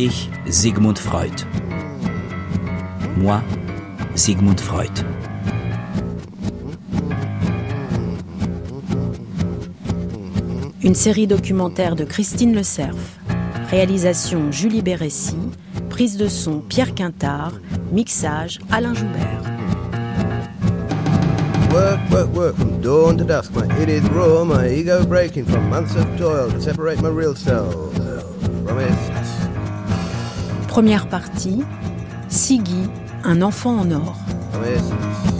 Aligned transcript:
Ich, 0.00 0.30
Sigmund 0.48 0.96
Freud. 0.96 1.32
Moi, 3.16 3.42
Sigmund 4.14 4.60
Freud. 4.60 4.92
Une 10.84 10.94
série 10.94 11.26
documentaire 11.26 11.96
de 11.96 12.04
Christine 12.04 12.54
Le 12.54 12.62
Cerf. 12.62 13.18
Réalisation 13.72 14.52
Julie 14.52 14.82
Bérécy. 14.82 15.34
Prise 15.90 16.16
de 16.16 16.28
son 16.28 16.60
Pierre 16.60 16.94
Quintard. 16.94 17.54
Mixage 17.90 18.60
Alain 18.70 18.94
Joubert. 18.94 19.42
Work, 21.72 21.98
work, 22.12 22.34
work 22.36 22.56
from 22.56 22.80
dawn 22.80 23.18
to 23.18 23.24
dusk. 23.24 23.50
My 23.52 23.66
is 23.88 24.08
raw, 24.10 24.44
my 24.44 24.68
ego 24.68 25.04
breaking 25.04 25.46
from 25.46 25.68
months 25.68 25.96
of 25.96 26.06
toil 26.16 26.52
to 26.52 26.60
separate 26.60 27.02
my 27.02 27.08
real 27.08 27.34
self. 27.34 27.87
Première 30.78 31.08
partie. 31.08 31.64
Siggy, 32.28 32.88
un 33.24 33.42
enfant 33.42 33.80
en 33.80 33.90
or. 33.90 34.14
From 34.52 35.37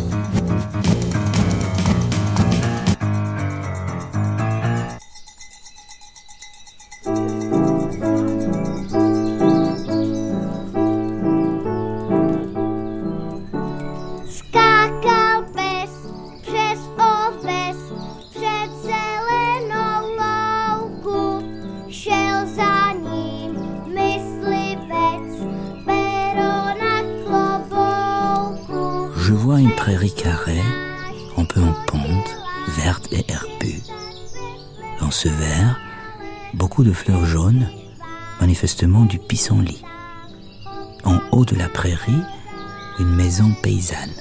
maison 43.38 43.54
paysanne. 43.62 44.14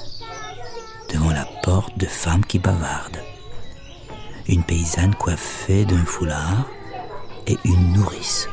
Devant 1.12 1.32
la 1.32 1.44
porte, 1.62 1.98
de 1.98 2.06
femmes 2.06 2.44
qui 2.44 2.58
bavardent. 2.58 3.22
Une 4.46 4.62
paysanne 4.62 5.14
coiffée 5.14 5.84
d'un 5.84 6.04
foulard 6.04 6.66
et 7.46 7.56
une 7.64 7.92
nourrice. 7.94 8.48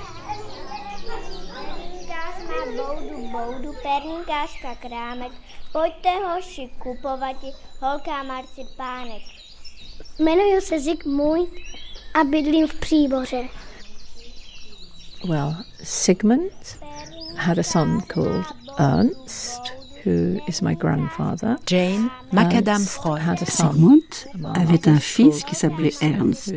Jmenuji 10.17 10.61
se 10.61 10.79
Zigmund 10.79 11.50
a 12.13 12.23
bydlím 12.23 12.67
v 12.67 12.73
Příboře. 12.73 13.47
Well, 15.27 15.55
Sigmund 15.83 16.52
had 17.38 17.57
a 17.57 17.63
son 17.63 18.02
called 18.02 18.45
Ernst, 18.79 19.84
who 20.06 20.39
is 20.48 20.61
my 20.61 20.75
grandfather. 20.75 21.58
Jane, 21.66 22.09
Macadam 22.31 22.75
Ernst 22.75 22.89
Freud. 22.89 23.22
had 23.22 23.42
a 23.42 23.45
son, 23.45 23.72
Sigmund 23.72 24.02
avait 24.56 24.88
un 24.88 25.00
fils 25.00 25.44
qui 25.44 25.56
s'appelait 25.56 25.94
Ernst. 26.02 26.53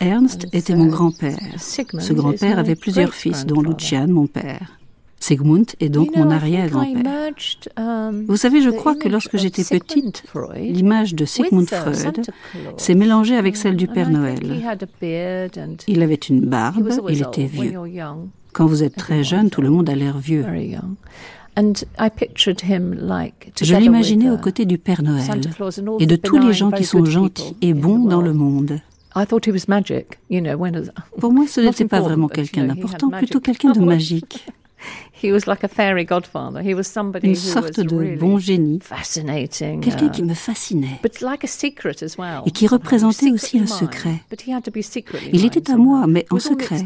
Ernst 0.00 0.46
était 0.52 0.74
mon 0.76 0.86
grand-père. 0.86 1.38
Sigmund 1.58 2.04
Ce 2.04 2.12
is 2.12 2.16
grand-père 2.16 2.56
my 2.56 2.60
avait 2.60 2.74
plusieurs 2.74 3.14
fils, 3.14 3.46
dont 3.46 3.56
great-grandfather. 3.62 4.00
Lucian, 4.04 4.08
mon 4.12 4.26
père. 4.26 4.78
Sigmund 5.20 5.64
est 5.80 5.88
donc 5.88 6.14
mon 6.14 6.30
arrière-grand-père. 6.30 7.32
um, 7.78 8.26
Vous 8.28 8.36
savez, 8.36 8.60
je 8.60 8.68
the 8.68 8.76
crois 8.76 8.94
que 8.94 9.04
image 9.08 9.12
lorsque 9.12 9.34
of 9.36 9.40
j'étais 9.40 9.62
Sigmund 9.62 9.82
petite, 9.88 10.22
Freud 10.26 10.58
l'image 10.58 11.14
de 11.14 11.24
Sigmund 11.24 11.62
with, 11.62 11.72
uh, 11.72 11.92
Freud 11.94 12.30
s'est 12.76 12.94
mélangée 12.94 13.36
avec 13.36 13.56
celle 13.56 13.76
du 13.76 13.86
Père 13.86 14.10
Noël. 14.10 14.40
he 14.42 14.62
had 14.66 14.82
a 14.82 14.86
beard 15.00 15.56
and 15.56 15.76
Il 15.88 16.02
avait 16.02 16.14
une 16.16 16.42
he 16.42 16.46
barbe, 16.46 16.90
il 17.08 17.24
old 17.24 17.28
était 17.28 17.48
when 17.58 17.68
vieux. 17.70 17.80
Quand 18.52 18.66
vous 18.66 18.82
êtes 18.82 18.96
très 18.96 19.24
jeune, 19.24 19.48
tout 19.48 19.62
le 19.62 19.70
monde 19.70 19.88
a 19.88 19.94
l'air 19.94 20.18
vieux. 20.18 20.44
Very 21.56 21.66
young. 21.66 21.74
And 21.76 21.84
I 21.98 22.10
pictured 22.10 22.60
him 22.62 22.94
like 23.00 23.52
Je 23.62 23.74
l'imaginais 23.76 24.30
aux 24.30 24.36
uh, 24.36 24.40
côtés 24.40 24.66
du 24.66 24.78
Père 24.78 25.02
Noël 25.02 25.24
et 26.00 26.06
de 26.06 26.16
tous 26.16 26.38
les 26.38 26.52
gens 26.52 26.70
qui 26.70 26.84
sont 26.84 27.04
gentils 27.04 27.56
et 27.62 27.74
bons 27.74 28.04
dans 28.04 28.22
le 28.22 28.32
monde. 28.32 28.80
I 29.16 29.26
thought 29.26 29.46
he 29.46 29.52
was 29.52 29.68
magic, 29.68 30.18
you 30.28 30.40
know, 30.40 30.56
when 30.56 30.74
as- 30.74 30.90
Pour 31.20 31.32
moi, 31.32 31.46
ce 31.46 31.60
n'était 31.64 31.84
pas 31.84 32.00
vraiment 32.00 32.26
quelqu'un 32.26 32.64
d'important, 32.64 33.10
plutôt 33.10 33.40
quelqu'un 33.40 33.70
de 33.70 33.80
magique. 33.80 34.44
he 35.24 35.32
was 35.32 35.46
like 35.46 35.64
a 35.64 35.68
fairy 35.68 36.04
godfather. 36.04 36.62
He 36.62 36.74
was 36.74 36.84
somebody 36.84 37.28
Une 37.28 37.34
sorte 37.34 37.80
de 37.80 38.16
bon 38.16 38.38
génie. 38.38 38.80
Quelqu'un 38.80 40.06
uh, 40.06 40.10
qui 40.10 40.22
me 40.22 40.34
fascinait. 40.34 41.00
Et 42.46 42.50
qui 42.50 42.66
représentait 42.66 43.30
aussi 43.30 43.58
un 43.58 43.66
secret. 43.66 44.10
mine, 44.10 44.20
But 44.30 44.42
he 44.46 44.52
had 44.52 44.64
to 44.64 44.70
be 44.70 44.82
secretly 44.82 45.30
Il 45.32 45.44
était 45.44 45.70
à 45.70 45.76
moi, 45.76 46.06
mais 46.06 46.26
en 46.30 46.38
secret. 46.38 46.84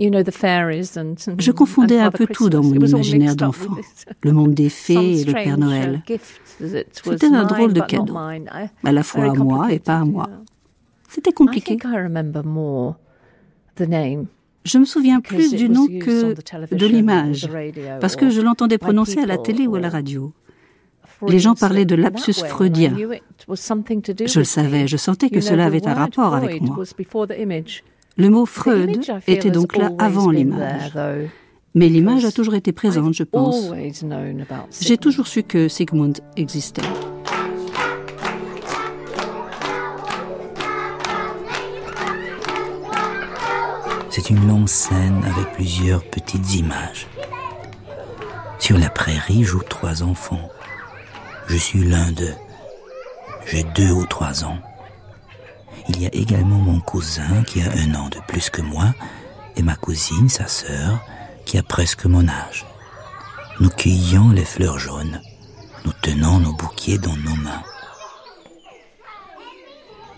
Je 0.00 1.50
confondais 1.50 2.00
un 2.00 2.10
peu 2.10 2.26
tout 2.26 2.48
dans 2.48 2.62
mon 2.62 2.74
imaginaire 2.74 3.36
d'enfant. 3.36 3.76
Le 4.22 4.32
monde 4.32 4.54
des 4.54 4.70
fées 4.70 5.20
et 5.20 5.24
le 5.24 5.32
Père 5.32 5.56
uh, 5.56 5.60
Noël. 5.60 6.02
C'était 6.92 7.26
un 7.26 7.44
drôle 7.44 7.72
de 7.72 7.80
cadeau. 7.80 8.16
À 8.16 8.92
la 8.92 9.02
fois 9.02 9.30
à 9.30 9.34
moi 9.34 9.72
et 9.72 9.78
pas 9.78 9.98
à 9.98 10.04
moi. 10.04 10.28
C'était 11.08 11.32
compliqué. 11.32 11.76
Je 14.64 14.78
me 14.78 14.84
souviens 14.84 15.20
plus 15.20 15.54
du 15.54 15.68
nom 15.68 15.86
que 15.86 16.34
de 16.74 16.86
l'image, 16.86 17.48
parce 18.00 18.16
que 18.16 18.30
je 18.30 18.40
l'entendais 18.40 18.78
prononcer 18.78 19.20
à 19.20 19.26
la 19.26 19.38
télé 19.38 19.66
ou 19.66 19.76
à 19.76 19.80
la 19.80 19.90
radio. 19.90 20.32
Les 21.28 21.38
gens 21.38 21.54
parlaient 21.54 21.84
de 21.84 21.94
lapsus 21.94 22.32
freudien. 22.32 22.96
Je 22.96 24.38
le 24.38 24.44
savais, 24.44 24.86
je 24.86 24.96
sentais 24.96 25.28
que 25.28 25.40
cela 25.40 25.66
avait 25.66 25.86
un 25.86 25.94
rapport 25.94 26.34
avec 26.34 26.62
moi. 26.62 26.78
Le 28.20 28.28
mot 28.28 28.44
Freud 28.44 29.00
était 29.26 29.50
donc 29.50 29.78
là 29.78 29.92
avant 29.98 30.30
l'image. 30.30 30.92
Mais 31.74 31.88
l'image 31.88 32.26
a 32.26 32.30
toujours 32.30 32.54
été 32.54 32.70
présente, 32.70 33.14
je 33.14 33.22
pense. 33.22 33.72
J'ai 34.78 34.98
toujours 34.98 35.26
su 35.26 35.42
que 35.42 35.68
Sigmund 35.68 36.20
existait. 36.36 36.82
C'est 44.10 44.28
une 44.28 44.46
longue 44.46 44.68
scène 44.68 45.24
avec 45.24 45.54
plusieurs 45.54 46.04
petites 46.04 46.56
images. 46.56 47.06
Sur 48.58 48.76
la 48.76 48.90
prairie 48.90 49.44
jouent 49.44 49.62
trois 49.62 50.02
enfants. 50.02 50.50
Je 51.46 51.56
suis 51.56 51.84
l'un 51.84 52.12
d'eux. 52.12 52.34
J'ai 53.46 53.64
deux 53.74 53.92
ou 53.92 54.04
trois 54.04 54.44
ans. 54.44 54.58
Il 55.92 56.00
y 56.02 56.06
a 56.06 56.14
également 56.14 56.56
mon 56.58 56.80
cousin 56.80 57.42
qui 57.46 57.60
a 57.62 57.66
un 57.72 57.94
an 57.94 58.08
de 58.08 58.18
plus 58.28 58.48
que 58.48 58.62
moi 58.62 58.94
et 59.56 59.62
ma 59.62 59.74
cousine, 59.74 60.28
sa 60.28 60.46
sœur, 60.46 61.00
qui 61.44 61.58
a 61.58 61.62
presque 61.62 62.06
mon 62.06 62.26
âge. 62.28 62.64
Nous 63.60 63.68
cueillions 63.70 64.30
les 64.30 64.44
fleurs 64.44 64.78
jaunes. 64.78 65.20
Nous 65.84 65.92
tenons 66.02 66.38
nos 66.38 66.52
bouquets 66.52 66.98
dans 66.98 67.16
nos 67.16 67.34
mains. 67.42 67.62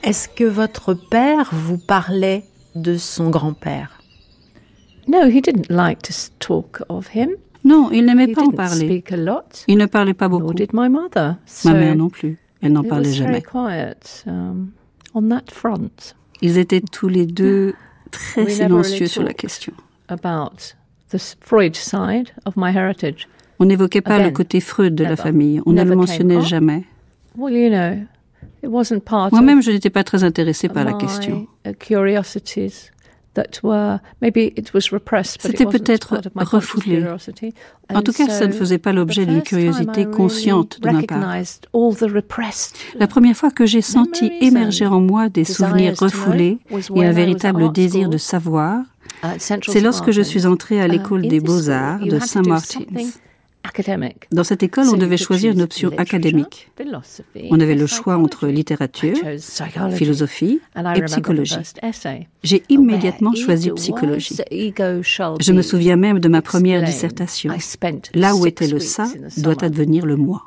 Est-ce 0.03 0.29
que 0.29 0.45
votre 0.45 0.95
père 0.95 1.49
vous 1.53 1.79
parlait 1.79 2.45
de 2.75 2.97
son 2.97 3.31
grand-père? 3.31 4.01
No, 5.09 5.27
he 5.27 5.41
didn't 5.41 5.69
like 5.71 6.03
to 6.03 6.11
s- 6.11 6.33
talk 6.39 6.83
of 6.89 7.09
him. 7.15 7.31
Non, 7.65 7.91
il 7.93 8.05
n'aimait 8.07 8.27
He 8.31 8.35
pas 8.35 8.43
en 8.43 8.51
parler. 8.51 8.87
speak 8.87 9.13
a 9.13 9.17
lot. 9.17 9.65
Il 9.69 9.79
ne 9.79 9.87
parlait 9.87 10.15
pas 10.15 10.29
beaucoup. 10.29 10.53
did 10.55 10.71
my 10.73 10.89
mother. 10.89 11.37
So 11.47 11.69
Ma 11.71 11.75
mère 11.77 11.97
non 11.97 12.11
plus. 12.11 12.39
Elle 12.61 12.73
n'en 12.73 12.83
it 12.83 12.89
parlait 12.89 13.13
jamais. 13.13 13.43
Quiet 15.13 15.25
on 15.25 15.29
that 15.29 15.51
front 15.53 16.15
Ils 16.41 16.59
étaient 16.59 16.81
tous 16.81 17.09
les 17.09 17.27
deux 17.27 17.75
très 18.11 18.43
We 18.45 18.59
never 18.61 18.75
really 18.75 18.85
silencieux 18.85 19.07
sur 19.07 19.23
la 19.23 19.33
question. 19.33 19.73
about 20.09 20.75
the 21.11 21.15
s- 21.15 21.37
Freud 21.41 21.77
side 21.77 22.31
of 22.45 22.55
my 22.57 22.71
heritage. 22.75 23.29
On 23.59 23.65
n'évoquait 23.67 24.01
pas 24.01 24.19
le 24.19 24.31
côté 24.31 24.61
Freud 24.61 24.95
de 24.95 25.05
la 25.05 25.11
never. 25.11 25.23
famille. 25.23 25.61
On 25.67 25.71
ne 25.73 25.77
Never 25.77 25.91
le 25.91 25.97
mentionnait 25.97 26.37
up. 26.37 26.43
jamais. 26.45 26.85
Well, 27.37 27.55
you 27.55 27.71
know, 27.71 28.05
it 28.63 28.69
wasn't 28.69 29.01
part 29.05 29.31
Moi-même, 29.33 29.59
of 29.59 29.65
je 29.65 29.71
n'étais 29.71 29.91
pas 29.91 30.05
très 30.05 30.25
intéressée 30.25 30.69
par 30.69 30.85
la 30.85 30.93
my, 30.93 30.99
question. 30.99 31.47
curiosities 31.79 32.91
that 33.35 33.63
were 33.63 33.99
maybe 34.21 34.53
it 34.57 34.73
was 34.75 34.93
repressed, 34.93 35.43
but 35.43 35.53
it 35.53 35.59
C'était 35.59 35.79
peut-être 35.79 36.21
refoulé. 36.35 37.05
En 37.93 38.03
tout 38.03 38.13
cas, 38.13 38.29
ça 38.29 38.47
ne 38.47 38.53
faisait 38.53 38.79
pas 38.79 38.93
l'objet 38.93 39.27
d'une 39.27 39.43
curiosité 39.43 40.07
consciente 40.07 40.81
de 40.81 40.91
ma 40.91 41.03
part. 41.03 41.37
La 42.99 43.07
première 43.07 43.37
fois 43.37 43.51
que 43.51 43.67
j'ai 43.67 43.83
senti 43.83 44.33
émerger 44.41 44.87
en 44.87 45.01
moi 45.01 45.29
des 45.29 45.45
souvenirs 45.45 45.95
refoulés 45.99 46.59
et 46.95 47.05
un 47.05 47.13
véritable 47.13 47.73
désir 47.73 48.09
de 48.09 48.19
savoir, 48.19 48.83
c'est 49.39 49.81
lorsque 49.81 50.11
je 50.11 50.23
suis 50.23 50.47
entrée 50.47 50.81
à 50.81 50.89
Martin's. 50.89 51.03
l'école 51.03 51.23
Uh, 51.25 51.29
des 51.29 51.41
beaux-arts 51.41 52.01
de 52.01 52.17
had 52.17 53.13
Dans 54.33 54.45
cette 54.45 54.63
école, 54.63 54.89
on 54.89 54.97
devait 54.97 55.17
choisir 55.17 55.53
une 55.53 55.63
option 55.63 55.91
académique. 55.97 56.71
On 57.51 57.61
avait 57.61 57.75
le 57.75 57.87
choix 57.87 58.17
entre 58.17 58.49
littérature, 58.49 59.17
philosophie 59.93 60.61
et 60.97 61.03
psychologie. 61.03 61.57
J'ai 62.43 62.63
immédiatement 62.69 63.35
choisi 63.35 63.71
psychologie. 63.71 64.37
Je 64.41 65.53
me 65.53 65.63
souviens 65.63 65.97
même 65.97 66.19
de 66.19 66.29
ma 66.29 66.43
première 66.43 66.83
dissertation. 66.83 67.53
Là 68.15 68.35
où 68.35 68.47
était 68.47 68.69
le 68.69 68.81
ça 68.81 69.07
doit 69.39 69.65
advenir 69.65 70.07
le 70.07 70.17
moi. 70.17 70.43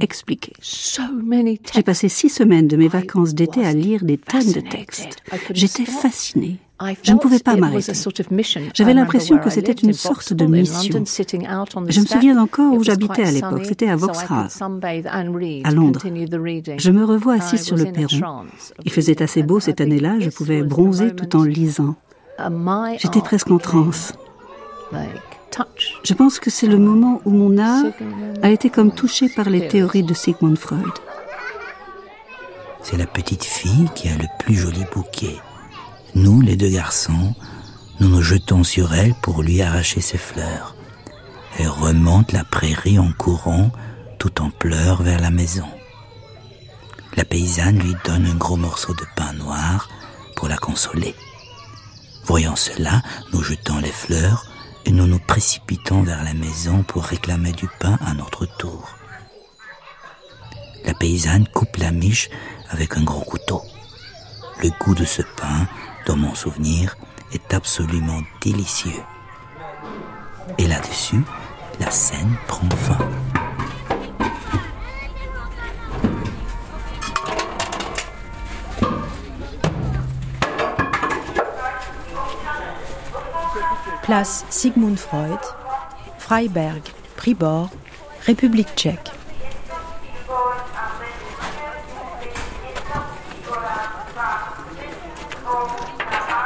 Expliquer. 0.00 0.52
J'ai 0.62 1.82
passé 1.82 2.08
six 2.08 2.28
semaines 2.28 2.68
de 2.68 2.76
mes 2.76 2.88
vacances 2.88 3.34
d'été 3.34 3.64
à 3.64 3.72
lire 3.72 4.04
des 4.04 4.18
tonnes 4.18 4.52
de 4.52 4.60
textes. 4.60 5.22
J'étais 5.50 5.86
fascinée. 5.86 6.58
Je 7.02 7.12
ne 7.12 7.18
pouvais 7.18 7.38
pas 7.38 7.56
m'arrêter. 7.56 7.92
J'avais 8.74 8.94
l'impression 8.94 9.38
que 9.38 9.50
c'était 9.50 9.72
une 9.72 9.92
sorte 9.92 10.32
de 10.32 10.44
mission. 10.44 11.04
Je 11.88 12.00
me 12.00 12.06
souviens 12.06 12.38
encore 12.38 12.74
où 12.74 12.82
j'habitais 12.82 13.24
à 13.24 13.30
l'époque. 13.30 13.64
C'était 13.64 13.88
à 13.88 13.96
Vauxhall, 13.96 14.48
à 15.64 15.70
Londres. 15.72 16.02
Je 16.78 16.90
me 16.90 17.04
revois 17.04 17.34
assise 17.34 17.62
sur 17.62 17.76
le 17.76 17.90
perron. 17.92 18.44
Il 18.84 18.92
faisait 18.92 19.22
assez 19.22 19.42
beau 19.42 19.60
cette 19.60 19.80
année-là. 19.80 20.18
Je 20.20 20.30
pouvais 20.30 20.62
bronzer 20.62 21.14
tout 21.14 21.36
en 21.36 21.44
lisant. 21.44 21.94
J'étais 22.98 23.20
presque 23.20 23.50
en 23.50 23.58
transe. 23.58 24.12
Je 26.04 26.12
pense 26.12 26.38
que 26.38 26.50
c'est 26.50 26.66
le 26.66 26.78
moment 26.78 27.22
où 27.24 27.30
mon 27.30 27.56
art 27.56 27.86
a 28.42 28.50
été 28.50 28.68
comme 28.68 28.92
touché 28.92 29.30
par 29.30 29.48
les 29.48 29.68
théories 29.68 30.02
de 30.02 30.12
Sigmund 30.12 30.58
Freud. 30.58 30.82
C'est 32.82 32.98
la 32.98 33.06
petite 33.06 33.44
fille 33.44 33.88
qui 33.94 34.08
a 34.08 34.16
le 34.16 34.26
plus 34.38 34.54
joli 34.54 34.84
bouquet. 34.94 35.36
Nous, 36.16 36.40
les 36.40 36.56
deux 36.56 36.70
garçons, 36.70 37.34
nous 38.00 38.08
nous 38.08 38.22
jetons 38.22 38.64
sur 38.64 38.94
elle 38.94 39.12
pour 39.16 39.42
lui 39.42 39.60
arracher 39.60 40.00
ses 40.00 40.16
fleurs. 40.16 40.74
Elle 41.58 41.68
remonte 41.68 42.32
la 42.32 42.42
prairie 42.42 42.98
en 42.98 43.12
courant, 43.12 43.70
tout 44.18 44.40
en 44.40 44.48
pleurs 44.48 45.02
vers 45.02 45.20
la 45.20 45.30
maison. 45.30 45.66
La 47.18 47.26
paysanne 47.26 47.78
lui 47.78 47.94
donne 48.06 48.24
un 48.24 48.34
gros 48.34 48.56
morceau 48.56 48.94
de 48.94 49.04
pain 49.14 49.34
noir 49.34 49.90
pour 50.36 50.48
la 50.48 50.56
consoler. 50.56 51.14
Voyant 52.24 52.56
cela, 52.56 53.02
nous 53.34 53.42
jetons 53.42 53.78
les 53.78 53.92
fleurs 53.92 54.46
et 54.86 54.92
nous 54.92 55.06
nous 55.06 55.18
précipitons 55.20 56.02
vers 56.02 56.24
la 56.24 56.32
maison 56.32 56.82
pour 56.82 57.04
réclamer 57.04 57.52
du 57.52 57.68
pain 57.78 57.98
à 58.06 58.14
notre 58.14 58.46
tour. 58.56 58.88
La 60.86 60.94
paysanne 60.94 61.46
coupe 61.48 61.76
la 61.76 61.90
miche 61.90 62.30
avec 62.70 62.96
un 62.96 63.02
gros 63.02 63.20
couteau. 63.20 63.60
Le 64.62 64.70
goût 64.80 64.94
de 64.94 65.04
ce 65.04 65.20
pain 65.20 65.68
dans 66.06 66.16
mon 66.16 66.34
souvenir, 66.34 66.96
est 67.32 67.52
absolument 67.52 68.20
délicieux. 68.40 69.02
Et 70.58 70.66
là-dessus, 70.66 71.22
la 71.80 71.90
scène 71.90 72.36
prend 72.46 72.68
fin. 72.70 72.98
Place 84.02 84.44
Sigmund 84.50 84.98
Freud, 84.98 85.40
Freiberg, 86.18 86.82
Pribor, 87.16 87.70
République 88.24 88.72
tchèque. 88.76 89.10
Well, 90.28 90.38
it 90.38 90.44
was 90.46 90.70
2000, 95.46 95.74
early 95.96 96.45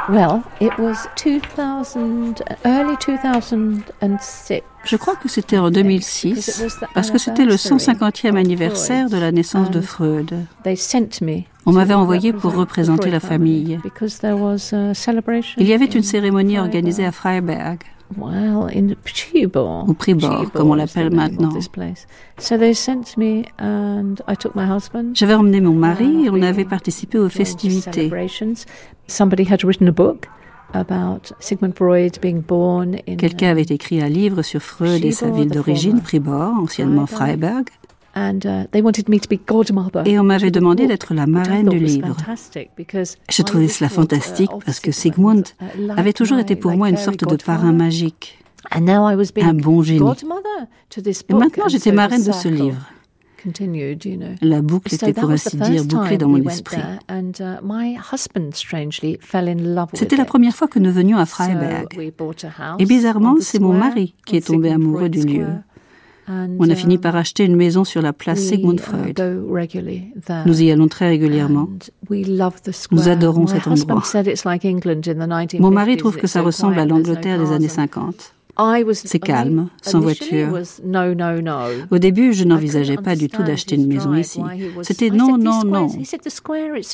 Je 4.83 4.97
crois 4.97 5.15
que 5.15 5.29
c'était 5.29 5.57
en 5.57 5.71
2006, 5.71 6.65
parce 6.93 7.11
que 7.11 7.17
c'était 7.17 7.45
le 7.45 7.55
150e 7.55 8.35
anniversaire 8.35 9.09
de 9.09 9.17
la 9.17 9.31
naissance 9.31 9.71
de 9.71 9.79
Freud. 9.79 10.33
On 11.65 11.71
m'avait 11.71 11.93
envoyé 11.93 12.33
pour 12.33 12.55
représenter 12.55 13.09
la 13.09 13.21
famille. 13.21 13.79
Il 15.57 15.67
y 15.67 15.73
avait 15.73 15.85
une 15.85 16.03
cérémonie 16.03 16.59
organisée 16.59 17.05
à 17.05 17.13
Freiberg. 17.13 17.79
Au 19.87 19.93
Pribor, 19.93 20.51
comme 20.51 20.69
on 20.69 20.75
l'appelle 20.75 21.11
maintenant. 21.13 21.49
J'avais 25.13 25.33
emmené 25.33 25.61
mon 25.61 25.73
mari 25.73 26.25
et 26.25 26.29
on 26.29 26.41
avait 26.41 26.65
participé 26.65 27.17
aux 27.17 27.29
festivités. 27.29 28.09
Quelqu'un 33.17 33.49
avait 33.49 33.61
écrit 33.63 34.01
un 34.01 34.07
livre 34.07 34.41
sur 34.41 34.61
Freud 34.61 35.03
et 35.03 35.11
sa 35.11 35.29
ville 35.29 35.49
d'origine, 35.49 35.99
Pribor, 36.01 36.53
anciennement 36.53 37.05
Freiberg. 37.07 37.65
Uh, 38.15 38.67
et 40.05 40.19
on 40.19 40.23
m'avait 40.23 40.51
demandé 40.51 40.85
d'être 40.85 41.13
la 41.13 41.27
marraine 41.27 41.69
du 41.69 41.79
livre. 41.79 42.15
Je 43.29 43.41
trouvais 43.41 43.69
cela 43.69 43.89
fantastique 43.89 44.51
parce 44.65 44.81
que 44.81 44.91
Sigmund 44.91 45.47
uh, 45.61 45.91
avait 45.95 46.11
toujours 46.11 46.39
été 46.39 46.55
pour 46.57 46.71
moi 46.71 46.89
une 46.89 46.97
sorte 46.97 47.25
de 47.25 47.35
parrain 47.37 47.71
magique, 47.71 48.37
un 48.69 49.53
bon 49.53 49.81
génie. 49.81 50.01
Et 51.29 51.33
maintenant 51.33 51.67
j'étais 51.69 51.91
marraine 51.91 52.23
de 52.23 52.31
ce 52.31 52.49
livre. 52.49 52.77
La 54.41 54.61
boucle 54.61 54.93
était 54.93 55.13
pour 55.13 55.31
ainsi 55.31 55.57
dire 55.57 55.85
bouclée 55.85 56.17
dans 56.17 56.27
mon 56.27 56.43
esprit. 56.47 56.81
Uh, 57.09 57.31
C'était 59.93 60.15
la 60.15 60.25
première 60.25 60.55
fois 60.55 60.67
que 60.67 60.79
nous 60.79 60.91
venions 60.91 61.17
à 61.17 61.25
Freiberg. 61.25 61.87
Et 62.79 62.85
bizarrement, 62.85 63.37
c'est 63.39 63.59
mon 63.59 63.73
mari 63.73 64.15
qui 64.25 64.37
est 64.37 64.45
tombé 64.45 64.69
amoureux 64.69 65.09
du 65.09 65.23
lieu. 65.23 65.47
On 66.59 66.69
a 66.69 66.75
fini 66.75 66.97
par 66.97 67.15
acheter 67.15 67.45
une 67.45 67.55
maison 67.55 67.83
sur 67.83 68.01
la 68.01 68.13
place 68.13 68.39
Sigmund 68.39 68.79
uh, 68.79 68.83
Freud. 68.83 69.21
Nous 70.45 70.61
y 70.61 70.71
allons 70.71 70.87
très 70.87 71.09
régulièrement. 71.09 71.69
Nous 72.09 73.09
adorons 73.09 73.47
cet 73.47 73.67
endroit. 73.67 74.03
Mon 75.59 75.71
mari 75.71 75.97
trouve 75.97 76.17
que 76.17 76.27
ça 76.27 76.41
ressemble 76.41 76.79
à 76.79 76.85
l'Angleterre 76.85 77.39
des 77.39 77.51
années 77.51 77.67
50. 77.67 78.33
C'est 78.93 79.19
calme, 79.19 79.69
sans 79.81 79.99
voiture. 79.99 80.49
Au 81.89 81.97
début, 81.97 82.33
je 82.33 82.43
n'envisageais 82.43 82.97
pas 82.97 83.15
du 83.15 83.27
tout 83.27 83.43
d'acheter 83.43 83.75
une 83.75 83.87
maison 83.87 84.13
ici. 84.13 84.41
C'était 84.81 85.09
non, 85.09 85.37
non, 85.37 85.63
non. 85.63 85.87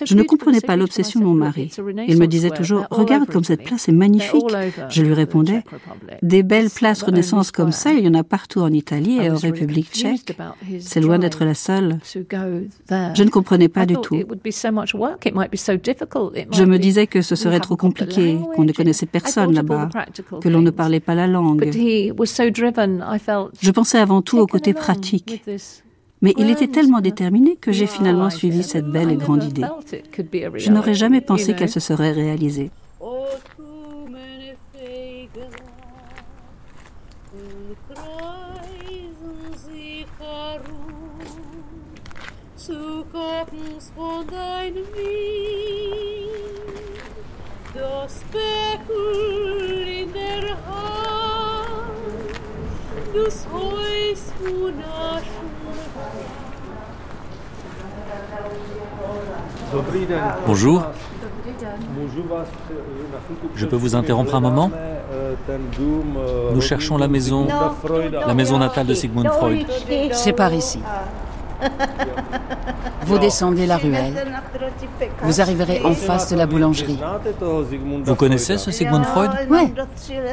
Je 0.05 0.15
ne 0.15 0.23
comprenais 0.23 0.61
pas 0.61 0.75
l'obsession 0.75 1.19
de 1.19 1.25
mon 1.25 1.33
mari. 1.33 1.71
Il 2.07 2.17
me 2.17 2.27
disait 2.27 2.51
toujours, 2.51 2.85
regarde 2.89 3.27
comme 3.29 3.43
cette 3.43 3.63
place 3.63 3.89
est 3.89 3.93
magnifique. 3.93 4.45
Je 4.89 5.01
lui 5.01 5.13
répondais, 5.13 5.63
des 6.21 6.43
belles 6.43 6.69
places 6.69 7.03
Renaissance 7.03 7.51
comme 7.51 7.71
ça, 7.71 7.93
il 7.93 8.05
y 8.05 8.07
en 8.07 8.13
a 8.13 8.23
partout 8.23 8.59
en 8.61 8.71
Italie 8.71 9.19
et 9.21 9.29
en 9.29 9.35
République 9.37 9.91
tchèque. 9.91 10.37
C'est 10.79 10.99
loin 11.01 11.19
d'être 11.19 11.45
la 11.45 11.53
seule. 11.53 11.99
Je 12.03 13.23
ne 13.23 13.29
comprenais 13.29 13.69
pas 13.69 13.85
du 13.85 13.95
tout. 13.95 14.15
Je 16.51 16.63
me 16.63 16.77
disais 16.77 17.07
que 17.07 17.21
ce 17.21 17.35
serait 17.35 17.59
trop 17.59 17.75
compliqué, 17.75 18.37
qu'on 18.55 18.63
ne 18.63 18.71
connaissait 18.71 19.05
personne 19.05 19.53
là-bas, 19.53 19.89
que 20.41 20.49
l'on 20.49 20.61
ne 20.61 20.71
parlait 20.71 20.99
pas 20.99 21.15
la 21.15 21.27
langue. 21.27 21.56
Je 23.61 23.71
pensais 23.71 23.97
avant 23.97 24.21
tout 24.21 24.37
au 24.37 24.47
côté 24.47 24.73
pratique. 24.73 25.43
Mais 26.21 26.33
il 26.37 26.49
était 26.49 26.67
tellement 26.67 26.99
déterminé 26.99 27.55
que 27.55 27.71
j'ai 27.71 27.85
finalement 27.85 28.29
suivi 28.29 28.63
cette 28.63 28.87
belle 28.87 29.11
et 29.11 29.17
grande 29.17 29.43
idée. 29.43 29.65
Je 30.55 30.71
n'aurais 30.71 30.95
jamais 30.95 31.21
pensé 31.21 31.53
qu'elle 31.53 31.69
se 31.69 31.79
serait 31.79 32.11
réalisée. 32.11 32.71
Bonjour. 60.45 60.83
Je 63.55 63.65
peux 63.65 63.75
vous 63.75 63.95
interrompre 63.95 64.35
un 64.35 64.39
moment 64.39 64.71
Nous 66.53 66.61
cherchons 66.61 66.97
la 66.97 67.07
maison, 67.07 67.47
la 68.11 68.33
maison 68.33 68.57
natale 68.57 68.87
de 68.87 68.93
Sigmund 68.93 69.29
Freud. 69.29 69.65
C'est 70.11 70.33
par 70.33 70.53
ici. 70.53 70.79
Vous 73.05 73.19
descendez 73.19 73.65
la 73.65 73.77
ruelle. 73.77 74.13
Vous 75.21 75.39
arriverez 75.39 75.81
en 75.85 75.93
face 75.93 76.29
de 76.29 76.35
la 76.35 76.45
boulangerie. 76.45 76.99
Vous 78.03 78.15
connaissez 78.15 78.57
ce 78.57 78.69
Sigmund 78.69 79.05
Freud? 79.05 79.31
Oui. 79.49 79.73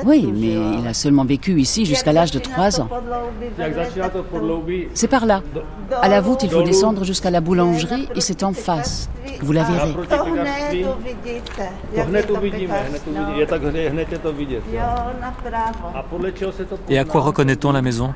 Oui, 0.04 0.32
mais 0.34 0.80
il 0.80 0.86
a 0.86 0.94
seulement 0.94 1.24
vécu 1.24 1.60
ici 1.60 1.86
jusqu'à 1.86 2.12
l'âge 2.12 2.32
de 2.32 2.40
3 2.40 2.80
ans. 2.80 2.88
C'est 4.92 5.08
par 5.08 5.26
là. 5.26 5.40
À 6.02 6.08
la 6.08 6.20
voûte, 6.20 6.42
il 6.42 6.50
faut 6.50 6.62
descendre 6.62 7.04
jusqu'à 7.04 7.30
la 7.30 7.40
boulangerie 7.40 8.08
et 8.14 8.20
c'est 8.20 8.42
en 8.42 8.52
face. 8.52 9.08
Vous 9.40 9.52
la 9.52 9.62
verrez. 9.62 9.94
Et 16.88 16.98
à 16.98 17.04
quoi 17.04 17.20
reconnaît-on 17.20 17.72
la 17.72 17.82
maison? 17.82 18.14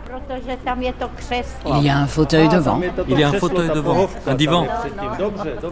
Il 1.67 1.83
y 1.83 1.89
a 1.89 1.99
un 1.99 2.07
fauteuil 2.07 2.49
devant. 2.49 2.81
Il 3.09 3.19
y 3.19 3.23
a 3.23 3.29
un 3.29 3.33
fauteuil 3.33 3.69
devant, 3.69 4.09
un 4.27 4.35
divan. 4.35 4.67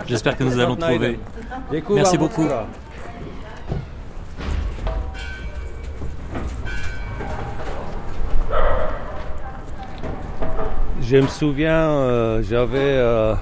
J'espère 0.07 0.37
que 0.37 0.45
nous 0.45 0.59
allons 0.59 0.77
trouver. 0.77 1.19
Merci 1.91 2.19
beaucoup. 2.19 2.47
Je 11.09 11.19
me 11.19 11.29
souviens, 11.29 11.89
euh, 11.89 12.43
j'avais 12.43 12.79
euh, 12.81 13.35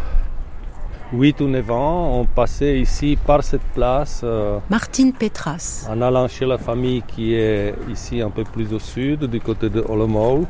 8 1.14 1.40
ou 1.40 1.48
9 1.48 1.70
ans, 1.70 2.20
on 2.20 2.26
passait 2.26 2.78
ici 2.78 3.16
par 3.16 3.42
cette 3.42 3.62
place. 3.74 4.20
Euh, 4.22 4.58
Martine 4.68 5.14
Petras. 5.14 5.86
En 5.88 6.02
allant 6.02 6.28
chez 6.28 6.44
la 6.44 6.58
famille 6.58 7.02
qui 7.02 7.34
est 7.34 7.74
ici 7.90 8.20
un 8.20 8.28
peu 8.28 8.44
plus 8.44 8.74
au 8.74 8.78
sud, 8.78 9.24
du 9.24 9.40
côté 9.40 9.70
de 9.70 9.82
Olomouc. 9.88 10.48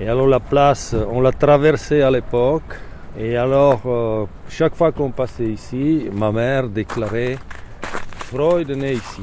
Et 0.00 0.08
alors 0.08 0.26
la 0.26 0.40
place, 0.40 0.94
on 1.10 1.20
l'a 1.20 1.30
traversée 1.30 2.02
à 2.02 2.10
l'époque. 2.10 2.74
Et 3.16 3.36
alors, 3.36 3.80
euh, 3.86 4.24
chaque 4.48 4.74
fois 4.74 4.90
qu'on 4.90 5.12
passait 5.12 5.46
ici, 5.46 6.08
ma 6.12 6.32
mère 6.32 6.68
déclarait 6.68 7.38
Freud 8.16 8.68
est 8.70 8.74
né 8.74 8.92
ici. 8.94 9.22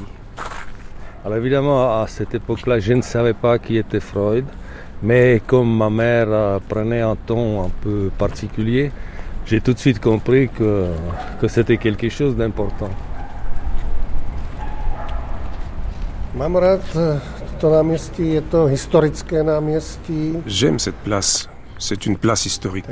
Alors 1.24 1.36
évidemment, 1.36 2.00
à 2.00 2.06
cette 2.08 2.34
époque-là, 2.34 2.78
je 2.78 2.94
ne 2.94 3.02
savais 3.02 3.34
pas 3.34 3.58
qui 3.58 3.76
était 3.76 4.00
Freud. 4.00 4.46
Mais 5.02 5.42
comme 5.46 5.76
ma 5.76 5.90
mère 5.90 6.28
euh, 6.30 6.58
prenait 6.66 7.02
un 7.02 7.16
ton 7.16 7.64
un 7.64 7.70
peu 7.82 8.10
particulier, 8.16 8.90
j'ai 9.44 9.60
tout 9.60 9.74
de 9.74 9.78
suite 9.78 10.00
compris 10.00 10.48
que, 10.48 10.86
que 11.38 11.48
c'était 11.48 11.76
quelque 11.76 12.08
chose 12.08 12.34
d'important. 12.34 12.90
J'aime 20.46 20.78
cette 20.78 20.96
place. 20.96 21.48
C'est 21.78 22.06
une 22.06 22.16
place 22.16 22.46
historique. 22.46 22.84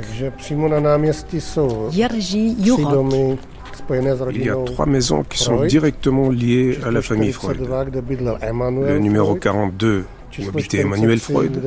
Il 4.33 4.45
y 4.45 4.49
a 4.49 4.55
trois 4.65 4.85
maisons 4.85 5.23
qui 5.23 5.37
sont 5.39 5.65
directement 5.65 6.29
liées 6.29 6.77
à 6.85 6.91
la 6.91 7.01
famille 7.01 7.31
Freud. 7.31 7.57
Le 7.59 8.99
numéro 8.99 9.35
42 9.35 10.05
où 10.39 10.47
habitait 10.49 10.79
Emmanuel 10.79 11.19
Freud, 11.19 11.61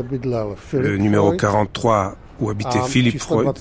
le 0.72 0.96
numéro 0.96 1.32
43 1.32 2.16
où 2.40 2.50
habitait 2.50 2.80
Philippe 2.86 3.20
Freud, 3.20 3.52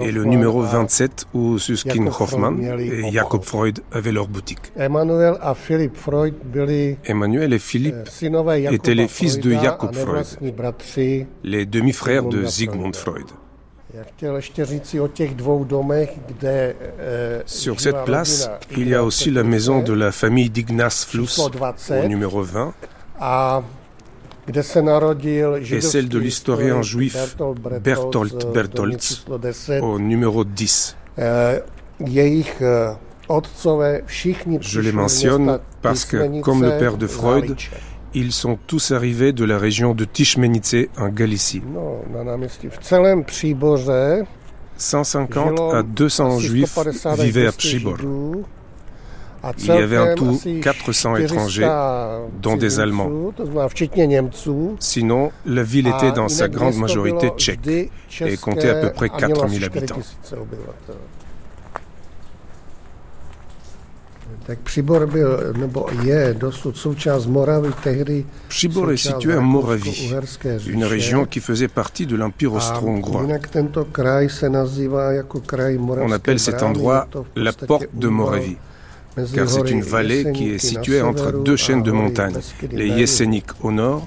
et 0.00 0.12
le 0.12 0.24
numéro 0.24 0.62
27 0.62 1.26
où 1.34 1.58
Suskin 1.58 2.06
Hoffman 2.06 2.56
et 2.78 3.10
Jacob 3.12 3.42
Freud 3.42 3.80
avaient 3.92 4.12
leur 4.12 4.28
boutique. 4.28 4.72
Emmanuel 7.04 7.52
et 7.52 7.58
Philippe 7.58 8.08
étaient 8.70 8.94
les 8.94 9.08
fils 9.08 9.38
de 9.38 9.52
Jacob 9.52 9.94
Freud, 9.94 10.26
les 11.44 11.66
demi-frères 11.66 12.24
de 12.24 12.44
Sigmund 12.46 12.96
Freud. 12.96 13.26
Sur 17.46 17.80
cette 17.80 18.04
place, 18.04 18.50
il 18.76 18.88
y 18.88 18.94
a 18.94 19.02
aussi 19.02 19.30
la 19.30 19.42
maison 19.42 19.82
de 19.82 19.92
la 19.92 20.12
famille 20.12 20.50
d'Ignace 20.50 21.04
Fluss 21.04 21.40
au 21.40 22.08
numéro 22.08 22.42
20 22.42 22.74
et 25.70 25.80
celle 25.80 26.08
de 26.08 26.18
l'historien 26.18 26.82
juif 26.82 27.36
Bertolt 27.82 28.52
Bertolds 28.52 29.24
au 29.82 29.98
numéro 29.98 30.44
10. 30.44 30.96
Je 34.60 34.80
les 34.80 34.92
mentionne 34.92 35.58
parce 35.82 36.04
que, 36.04 36.40
comme 36.40 36.62
le 36.62 36.78
père 36.78 36.96
de 36.96 37.06
Freud, 37.06 37.56
ils 38.14 38.32
sont 38.32 38.58
tous 38.66 38.90
arrivés 38.90 39.32
de 39.32 39.44
la 39.44 39.58
région 39.58 39.94
de 39.94 40.04
Tichmenice 40.04 40.74
en 40.98 41.08
Galicie. 41.08 41.62
150 44.76 45.74
à 45.74 45.82
200 45.82 46.38
juifs 46.40 46.78
vivaient 47.18 47.46
à 47.46 47.52
Pshibor. 47.52 47.98
Il 49.58 49.66
y 49.66 49.70
avait 49.70 49.98
en 49.98 50.14
tout 50.14 50.38
400 50.62 51.16
étrangers, 51.16 51.70
dont 52.42 52.56
des 52.56 52.80
Allemands. 52.80 53.32
Sinon, 54.78 55.32
la 55.46 55.62
ville 55.62 55.86
était 55.86 56.12
dans 56.12 56.28
sa 56.28 56.48
grande 56.48 56.76
majorité 56.76 57.30
tchèque 57.36 57.66
et 57.66 58.36
comptait 58.36 58.70
à 58.70 58.74
peu 58.76 58.92
près 58.92 59.08
4000 59.08 59.64
habitants. 59.64 60.00
Přibor 68.48 68.92
est 68.92 68.96
situé 68.96 69.36
en 69.36 69.42
Moravie, 69.42 70.12
une 70.66 70.84
région 70.84 71.24
qui 71.24 71.40
faisait 71.40 71.68
partie 71.68 72.06
de 72.06 72.16
l'Empire 72.16 72.54
austro-hongrois. 72.54 73.26
On 76.02 76.12
appelle 76.12 76.38
cet 76.38 76.62
endroit 76.62 77.08
la 77.36 77.52
porte 77.52 77.88
de 77.94 78.08
Moravie 78.08 78.56
car 79.34 79.48
c'est 79.48 79.70
une 79.70 79.82
vallée 79.82 80.32
qui 80.32 80.50
est 80.50 80.58
située 80.58 81.02
entre 81.02 81.32
deux 81.32 81.56
chaînes 81.56 81.82
de 81.82 81.90
montagnes, 81.90 82.38
les 82.70 82.98
Jesenik 82.98 83.46
au 83.62 83.72
nord 83.72 84.06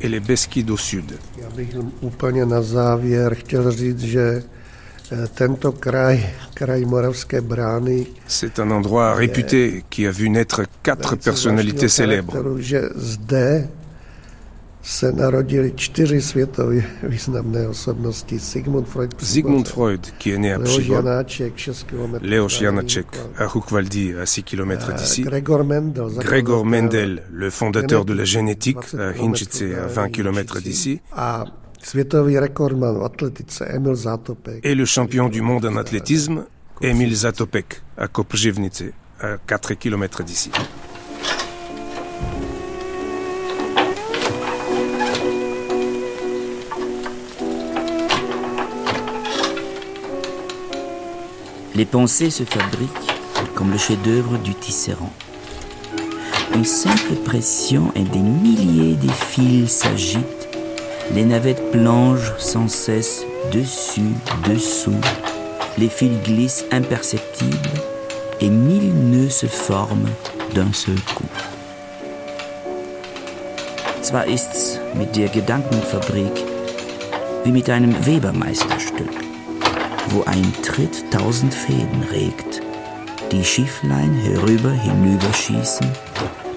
et 0.00 0.08
les 0.08 0.20
Beskides 0.20 0.70
au 0.70 0.76
sud. 0.76 1.12
C'est 8.26 8.58
un 8.58 8.70
endroit 8.70 9.14
réputé 9.14 9.84
qui 9.90 10.06
a 10.06 10.10
vu 10.10 10.30
naître 10.30 10.62
quatre 10.82 11.16
personnalités 11.16 11.88
célèbres. 11.88 12.34
Sigmund 19.18 19.66
Freud, 19.68 20.00
qui 20.18 20.30
est 20.32 20.38
né 20.38 20.52
à 20.52 20.58
Leoš 22.20 22.58
Janáček 22.60 23.06
à 23.38 23.46
Hukvaldi, 23.46 24.12
à 24.20 24.26
6 24.26 24.42
km 24.42 24.92
d'ici, 24.94 25.22
Gregor 26.18 26.64
Mendel, 26.64 27.22
le 27.32 27.50
fondateur 27.50 28.04
de 28.04 28.12
la 28.12 28.24
génétique 28.24 28.78
à 28.98 29.10
Hinčice, 29.22 29.62
à 29.62 29.86
20 29.86 30.08
km 30.10 30.60
d'ici, 30.60 31.00
et 34.64 34.74
le 34.74 34.84
champion 34.84 35.28
du 35.28 35.42
monde 35.42 35.64
en 35.66 35.76
athlétisme, 35.76 36.44
Emil 36.80 37.14
Zatopek, 37.14 37.82
à 37.96 38.08
Koprzivnice, 38.08 38.84
à 39.20 39.36
4 39.46 39.74
km 39.74 40.24
d'ici. 40.24 40.50
Les 51.74 51.86
pensées 51.86 52.30
se 52.30 52.44
fabriquent 52.44 52.90
comme 53.54 53.70
le 53.70 53.78
chef-d'œuvre 53.78 54.36
du 54.38 54.54
tisserand. 54.54 55.12
Une 56.54 56.66
simple 56.66 57.14
pression 57.24 57.90
et 57.94 58.02
des 58.02 58.18
milliers 58.18 58.94
de 58.96 59.10
fils 59.10 59.70
s'agitent. 59.70 60.48
Les 61.14 61.24
navettes 61.24 61.70
plongent 61.70 62.34
sans 62.38 62.68
cesse 62.68 63.24
dessus, 63.52 64.12
dessous. 64.48 65.00
Les 65.78 65.88
fils 65.88 66.20
glissent 66.22 66.66
imperceptibles 66.70 67.56
et 68.40 68.50
mille 68.50 68.92
nœuds 68.92 69.30
se 69.30 69.46
forment 69.46 70.10
d'un 70.54 70.72
seul 70.74 71.00
coup. 71.14 71.24
Zwar 74.02 74.26
ist's 74.26 74.78
mit 74.94 75.16
der 75.16 75.28
Gedankenfabrik 75.28 76.44
wie 77.44 77.52
mit 77.52 77.70
einem 77.70 77.94
Webermeisterstück. 78.04 79.21
Wo 80.12 80.22
ein 80.24 80.52
Tritt 80.62 81.10
tausend 81.10 81.54
Fäden 81.54 82.02
regt, 82.10 82.60
die 83.30 83.44
Schifflein 83.44 84.12
herüber 84.14 84.70
hinüberschießen, 84.70 85.86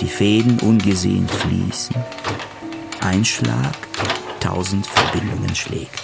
die 0.01 0.07
Fäden 0.07 0.59
ungesehen 0.59 1.27
fließen, 1.27 1.95
ein 3.01 3.23
Schlag 3.23 3.75
tausend 4.41 4.85
Verbindungen 4.85 5.55
schlägt. 5.55 6.03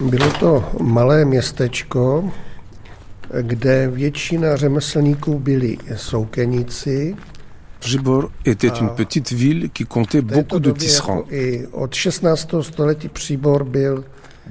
Bylo 0.00 0.30
to 0.40 0.64
malé 0.80 1.24
městečko, 1.24 2.32
kde 3.42 3.88
většina 3.88 4.56
řemeslníků 4.56 5.38
byli 5.38 5.78
soukeníci, 5.96 7.16
Przybor 7.84 8.30
était 8.46 8.68
une 8.80 8.94
petite 8.94 9.32
ville 9.32 9.68
qui 9.68 9.84
comptait 9.84 10.22
beaucoup 10.22 10.58
de 10.58 10.70
tisserands. 10.70 11.24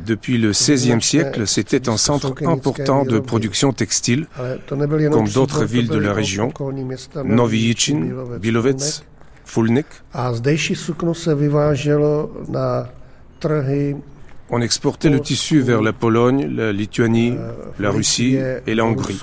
Depuis 0.06 0.38
le 0.38 0.52
XVIe 0.52 1.02
siècle, 1.02 1.48
c'était 1.48 1.90
un 1.90 1.98
centre 1.98 2.36
important 2.46 3.06
de 3.06 3.18
production 3.18 3.74
textile, 3.74 4.28
comme 4.68 5.28
d'autres 5.30 5.66
villes 5.66 5.88
de 5.88 5.98
la 5.98 6.14
région, 6.14 6.54
Novi 7.26 7.60
Yichin, 7.60 8.10
Bilovec, 8.40 8.78
Fulnik. 9.46 9.88
On 14.50 14.62
exportait 14.62 15.10
le 15.10 15.20
tissu 15.20 15.62
vers 15.62 15.82
la 15.82 15.94
Pologne, 15.94 16.46
la 16.56 16.72
Lituanie, 16.72 17.36
la 17.80 17.90
Russie 17.90 18.38
et 18.68 18.76
la 18.76 18.86
Hongrie. 18.86 19.20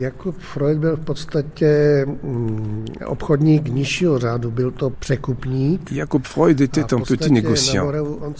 Jakub 0.00 0.38
Freud 0.38 0.78
byl 0.78 0.96
v 0.96 1.04
podstatě 1.04 2.02
mm, 2.22 2.86
obchodník 3.06 3.68
nižšího 3.68 4.18
řádu, 4.18 4.50
byl 4.50 4.70
to 4.70 4.90
překupník. 4.90 5.92
Jakub 5.92 6.26
Freud 6.26 6.60
était 6.60 6.92
un 6.92 7.02
petit 7.02 7.30
négociant, 7.30 7.94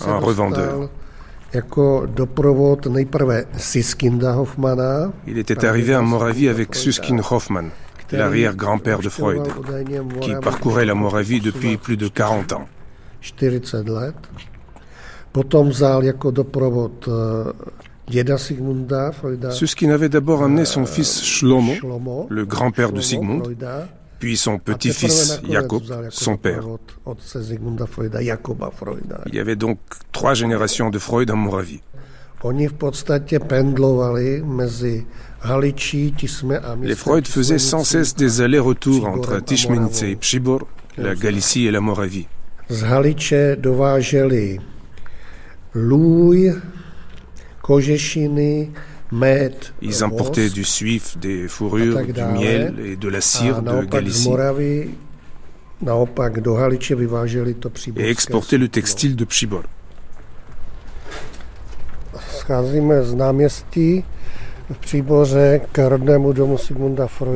un 0.07 0.19
revendeur. 0.25 0.91
Jako 1.53 2.07
doprovod 2.07 2.87
nejprve 2.87 3.45
Siskinda 3.57 4.33
Hoffmana. 4.33 5.13
Il 5.27 5.39
était 5.39 5.69
arrivé 5.69 5.97
en 5.97 6.03
Moravie 6.03 6.51
avec 6.51 6.75
Suskin 6.75 7.21
Hoffman, 7.31 7.71
l'arrière-grand-père 8.13 8.99
de 8.99 9.09
Freud, 9.09 9.49
qui 10.21 10.35
parcourait 10.43 10.85
la 10.85 10.95
Moravie 10.95 11.41
depuis 11.41 11.77
plus 11.77 11.97
de 11.97 12.09
40 12.09 12.53
ans. 12.53 12.69
40 13.21 13.89
let. 13.89 14.15
Potom 15.33 15.69
vzal 15.69 16.05
jako 16.05 16.31
doprovod 16.31 17.09
Suskin 19.51 19.91
avait 19.91 20.09
d'abord 20.09 20.43
amené 20.43 20.65
son 20.65 20.87
fils 20.87 21.23
Shlomo, 21.25 22.27
le 22.31 22.45
grand-père 22.47 22.93
de 22.93 23.01
Sigmund, 23.01 23.43
puis 24.19 24.37
son 24.37 24.59
petit-fils 24.59 25.41
Jakob, 25.51 25.83
son 26.11 26.37
père. 26.37 26.63
Il 29.27 29.35
y 29.35 29.39
avait 29.41 29.57
donc 29.57 29.79
trois 30.13 30.35
générations 30.35 30.91
de 30.91 30.99
Freud 30.99 31.31
en 31.31 31.37
Moravie. 31.37 31.81
Les 36.83 36.95
Freud 36.95 37.27
faisaient 37.27 37.59
sans 37.59 37.83
cesse 37.85 38.15
des 38.15 38.41
allers-retours 38.41 39.07
entre 39.07 39.41
Tischmenice 39.41 40.03
et 40.03 40.17
Pschibor, 40.17 40.67
la 40.97 41.15
Galicie 41.15 41.67
et 41.67 41.71
la 41.71 41.81
Moravie. 41.81 42.29
Ils 49.83 50.05
importaient 50.05 50.51
du 50.51 50.65
suif, 50.65 51.19
des 51.19 51.49
fourrures, 51.49 52.05
du 52.05 52.23
miel 52.23 52.75
et 52.85 52.97
de 52.97 53.09
la 53.09 53.21
cire 53.21 53.63
de 53.63 53.85
Galicie. 53.85 54.29
Et 57.97 58.11
exportaient 58.11 58.59
le 58.59 58.69
textile 58.69 59.17
de 59.17 59.25
Pschibor. 59.25 59.63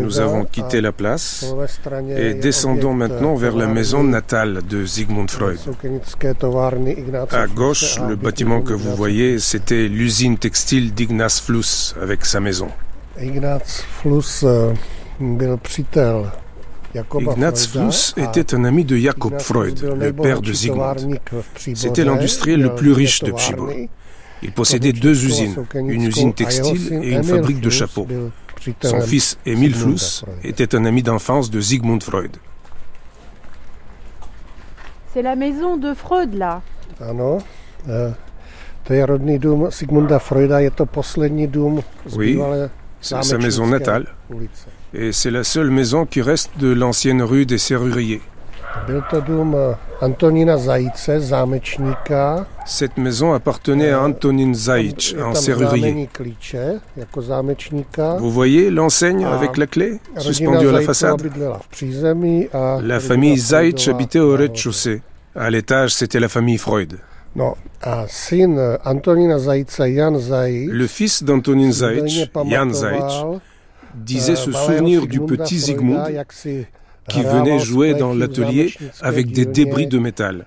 Nous 0.01 0.21
avons 0.21 0.45
quitté 0.45 0.81
la 0.81 0.91
place 0.91 1.55
et 2.17 2.35
descendons 2.35 2.93
maintenant 2.95 3.37
vers 3.37 3.55
la 3.55 3.69
maison 3.69 4.03
natale 4.03 4.63
de 4.69 4.85
Sigmund 4.85 5.31
Freud. 5.31 5.59
À 7.31 7.47
gauche, 7.47 8.01
le 8.09 8.17
bâtiment 8.17 8.63
que 8.63 8.73
vous 8.73 8.97
voyez, 8.97 9.39
c'était 9.39 9.87
l'usine 9.87 10.39
textile 10.39 10.93
d'Ignaz 10.93 11.41
Fluss 11.41 11.95
avec 12.03 12.25
sa 12.25 12.41
maison. 12.41 12.69
Ignaz 13.21 13.61
Fluss 17.69 18.15
était 18.17 18.55
un 18.55 18.65
ami 18.65 18.85
de 18.85 18.97
Jakob 18.97 19.39
Freud, 19.39 19.81
le 19.81 20.13
père 20.13 20.43
de 20.43 20.53
Sigmund. 20.53 21.21
C'était 21.57 22.05
l'industriel 22.05 22.61
le 22.61 22.75
plus 22.75 22.91
riche 22.91 23.23
de 23.23 23.31
Pschibor. 23.31 23.71
Il 24.42 24.52
possédait 24.52 24.92
deux 24.92 25.25
usines, 25.25 25.54
une 25.75 26.02
usine 26.02 26.32
textile 26.32 27.00
et 27.02 27.12
une 27.12 27.25
fabrique 27.25 27.61
de 27.61 27.70
chapeaux. 27.70 28.06
Son 28.82 29.00
fils 29.00 29.38
Emil 29.47 29.75
Fluss 29.75 30.25
était 30.44 30.75
un 30.75 30.85
ami 30.85 31.02
d'enfance 31.02 31.50
de 31.50 31.61
Sigmund 31.61 32.02
Freud. 32.02 32.37
C'est 35.12 35.23
la 35.23 35.35
maison 35.35 35.76
de 35.76 35.92
Freud 35.94 36.35
là. 36.35 36.62
Ah 37.00 37.12
non 37.12 37.38
Oui, 42.14 42.38
c'est 43.00 43.23
sa 43.23 43.38
maison 43.38 43.66
natale. 43.66 44.06
Et 44.92 45.12
c'est 45.12 45.30
la 45.30 45.44
seule 45.44 45.70
maison 45.70 46.06
qui 46.06 46.23
reste 46.23 46.50
de 46.59 46.73
l'ancienne 46.73 47.23
rue 47.23 47.47
des 47.47 47.59
Serruriers. 47.59 48.23
Cette 52.66 52.97
maison 52.97 53.33
appartenait 53.33 53.90
à 53.90 54.03
Antonin 54.03 54.55
Zajic, 54.55 55.16
un 55.18 55.35
serrurier. 55.35 56.09
Vous 58.18 58.31
voyez 58.31 58.71
l'enseigne 58.71 59.25
avec 59.25 59.57
la 59.57 59.66
clé 59.66 59.99
suspendue 60.18 60.68
à 60.68 60.73
la 60.73 60.83
façade? 60.83 61.21
La 62.83 63.01
famille 63.01 63.38
Zajic 63.38 63.88
habitait 63.88 64.18
au 64.18 64.37
rez-de-chaussée. 64.37 65.01
À 65.35 65.51
l'étage, 65.51 65.94
c'était 65.94 66.21
la 66.21 66.29
famille 66.29 66.59
Freud. 66.59 66.99
Le 67.35 67.55
fils 70.87 71.23
d'Antonin 71.23 71.71
Zajic, 71.71 72.31
Jan 72.47 72.73
Zajic, 72.73 73.03
disait 73.94 74.37
se 74.37 74.53
souvenir 74.53 75.07
du 75.07 75.21
petit 75.21 75.59
Zygmunt 75.59 76.05
qui 77.11 77.23
venait 77.23 77.59
jouer 77.59 77.94
dans 77.94 78.14
l'atelier 78.14 78.73
avec 79.03 79.33
des 79.33 79.46
débris 79.46 79.87
de 79.87 79.99
métal. 79.99 80.46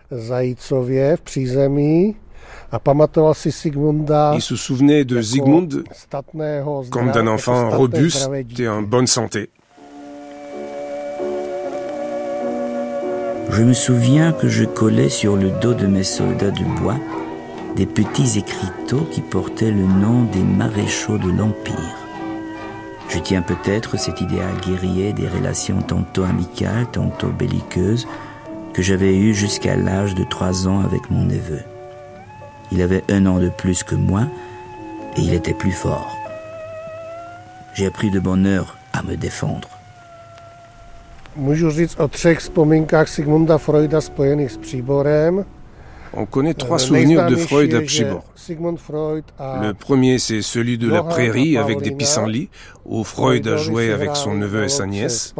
Il 4.35 4.41
se 4.41 4.55
souvenait 4.55 5.05
de 5.05 5.21
Zygmunt 5.21 5.69
comme 6.89 7.11
d'un 7.11 7.27
enfant 7.27 7.69
robuste 7.69 8.29
et 8.57 8.67
en 8.67 8.81
bonne 8.81 9.07
santé. 9.07 9.49
Je 13.51 13.61
me 13.61 13.73
souviens 13.73 14.31
que 14.31 14.47
je 14.47 14.63
collais 14.63 15.09
sur 15.09 15.35
le 15.35 15.51
dos 15.61 15.75
de 15.75 15.85
mes 15.85 16.03
soldats 16.03 16.49
de 16.49 16.63
bois 16.81 16.97
des 17.75 17.85
petits 17.85 18.39
écriteaux 18.39 19.07
qui 19.11 19.21
portaient 19.21 19.71
le 19.71 19.83
nom 19.83 20.23
des 20.31 20.43
maréchaux 20.43 21.17
de 21.17 21.29
l'Empire. 21.29 22.02
Je 23.13 23.19
tiens 23.19 23.43
peut-être 23.43 23.95
cet 23.95 24.21
idéal 24.21 24.59
guerrier 24.65 25.13
des 25.13 25.27
relations 25.27 25.83
tantôt 25.83 26.23
amicales, 26.23 26.87
tantôt 26.91 27.27
belliqueuses, 27.27 28.07
que 28.73 28.81
j'avais 28.81 29.15
eues 29.15 29.35
jusqu'à 29.35 29.75
l'âge 29.75 30.15
de 30.15 30.23
trois 30.23 30.67
ans 30.67 30.79
avec 30.79 31.11
mon 31.11 31.23
neveu. 31.23 31.61
Il 32.71 32.81
avait 32.81 33.03
un 33.09 33.27
an 33.27 33.37
de 33.37 33.49
plus 33.49 33.83
que 33.83 33.93
moi 33.93 34.23
et 35.15 35.21
il 35.21 35.35
était 35.35 35.53
plus 35.53 35.71
fort. 35.71 36.17
J'ai 37.75 37.85
appris 37.85 38.09
de 38.09 38.19
bonne 38.19 38.47
heure 38.47 38.77
à 38.93 39.03
me 39.03 39.15
défendre. 39.15 39.69
On 46.15 46.25
connaît 46.25 46.53
trois 46.53 46.79
souvenirs 46.79 47.27
de 47.27 47.35
Freud 47.35 47.73
à 47.73 47.81
Pschibor. 47.81 48.23
Le 49.39 49.71
premier, 49.73 50.19
c'est 50.19 50.41
celui 50.41 50.77
de 50.77 50.89
la 50.89 51.03
prairie 51.03 51.57
avec 51.57 51.81
des 51.81 51.91
pissenlits, 51.91 52.49
où 52.85 53.03
Freud 53.03 53.47
a 53.47 53.57
joué 53.57 53.91
avec 53.91 54.15
son 54.15 54.33
neveu 54.33 54.63
et 54.65 54.69
sa 54.69 54.85
nièce. 54.85 55.33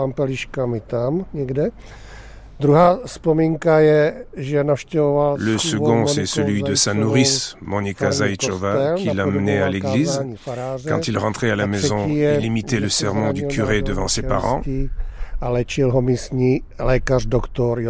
Le 5.37 5.57
second, 5.57 6.07
c'est 6.07 6.25
celui 6.25 6.63
de 6.63 6.75
sa 6.75 6.93
nourrice, 6.93 7.55
Monika 7.61 8.11
Zaïchova, 8.11 8.93
qui 8.95 9.09
l'amenait 9.09 9.61
à 9.61 9.69
l'église. 9.69 10.23
Quand 10.87 11.07
il 11.07 11.17
rentrait 11.17 11.51
à 11.51 11.55
la 11.55 11.67
maison, 11.67 12.07
il 12.07 12.45
imitait 12.45 12.79
le 12.79 12.89
sermon 12.89 13.33
du 13.33 13.47
curé 13.47 13.81
devant 13.81 14.07
ses 14.07 14.21
parents. 14.23 14.61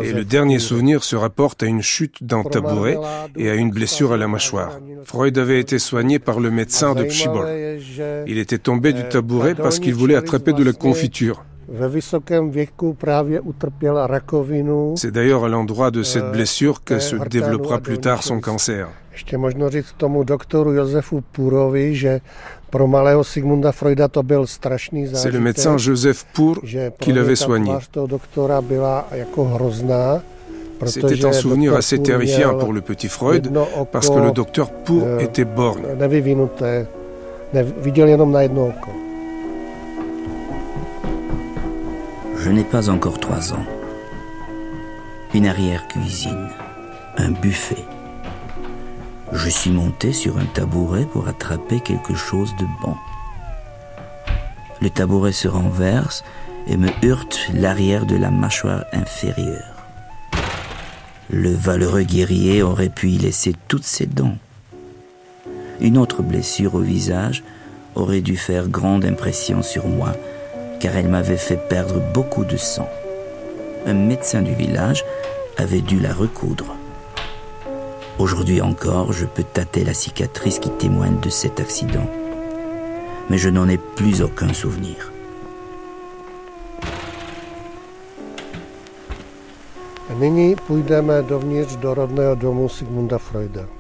Et 0.04 0.14
le 0.14 0.26
dernier 0.26 0.60
souvenir 0.60 1.04
se 1.04 1.16
rapporte 1.16 1.64
à 1.64 1.66
une 1.68 1.82
chute 1.82 2.24
d'un 2.24 2.44
tabouret 2.44 2.98
et 3.36 3.50
à 3.50 3.56
une 3.56 3.70
blessure 3.70 4.12
à 4.12 4.18
la 4.18 4.28
mâchoire. 4.28 4.80
Freud 5.04 5.38
avait 5.38 5.60
été 5.60 5.78
soigné 5.80 6.20
par 6.20 6.40
le 6.40 6.50
médecin 6.50 6.96
de 6.96 7.04
Pschibor. 7.04 7.46
Il 8.28 8.38
était 8.38 8.58
tombé 8.58 8.94
du 8.94 9.08
tabouret 9.08 9.56
parce 9.56 9.80
qu'il 9.80 9.94
voulait 9.94 10.16
attraper 10.16 10.54
de 10.54 10.64
la 10.64 10.74
confiture. 10.74 11.44
C'est 14.96 15.12
d'ailleurs 15.12 15.46
à 15.46 15.50
l'endroit 15.50 15.92
de 15.92 16.04
cette 16.04 16.32
blessure 16.32 16.84
que 16.84 17.00
se 17.00 17.16
développera 17.16 17.80
plus 17.80 18.00
tard 18.00 18.24
son 18.24 18.42
cancer. 18.42 18.90
C'est 25.14 25.32
le 25.32 25.40
médecin 25.40 25.78
Joseph 25.78 26.26
Pour 26.34 26.60
qui 27.00 27.14
l'avait 27.14 27.36
soigné. 27.36 27.72
C'était 30.86 31.26
un 31.26 31.32
souvenir 31.32 31.76
assez 31.76 32.02
terrifiant 32.02 32.58
pour 32.58 32.74
le 32.74 32.82
petit 32.82 33.08
Freud 33.08 33.52
parce 33.92 34.10
que 34.10 34.20
le 34.20 34.32
docteur 34.32 34.72
Pour 34.72 35.20
était 35.20 35.46
borgne. 35.46 35.84
Je 42.38 42.50
n'ai 42.50 42.64
pas 42.64 42.90
encore 42.90 43.20
trois 43.20 43.54
ans. 43.54 43.66
Une 45.34 45.48
arrière-cuisine, 45.48 46.50
un 47.18 47.32
buffet. 47.32 47.86
Je 49.36 49.50
suis 49.50 49.72
monté 49.72 50.14
sur 50.14 50.38
un 50.38 50.46
tabouret 50.46 51.06
pour 51.06 51.28
attraper 51.28 51.80
quelque 51.80 52.14
chose 52.14 52.56
de 52.58 52.66
bon. 52.82 52.96
Le 54.80 54.92
tabouret 54.92 55.32
se 55.32 55.48
renverse 55.48 56.24
et 56.68 56.78
me 56.78 56.90
heurte 57.04 57.40
l'arrière 57.54 58.06
de 58.06 58.16
la 58.16 58.30
mâchoire 58.30 58.86
inférieure. 58.94 59.74
Le 61.32 61.52
valeureux 61.52 62.04
guerrier 62.04 62.62
aurait 62.62 62.90
pu 62.90 63.10
y 63.10 63.18
laisser 63.18 63.56
toutes 63.68 63.86
ses 63.86 64.06
dents. 64.06 64.38
Une 65.82 65.98
autre 65.98 66.22
blessure 66.22 66.76
au 66.76 66.82
visage 66.82 67.44
aurait 67.96 68.22
dû 68.22 68.38
faire 68.38 68.68
grande 68.68 69.04
impression 69.04 69.64
sur 69.64 69.88
moi, 69.88 70.14
car 70.80 70.96
elle 70.96 71.10
m'avait 71.10 71.38
fait 71.38 71.70
perdre 71.70 72.00
beaucoup 72.14 72.46
de 72.46 72.58
sang. 72.58 72.90
Un 73.88 73.96
médecin 73.96 74.44
du 74.44 74.54
village 74.54 75.04
avait 75.58 75.82
dû 75.82 76.00
la 76.00 76.14
recoudre. 76.14 76.76
Aujourd'hui 78.20 78.62
encore, 78.62 79.12
je 79.12 79.26
peux 79.26 79.44
tâter 79.44 79.84
la 79.84 79.96
cicatrice 79.96 80.60
qui 80.60 80.70
témoigne 80.70 81.20
de 81.20 81.30
cet 81.30 81.60
accident. 81.60 82.08
Mais 83.30 83.40
je 83.40 83.50
n'en 83.50 83.68
ai 83.68 83.78
plus 83.78 84.22
aucun 84.22 84.54
souvenir. 84.54 85.12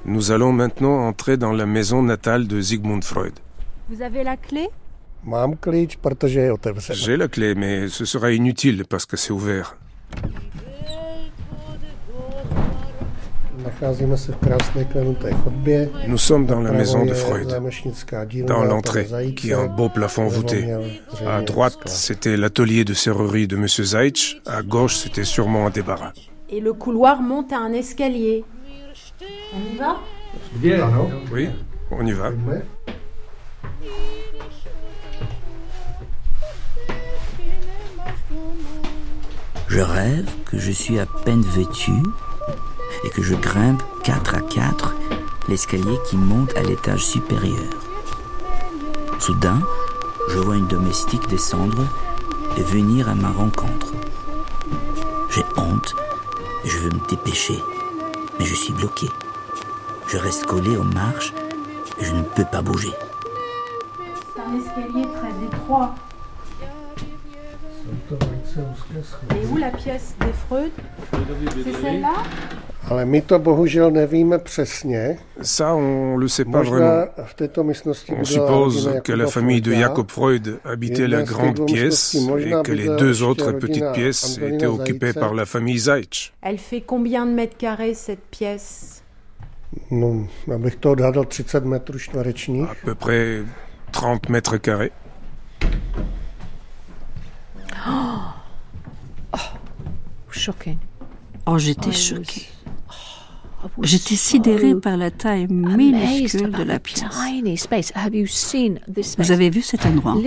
Nous 0.06 0.32
allons 0.32 0.52
maintenant 0.52 1.08
entrer 1.08 1.38
dans 1.38 1.52
la 1.52 1.66
maison 1.68 2.02
natale 2.02 2.48
de 2.48 2.60
Sigmund 2.60 3.04
Freud. 3.04 3.34
Vous 3.90 4.02
avez 4.02 4.24
la 4.24 4.36
clé? 4.36 4.68
J'ai 6.94 7.18
la 7.18 7.28
clé, 7.28 7.54
mais 7.56 7.88
ce 7.88 8.04
sera 8.04 8.32
inutile 8.32 8.84
parce 8.90 9.06
que 9.06 9.16
c'est 9.16 9.32
ouvert. 9.32 9.78
Nous 16.08 16.18
sommes 16.18 16.46
dans 16.46 16.62
la 16.62 16.72
maison 16.72 17.06
de 17.06 17.14
Freud, 17.14 17.48
dans 18.46 18.64
l'entrée, 18.64 19.08
qui 19.36 19.54
a 19.54 19.60
un 19.60 19.68
beau 19.68 19.90
plafond 19.90 20.28
voûté. 20.28 20.76
À 21.26 21.42
droite, 21.42 21.78
c'était 21.86 22.38
l'atelier 22.38 22.84
de 22.86 22.94
serrurerie 22.94 23.48
de 23.48 23.56
M. 23.56 23.68
Zaitch, 23.68 24.42
à 24.46 24.62
gauche, 24.62 24.98
c'était 24.98 25.24
sûrement 25.24 25.68
un 25.68 25.70
débarras. 25.70 26.14
Et 26.50 26.60
le 26.60 26.74
couloir 26.74 27.22
monte 27.22 27.54
à 27.54 27.58
un 27.58 27.74
escalier. 27.74 28.44
On 29.54 29.74
y 29.74 29.78
va? 29.78 29.98
Oui, 31.32 31.50
on 31.92 32.06
y 32.06 32.12
va. 32.12 32.32
Je 39.68 39.80
rêve 39.80 40.30
que 40.46 40.60
je 40.60 40.72
suis 40.72 41.00
à 41.00 41.06
peine 41.26 41.42
vêtu 41.42 41.92
et 43.04 43.10
que 43.10 43.22
je 43.22 43.36
grimpe 43.36 43.84
quatre 44.04 44.36
à 44.36 44.42
quatre 44.42 44.96
l'escalier 45.48 45.98
qui 46.06 46.18
monte 46.18 46.56
à 46.56 46.62
l'étage 46.62 47.06
supérieur. 47.06 47.70
Soudain, 49.20 49.62
je 50.30 50.40
vois 50.40 50.56
une 50.56 50.68
domestique 50.68 51.28
descendre 51.28 51.86
et 52.58 52.64
venir 52.64 53.10
à 53.10 53.16
ma 53.16 53.30
rencontre. 53.30 53.94
J'ai 55.30 55.44
honte 55.58 55.96
et 56.64 56.70
je 56.70 56.80
veux 56.80 56.92
me 56.92 57.08
dépêcher, 57.10 57.60
mais 58.40 58.46
je 58.46 58.56
suis 58.56 58.74
bloqué. 58.74 59.08
Je 60.08 60.18
reste 60.18 60.46
collé 60.46 60.78
aux 60.78 60.84
marches 60.84 61.34
et 62.00 62.06
je 62.06 62.14
ne 62.14 62.24
peux 62.24 62.46
pas 62.46 62.62
bouger. 62.62 62.94
C'est 64.36 64.42
un 64.42 64.58
escalier 64.58 65.08
très 65.08 65.46
étroit. 65.46 65.96
Et 69.32 69.46
où 69.48 69.58
la 69.58 69.72
pièce 69.72 70.16
des 70.20 70.34
Freud 70.34 70.72
C'est 71.64 71.82
celle-là? 71.82 72.14
Ça, 75.42 75.74
on 75.74 76.18
le 76.18 76.28
sait 76.28 76.46
pas 76.46 76.62
vraiment. 76.62 77.06
On 78.10 78.24
suppose 78.24 79.02
que 79.04 79.14
la 79.14 79.28
famille 79.28 79.62
de 79.62 79.74
Jacob 79.74 80.12
Freud 80.12 80.60
habitait 80.66 81.08
la 81.08 81.24
grande 81.24 81.66
pièce 81.66 82.16
et 82.16 82.52
que 82.64 82.72
les 82.72 82.88
deux 82.98 83.24
autres 83.24 83.52
petites 83.54 83.92
pièces 83.94 84.38
étaient 84.38 84.66
occupées 84.66 85.14
par 85.14 85.34
la 85.34 85.46
famille 85.46 85.80
Zaitch. 85.80 86.34
Elle 86.42 86.58
fait 86.58 86.82
combien 86.82 87.26
de 87.26 87.32
mètres 87.32 87.58
carrés 87.58 87.94
cette 87.94 88.26
pièce? 88.26 89.04
À 92.64 92.76
peu 92.86 92.96
près 92.96 93.44
30 93.92 94.30
mètres 94.30 94.58
carrés. 94.58 94.92
Oh, 99.34 99.38
shocking. 100.30 100.78
Oh, 101.46 101.58
j'étais 101.58 101.92
choquée. 101.92 102.48
J'étais 103.82 104.16
sidérée 104.16 104.76
par 104.76 104.98
la 104.98 105.12
taille 105.12 105.48
minuscule 105.48 106.52
de 106.52 106.64
la 106.64 106.80
pièce. 106.80 107.04
Vous 109.18 109.32
avez 109.32 109.50
vu 109.50 109.62
cet 109.62 109.86
endroit? 109.86 110.18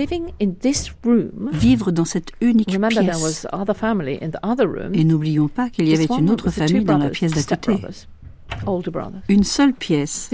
Vivre 1.51 1.91
dans 1.91 2.05
cette 2.05 2.31
unique 2.41 2.77
pièce. 2.89 3.47
Et 4.93 5.03
n'oublions 5.03 5.47
pas 5.47 5.69
qu'il 5.69 5.87
y 5.87 5.93
avait 5.93 6.07
une 6.17 6.29
autre 6.29 6.49
famille 6.49 6.83
dans 6.85 6.97
la 6.97 7.09
pièce 7.09 7.33
d'à 7.33 7.55
côté. 7.55 7.81
Une 9.29 9.43
seule 9.43 9.73
pièce 9.73 10.29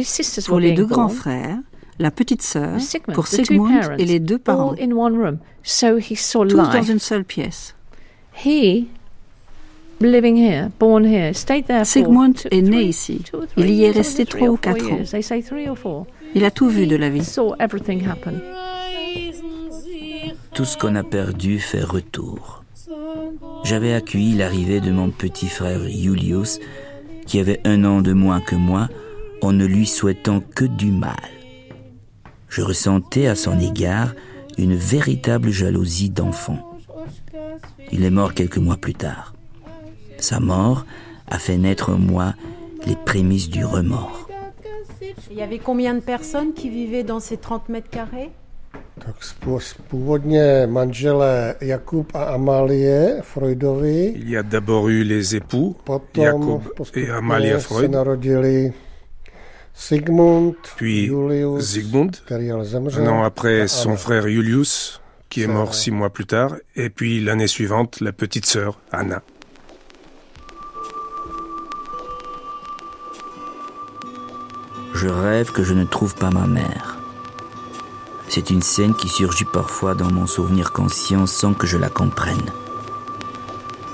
pour 0.46 0.60
les 0.60 0.72
deux 0.72 0.86
grands 0.86 1.10
frères, 1.10 1.58
la 2.00 2.12
petite 2.12 2.42
sœur, 2.42 2.78
pour 3.14 3.28
Sigmund 3.28 3.96
et 3.98 4.06
les 4.06 4.20
deux 4.20 4.40
parents. 4.40 4.76
Tous 4.76 6.56
dans 6.56 6.82
une 6.84 7.00
seule 7.00 7.26
pièce. 7.26 7.76
Sigmund 11.84 12.38
est 12.52 12.62
né 12.62 12.84
ici. 12.84 13.22
Il 13.58 13.70
y 13.70 13.84
est 13.86 13.92
resté 13.92 14.26
trois 14.26 14.50
ou 14.50 14.58
quatre 14.58 14.92
ans. 14.92 15.00
Il 16.36 16.46
a 16.46 16.52
tout 16.52 16.68
vu 16.70 16.88
de 16.88 16.96
la 16.96 17.10
vie. 17.10 17.26
Tout 20.54 20.66
ce 20.66 20.78
qu'on 20.78 20.96
a 20.96 21.04
perdu 21.04 21.60
fait 21.60 21.84
retour. 21.84 22.64
J'avais 23.64 23.94
accueilli 23.94 24.36
l'arrivée 24.36 24.82
de 24.82 24.92
mon 24.92 25.10
petit 25.10 25.48
frère 25.48 25.88
Julius, 25.88 26.60
qui 27.26 27.40
avait 27.40 27.62
un 27.66 27.86
an 27.86 28.02
de 28.02 28.14
moins 28.14 28.42
que 28.42 28.56
moi, 28.56 28.90
en 29.42 29.54
ne 29.54 29.66
lui 29.66 29.86
souhaitant 29.86 30.42
que 30.42 30.66
du 30.66 30.92
mal. 30.92 31.16
Je 32.50 32.62
ressentais 32.62 33.28
à 33.28 33.36
son 33.36 33.60
égard 33.60 34.14
une 34.58 34.76
véritable 34.76 35.50
jalousie 35.50 36.10
d'enfant. 36.10 36.78
Il 37.92 38.04
est 38.04 38.12
mort 38.12 38.34
quelques 38.34 38.58
mois 38.58 38.78
plus 38.78 38.94
tard. 38.94 39.33
Sa 40.24 40.40
mort 40.40 40.86
a 41.30 41.38
fait 41.38 41.58
naître 41.58 41.90
en 41.90 41.98
moi 41.98 42.34
les 42.88 42.96
prémices 42.96 43.50
du 43.50 43.66
remords. 43.66 44.30
Il 45.30 45.36
y 45.36 45.42
avait 45.42 45.60
combien 45.60 45.94
de 45.96 46.00
personnes 46.00 46.54
qui 46.54 46.70
vivaient 46.70 47.04
dans 47.04 47.20
ces 47.20 47.36
30 47.36 47.68
mètres 47.68 47.90
carrés? 47.90 48.32
Il 54.16 54.30
y 54.30 54.38
a 54.38 54.44
d'abord 54.44 54.88
eu 54.88 55.04
les 55.04 55.36
époux, 55.36 55.76
Jacob 56.16 56.62
et 56.96 57.10
Amalia 57.10 57.60
Freud. 57.60 57.92
Puis 60.78 61.12
Sigmund, 61.60 62.16
un 62.32 63.08
an 63.08 63.24
après 63.24 63.68
son 63.68 63.98
frère 63.98 64.30
Julius, 64.30 65.02
qui 65.28 65.42
est 65.42 65.48
mort 65.48 65.74
six 65.74 65.92
mois 65.92 66.12
plus 66.12 66.28
tard, 66.28 66.56
et 66.78 66.90
puis 66.90 67.20
l'année 67.20 67.48
suivante, 67.48 68.00
la 68.00 68.14
petite 68.14 68.46
sœur, 68.46 68.80
Anna. 68.94 69.22
Je 75.04 75.10
rêve 75.10 75.52
que 75.52 75.66
je 75.66 75.74
ne 75.74 75.84
trouve 75.84 76.16
pas 76.16 76.30
ma 76.30 76.48
mère. 76.48 76.98
C'est 78.30 78.52
une 78.52 78.62
scène 78.62 78.96
qui 78.96 79.10
surgit 79.10 79.44
parfois 79.44 79.96
dans 79.96 80.10
mon 80.10 80.26
souvenir 80.28 80.72
conscient 80.72 81.26
sans 81.26 81.54
que 81.54 81.68
je 81.68 81.78
la 81.78 81.90
comprenne. 81.90 82.54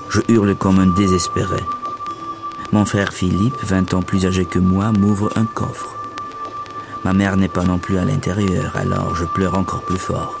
Je 0.08 0.20
hurle 0.28 0.54
comme 0.54 0.78
un 0.78 0.86
désespéré. 0.86 1.64
Mon 2.70 2.84
frère 2.84 3.12
Philippe, 3.12 3.56
20 3.60 3.94
ans 3.94 4.02
plus 4.02 4.24
âgé 4.24 4.44
que 4.44 4.60
moi, 4.60 4.92
m'ouvre 4.92 5.32
un 5.34 5.46
coffre. 5.46 5.96
Ma 7.04 7.12
mère 7.12 7.36
n'est 7.36 7.48
pas 7.48 7.64
non 7.64 7.78
plus 7.78 7.98
à 7.98 8.04
l'intérieur, 8.04 8.76
alors 8.76 9.16
je 9.16 9.24
pleure 9.24 9.58
encore 9.58 9.82
plus 9.82 9.98
fort, 9.98 10.38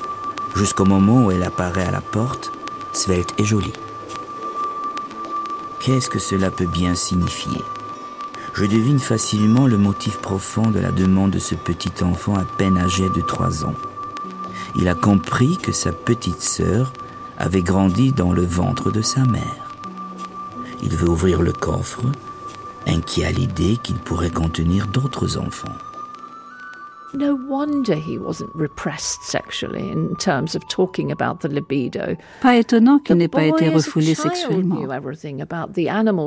jusqu'au 0.54 0.84
moment 0.84 1.24
où 1.24 1.32
elle 1.32 1.42
apparaît 1.42 1.88
à 1.88 1.90
la 1.90 2.00
porte, 2.00 2.52
svelte 2.92 3.34
et 3.38 3.44
jolie. 3.44 3.72
Qu'est-ce 5.80 6.08
que 6.08 6.20
cela 6.20 6.52
peut 6.52 6.68
bien 6.68 6.94
signifier? 6.94 7.60
Je 8.54 8.66
devine 8.66 8.98
facilement 8.98 9.66
le 9.66 9.78
motif 9.78 10.18
profond 10.18 10.70
de 10.70 10.80
la 10.80 10.92
demande 10.92 11.30
de 11.30 11.38
ce 11.38 11.54
petit 11.54 12.04
enfant 12.04 12.34
à 12.34 12.44
peine 12.44 12.76
âgé 12.78 13.08
de 13.08 13.20
trois 13.20 13.64
ans. 13.64 13.74
Il 14.76 14.88
a 14.88 14.94
compris 14.94 15.56
que 15.56 15.72
sa 15.72 15.92
petite 15.92 16.42
sœur 16.42 16.92
avait 17.38 17.62
grandi 17.62 18.12
dans 18.12 18.32
le 18.32 18.44
ventre 18.44 18.90
de 18.90 19.02
sa 19.02 19.24
mère. 19.24 19.70
Il 20.82 20.96
veut 20.96 21.08
ouvrir 21.08 21.42
le 21.42 21.52
coffre, 21.52 22.02
inquiet 22.86 23.24
à 23.24 23.32
l'idée 23.32 23.78
qu'il 23.82 23.96
pourrait 23.96 24.30
contenir 24.30 24.86
d'autres 24.86 25.38
enfants. 25.38 25.76
No 27.12 27.36
wonder 27.48 27.96
he 27.96 28.18
wasn't 28.18 28.50
repressed 28.54 29.24
sexually 29.24 29.90
in 29.90 30.14
terms 30.16 30.54
of 30.54 30.62
talking 30.68 31.10
about 31.10 31.40
the 31.40 31.48
libido. 31.48 32.16
Pas 32.40 32.56
étonnant 32.56 33.00
qu'il 33.00 33.16
n'ait 33.16 33.26
pas 33.26 33.44
été 33.44 33.68
refoulé 33.68 34.14
sexuellement 34.14 34.78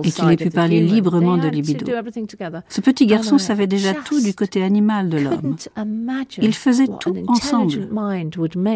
et 0.03 0.11
qu'il 0.11 0.29
ait 0.29 0.35
pu 0.35 0.49
parler 0.49 0.81
librement 0.81 1.37
de 1.37 1.47
libido. 1.47 1.85
Ce 2.67 2.81
petit 2.81 3.05
garçon 3.05 3.37
savait 3.37 3.67
déjà 3.67 3.93
tout 3.93 4.21
du 4.21 4.33
côté 4.33 4.61
animal 4.63 5.09
de 5.09 5.19
l'homme. 5.19 5.55
Ils 6.41 6.53
faisaient 6.53 6.89
tout 6.99 7.15
ensemble. 7.27 7.87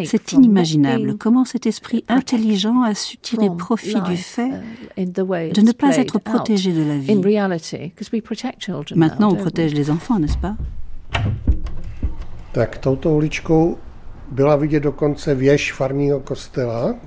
C'est 0.06 0.32
inimaginable 0.32 1.18
comment 1.18 1.44
cet 1.44 1.66
esprit 1.66 2.06
intelligent 2.08 2.84
a 2.84 2.94
su 2.96 3.18
tirer 3.18 3.50
profit 3.58 4.00
du 4.02 4.16
fait 4.16 4.52
uh, 4.98 5.06
de 5.06 5.62
ne 5.62 5.72
pas 5.74 5.98
être 5.98 6.20
protégé 6.20 6.72
de 6.72 6.84
la 6.84 6.98
vie. 6.98 7.16
Maintenant, 8.96 9.32
on 9.32 9.36
protège 9.36 9.74
les 9.74 9.92
enfants, 9.92 10.20
n'est-ce 10.20 10.38
pas? 10.38 10.56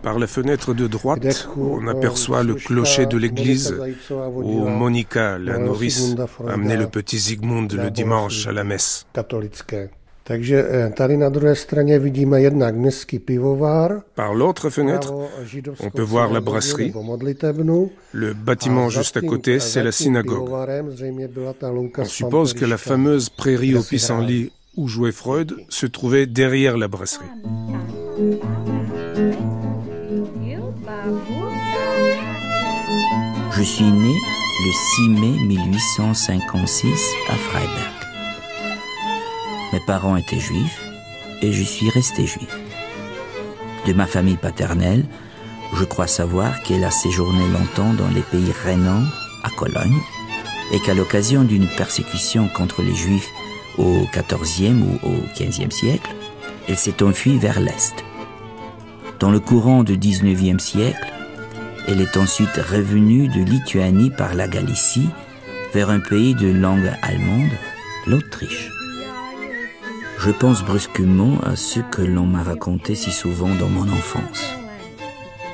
Par 0.03 0.19
la 0.19 0.27
fenêtre 0.27 0.75
de 0.75 0.87
droite, 0.87 1.49
on 1.57 1.87
aperçoit 1.87 2.43
le 2.43 2.55
clocher 2.55 3.07
de 3.07 3.19
l'église 3.19 3.75
où 4.37 4.67
Monica, 4.69 5.39
la 5.39 5.59
nourrice, 5.59 6.17
amenait 6.49 6.77
le 6.77 6.87
petit 6.87 7.19
Zygmunt 7.19 7.69
le 7.73 7.91
dimanche 7.91 8.47
à 8.47 8.53
la 8.53 8.65
messe. 8.65 9.07
Eh, 10.33 10.37
Par 14.15 14.35
l'autre 14.35 14.71
fenêtre, 14.71 15.15
on 15.81 15.91
peut 15.91 16.03
voir 16.03 16.33
la 16.33 16.41
brasserie. 16.41 16.93
Le 18.13 18.33
bâtiment 18.33 18.89
juste 18.89 19.17
à 19.17 19.21
côté, 19.21 19.59
c'est 19.59 19.83
la 19.83 19.93
synagogue. 19.93 20.49
On 21.99 22.05
suppose 22.05 22.55
que 22.55 22.65
la 22.65 22.79
fameuse 22.79 23.29
prairie 23.29 23.75
au 23.75 23.83
pissenlit 23.83 24.53
où 24.77 24.89
jouait 24.89 25.13
Freud 25.13 25.57
se 25.69 25.87
trouvait 25.87 26.27
derrière 26.27 26.77
la 26.77 26.89
brasserie. 26.89 27.27
Je 33.53 33.63
suis 33.63 33.85
né 33.85 34.15
le 34.65 34.73
6 34.73 35.09
mai 35.09 35.41
1856 35.47 36.89
à 37.29 37.35
Freiberg. 37.35 38.01
Mes 39.73 39.81
parents 39.87 40.17
étaient 40.17 40.39
juifs 40.39 40.85
et 41.43 41.53
je 41.53 41.63
suis 41.63 41.89
resté 41.91 42.27
juif. 42.27 42.59
De 43.87 43.93
ma 43.93 44.07
famille 44.07 44.37
paternelle, 44.37 45.05
je 45.75 45.85
crois 45.85 46.07
savoir 46.07 46.63
qu'elle 46.63 46.85
a 46.85 46.91
séjourné 46.91 47.47
longtemps 47.49 47.95
dans 47.95 48.09
les 48.09 48.23
pays 48.23 48.53
rhénans, 48.65 49.05
à 49.43 49.51
Cologne, 49.51 50.01
et 50.73 50.81
qu'à 50.81 50.95
l'occasion 50.95 51.45
d'une 51.45 51.67
persécution 51.67 52.49
contre 52.49 52.83
les 52.83 52.95
juifs 52.95 53.31
au 53.79 54.07
XIVe 54.13 54.83
ou 54.83 55.07
au 55.07 55.17
XVe 55.39 55.71
siècle, 55.71 56.11
elle 56.69 56.77
s'est 56.77 57.03
enfuie 57.03 57.39
vers 57.39 57.61
l'Est. 57.61 58.05
Dans 59.19 59.31
le 59.31 59.41
courant 59.41 59.85
du 59.85 59.99
XIXe 59.99 60.63
siècle, 60.63 61.13
elle 61.89 62.01
est 62.01 62.17
ensuite 62.17 62.57
revenue 62.57 63.29
de 63.29 63.41
Lituanie 63.41 64.11
par 64.11 64.35
la 64.35 64.49
Galicie 64.49 65.09
vers 65.73 65.91
un 65.91 66.01
pays 66.01 66.35
de 66.35 66.49
langue 66.49 66.91
allemande, 67.03 67.51
l'Autriche. 68.07 68.71
Je 70.19 70.31
pense 70.31 70.63
brusquement 70.63 71.39
à 71.43 71.57
ce 71.57 71.81
que 71.81 72.03
l'on 72.03 72.27
m'a 72.27 72.43
raconté 72.43 72.95
si 72.95 73.11
souvent 73.11 73.55
dans 73.55 73.69
mon 73.69 73.91
enfance. 73.91 74.55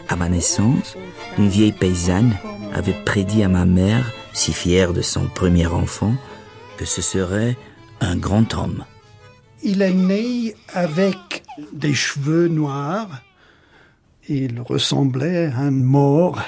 À 0.08 0.16
ma 0.16 0.28
naissance, 0.28 0.96
une 1.38 1.48
vieille 1.48 1.72
paysanne 1.72 2.36
avait 2.74 2.96
prédit 3.04 3.42
à 3.42 3.48
ma 3.48 3.64
mère, 3.64 4.12
si 4.32 4.52
fière 4.52 4.92
de 4.92 5.02
son 5.02 5.26
premier 5.26 5.66
enfant, 5.66 6.14
que 6.76 6.84
ce 6.84 7.00
serait 7.00 7.56
un 8.00 8.16
grand 8.16 8.54
homme. 8.54 8.84
Il 9.62 9.82
est 9.82 9.94
né 9.94 10.54
avec 10.72 11.42
des 11.72 11.94
cheveux 11.94 12.48
noirs. 12.48 13.22
Il 14.28 14.60
ressemblait 14.60 15.46
à 15.46 15.58
un 15.60 15.70
mort, 15.70 16.42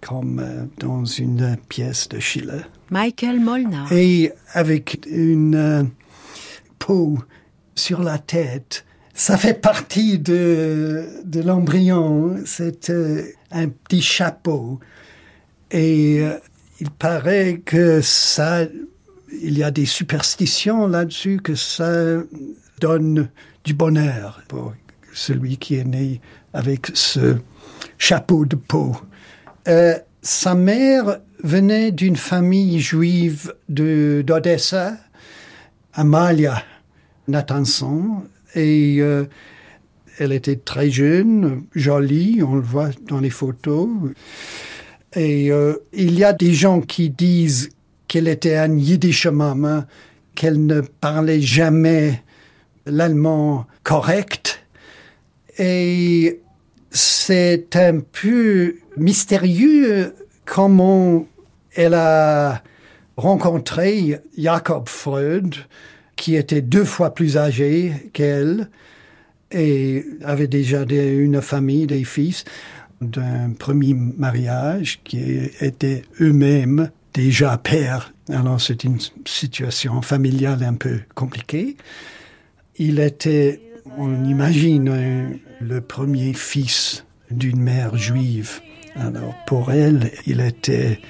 comme 0.00 0.38
euh, 0.38 0.64
dans 0.78 1.04
une 1.04 1.56
pièce 1.68 2.08
de 2.08 2.20
Schiller. 2.20 2.62
Michael 2.90 3.40
Molnar. 3.40 3.92
Et 3.92 4.32
avec 4.52 5.00
une 5.10 5.54
euh, 5.54 5.82
peau 6.78 7.18
sur 7.74 8.02
la 8.02 8.18
tête. 8.18 8.84
Ça 9.14 9.36
fait 9.36 9.54
partie 9.54 10.18
de, 10.18 11.06
de 11.24 11.40
l'embryon. 11.40 12.36
C'est 12.46 12.90
euh, 12.90 13.22
un 13.52 13.68
petit 13.68 14.02
chapeau. 14.02 14.80
Et 15.70 16.20
euh, 16.20 16.36
il 16.80 16.90
paraît 16.90 17.60
que 17.64 18.00
ça, 18.00 18.62
il 19.42 19.58
y 19.58 19.62
a 19.62 19.70
des 19.70 19.86
superstitions 19.86 20.86
là-dessus, 20.86 21.40
que 21.42 21.54
ça 21.54 22.18
donne 22.80 23.28
du 23.64 23.74
bonheur 23.74 24.42
pour 24.48 24.74
celui 25.12 25.56
qui 25.56 25.76
est 25.76 25.84
né 25.84 26.20
avec 26.52 26.88
ce 26.94 27.36
chapeau 27.98 28.44
de 28.44 28.56
peau. 28.56 28.96
Euh, 29.68 29.94
sa 30.22 30.54
mère 30.54 31.18
venait 31.42 31.92
d'une 31.92 32.16
famille 32.16 32.80
juive 32.80 33.54
d'Odessa, 33.68 34.96
Amalia 35.92 36.62
Nathanson 37.28 38.24
et 38.54 38.96
euh, 39.00 39.24
elle 40.18 40.32
était 40.32 40.56
très 40.56 40.90
jeune, 40.90 41.64
jolie, 41.74 42.42
on 42.42 42.54
le 42.54 42.62
voit 42.62 42.90
dans 43.08 43.20
les 43.20 43.30
photos. 43.30 43.88
Et 45.16 45.50
euh, 45.50 45.76
il 45.92 46.18
y 46.18 46.24
a 46.24 46.32
des 46.32 46.52
gens 46.52 46.80
qui 46.80 47.10
disent 47.10 47.70
qu'elle 48.08 48.28
était 48.28 48.56
un 48.56 48.76
yiddish 48.76 49.26
maman, 49.26 49.84
qu'elle 50.34 50.64
ne 50.64 50.80
parlait 50.80 51.40
jamais 51.40 52.22
l'allemand 52.86 53.66
correct. 53.82 54.64
Et 55.58 56.40
c'est 56.90 57.76
un 57.76 58.00
peu 58.00 58.76
mystérieux 58.96 60.14
comment 60.44 61.26
elle 61.74 61.94
a 61.94 62.62
rencontré 63.16 64.20
Jacob 64.36 64.88
Freud, 64.88 65.54
qui 66.16 66.36
était 66.36 66.62
deux 66.62 66.84
fois 66.84 67.14
plus 67.14 67.36
âgé 67.36 67.92
qu'elle 68.12 68.68
et 69.50 70.04
avait 70.24 70.48
déjà 70.48 70.82
une 70.82 71.40
famille, 71.40 71.86
des 71.86 72.04
fils, 72.04 72.44
d'un 73.00 73.50
premier 73.58 73.94
mariage 73.94 75.00
qui 75.04 75.18
était 75.60 76.02
eux-mêmes 76.20 76.90
déjà 77.14 77.56
pères. 77.56 78.12
Alors 78.28 78.60
c'est 78.60 78.84
une 78.84 78.98
situation 79.24 80.02
familiale 80.02 80.62
un 80.62 80.74
peu 80.74 81.00
compliquée. 81.14 81.76
Il 82.76 82.98
était, 82.98 83.60
on 83.96 84.24
imagine, 84.24 85.38
le 85.60 85.80
premier 85.80 86.34
fils 86.34 87.06
d'une 87.30 87.60
mère 87.60 87.96
juive. 87.96 88.60
Alors 88.96 89.34
pour 89.46 89.72
elle, 89.72 90.10
il 90.26 90.40
était 90.40 91.00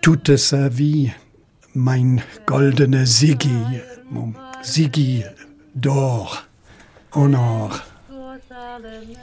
toute 0.00 0.36
sa 0.36 0.68
vie 0.68 1.10
mein 1.74 2.18
goldener 2.46 3.06
Ziggy, 3.06 3.50
mon 4.10 4.32
Ziggy 4.64 5.22
d'or, 5.74 6.46
en 7.12 7.32
or. 7.34 7.80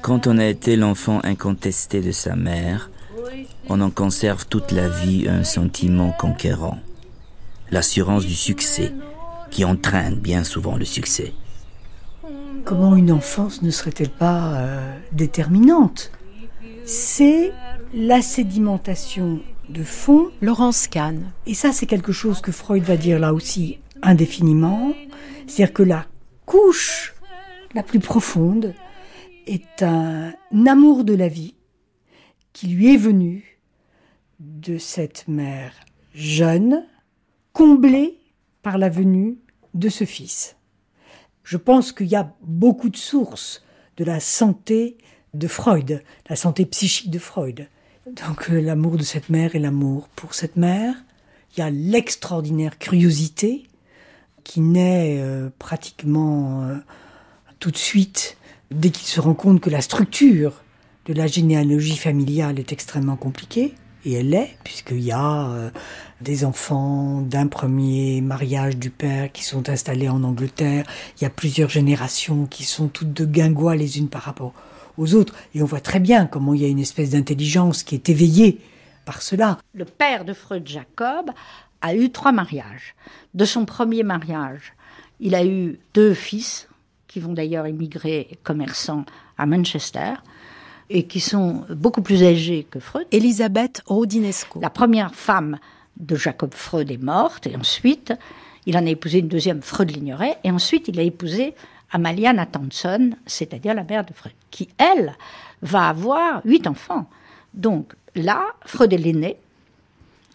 Quand 0.01 0.27
on 0.27 0.37
a 0.37 0.45
été 0.45 0.75
l'enfant 0.75 1.19
incontesté 1.23 2.01
de 2.01 2.11
sa 2.11 2.35
mère, 2.35 2.89
on 3.69 3.81
en 3.81 3.91
conserve 3.91 4.47
toute 4.47 4.71
la 4.71 4.89
vie 4.89 5.27
un 5.29 5.43
sentiment 5.43 6.11
conquérant, 6.11 6.79
l'assurance 7.71 8.25
du 8.25 8.33
succès, 8.33 8.91
qui 9.51 9.63
entraîne 9.63 10.15
bien 10.15 10.43
souvent 10.43 10.75
le 10.75 10.85
succès. 10.85 11.33
Comment 12.65 12.95
une 12.95 13.11
enfance 13.11 13.61
ne 13.61 13.69
serait-elle 13.69 14.09
pas 14.09 14.53
euh, 14.53 14.97
déterminante? 15.11 16.11
C'est 16.83 17.51
la 17.93 18.21
sédimentation 18.21 19.39
de 19.69 19.83
fond. 19.83 20.29
Laurence 20.41 20.87
Kahn. 20.87 21.31
Et 21.45 21.53
ça, 21.53 21.71
c'est 21.71 21.85
quelque 21.85 22.11
chose 22.11 22.41
que 22.41 22.51
Freud 22.51 22.83
va 22.83 22.97
dire 22.97 23.19
là 23.19 23.33
aussi 23.33 23.79
indéfiniment. 24.01 24.93
C'est-à-dire 25.47 25.73
que 25.73 25.83
la 25.83 26.05
couche 26.45 27.13
la 27.75 27.83
plus 27.83 27.99
profonde 27.99 28.73
est 29.45 29.83
un 29.83 30.33
amour 30.67 31.03
de 31.03 31.13
la 31.13 31.27
vie 31.27 31.55
qui 32.53 32.67
lui 32.67 32.93
est 32.93 32.97
venu 32.97 33.48
de 34.39 34.77
cette 34.77 35.27
mère 35.27 35.73
jeune, 36.13 36.85
comblée 37.53 38.17
par 38.61 38.77
la 38.77 38.89
venue 38.89 39.37
de 39.73 39.89
ce 39.89 40.05
fils. 40.05 40.55
Je 41.43 41.57
pense 41.57 41.91
qu'il 41.91 42.07
y 42.07 42.15
a 42.15 42.33
beaucoup 42.41 42.89
de 42.89 42.97
sources 42.97 43.63
de 43.97 44.03
la 44.03 44.19
santé 44.19 44.97
de 45.33 45.47
Freud, 45.47 46.03
la 46.29 46.35
santé 46.35 46.65
psychique 46.65 47.11
de 47.11 47.19
Freud. 47.19 47.67
Donc 48.05 48.49
euh, 48.49 48.61
l'amour 48.61 48.97
de 48.97 49.03
cette 49.03 49.29
mère 49.29 49.55
et 49.55 49.59
l'amour 49.59 50.07
pour 50.09 50.33
cette 50.33 50.55
mère. 50.55 50.95
Il 51.55 51.59
y 51.59 51.63
a 51.63 51.69
l'extraordinaire 51.69 52.77
curiosité 52.77 53.67
qui 54.43 54.61
naît 54.61 55.17
euh, 55.19 55.49
pratiquement 55.59 56.63
euh, 56.63 56.75
tout 57.59 57.71
de 57.71 57.77
suite 57.77 58.37
dès 58.71 58.89
qu'il 58.89 59.07
se 59.07 59.19
rend 59.19 59.33
compte 59.33 59.59
que 59.59 59.69
la 59.69 59.81
structure 59.81 60.63
de 61.05 61.13
la 61.13 61.27
généalogie 61.27 61.97
familiale 61.97 62.59
est 62.59 62.71
extrêmement 62.71 63.15
compliquée. 63.15 63.73
Et 64.05 64.13
elle 64.13 64.29
l'est, 64.29 64.57
puisqu'il 64.63 65.01
y 65.01 65.11
a 65.11 65.49
euh, 65.49 65.69
des 66.21 66.45
enfants 66.45 67.21
d'un 67.21 67.47
premier 67.47 68.21
mariage 68.21 68.77
du 68.77 68.89
père 68.89 69.31
qui 69.31 69.43
sont 69.43 69.69
installés 69.69 70.09
en 70.09 70.23
Angleterre. 70.23 70.85
Il 71.17 71.23
y 71.23 71.27
a 71.27 71.29
plusieurs 71.29 71.69
générations 71.69 72.45
qui 72.45 72.63
sont 72.63 72.87
toutes 72.87 73.13
de 73.13 73.25
guingois 73.25 73.75
les 73.75 73.97
unes 73.97 74.07
par 74.07 74.21
rapport 74.21 74.53
aux 74.97 75.15
autres. 75.15 75.33
Et 75.53 75.61
on 75.61 75.65
voit 75.65 75.81
très 75.81 75.99
bien 75.99 76.25
comment 76.25 76.53
il 76.53 76.61
y 76.61 76.65
a 76.65 76.69
une 76.69 76.79
espèce 76.79 77.11
d'intelligence 77.11 77.83
qui 77.83 77.95
est 77.95 78.09
éveillée 78.09 78.59
par 79.05 79.21
cela. 79.21 79.57
Le 79.73 79.85
père 79.85 80.23
de 80.23 80.33
Freud, 80.33 80.67
Jacob, 80.67 81.31
a 81.81 81.95
eu 81.95 82.11
trois 82.11 82.31
mariages. 82.31 82.95
De 83.33 83.45
son 83.45 83.65
premier 83.65 84.03
mariage, 84.03 84.73
il 85.19 85.35
a 85.35 85.45
eu 85.45 85.79
deux 85.93 86.13
fils, 86.13 86.69
qui 87.09 87.19
vont 87.19 87.33
d'ailleurs 87.33 87.65
émigrer 87.65 88.37
commerçants 88.43 89.03
à 89.37 89.45
Manchester 89.45 90.13
et 90.89 91.03
qui 91.03 91.19
sont 91.19 91.65
beaucoup 91.69 92.01
plus 92.01 92.23
âgés 92.23 92.65
que 92.69 92.79
Freud. 92.79 93.05
Elisabeth 93.11 93.81
Rodinesco. 93.85 94.59
La 94.59 94.69
première 94.69 95.13
femme 95.13 95.59
de 95.97 96.15
Jacob 96.15 96.53
Freud 96.53 96.89
est 96.91 97.01
morte 97.01 97.47
et 97.47 97.55
ensuite 97.55 98.13
il 98.65 98.77
en 98.77 98.85
a 98.85 98.89
épousé 98.89 99.19
une 99.19 99.27
deuxième, 99.27 99.61
Freud 99.61 99.89
l'ignorait, 99.89 100.37
et 100.43 100.51
ensuite 100.51 100.87
il 100.87 100.99
a 100.99 101.03
épousé 101.03 101.55
Amalia 101.91 102.33
Nathanson, 102.33 103.11
c'est-à-dire 103.25 103.73
la 103.73 103.83
mère 103.83 104.05
de 104.05 104.13
Freud, 104.13 104.33
qui 104.51 104.69
elle 104.77 105.15
va 105.61 105.89
avoir 105.89 106.41
huit 106.45 106.67
enfants. 106.67 107.09
Donc 107.53 107.93
là, 108.15 108.43
Freud 108.65 108.93
est 108.93 108.97
l'aîné. 108.97 109.37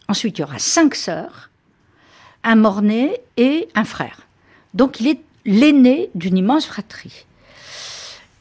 Ensuite, 0.09 0.39
il 0.39 0.41
y 0.41 0.45
aura 0.45 0.59
cinq 0.59 0.95
sœurs, 0.95 1.51
un 2.43 2.57
mort-né 2.57 3.21
et 3.37 3.69
un 3.75 3.85
frère. 3.85 4.27
Donc 4.75 5.01
il 5.01 5.09
est 5.09 5.21
l'aîné 5.45 6.11
d'une 6.15 6.37
immense 6.37 6.67
fratrie. 6.67 7.27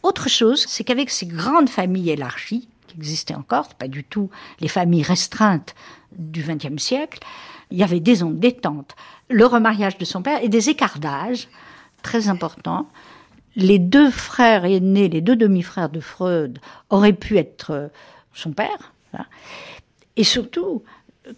Autre 0.03 0.29
chose, 0.29 0.65
c'est 0.67 0.83
qu'avec 0.83 1.09
ces 1.09 1.25
grandes 1.25 1.69
familles 1.69 2.11
élargies, 2.11 2.67
qui 2.87 2.97
existaient 2.97 3.35
encore, 3.35 3.73
pas 3.75 3.87
du 3.87 4.03
tout 4.03 4.29
les 4.59 4.67
familles 4.67 5.03
restreintes 5.03 5.73
du 6.11 6.43
XXe 6.43 6.81
siècle, 6.81 7.19
il 7.71 7.77
y 7.77 7.83
avait 7.83 8.01
des 8.01 8.21
ondes 8.21 8.39
détente, 8.39 8.95
le 9.29 9.45
remariage 9.45 9.97
de 9.97 10.05
son 10.05 10.21
père 10.21 10.43
et 10.43 10.49
des 10.49 10.69
écarts 10.69 10.99
d'âge 10.99 11.47
très 12.03 12.27
importants. 12.27 12.87
Les 13.55 13.79
deux 13.79 14.11
frères 14.11 14.65
aînés, 14.65 15.07
les 15.07 15.21
deux 15.21 15.35
demi-frères 15.35 15.89
de 15.89 15.99
Freud, 15.99 16.59
auraient 16.89 17.13
pu 17.13 17.37
être 17.37 17.71
euh, 17.71 17.87
son 18.33 18.51
père. 18.51 18.93
Et 20.15 20.23
surtout, 20.23 20.83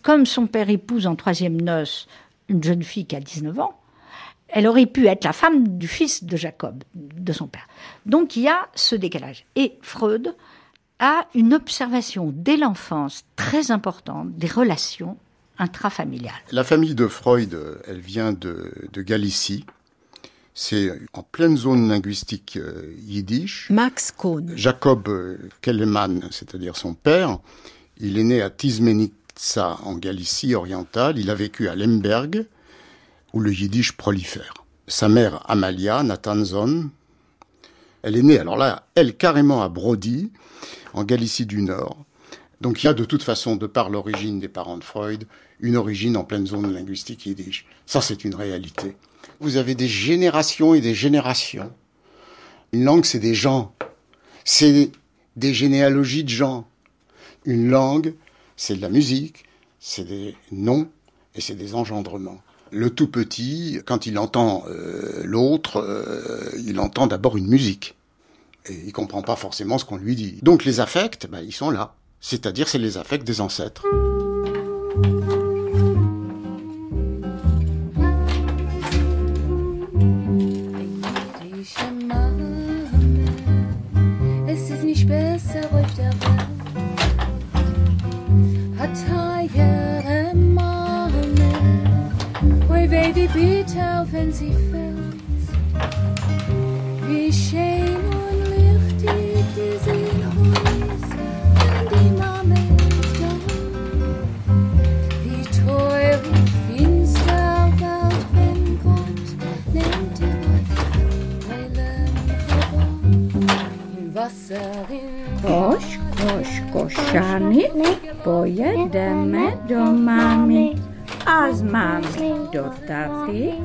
comme 0.01 0.25
son 0.25 0.47
père 0.47 0.69
épouse 0.69 1.07
en 1.07 1.15
troisième 1.15 1.61
noce 1.61 2.07
une 2.47 2.63
jeune 2.63 2.83
fille 2.83 3.05
qui 3.05 3.15
a 3.15 3.19
19 3.19 3.59
ans, 3.59 3.79
elle 4.55 4.67
aurait 4.67 4.85
pu 4.85 5.07
être 5.07 5.25
la 5.25 5.33
femme 5.33 5.77
du 5.77 5.87
fils 5.87 6.23
de 6.23 6.37
Jacob, 6.37 6.83
de 6.95 7.33
son 7.33 7.47
père. 7.47 7.67
Donc 8.05 8.37
il 8.37 8.43
y 8.43 8.47
a 8.47 8.69
ce 8.73 8.95
décalage. 8.95 9.45
Et 9.57 9.77
Freud 9.81 10.33
a 10.99 11.27
une 11.35 11.53
observation 11.53 12.31
dès 12.33 12.55
l'enfance 12.55 13.25
très 13.35 13.69
importante 13.69 14.33
des 14.37 14.47
relations 14.47 15.17
intrafamiliales. 15.59 16.33
La 16.53 16.63
famille 16.63 16.95
de 16.95 17.07
Freud, 17.07 17.59
elle 17.85 17.99
vient 17.99 18.31
de, 18.31 18.71
Galicie. 18.95 19.65
C'est 20.53 20.89
en 21.11 21.21
pleine 21.21 21.57
zone 21.57 21.89
linguistique 21.89 22.55
euh, 22.55 22.93
yiddish. 22.97 23.69
Max 23.69 24.13
Kohn. 24.13 24.53
Jacob 24.55 25.09
euh, 25.09 25.37
Kelleman, 25.59 26.29
c'est-à-dire 26.31 26.77
son 26.77 26.93
père, 26.93 27.39
il 27.97 28.17
est 28.17 28.23
né 28.23 28.41
à 28.41 28.49
Tizmenica 28.49 29.77
en 29.83 29.95
Galicie 29.95 30.55
orientale. 30.55 31.19
Il 31.19 31.29
a 31.29 31.35
vécu 31.35 31.67
à 31.67 31.75
Lemberg, 31.75 32.45
où 33.35 33.41
le 33.41 33.53
yiddish 33.53 33.91
prolifère. 33.91 34.53
Sa 34.87 35.09
mère, 35.09 35.43
Amalia 35.49 36.01
Nathanson, 36.03 36.89
elle 38.01 38.15
est 38.15 38.23
née, 38.23 38.39
alors 38.39 38.55
là, 38.55 38.87
elle 38.95 39.17
carrément 39.17 39.61
à 39.61 39.67
Brody, 39.69 40.31
en 40.93 41.03
Galicie 41.03 41.45
du 41.45 41.61
Nord. 41.61 42.05
Donc 42.61 42.81
il 42.81 42.87
y 42.87 42.89
a 42.89 42.93
de 42.93 43.03
toute 43.03 43.23
façon, 43.23 43.57
de 43.57 43.67
par 43.67 43.89
l'origine 43.89 44.39
des 44.39 44.47
parents 44.47 44.77
de 44.77 44.83
Freud, 44.83 45.27
une 45.59 45.75
origine 45.75 46.15
en 46.15 46.23
pleine 46.23 46.47
zone 46.47 46.73
linguistique 46.73 47.25
yiddish. 47.25 47.65
Ça, 47.85 47.99
c'est 47.99 48.23
une 48.23 48.35
réalité. 48.35 48.95
Vous 49.41 49.57
avez 49.57 49.75
des 49.75 49.87
générations 49.87 50.73
et 50.73 50.79
des 50.79 50.95
générations. 50.95 51.73
Une 52.71 52.85
langue, 52.85 53.03
c'est 53.03 53.19
des 53.19 53.35
gens. 53.35 53.75
C'est 54.45 54.91
des 55.35 55.53
généalogies 55.53 56.23
de 56.23 56.29
gens. 56.29 56.67
Une 57.43 57.69
langue, 57.69 58.15
c'est 58.55 58.77
de 58.77 58.81
la 58.81 58.89
musique, 58.89 59.43
c'est 59.79 60.05
des 60.05 60.35
noms 60.51 60.89
et 61.35 61.41
c'est 61.41 61.55
des 61.55 61.75
engendrements. 61.75 62.41
Le 62.75 62.89
tout 62.89 63.07
petit, 63.07 63.79
quand 63.85 64.05
il 64.05 64.19
entend 64.19 64.65
euh, 64.67 65.21
l'autre, 65.23 65.77
euh, 65.77 66.51
il 66.57 66.77
entend 66.81 67.07
d'abord 67.07 67.37
une 67.37 67.47
musique. 67.47 67.95
Et 68.65 68.73
il 68.85 68.91
comprend 68.91 69.21
pas 69.21 69.37
forcément 69.37 69.77
ce 69.77 69.85
qu'on 69.85 69.95
lui 69.95 70.13
dit. 70.17 70.39
Donc 70.41 70.65
les 70.65 70.81
affects, 70.81 71.25
ben, 71.29 71.39
ils 71.39 71.53
sont 71.53 71.69
là. 71.69 71.95
C'est-à-dire, 72.19 72.67
c'est 72.67 72.77
les 72.77 72.97
affects 72.97 73.23
des 73.23 73.39
ancêtres. 73.39 73.85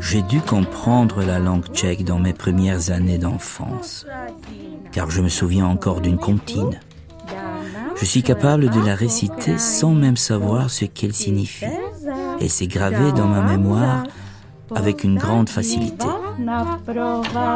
J'ai 0.01 0.23
dû 0.23 0.41
comprendre 0.41 1.23
la 1.23 1.39
langue 1.39 1.67
tchèque 1.73 2.05
dans 2.05 2.19
mes 2.19 2.33
premières 2.33 2.91
années 2.91 3.19
d'enfance, 3.19 4.07
car 4.93 5.11
je 5.11 5.23
me 5.23 5.29
souviens 5.29 5.67
encore 5.67 6.01
d'une 6.01 6.19
comptine. 6.19 6.79
Je 7.97 8.05
suis 8.05 8.23
capable 8.23 8.71
de 8.71 8.81
la 8.81 8.95
réciter 8.95 9.59
sans 9.59 9.93
même 9.93 10.17
savoir 10.17 10.71
ce 10.71 10.85
qu'elle 10.85 11.15
signifie, 11.15 11.67
et 12.41 12.49
c'est 12.49 12.67
gravé 12.67 13.13
dans 13.13 13.27
ma 13.27 13.43
mémoire 13.43 14.05
avec 14.75 15.05
une 15.05 15.19
grande 15.19 15.49
facilité. 15.49 16.07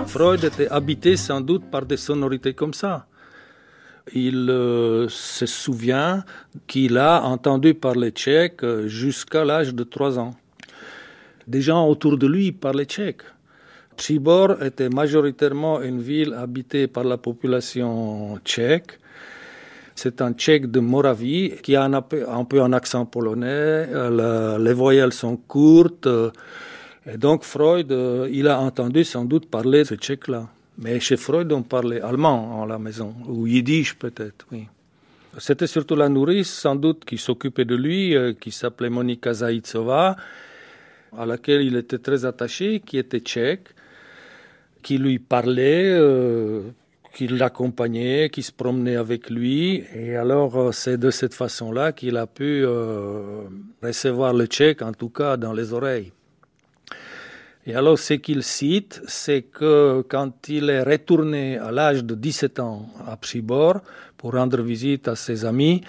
Freud 0.07 0.45
était 0.45 0.69
habité 0.69 1.17
sans 1.17 1.41
doute 1.41 1.65
par 1.71 1.87
des 1.87 1.97
sonorités 1.97 2.55
comme 2.55 2.75
ça. 2.75 3.07
Il 4.13 4.51
euh, 4.51 5.09
se 5.09 5.47
souvient 5.47 6.25
qu'il 6.67 6.99
a 6.99 7.23
entendu 7.23 7.75
parler 7.75 8.11
tchèque 8.11 8.63
euh, 8.63 8.87
jusqu'à 8.87 9.45
l'âge 9.45 9.75
de 9.75 9.83
3 9.83 10.19
ans. 10.19 10.35
Des 11.47 11.63
gens 11.63 11.89
autour 11.89 12.19
de 12.19 12.27
lui 12.27 12.53
parlaient 12.53 12.85
tchèque. 12.85 13.23
Přibor 13.97 14.63
était 14.63 14.89
majoritairement 14.89 15.81
une 15.81 16.01
ville 16.01 16.35
habitée 16.35 16.87
par 16.87 17.05
la 17.05 17.17
population 17.17 18.39
tchèque. 18.45 18.99
C'est 19.95 20.21
un 20.21 20.33
tchèque 20.33 20.71
de 20.71 20.81
Moravie 20.81 21.53
qui 21.63 21.77
a 21.77 21.85
un 21.85 22.03
peu 22.03 22.63
un, 22.63 22.73
accent 22.73 23.07
polonais. 23.07 23.47
Euh, 23.47 24.59
les 24.59 24.73
voyelles 24.73 25.13
sont 25.13 25.37
courtes. 25.37 26.09
Et 27.07 27.19
donc 27.19 27.45
Freud, 27.45 27.95
il 28.31 28.49
a 28.49 28.61
entendu 28.61 29.05
sans 29.05 29.25
doute 29.25 29.51
parler 29.51 29.85
ce 29.85 29.95
tchèque-là. 29.95 30.49
Mais 30.79 30.99
chez 31.01 31.17
Freud, 31.17 31.53
on 31.53 31.63
parlait 31.63 32.01
allemand 32.01 32.63
à 32.63 32.67
la 32.67 32.79
maison, 32.79 33.15
ou 33.29 33.47
yiddish 33.47 33.95
peut-être, 33.95 34.47
oui. 34.51 34.67
C'était 35.39 35.67
surtout 35.67 35.97
la 35.97 36.09
nourrice, 36.09 36.53
sans 36.53 36.77
doute, 36.77 37.05
qui 37.05 37.19
s'occupait 37.19 37.65
de 37.65 37.75
lui, 37.75 38.17
euh, 38.17 38.35
qui 38.35 38.53
s'appelait 38.53 38.91
Monika 38.91 39.35
Zaïtsova, 39.35 40.17
à 41.17 41.27
laquelle 41.27 41.63
il 41.63 41.77
était 41.77 41.99
très 41.99 42.25
attaché, 42.25 42.81
qui 42.81 42.99
était 42.99 43.19
tchèque, 43.19 43.69
qui 44.83 44.99
lui 44.99 45.19
parlait, 45.19 45.89
euh, 45.89 46.63
qui 47.13 47.27
l'accompagnait, 47.27 48.31
qui 48.31 48.43
se 48.43 48.53
promenait 48.53 48.97
avec 48.97 49.29
lui. 49.29 49.83
Et 49.95 50.15
alors, 50.15 50.57
euh, 50.57 50.73
c'est 50.73 50.99
de 50.99 51.11
cette 51.11 51.35
façon-là 51.35 51.93
qu'il 51.93 52.17
a 52.17 52.27
pu 52.27 52.65
recevoir 53.83 54.35
le 54.35 54.47
tchèque, 54.47 54.83
en 54.83 54.93
tout 54.93 55.09
cas 55.09 55.37
dans 55.37 55.53
les 55.53 55.73
oreilles. 55.73 56.13
Et 57.67 57.75
alors, 57.75 57.99
ce 57.99 58.15
qu'il 58.15 58.43
cite, 58.43 59.01
c'est 59.07 59.43
que 59.43 60.05
quand 60.09 60.49
il 60.49 60.69
est 60.69 60.83
retourné 60.83 61.57
à 61.57 61.71
l'âge 61.71 62.05
de 62.05 62.15
17 62.15 62.61
ans 62.61 62.87
à 63.07 63.17
Pshibor 63.17 63.81
pour 64.19 64.33
rendre 64.33 64.61
visite 64.61 65.09
à 65.09 65.17
ses 65.17 65.47
amis, 65.47 65.81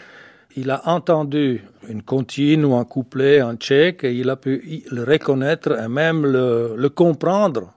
il 0.55 0.71
a 0.71 0.87
entendu 0.87 1.61
une 1.89 2.01
comptine 2.01 2.63
ou 2.63 2.75
un 2.75 2.85
couplet 2.85 3.41
en 3.41 3.55
tchèque 3.55 4.05
et 4.05 4.13
il 4.13 4.29
a 4.29 4.37
pu 4.37 4.85
le 4.89 5.03
reconnaître 5.03 5.77
et 5.77 5.89
même 5.89 6.25
le, 6.25 6.87
comprendre, 6.87 7.73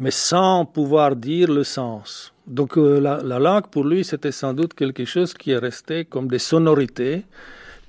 mais 0.00 0.10
sans 0.10 0.64
pouvoir 0.64 1.14
dire 1.14 1.52
le 1.52 1.62
sens. 1.62 2.32
Donc 2.48 2.76
euh, 2.76 2.98
la 2.98 3.38
langue 3.38 3.68
pour 3.68 3.84
lui, 3.84 4.02
c'était 4.02 4.32
sans 4.32 4.54
doute 4.54 4.74
quelque 4.74 5.04
chose 5.04 5.34
qui 5.34 5.52
est 5.52 5.58
resté 5.58 6.04
comme 6.04 6.26
des 6.26 6.40
sonorités 6.40 7.24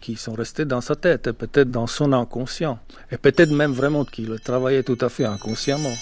qui 0.06 0.18
sont 0.18 0.34
restés 0.34 0.66
dans 0.66 0.82
sa 0.82 0.96
tête, 0.96 1.26
et 1.26 1.34
peut-être 1.34 1.72
dans 1.72 1.88
son 1.88 2.14
inconscient, 2.14 2.78
et 3.12 3.18
peut-être 3.18 3.50
même 3.50 3.72
vraiment 3.72 4.06
qu'il 4.06 4.40
travaillait 4.40 4.84
tout 4.84 5.00
à 5.02 5.10
fait 5.10 5.26
inconsciemment. 5.26 5.96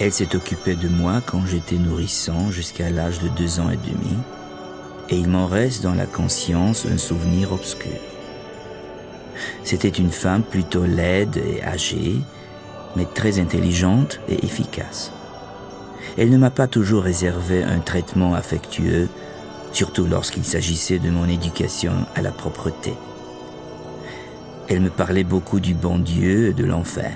Elle 0.00 0.10
s'est 0.10 0.34
occupée 0.34 0.74
de 0.74 0.88
moi 0.88 1.20
quand 1.26 1.44
j'étais 1.44 1.76
nourrissant 1.76 2.50
jusqu'à 2.50 2.88
l'âge 2.88 3.20
de 3.20 3.28
deux 3.28 3.60
ans 3.60 3.68
et 3.68 3.76
demi, 3.76 4.16
et 5.10 5.18
il 5.18 5.28
m'en 5.28 5.46
reste 5.46 5.82
dans 5.82 5.94
la 5.94 6.06
conscience 6.06 6.86
un 6.86 6.96
souvenir 6.96 7.52
obscur. 7.52 8.00
C'était 9.64 9.90
une 9.90 10.12
femme 10.12 10.44
plutôt 10.44 10.86
laide 10.86 11.36
et 11.36 11.62
âgée, 11.62 12.16
mais 12.96 13.04
très 13.04 13.38
intelligente 13.38 14.18
et 14.30 14.42
efficace. 14.46 15.12
Elle 16.18 16.30
ne 16.30 16.36
m'a 16.36 16.50
pas 16.50 16.66
toujours 16.66 17.02
réservé 17.02 17.62
un 17.62 17.78
traitement 17.78 18.34
affectueux, 18.34 19.08
surtout 19.72 20.06
lorsqu'il 20.06 20.44
s'agissait 20.44 20.98
de 20.98 21.10
mon 21.10 21.26
éducation 21.26 21.92
à 22.14 22.22
la 22.22 22.30
propreté. 22.30 22.92
Elle 24.68 24.80
me 24.80 24.90
parlait 24.90 25.24
beaucoup 25.24 25.60
du 25.60 25.74
bon 25.74 25.98
Dieu 25.98 26.48
et 26.48 26.52
de 26.52 26.64
l'enfer. 26.64 27.12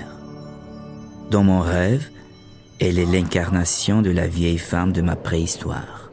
Dans 1.29 1.43
mon 1.43 1.59
rêve, 1.59 2.09
elle 2.79 2.99
est 2.99 3.05
l'incarnation 3.05 4.01
de 4.01 4.11
la 4.11 4.27
vieille 4.27 4.57
femme 4.57 4.91
de 4.91 5.01
ma 5.01 5.15
préhistoire. 5.15 6.11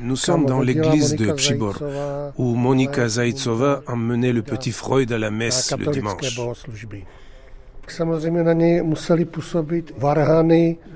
Nous 0.00 0.16
sommes 0.16 0.46
dans 0.46 0.60
l'église 0.60 1.14
de 1.14 1.32
Přibor, 1.32 1.78
où 2.36 2.54
Monika 2.54 3.08
Zaitsova 3.08 3.82
emmenait 3.86 4.32
le 4.32 4.42
petit 4.42 4.72
Freud 4.72 5.12
à 5.12 5.18
la 5.18 5.30
messe 5.30 5.74
le 5.78 5.86
dimanche. 5.86 6.38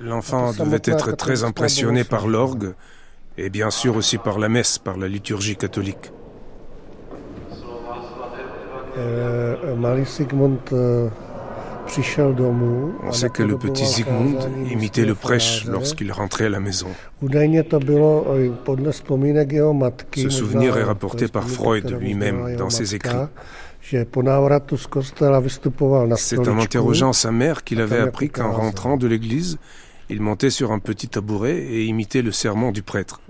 L'enfant 0.02 0.52
devait 0.52 0.82
être 0.84 1.12
très 1.12 1.44
impressionné 1.44 2.04
par 2.04 2.26
l'orgue 2.26 2.74
et 3.36 3.50
bien 3.50 3.70
sûr 3.70 3.96
aussi 3.96 4.18
par 4.18 4.38
la 4.38 4.48
messe, 4.48 4.78
par 4.78 4.96
la 4.96 5.06
liturgie 5.06 5.56
catholique. 5.56 6.12
Euh, 8.96 9.56
on 13.02 13.12
sait 13.12 13.30
que 13.30 13.42
le 13.42 13.56
petit 13.56 13.84
Zygmunt 13.84 14.40
imitait 14.70 15.04
le 15.04 15.14
prêche 15.14 15.64
lorsqu'il 15.66 16.12
rentrait 16.12 16.46
à 16.46 16.48
la 16.48 16.60
maison. 16.60 16.88
Ce 20.16 20.28
souvenir 20.28 20.76
est 20.76 20.84
rapporté 20.84 21.28
par 21.28 21.48
Freud 21.48 21.96
lui-même 22.00 22.56
dans 22.56 22.70
ses 22.70 22.94
écrits. 22.94 23.16
C'est 26.16 26.48
en 26.48 26.58
interrogeant 26.58 27.12
sa 27.12 27.32
mère 27.32 27.64
qu'il 27.64 27.80
avait 27.80 28.00
appris 28.00 28.28
qu'en 28.28 28.52
rentrant 28.52 28.96
de 28.96 29.06
l'église, 29.06 29.58
il 30.10 30.20
montait 30.20 30.50
sur 30.50 30.72
un 30.72 30.78
petit 30.78 31.08
tabouret 31.08 31.56
et 31.56 31.84
imitait 31.84 32.22
le 32.22 32.32
sermon 32.32 32.72
du 32.72 32.82
prêtre. 32.82 33.20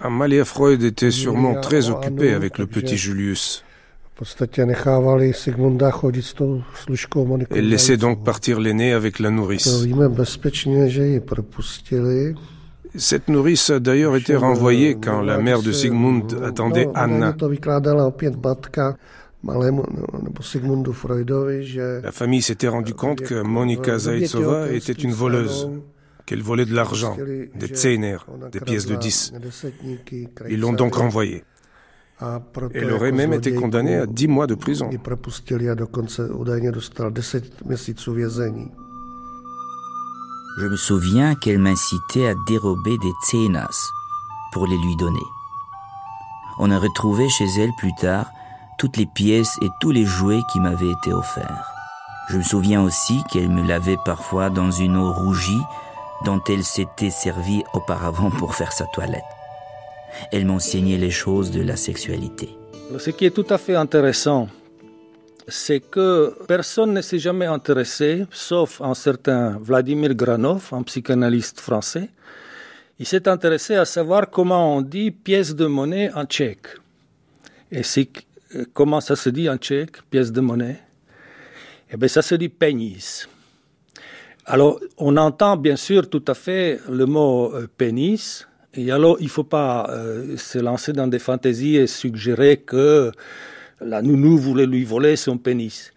Amalia 0.00 0.44
Freud 0.44 0.82
était 0.82 1.10
sûrement 1.12 1.60
très 1.60 1.88
occupée 1.88 2.32
avec 2.34 2.58
le 2.58 2.66
petit 2.66 2.96
Julius. 2.96 3.64
Elle 7.50 7.68
laissait 7.68 7.96
donc 7.96 8.24
partir 8.24 8.60
l'aîné 8.60 8.92
avec 8.92 9.18
la 9.18 9.30
nourrice. 9.30 9.86
Cette 12.94 13.28
nourrice 13.28 13.70
a 13.70 13.80
d'ailleurs 13.80 14.16
été 14.16 14.36
renvoyée 14.36 14.96
quand 14.96 15.22
la 15.22 15.38
mère 15.38 15.62
de 15.62 15.72
Sigmund 15.72 16.36
attendait 16.44 16.88
Anna. 16.94 17.34
La 22.02 22.12
famille 22.12 22.42
s'était 22.42 22.68
rendu 22.68 22.94
compte 22.94 23.22
que 23.22 23.42
Monika 23.42 23.98
Zaitsova 23.98 24.70
était 24.72 24.92
une 24.92 25.12
voleuse 25.12 25.68
qu'elle 26.32 26.42
volait 26.42 26.64
de 26.64 26.74
l'argent, 26.74 27.14
des 27.54 27.66
tseiner, 27.66 28.16
des 28.50 28.60
pièces 28.60 28.86
de 28.86 28.96
10. 28.96 29.34
Ils 30.48 30.58
l'ont 30.58 30.72
donc 30.72 30.94
renvoyée. 30.94 31.44
Elle 32.72 32.90
aurait 32.90 33.12
même 33.12 33.34
été 33.34 33.54
condamnée 33.54 33.96
à 33.96 34.06
10 34.06 34.28
mois 34.28 34.46
de 34.46 34.54
prison. 34.54 34.88
Je 40.58 40.66
me 40.66 40.76
souviens 40.76 41.34
qu'elle 41.34 41.58
m'incitait 41.58 42.28
à 42.28 42.34
dérober 42.46 42.96
des 42.96 43.12
tsenas 43.26 43.90
pour 44.52 44.66
les 44.66 44.78
lui 44.78 44.96
donner. 44.96 45.18
On 46.58 46.70
a 46.70 46.78
retrouvé 46.78 47.28
chez 47.28 47.46
elle 47.58 47.72
plus 47.76 47.94
tard 48.00 48.26
toutes 48.78 48.96
les 48.96 49.06
pièces 49.06 49.58
et 49.60 49.68
tous 49.80 49.90
les 49.90 50.06
jouets 50.06 50.40
qui 50.50 50.60
m'avaient 50.60 50.92
été 50.92 51.12
offerts. 51.12 51.66
Je 52.30 52.38
me 52.38 52.42
souviens 52.42 52.82
aussi 52.82 53.22
qu'elle 53.30 53.50
me 53.50 53.66
lavait 53.66 53.98
parfois 54.02 54.48
dans 54.48 54.70
une 54.70 54.96
eau 54.96 55.12
rougie 55.12 55.62
dont 56.24 56.40
elle 56.48 56.64
s'était 56.64 57.10
servie 57.10 57.62
auparavant 57.74 58.30
pour 58.30 58.54
faire 58.54 58.72
sa 58.72 58.86
toilette. 58.86 59.22
Elle 60.30 60.46
m'enseignait 60.46 60.98
les 60.98 61.10
choses 61.10 61.50
de 61.50 61.62
la 61.62 61.76
sexualité. 61.76 62.50
Ce 62.98 63.10
qui 63.10 63.24
est 63.24 63.30
tout 63.30 63.46
à 63.48 63.58
fait 63.58 63.74
intéressant, 63.74 64.48
c'est 65.48 65.80
que 65.80 66.36
personne 66.46 66.92
ne 66.92 67.00
s'est 67.00 67.18
jamais 67.18 67.46
intéressé, 67.46 68.26
sauf 68.30 68.80
un 68.80 68.94
certain 68.94 69.58
Vladimir 69.58 70.14
Granov, 70.14 70.68
un 70.72 70.82
psychanalyste 70.82 71.60
français. 71.60 72.08
Il 72.98 73.06
s'est 73.06 73.26
intéressé 73.26 73.74
à 73.74 73.84
savoir 73.84 74.30
comment 74.30 74.76
on 74.76 74.82
dit 74.82 75.10
pièce 75.10 75.54
de 75.54 75.66
monnaie 75.66 76.12
en 76.14 76.24
tchèque. 76.24 76.68
Et 77.72 77.82
comment 78.72 79.00
ça 79.00 79.16
se 79.16 79.30
dit 79.30 79.48
en 79.48 79.56
tchèque, 79.56 80.02
pièce 80.10 80.30
de 80.30 80.40
monnaie? 80.40 80.78
Eh 81.90 81.96
bien, 81.96 82.08
ça 82.08 82.22
se 82.22 82.34
dit 82.34 82.48
pénis. 82.48 83.28
Alors, 84.44 84.80
on 84.98 85.16
entend 85.16 85.56
bien 85.56 85.76
sûr 85.76 86.10
tout 86.10 86.24
à 86.26 86.34
fait 86.34 86.80
le 86.90 87.06
mot 87.06 87.54
euh, 87.54 87.68
pénis, 87.76 88.48
et 88.74 88.90
alors 88.90 89.16
il 89.20 89.26
ne 89.26 89.30
faut 89.30 89.44
pas 89.44 89.88
euh, 89.90 90.36
se 90.36 90.58
lancer 90.58 90.92
dans 90.92 91.06
des 91.06 91.20
fantaisies 91.20 91.76
et 91.76 91.86
suggérer 91.86 92.56
que 92.56 93.12
la 93.80 94.02
nounou 94.02 94.36
voulait 94.36 94.66
lui 94.66 94.84
voler 94.84 95.14
son 95.14 95.38
pénis. 95.38 95.92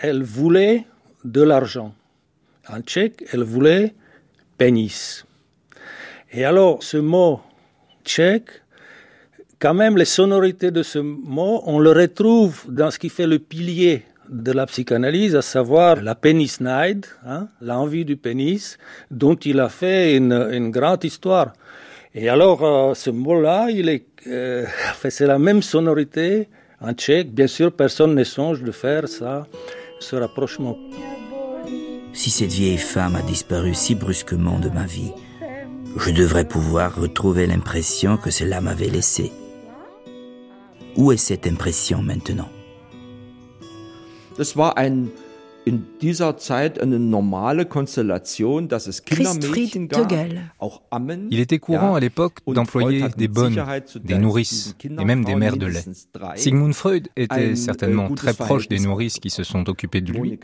Elle 0.00 0.22
voulait 0.22 0.86
de 1.24 1.42
l'argent. 1.42 1.94
En 2.66 2.80
tchèque, 2.80 3.24
elle 3.30 3.42
voulait 3.42 3.94
pénis. 4.56 5.26
Et 6.32 6.46
alors, 6.46 6.82
ce 6.82 6.96
mot 6.96 7.40
tchèque, 8.06 8.62
quand 9.58 9.74
même, 9.74 9.98
les 9.98 10.06
sonorités 10.06 10.70
de 10.70 10.82
ce 10.82 10.98
mot, 10.98 11.62
on 11.66 11.78
le 11.78 11.92
retrouve 11.92 12.64
dans 12.68 12.90
ce 12.90 12.98
qui 12.98 13.10
fait 13.10 13.26
le 13.26 13.38
pilier 13.38 14.04
de 14.32 14.52
la 14.52 14.66
psychanalyse, 14.66 15.36
à 15.36 15.42
savoir 15.42 16.02
la 16.02 16.14
pénisnide, 16.14 17.06
hein, 17.26 17.48
l'envie 17.60 18.04
du 18.04 18.16
pénis, 18.16 18.78
dont 19.10 19.36
il 19.36 19.60
a 19.60 19.68
fait 19.68 20.16
une, 20.16 20.70
grande 20.70 21.04
histoire. 21.04 21.52
Et 22.14 22.28
alors, 22.28 22.64
euh, 22.64 22.94
ce 22.94 23.10
mot-là, 23.10 23.68
il 23.70 23.88
est, 23.88 24.06
euh, 24.26 24.64
c'est 25.08 25.26
la 25.26 25.38
même 25.38 25.62
sonorité 25.62 26.48
en 26.80 26.92
tchèque. 26.92 27.32
Bien 27.32 27.46
sûr, 27.46 27.72
personne 27.72 28.14
ne 28.14 28.24
songe 28.24 28.62
de 28.62 28.72
faire 28.72 29.06
ça, 29.06 29.46
ce 30.00 30.16
rapprochement. 30.16 30.76
Si 32.14 32.30
cette 32.30 32.52
vieille 32.52 32.78
femme 32.78 33.16
a 33.16 33.22
disparu 33.22 33.74
si 33.74 33.94
brusquement 33.94 34.58
de 34.58 34.68
ma 34.68 34.84
vie, 34.84 35.12
je 35.96 36.10
devrais 36.10 36.46
pouvoir 36.46 36.94
retrouver 36.96 37.46
l'impression 37.46 38.16
que 38.16 38.30
cela 38.30 38.60
m'avait 38.60 38.88
laissé. 38.88 39.30
Où 40.96 41.12
est 41.12 41.16
cette 41.16 41.46
impression 41.46 42.02
maintenant? 42.02 42.48
Das 44.36 44.56
war 44.56 44.76
ein 44.78 45.10
in 45.64 45.84
dieser 46.00 46.36
Zeit 46.36 46.80
eine 46.80 46.98
normale 46.98 47.66
Konstellation, 47.66 48.68
dass 48.68 48.86
es 48.86 49.04
Kindermädchen 49.04 49.88
gab, 49.88 50.12
auch 50.58 50.82
Ammen. 50.90 51.28
Il 51.30 51.38
était 51.38 51.58
courant 51.58 51.94
à 51.94 52.00
l'époque 52.00 52.40
d'employer 52.46 53.08
des 53.16 53.28
bonnes, 53.28 53.62
des 54.02 54.18
nourrices 54.18 54.74
et 54.82 55.04
même 55.04 55.24
des 55.24 55.36
mères 55.36 55.56
de 55.56 55.66
lait. 55.66 55.84
Sigmund 56.36 56.74
Freud 56.74 57.08
était 57.16 57.54
certainement 57.56 58.12
très 58.14 58.34
proche 58.34 58.68
des 58.68 58.80
nourrices 58.80 59.18
qui 59.18 59.30
se 59.30 59.44
sont 59.44 59.68
occupées 59.68 60.00
de 60.00 60.12
lui 60.12 60.38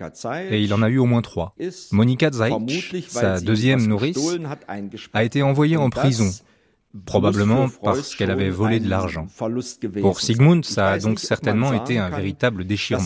et 0.50 0.62
il 0.62 0.72
en 0.72 0.82
a 0.82 0.88
eu 0.88 0.98
au 0.98 1.06
moins 1.06 1.22
trois. 1.22 1.54
Monika 1.92 2.30
Zeitsch, 2.30 2.94
sa 3.08 3.40
deuxième 3.40 3.86
nourrice, 3.86 4.18
a 5.12 5.24
été 5.24 5.42
envoyée 5.42 5.76
en 5.76 5.90
prison 5.90 6.30
probablement 7.04 7.68
parce 7.82 8.14
qu'elle 8.14 8.30
avait 8.30 8.50
volé 8.50 8.80
de 8.80 8.88
l'argent. 8.88 9.26
Pour 10.00 10.20
Sigmund, 10.20 10.64
ça 10.64 10.90
a 10.90 10.98
donc 10.98 11.18
certainement 11.18 11.72
été 11.72 11.98
un 11.98 12.10
véritable 12.10 12.64
déchirement. 12.64 13.04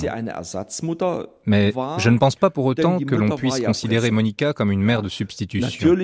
Mais 1.46 1.72
je 1.98 2.10
ne 2.10 2.18
pense 2.18 2.36
pas 2.36 2.50
pour 2.50 2.64
autant 2.66 2.98
que 2.98 3.14
l'on 3.14 3.36
puisse 3.36 3.60
considérer 3.60 4.10
Monica 4.10 4.52
comme 4.52 4.70
une 4.70 4.82
mère 4.82 5.02
de 5.02 5.08
substitution. 5.08 5.96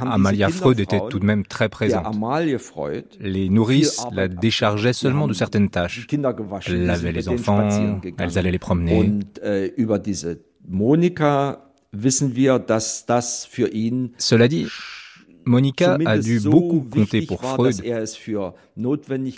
Amalia 0.00 0.48
Freud 0.48 0.78
était 0.78 1.00
tout 1.10 1.18
de 1.18 1.24
même 1.24 1.44
très 1.44 1.68
présente. 1.68 2.06
Les 3.20 3.48
nourrices 3.48 4.04
la 4.12 4.28
déchargeaient 4.28 4.92
seulement 4.92 5.26
de 5.26 5.32
certaines 5.32 5.70
tâches. 5.70 6.06
Elles 6.66 6.86
lavaient 6.86 7.12
les 7.12 7.28
enfants, 7.28 8.00
elles 8.16 8.38
allaient 8.38 8.52
les 8.52 8.58
promener. 8.58 9.18
Cela 14.18 14.48
dit, 14.48 14.66
Monica 15.46 15.98
a 16.06 16.18
dû 16.18 16.40
beaucoup 16.40 16.80
compter 16.80 17.22
pour 17.22 17.40
Freud, 17.40 17.80
er 17.84 18.04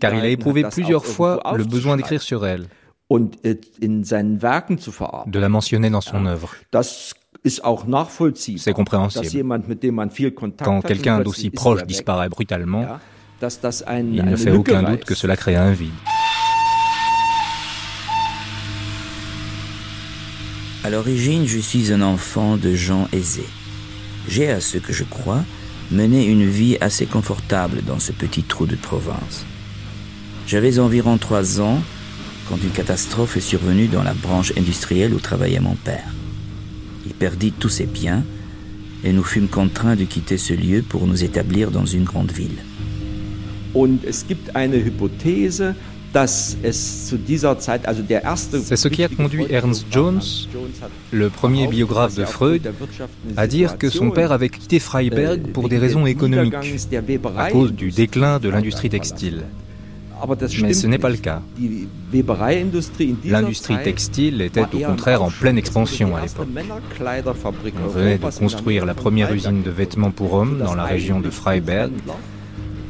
car 0.01 0.15
il 0.15 0.21
a 0.21 0.29
éprouvé 0.29 0.65
plusieurs 0.65 1.05
fois 1.05 1.43
le 1.57 1.65
besoin 1.65 1.97
d'écrire 1.97 2.23
sur 2.23 2.47
elle, 2.47 2.67
de 3.11 5.39
la 5.39 5.49
mentionner 5.49 5.91
dans 5.91 6.01
son 6.01 6.27
œuvre. 6.27 6.55
C'est 7.45 8.73
compréhensible. 8.73 9.45
Quand 10.65 10.81
quelqu'un 10.81 11.21
d'aussi 11.21 11.51
proche 11.51 11.85
disparaît 11.85 12.29
brutalement, 12.29 12.99
il 13.43 14.25
ne 14.25 14.37
fait 14.37 14.51
aucun 14.51 14.83
doute 14.83 15.05
que 15.05 15.15
cela 15.15 15.37
crée 15.37 15.57
un 15.57 15.73
vide. 15.73 15.91
À 20.85 20.91
l'origine, 20.91 21.47
je 21.47 21.59
suis 21.59 21.93
un 21.93 22.01
enfant 22.01 22.57
de 22.57 22.75
gens 22.75 23.09
aisés. 23.13 23.49
J'ai, 24.29 24.51
à 24.51 24.61
ce 24.61 24.79
que 24.79 24.93
je 24.93 25.03
crois, 25.03 25.43
mené 25.91 26.27
une 26.27 26.47
vie 26.47 26.77
assez 26.81 27.07
confortable 27.07 27.83
dans 27.87 27.99
ce 27.99 28.13
petit 28.13 28.43
trou 28.43 28.67
de 28.67 28.77
Provence. 28.77 29.45
J'avais 30.47 30.79
environ 30.79 31.19
trois 31.19 31.61
ans 31.61 31.81
quand 32.49 32.57
une 32.63 32.71
catastrophe 32.71 33.37
est 33.37 33.41
survenue 33.41 33.89
dans 33.89 34.03
la 34.03 34.15
branche 34.15 34.53
industrielle 34.57 35.15
où 35.15 35.21
travaillait 35.21 35.61
mon 35.61 35.75
père. 35.75 36.15
Il 37.05 37.13
perdit 37.13 37.53
tous 37.53 37.69
ses 37.69 37.87
biens 37.87 38.25
et 39.05 39.13
nous 39.13 39.25
fûmes 39.25 39.49
contraints 39.49 39.97
de 39.97 40.05
quitter 40.05 40.39
ce 40.39 40.55
lieu 40.55 40.83
pour 40.83 41.07
nous 41.07 41.25
établir 41.25 41.71
dans 41.71 41.87
une 41.87 42.05
grande 42.05 42.33
ville. 42.33 42.63
C'est 46.25 46.73
ce 46.73 47.19
qui 48.89 49.05
a 49.05 49.09
conduit 49.09 49.47
Ernst 49.51 49.87
Jones, 49.91 50.23
le 51.13 51.29
premier 51.29 51.67
biographe 51.67 52.15
de 52.15 52.25
Freud, 52.25 52.73
à 53.37 53.47
dire 53.47 53.77
que 53.77 53.91
son 53.91 54.11
père 54.11 54.33
avait 54.33 54.49
quitté 54.49 54.79
Freiberg 54.79 55.53
pour 55.53 55.69
des 55.69 55.79
raisons 55.79 56.07
économiques, 56.07 56.55
à 57.37 57.51
cause 57.51 57.73
du 57.73 57.91
déclin 57.91 58.39
de 58.39 58.49
l'industrie 58.49 58.89
textile. 58.89 59.43
Mais 60.63 60.73
ce 60.73 60.87
n'est 60.87 60.99
pas 60.99 61.11
le 61.11 61.19
cas. 61.19 61.43
L'industrie 63.27 63.83
textile 63.83 64.41
était 64.41 64.63
au 64.63 64.79
contraire 64.79 65.23
en 65.23 65.31
pleine 65.31 65.59
expansion 65.59 66.17
à 66.17 66.23
l'époque. 66.23 66.49
On 67.85 67.89
venait 67.89 68.17
de 68.17 68.39
construire 68.39 68.87
la 68.87 68.95
première 68.95 69.35
usine 69.35 69.63
de 69.63 69.71
vêtements 69.71 70.11
pour 70.11 70.33
hommes 70.33 70.59
dans 70.59 70.75
la 70.75 70.85
région 70.85 71.21
de 71.21 71.29
Freiberg 71.29 71.93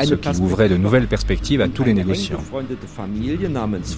ce 0.05 0.14
qui 0.14 0.40
ouvrait 0.40 0.68
de 0.68 0.76
nouvelles 0.76 1.07
perspectives 1.07 1.61
à 1.61 1.68
tous 1.68 1.84
les 1.84 1.94
négociants. 1.94 2.40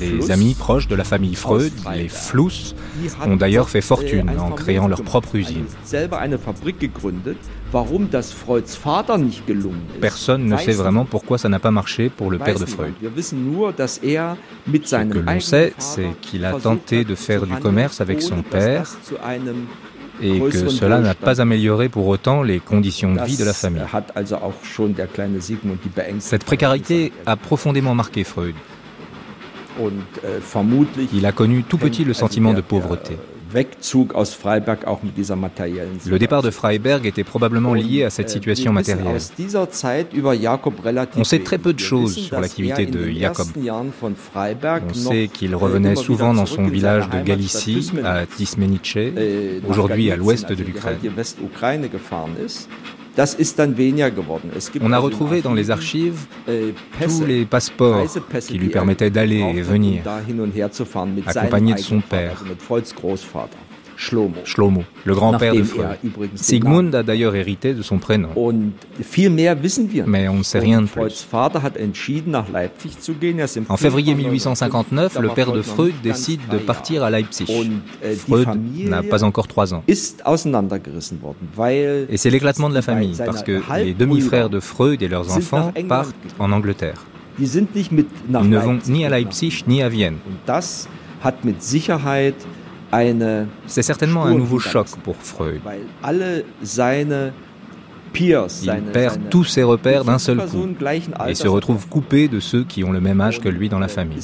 Des 0.00 0.30
amis 0.30 0.54
proches 0.54 0.88
de 0.88 0.94
la 0.94 1.04
famille 1.04 1.34
Freud, 1.34 1.72
les 1.94 2.08
Fluss, 2.08 2.74
ont 3.24 3.36
d'ailleurs 3.36 3.68
fait 3.68 3.80
fortune 3.80 4.30
en 4.38 4.50
créant 4.50 4.88
leur 4.88 5.02
propre 5.02 5.34
usine. 5.36 5.64
Personne 10.00 10.46
ne 10.46 10.56
sait 10.56 10.72
vraiment 10.72 11.04
pourquoi 11.04 11.38
ça 11.38 11.48
n'a 11.48 11.58
pas 11.58 11.70
marché 11.70 12.08
pour 12.08 12.30
le 12.30 12.38
père 12.38 12.58
de 12.58 12.66
Freud. 12.66 12.92
Ce 13.22 14.96
que 14.96 15.18
l'on 15.18 15.40
sait, 15.40 15.74
c'est 15.78 16.08
qu'il 16.20 16.44
a 16.44 16.52
tenté 16.54 17.04
de 17.04 17.14
faire 17.14 17.46
du 17.46 17.54
commerce 17.56 18.00
avec 18.00 18.22
son 18.22 18.42
père 18.42 18.86
et 20.22 20.40
que 20.40 20.68
cela 20.68 21.00
n'a 21.00 21.14
pas 21.14 21.40
amélioré 21.40 21.88
pour 21.88 22.06
autant 22.06 22.42
les 22.42 22.60
conditions 22.60 23.14
de 23.14 23.22
vie 23.22 23.36
de 23.36 23.44
la 23.44 23.52
famille. 23.52 23.82
Cette 26.18 26.44
précarité 26.44 27.12
a 27.26 27.36
profondément 27.36 27.94
marqué 27.94 28.24
Freud. 28.24 28.54
Il 31.12 31.26
a 31.26 31.32
connu 31.32 31.62
tout 31.62 31.78
petit 31.78 32.04
le 32.04 32.12
sentiment 32.12 32.52
de 32.52 32.60
pauvreté. 32.60 33.16
Le 33.54 33.64
départ 36.18 36.42
de 36.42 36.50
Freiberg 36.50 37.06
était 37.06 37.24
probablement 37.24 37.72
lié 37.74 38.04
à 38.04 38.10
cette 38.10 38.30
situation 38.30 38.72
matérielle. 38.72 39.20
On 41.16 41.24
sait 41.24 41.38
très 41.40 41.58
peu 41.58 41.72
de 41.72 41.78
choses 41.78 42.16
sur 42.16 42.40
l'activité 42.40 42.86
de 42.86 43.10
Jakob. 43.10 43.46
On 43.56 44.94
sait 44.94 45.28
qu'il 45.32 45.54
revenait 45.54 45.96
souvent 45.96 46.34
dans 46.34 46.46
son 46.46 46.66
village 46.66 47.08
de 47.08 47.20
Galicie, 47.20 47.90
à 48.04 48.26
Tismenice, 48.26 48.96
aujourd'hui 49.66 50.10
à 50.10 50.16
l'ouest 50.16 50.52
de 50.52 50.62
l'Ukraine. 50.62 50.98
On 54.80 54.92
a 54.92 54.98
retrouvé 54.98 55.42
dans 55.42 55.54
les 55.54 55.70
archives 55.70 56.26
äh, 56.48 56.72
tous 57.02 57.24
les 57.26 57.44
passeports 57.44 58.06
qui 58.46 58.58
lui 58.58 58.68
permettaient 58.68 59.10
d'aller 59.10 59.40
et 59.40 59.62
venir, 59.62 60.02
accompagné 61.26 61.74
de 61.74 61.78
son 61.80 62.00
père. 62.00 62.44
Shlomo, 64.44 64.84
le 65.04 65.14
grand-père 65.14 65.54
de 65.54 65.62
Freud. 65.64 65.98
Sigmund 66.36 66.94
a 66.94 67.02
d'ailleurs 67.02 67.34
hérité 67.34 67.74
de 67.74 67.82
son 67.82 67.98
prénom. 67.98 68.28
Mais 70.06 70.28
on 70.28 70.36
ne 70.36 70.42
sait 70.44 70.60
rien 70.60 70.82
de 70.82 70.86
plus. 70.86 71.26
En 73.68 73.76
février 73.76 74.14
1859, 74.14 75.18
le 75.18 75.28
père 75.30 75.50
de 75.50 75.62
Freud 75.62 75.94
décide 76.02 76.40
de 76.48 76.58
partir 76.58 77.02
à 77.02 77.10
Leipzig. 77.10 77.46
Äh, 78.02 78.14
Freud 78.14 78.48
n'a 78.76 79.02
pas 79.02 79.24
encore 79.24 79.48
trois 79.48 79.74
ans. 79.74 79.82
Et 79.88 79.94
c'est 82.16 82.30
l'éclatement 82.30 82.68
de 82.68 82.74
la 82.74 82.82
famille, 82.82 83.16
parce 83.18 83.42
que 83.42 83.60
les 83.78 83.94
demi-frères 83.94 84.48
de 84.48 84.60
Freud 84.60 85.02
et 85.02 85.08
leurs 85.08 85.36
enfants 85.36 85.72
partent 85.88 86.14
en 86.38 86.52
Angleterre. 86.52 87.04
Ils 87.40 87.48
ne 87.48 88.58
vont 88.58 88.78
ni 88.86 89.04
à 89.04 89.08
Leipzig 89.08 89.64
ni 89.66 89.82
à 89.82 89.88
Vienne. 89.88 90.18
C'est 93.66 93.82
certainement 93.82 94.24
un 94.24 94.34
nouveau 94.34 94.58
choc 94.58 94.86
pour 95.02 95.16
Freud. 95.16 95.60
Il 98.14 98.82
perd 98.92 99.28
tous 99.30 99.44
ses 99.44 99.62
repères 99.62 100.04
d'un 100.04 100.18
seul 100.18 100.38
coup 100.38 100.66
et 101.28 101.34
se 101.34 101.48
retrouve 101.48 101.86
coupé 101.88 102.28
de 102.28 102.40
ceux 102.40 102.64
qui 102.64 102.82
ont 102.84 102.90
le 102.90 103.00
même 103.00 103.20
âge 103.20 103.40
que 103.40 103.48
lui 103.48 103.68
dans 103.68 103.78
la 103.78 103.88
famille. 103.88 104.22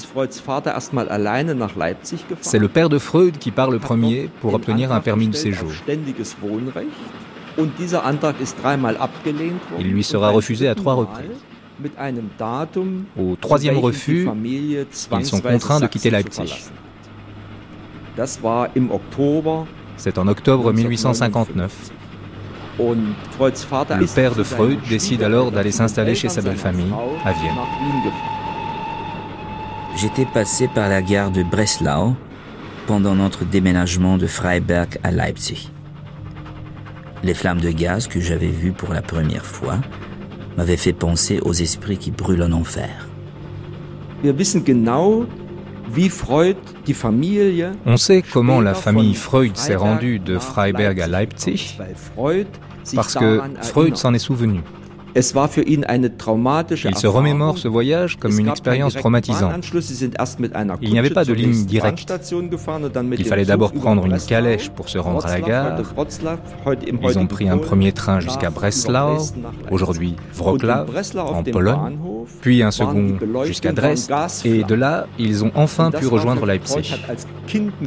C'est 2.41 2.59
le 2.59 2.69
père 2.69 2.89
de 2.89 2.99
Freud 2.99 3.39
qui 3.39 3.51
part 3.51 3.71
le 3.71 3.79
premier 3.79 4.31
pour 4.41 4.55
obtenir 4.55 4.93
un 4.93 5.01
permis 5.01 5.29
de 5.29 5.37
séjour. 5.37 5.71
Il 9.79 9.91
lui 9.91 10.03
sera 10.05 10.31
refusé 10.31 10.69
à 10.69 10.75
trois 10.75 10.95
reprises. 10.95 11.27
Au 13.19 13.37
troisième 13.37 13.79
refus, 13.79 14.29
ils 15.19 15.27
sont 15.27 15.41
contraints 15.41 15.81
de 15.81 15.87
quitter 15.87 16.11
Leipzig. 16.11 16.71
C'est 19.97 20.19
en 20.19 20.29
octobre 20.29 20.73
1859. 20.73 21.91
Le 23.99 24.07
père 24.07 24.35
de 24.35 24.43
Freud 24.43 24.79
décide 24.89 25.23
alors 25.23 25.51
d'aller 25.51 25.73
s'installer 25.73 26.15
chez 26.15 26.29
sa 26.29 26.41
belle-famille 26.43 26.93
à 27.25 27.33
Vienne. 27.33 27.55
J'étais 29.97 30.27
passé 30.27 30.69
par 30.69 30.89
la 30.89 31.03
gare 31.03 31.31
de 31.31 31.43
Breslau 31.43 32.17
pendant 32.87 33.15
notre 33.15 33.45
déménagement 33.45 34.17
de 34.17 34.27
Freiberg 34.27 34.99
à 35.03 35.11
Leipzig. 35.11 35.71
Les 37.23 37.35
flammes 37.35 37.61
de 37.61 37.71
gaz 37.71 38.07
que 38.07 38.21
j'avais 38.21 38.49
vues 38.49 38.73
pour 38.73 38.93
la 38.93 39.03
première 39.03 39.47
fois 39.47 39.79
m'avaient 40.57 40.77
fait 40.77 40.93
penser 40.93 41.41
aux 41.41 41.53
esprits 41.53 41.99
qui 41.99 42.11
brûlent 42.11 42.43
en 42.43 42.53
enfer. 42.53 43.09
On 47.87 47.97
sait 47.97 48.23
comment 48.23 48.61
la 48.61 48.75
famille 48.75 49.15
Freud 49.15 49.57
s'est 49.57 49.77
rendue 49.77 50.19
de 50.19 50.39
Freiberg 50.39 51.01
à 51.01 51.07
Leipzig 51.07 51.79
parce 52.95 53.15
que 53.15 53.41
Freud 53.63 53.97
s'en 53.97 54.13
est 54.13 54.19
souvenu. 54.19 54.61
Il 55.17 55.23
se 55.23 57.07
remémore 57.07 57.59
ce 57.59 57.69
voyage 57.69 58.17
comme 58.17 58.39
une 58.39 58.49
expérience 58.49 58.95
traumatisante. 58.95 59.71
Il 60.83 60.91
n'y 60.91 60.99
avait 60.99 61.11
pas 61.11 61.25
de 61.25 61.33
ligne 61.33 61.65
directe. 61.65 62.13
Il 63.19 63.25
fallait 63.25 63.45
d'abord 63.45 63.73
prendre 63.73 64.07
une 64.07 64.19
calèche 64.19 64.71
pour 64.71 64.89
se 64.89 64.99
rendre 64.99 65.25
à 65.25 65.31
la 65.31 65.41
gare. 65.41 65.83
Ils 67.03 67.19
ont 67.19 67.27
pris 67.27 67.49
un 67.49 67.59
premier 67.59 67.93
train 67.93 68.19
jusqu'à 68.21 68.51
Breslau, 68.51 69.19
aujourd'hui 69.71 70.17
Wroclaw, 70.35 70.87
en 71.19 71.43
Pologne, 71.45 71.99
puis 72.41 72.63
un 72.63 72.71
second 72.71 73.17
jusqu'à 73.45 73.73
Dresde, 73.73 74.13
et 74.45 74.65
de 74.65 74.75
là, 74.75 75.07
ils 75.19 75.45
ont 75.45 75.53
enfin 75.55 75.91
pu 75.91 76.07
rejoindre 76.07 76.45
Leipzig. 76.47 76.95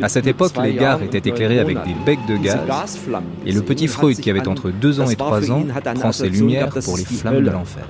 À 0.02 0.10
cette 0.10 0.28
époque, 0.28 0.54
les 0.64 0.76
gares 0.76 1.02
étaient 1.02 1.30
éclairées 1.30 1.60
avec 1.60 1.78
des 1.84 1.96
becs 2.06 2.26
de 2.28 2.38
gaz, 2.38 3.00
et 3.46 3.52
le 3.52 3.62
petit 3.62 3.88
Freud, 3.88 4.18
qui 4.18 4.30
avait 4.30 4.48
entre 4.48 4.70
2 4.70 5.02
ans 5.02 5.10
et 5.10 5.16
3 5.16 5.52
ans, 5.52 5.66
prend 5.96 6.12
ses 6.12 6.30
lumières 6.30 6.70
pour 6.70 6.96
les 6.96 7.04
flammes 7.18 7.44
de 7.44 7.50
l'enfer. 7.50 7.86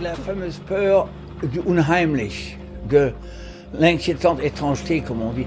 La 0.00 0.14
fameuse 0.14 0.58
peur 0.66 1.08
du 1.42 1.60
unheimlich, 1.66 2.58
de 2.88 3.12
l'inquiétante 3.78 4.42
étrangeté, 4.42 5.00
comme 5.00 5.22
on 5.22 5.32
dit. 5.32 5.46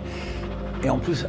Et 0.84 0.90
en 0.90 0.98
plus, 0.98 1.26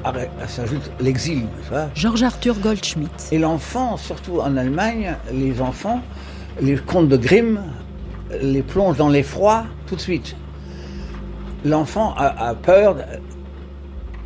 s'ajoute 0.47 0.91
l'exil. 1.01 1.47
Georges 1.95 2.23
Arthur 2.23 2.59
Goldschmidt. 2.61 3.11
Et 3.33 3.39
l'enfant, 3.39 3.97
surtout 3.97 4.39
en 4.41 4.57
Allemagne, 4.57 5.17
les 5.33 5.61
enfants, 5.61 6.01
les 6.61 6.77
contes 6.77 7.09
de 7.09 7.17
Grimm, 7.17 7.61
les 8.41 8.63
plongent 8.63 8.97
dans 8.97 9.09
l'effroi 9.09 9.65
tout 9.87 9.97
de 9.97 10.01
suite. 10.01 10.37
L'enfant 11.65 12.15
a, 12.17 12.49
a, 12.49 12.55
peur, 12.55 12.97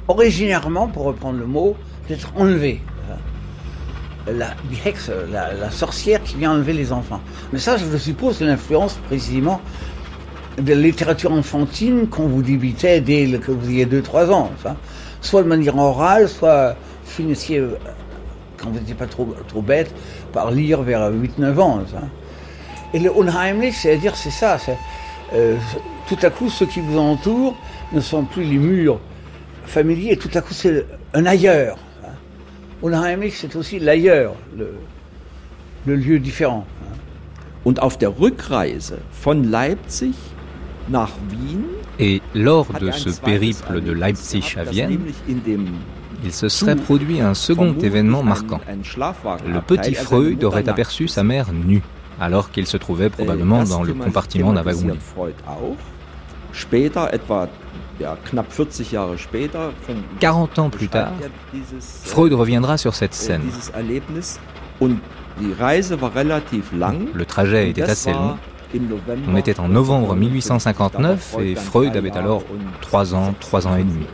originairement, 0.08 0.88
pour 0.88 1.04
reprendre 1.04 1.38
le 1.38 1.46
mot, 1.46 1.74
d'être 2.08 2.32
enlevé. 2.36 2.82
La 4.26 4.54
la, 5.32 5.70
sorcière 5.70 6.22
qui 6.22 6.36
vient 6.36 6.52
enlever 6.52 6.72
les 6.72 6.92
enfants. 6.92 7.20
Mais 7.52 7.58
ça, 7.58 7.76
je 7.76 7.96
suppose, 7.96 8.38
c'est 8.38 8.44
l'influence 8.44 8.94
précisément 9.08 9.60
de 10.58 10.72
la 10.72 10.80
littérature 10.80 11.32
enfantine 11.32 12.08
qu'on 12.08 12.28
vous 12.28 12.42
débitait 12.42 13.00
dès 13.00 13.26
que 13.38 13.50
vous 13.50 13.68
ayez 13.70 13.86
2-3 13.86 14.30
ans. 14.30 14.50
Soit 15.20 15.42
de 15.42 15.48
manière 15.48 15.76
orale, 15.76 16.28
soit 16.28 16.76
finissiez, 17.04 17.62
quand 18.56 18.70
vous 18.70 18.78
n'étiez 18.78 18.94
pas 18.94 19.06
trop, 19.06 19.34
trop 19.48 19.62
bête, 19.62 19.92
par 20.32 20.50
lire 20.50 20.82
vers 20.82 21.10
8-9 21.10 21.58
ans. 21.58 21.82
Et 22.92 22.98
le 22.98 23.10
Unheimlich, 23.10 23.74
c'est-à-dire, 23.74 24.14
c'est 24.16 24.30
ça. 24.30 24.58
Euh, 25.34 25.56
tout 26.08 26.18
à 26.22 26.30
coup, 26.30 26.48
ceux 26.48 26.66
qui 26.66 26.80
vous 26.80 26.98
entourent 26.98 27.56
ne 27.92 28.00
sont 28.00 28.24
plus 28.24 28.44
les 28.44 28.58
murs 28.58 29.00
familiers, 29.66 30.16
tout 30.16 30.30
à 30.34 30.40
coup, 30.40 30.54
c'est 30.54 30.86
un 31.14 31.26
ailleurs. 31.26 31.76
Und 37.64 37.80
auf 37.80 37.98
der 37.98 38.18
Rückreise 38.18 38.98
von 39.10 39.50
Leipzig 39.50 40.14
nach 40.88 41.10
Wien, 41.30 41.64
et 41.98 42.20
lors 42.34 42.66
de 42.78 42.90
ce 42.90 43.10
périple 43.20 43.80
de 43.80 43.92
Leipzig 43.92 44.56
à 44.58 44.64
Vienne, 44.64 44.98
il 46.24 46.32
se 46.32 46.48
serait 46.48 46.76
produit 46.76 47.20
un 47.20 47.34
second 47.34 47.74
événement 47.78 48.22
marquant. 48.22 48.60
Le 49.46 49.60
petit 49.60 49.94
Freud 49.94 50.42
aurait 50.44 50.68
aperçu 50.68 51.08
sa 51.08 51.22
mère 51.22 51.52
nue, 51.52 51.82
alors 52.20 52.50
qu'il 52.50 52.66
se 52.66 52.76
trouvait 52.76 53.10
probablement 53.10 53.62
dans 53.64 53.82
le 53.82 53.94
compartiment 53.94 54.52
d'un 54.52 54.62
wagon. 54.62 54.96
40 60.20 60.58
ans 60.58 60.70
plus 60.70 60.88
tard, 60.88 61.12
Freud 62.04 62.32
reviendra 62.32 62.76
sur 62.76 62.94
cette 62.94 63.14
scène. 63.14 63.42
Le 67.14 67.24
trajet 67.24 67.70
était 67.70 67.82
assez 67.82 68.12
long. 68.12 68.36
On 69.28 69.36
était 69.36 69.60
en 69.60 69.68
novembre 69.68 70.16
1859 70.16 71.36
et 71.40 71.54
Freud 71.54 71.96
avait 71.96 72.16
alors 72.16 72.42
3 72.80 73.14
ans, 73.14 73.34
3 73.38 73.68
ans 73.68 73.76
et 73.76 73.84
demi. 73.84 74.06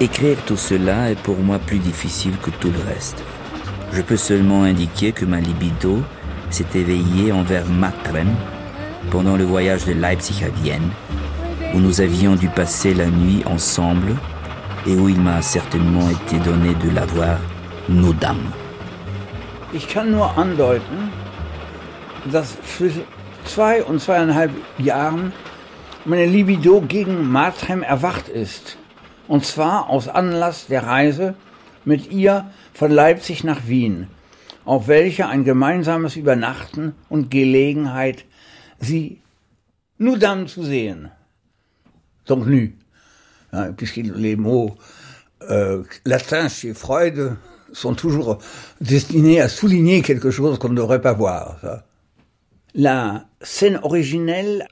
Écrire 0.00 0.38
tout 0.46 0.56
cela 0.56 1.10
est 1.10 1.20
pour 1.20 1.36
moi 1.38 1.58
plus 1.58 1.78
difficile 1.78 2.32
que 2.38 2.48
tout 2.48 2.70
le 2.70 2.94
reste. 2.94 3.22
Je 3.92 4.00
peux 4.00 4.16
seulement 4.16 4.62
indiquer 4.62 5.12
que 5.12 5.26
ma 5.26 5.40
libido 5.40 5.98
s'est 6.50 6.72
éveillée 6.74 7.32
envers 7.32 7.66
Matrem 7.66 8.28
pendant 9.10 9.36
le 9.36 9.44
voyage 9.44 9.84
de 9.84 9.92
Leipzig 9.92 10.44
à 10.44 10.48
Vienne, 10.62 10.90
où 11.74 11.78
nous 11.78 12.00
avions 12.00 12.36
dû 12.36 12.48
passer 12.48 12.94
la 12.94 13.06
nuit 13.06 13.42
ensemble 13.46 14.16
et 14.86 14.94
où 14.94 15.08
il 15.08 15.20
m'a 15.20 15.42
certainement 15.42 16.08
été 16.10 16.38
donné 16.38 16.74
de 16.74 16.90
la 16.90 17.06
voir 17.06 17.38
nos 17.88 18.12
dames. 18.12 18.52
Ich 19.72 19.86
kann 19.88 20.10
nur 20.10 20.36
andeuten, 20.36 21.10
dass 22.32 22.56
zwischen 22.62 23.02
zwei 23.44 23.82
und 23.84 24.00
zweieinhalb 24.00 24.50
Jahren 24.78 25.32
meine 26.04 26.26
Libido 26.26 26.80
gegen 26.80 27.30
Matrem 27.30 27.82
erwacht 27.82 28.28
ist. 28.28 28.76
und 29.30 29.46
zwar 29.46 29.88
aus 29.88 30.08
Anlass 30.08 30.66
der 30.66 30.84
Reise 30.84 31.34
mit 31.84 32.10
ihr 32.10 32.50
von 32.74 32.90
Leipzig 32.90 33.44
nach 33.44 33.60
Wien, 33.68 34.08
auf 34.70 34.86
welche 34.86 35.26
ein 35.26 35.42
gemeinsames 35.42 36.14
Übernachten 36.14 36.94
und 37.08 37.28
Gelegenheit 37.28 38.24
sie 38.78 39.20
nous 39.98 40.16
dames 40.16 40.52
zu 40.54 40.62
sehen. 40.62 41.10
Donc 42.24 42.46
nu. 42.46 42.76
Puisque 43.76 43.96
les 43.96 44.36
mots 44.36 44.76
euh, 45.50 45.82
latins 46.04 46.48
chez 46.48 46.72
Freud 46.72 47.36
sont 47.72 47.94
toujours 47.94 48.38
destinés 48.80 49.40
à 49.40 49.48
souligner 49.48 50.02
quelque 50.02 50.30
chose 50.30 50.56
qu'on 50.60 50.68
ne 50.68 50.76
devrait 50.76 51.02
pas 51.02 51.14
voir. 51.14 51.56
La 52.72 53.24
scène 53.42 53.80
originelle, 53.82 54.68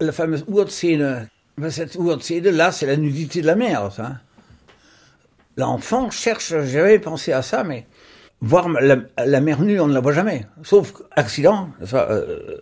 la 0.00 0.12
fameuse 0.12 0.46
Urzene 0.48 1.28
cette 1.68 1.96
ouverture-là, 1.96 2.72
c'est 2.72 2.86
la 2.86 2.96
nudité 2.96 3.42
de 3.42 3.46
la 3.46 3.54
mère, 3.54 3.92
ça. 3.92 4.20
L'enfant 5.58 6.10
cherche, 6.10 6.54
j'avais 6.64 6.98
pensé 6.98 7.32
à 7.32 7.42
ça, 7.42 7.62
mais 7.62 7.86
voir 8.42 8.68
la, 8.68 9.40
mère 9.40 9.62
nue, 9.62 9.80
on 9.80 9.86
ne 9.86 9.94
la 9.94 10.00
voit 10.00 10.12
jamais. 10.12 10.46
Sauf 10.62 10.92
accident. 11.12 11.70
Ça, 11.86 12.10
euh, 12.10 12.58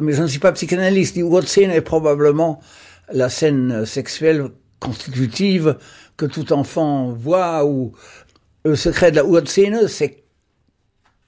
mais 0.00 0.12
je 0.12 0.22
ne 0.22 0.26
suis 0.26 0.38
pas 0.38 0.52
psychanalyste. 0.52 1.14
Die 1.14 1.20
Urzene 1.20 1.70
est 1.70 1.82
probablement 1.82 2.60
la 3.12 3.28
scène 3.28 3.84
sexuelle 3.84 4.48
constitutive 4.80 5.76
que 6.16 6.26
tout 6.26 6.52
enfant 6.52 7.12
voit, 7.12 7.64
ou 7.66 7.92
le 8.64 8.76
secret 8.76 9.10
de 9.10 9.16
la 9.16 9.24
Urzene, 9.24 9.86
c'est 9.88 10.24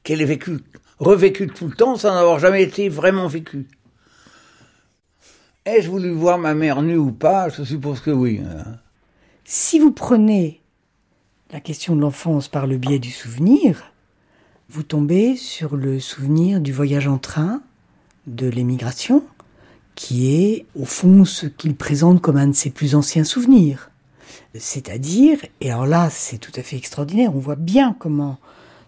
qu'elle 0.03 0.23
est 0.23 0.27
vécue, 0.27 0.61
revécue 0.99 1.49
tout 1.49 1.69
le 1.69 1.75
temps 1.75 1.97
sans 1.97 2.17
avoir 2.17 2.39
jamais 2.39 2.63
été 2.63 2.89
vraiment 2.89 3.29
vécue. 3.29 3.69
Ai-je 5.67 5.91
voulu 5.91 6.11
voir 6.11 6.39
ma 6.39 6.55
mère 6.55 6.81
nue 6.81 6.97
ou 6.97 7.13
pas? 7.13 7.51
Je 7.51 7.63
suppose 7.63 8.01
que 8.01 8.11
oui. 8.11 8.41
Hein. 8.43 8.79
Si 9.45 9.79
vous 9.79 9.93
prenez 9.93 10.63
la 11.53 11.61
question 11.61 11.97
de 11.97 12.01
l'enfance 12.01 12.49
par 12.49 12.67
le 12.67 12.77
biais 12.77 13.01
du 13.01 13.11
souvenir, 13.11 13.93
vous 14.69 14.85
tombez 14.85 15.37
sur 15.37 15.77
le 15.77 15.99
souvenir 15.99 16.61
du 16.61 16.73
voyage 16.73 17.09
en 17.09 17.19
train, 17.19 17.61
de 18.27 18.47
l'émigration, 18.47 19.25
qui 19.97 20.33
est 20.33 20.67
au 20.79 20.85
fond 20.85 21.25
ce 21.25 21.47
qu'il 21.47 21.75
présente 21.75 22.21
comme 22.21 22.37
un 22.37 22.49
de 22.49 22.55
ses 22.55 22.71
plus 22.71 22.95
anciens 22.95 23.25
souvenirs. 23.25 23.91
C'est-à-dire, 24.55 25.39
et 25.61 25.73
alors 25.73 25.87
là 25.87 26.09
c'est 26.11 26.39
tout 26.39 26.53
à 26.55 26.63
fait 26.63 26.77
extraordinaire, 26.77 27.35
on 27.35 27.41
voit 27.41 27.57
bien 27.57 27.97
comment 27.99 28.39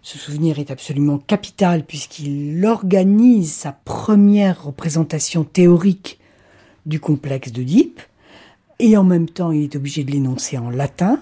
ce 0.03 0.19
souvenir 0.19 0.59
est 0.59 0.71
absolument 0.71 1.19
capital 1.19 1.85
puisqu'il 1.85 2.65
organise 2.65 3.53
sa 3.53 3.73
première 3.73 4.65
représentation 4.65 5.43
théorique 5.43 6.21
du 6.87 7.01
complexe 7.01 7.51
d'Oedipe, 7.51 8.01
et 8.79 8.97
en 8.97 9.05
même 9.05 9.29
temps 9.29 9.51
il 9.51 9.65
est 9.65 9.77
obligé 9.77 10.05
de 10.05 10.13
l'énoncer 10.13 10.59
en 10.59 10.71
latin, 10.71 11.21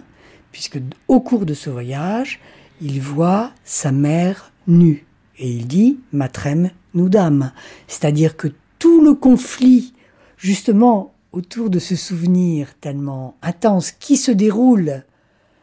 puisque 0.52 0.80
au 1.08 1.20
cours 1.20 1.46
de 1.46 1.54
ce 1.54 1.70
voyage, 1.70 2.40
il 2.80 3.00
voit 3.00 3.52
sa 3.64 3.92
mère 3.92 4.52
nue, 4.66 5.06
et 5.38 5.50
il 5.50 5.66
dit 5.66 5.98
matrem 6.12 6.70
nudam, 6.94 7.52
c'est-à-dire 7.88 8.36
que 8.36 8.48
tout 8.78 9.02
le 9.02 9.14
conflit, 9.14 9.94
justement, 10.36 11.12
autour 11.32 11.70
de 11.70 11.78
ce 11.78 11.96
souvenir 11.96 12.74
tellement 12.80 13.36
intense 13.42 13.92
qui 13.92 14.16
se 14.16 14.30
déroule 14.30 15.04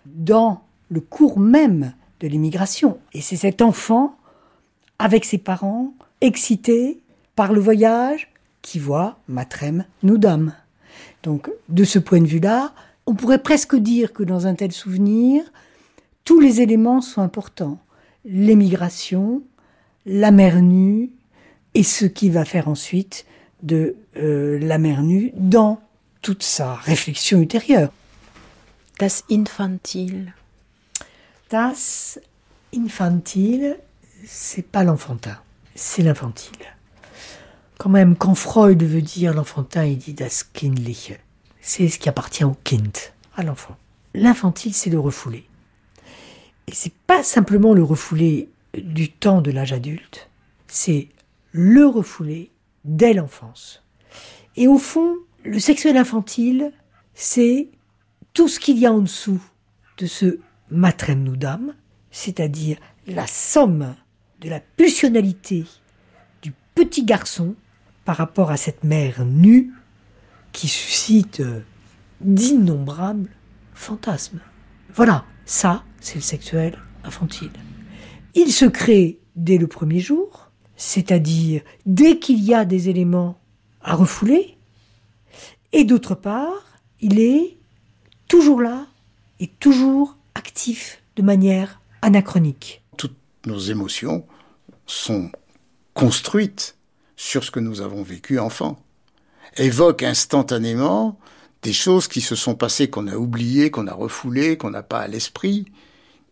dans 0.06 0.62
le 0.90 1.02
cours 1.02 1.40
même 1.40 1.94
de 2.20 2.28
l'immigration. 2.28 3.00
Et 3.14 3.22
c'est 3.22 3.36
cet 3.36 3.62
enfant, 3.62 4.16
avec 5.00 5.26
ses 5.26 5.38
parents, 5.38 5.94
excité 6.22 7.02
par 7.36 7.54
le 7.54 7.60
voyage, 7.60 8.32
qui 8.62 8.80
voit 8.80 9.20
Matrem 9.28 9.86
Nudam. 10.04 10.54
Donc, 11.24 11.50
de 11.70 11.84
ce 11.84 12.00
point 12.00 12.22
de 12.22 12.28
vue-là, 12.28 12.74
on 13.08 13.16
pourrait 13.16 13.42
presque 13.42 13.76
dire 13.76 14.12
que 14.14 14.22
dans 14.22 14.46
un 14.46 14.54
tel 14.54 14.74
souvenir, 14.74 15.44
tous 16.26 16.42
les 16.42 16.62
éléments 16.62 17.02
sont 17.02 17.22
importants. 17.22 17.80
L'émigration, 18.26 19.42
la 20.06 20.32
mer 20.32 20.62
nue, 20.62 21.12
et 21.74 21.84
ce 21.84 22.06
qui 22.06 22.30
va 22.30 22.44
faire 22.44 22.68
ensuite 22.68 23.26
de 23.64 23.96
euh, 24.18 24.60
la 24.60 24.78
mer 24.78 25.04
nue 25.04 25.32
dans 25.36 25.80
toute 26.22 26.44
sa 26.44 26.76
réflexion 26.76 27.40
ultérieure. 27.40 27.92
Das 29.00 29.24
Infantil. 29.32 30.34
Das 31.50 32.20
Infantil, 32.76 33.78
c'est 34.26 34.66
pas 34.66 34.84
l'enfantin, 34.84 35.38
c'est 35.76 36.02
l'infantile. 36.02 36.58
Quand 37.78 37.90
même, 37.90 38.18
quand 38.18 38.36
Freud 38.36 38.84
veut 38.84 39.02
dire 39.02 39.34
l'enfantin, 39.34 39.86
il 39.86 39.98
dit 39.98 40.14
das 40.14 40.44
Kindliche. 40.52 41.20
C'est 41.68 41.90
ce 41.90 42.00
qui 42.00 42.08
appartient 42.08 42.46
au 42.46 42.56
Kind, 42.64 42.98
à 43.36 43.44
l'enfant. 43.44 43.76
L'infantile, 44.14 44.74
c'est 44.74 44.90
le 44.90 45.02
refoulé. 45.02 45.44
Et 46.66 46.74
c'est 46.74 46.94
pas 46.94 47.24
simplement 47.24 47.74
le 47.74 47.84
refoulé 47.84 48.48
du 48.74 49.12
temps 49.12 49.42
de 49.42 49.52
l'âge 49.52 49.74
adulte, 49.74 50.30
c'est 50.68 51.10
le 51.52 51.86
refoulé 51.86 52.52
dès 52.86 53.14
l'enfance. 53.14 53.84
Et 54.56 54.70
au 54.70 54.78
fond, 54.78 55.18
le 55.44 55.60
sexuel 55.60 55.98
infantile, 55.98 56.72
c'est 57.14 57.68
tout 58.32 58.48
ce 58.48 58.62
qu'il 58.62 58.78
y 58.78 58.86
a 58.86 58.94
en 58.94 59.00
dessous 59.00 59.44
de 59.98 60.06
ce 60.06 60.40
matrem 60.72 61.36
c'est-à-dire 62.12 62.78
la 63.08 63.28
somme 63.28 63.94
de 64.40 64.48
la 64.48 64.62
pulsionalité 64.62 65.66
du 66.42 66.54
petit 66.76 67.04
garçon 67.04 67.56
par 68.06 68.16
rapport 68.16 68.52
à 68.52 68.58
cette 68.58 68.86
mère 68.86 69.26
nue 69.26 69.74
qui 70.58 70.68
suscite 70.68 71.42
euh, 71.42 71.60
d'innombrables 72.20 73.30
fantasmes. 73.76 74.40
Voilà, 74.92 75.24
ça, 75.46 75.84
c'est 76.00 76.16
le 76.16 76.22
sexuel 76.22 76.80
infantile. 77.04 77.52
Il 78.34 78.52
se 78.52 78.66
crée 78.66 79.20
dès 79.36 79.60
le 79.60 79.68
premier 79.68 80.00
jour, 80.00 80.50
c'est-à-dire 80.76 81.62
dès 81.86 82.18
qu'il 82.18 82.44
y 82.44 82.56
a 82.56 82.66
des 82.66 82.90
éléments 82.90 83.40
à 83.82 83.94
refouler, 83.94 84.58
Et 85.74 85.84
d'autre 85.84 86.16
part, 86.16 86.80
il 87.02 87.20
est 87.20 87.58
toujours 88.28 88.62
là 88.62 88.88
et 89.40 89.48
toujours 89.48 90.18
actif 90.34 91.04
de 91.18 91.22
manière 91.22 91.82
anachronique. 92.02 92.82
Toutes 92.98 93.18
nos 93.46 93.60
émotions 93.60 94.26
sont 94.88 95.30
construites 95.94 96.78
sur 97.16 97.44
ce 97.44 97.52
que 97.52 97.60
nous 97.60 97.82
avons 97.82 98.02
vécu 98.02 98.40
enfant. 98.40 98.80
Évoquent 99.58 100.04
instantanément 100.04 101.20
des 101.64 101.74
choses 101.74 102.08
qui 102.08 102.22
se 102.22 102.36
sont 102.36 102.56
passées, 102.56 102.90
qu'on 102.90 103.08
a 103.08 103.16
oubliées, 103.16 103.72
qu'on 103.72 103.88
a 103.88 103.94
refoulées, 103.94 104.58
qu'on 104.58 104.70
n'a 104.70 104.84
pas 104.84 105.00
à 105.00 105.08
l'esprit. 105.08 105.66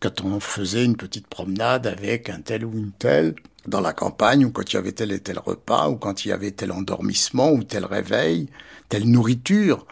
Quand 0.00 0.22
on 0.22 0.40
faisait 0.40 0.84
une 0.84 0.96
petite 0.96 1.26
promenade 1.26 1.86
avec 1.86 2.30
un 2.30 2.40
tel 2.40 2.64
ou 2.64 2.72
une 2.76 2.92
telle 2.92 3.34
dans 3.66 3.80
la 3.80 3.92
campagne, 3.92 4.44
ou 4.44 4.50
quand 4.50 4.72
il 4.72 4.76
y 4.76 4.78
avait 4.78 4.92
tel 4.92 5.10
et 5.10 5.20
tel 5.20 5.38
repas, 5.38 5.88
ou 5.88 5.96
quand 5.96 6.24
il 6.24 6.28
y 6.28 6.32
avait 6.32 6.52
tel 6.52 6.70
endormissement, 6.70 7.50
ou 7.50 7.64
tel 7.64 7.84
réveil, 7.84 8.48
telle 8.88 9.10
nourriture. 9.10 9.86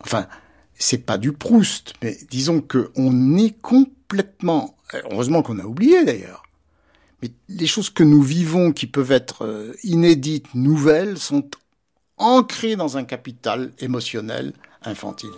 Enfin, 0.00 0.26
c'est 0.78 1.04
pas 1.04 1.18
du 1.18 1.32
Proust, 1.32 1.94
mais 2.02 2.16
disons 2.30 2.60
que 2.60 2.90
on 2.94 3.36
est 3.36 3.60
complètement, 3.60 4.76
heureusement 5.10 5.42
qu'on 5.42 5.58
a 5.58 5.64
oublié 5.64 6.04
d'ailleurs, 6.04 6.44
mais 7.20 7.30
les 7.48 7.66
choses 7.66 7.90
que 7.90 8.04
nous 8.04 8.22
vivons 8.22 8.72
qui 8.72 8.86
peuvent 8.86 9.10
être 9.10 9.44
euh, 9.44 9.72
inédites, 9.82 10.54
nouvelles, 10.54 11.18
sont 11.18 11.50
ancrées 12.18 12.76
dans 12.76 12.96
un 12.96 13.04
capital 13.04 13.72
émotionnel 13.78 14.52
infantile. 14.84 15.30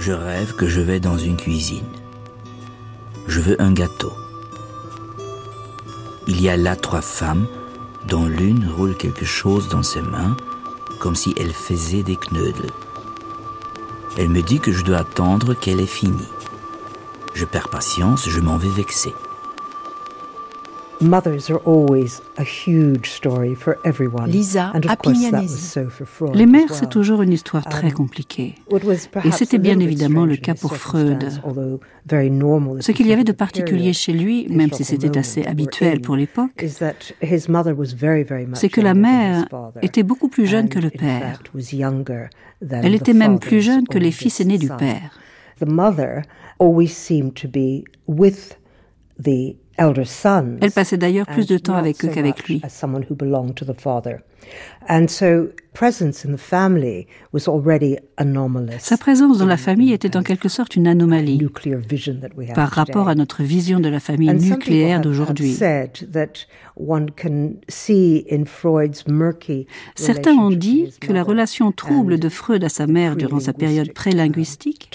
Je 0.00 0.12
rêve 0.12 0.54
que 0.54 0.68
je 0.68 0.80
vais 0.80 1.00
dans 1.00 1.18
une 1.18 1.36
cuisine. 1.36 1.84
Je 3.26 3.40
veux 3.40 3.60
un 3.60 3.72
gâteau. 3.72 4.12
Il 6.26 6.40
y 6.40 6.48
a 6.48 6.56
là 6.56 6.76
trois 6.76 7.00
femmes, 7.00 7.46
dont 8.06 8.26
l'une 8.26 8.68
roule 8.68 8.96
quelque 8.96 9.24
chose 9.24 9.68
dans 9.68 9.82
ses 9.82 10.02
mains, 10.02 10.36
comme 10.98 11.14
si 11.14 11.34
elle 11.36 11.52
faisait 11.52 12.02
des 12.02 12.16
knuddels. 12.16 12.70
Elle 14.16 14.30
me 14.30 14.42
dit 14.42 14.60
que 14.60 14.72
je 14.72 14.82
dois 14.82 14.98
attendre 14.98 15.54
qu'elle 15.54 15.80
ait 15.80 15.86
fini. 15.86 16.26
Je 17.34 17.44
perds 17.44 17.68
patience, 17.68 18.28
je 18.28 18.40
m'en 18.40 18.56
vais 18.56 18.68
vexer. 18.68 19.14
Lisa 24.26 24.72
Les 26.34 26.46
mères, 26.46 26.74
c'est 26.74 26.88
toujours 26.88 27.22
une 27.22 27.32
histoire 27.32 27.64
très 27.64 27.88
um, 27.88 27.92
compliquée. 27.92 28.56
Et 29.24 29.30
c'était 29.30 29.58
bien 29.58 29.78
évidemment 29.78 30.26
le 30.26 30.36
cas 30.36 30.54
pour 30.54 30.76
Freud. 30.76 31.28
Ce 32.80 32.92
qu'il 32.92 33.06
y 33.06 33.12
avait 33.12 33.24
de 33.24 33.32
particulier 33.32 33.92
chez 33.92 34.12
lui, 34.12 34.48
même 34.50 34.72
si 34.72 34.84
c'était 34.84 35.16
assez 35.16 35.44
habituel 35.44 36.00
pour 36.00 36.16
l'époque, 36.16 36.66
c'est 38.54 38.68
que 38.68 38.80
la 38.80 38.94
mère 38.94 39.46
était 39.82 40.02
beaucoup 40.02 40.28
plus 40.28 40.46
jeune 40.46 40.68
que 40.68 40.80
le 40.80 40.90
père. 40.90 41.42
Elle 42.70 42.94
était 42.94 43.12
même 43.12 43.38
plus 43.38 43.60
jeune 43.60 43.86
que 43.86 43.98
les 43.98 44.10
fils 44.10 44.40
aînés 44.40 44.58
du 44.58 44.68
père. 44.68 45.18
Elle 50.60 50.72
passait 50.72 50.96
d'ailleurs 50.98 51.26
plus 51.26 51.46
de 51.46 51.56
temps 51.56 51.74
avec 51.74 52.04
eux 52.04 52.08
qu'avec 52.08 52.44
lui. 52.48 52.60
Sa 58.78 58.96
présence 58.96 59.38
dans 59.38 59.46
la 59.46 59.56
famille 59.56 59.92
était 59.92 60.16
en 60.16 60.22
quelque 60.22 60.48
sorte 60.48 60.76
une 60.76 60.86
anomalie 60.86 61.46
par 62.54 62.70
rapport 62.70 63.08
à 63.08 63.14
notre 63.14 63.42
vision 63.42 63.80
de 63.80 63.88
la 63.88 64.00
famille 64.00 64.32
nucléaire 64.32 65.00
d'aujourd'hui. 65.00 65.56
Certains 69.94 70.34
ont 70.34 70.50
dit 70.50 70.90
que 71.00 71.12
la 71.12 71.22
relation 71.22 71.72
trouble 71.72 72.18
de 72.18 72.28
Freud 72.28 72.64
à 72.64 72.68
sa 72.68 72.86
mère 72.86 73.16
durant 73.16 73.40
sa 73.40 73.52
période 73.52 73.92
prélinguistique 73.92 74.90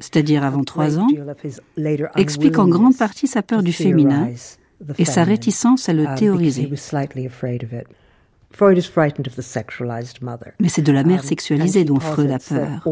c'est-à-dire 0.00 0.42
avant 0.42 0.64
trois 0.64 0.98
ans, 0.98 1.06
explique 2.16 2.58
en 2.58 2.68
grande 2.68 2.96
partie 2.96 3.26
sa 3.26 3.42
peur 3.42 3.62
du 3.62 3.72
féminin 3.72 4.28
et 4.98 5.04
sa 5.04 5.24
réticence 5.24 5.88
à 5.88 5.92
le 5.92 6.06
um, 6.06 6.14
théoriser. 6.14 6.70
Mais 10.60 10.68
c'est 10.68 10.82
de 10.82 10.92
la 10.92 11.04
mère 11.04 11.24
sexualisée 11.24 11.84
dont 11.84 12.00
Freud 12.00 12.30
a 12.30 12.38
peur. 12.38 12.88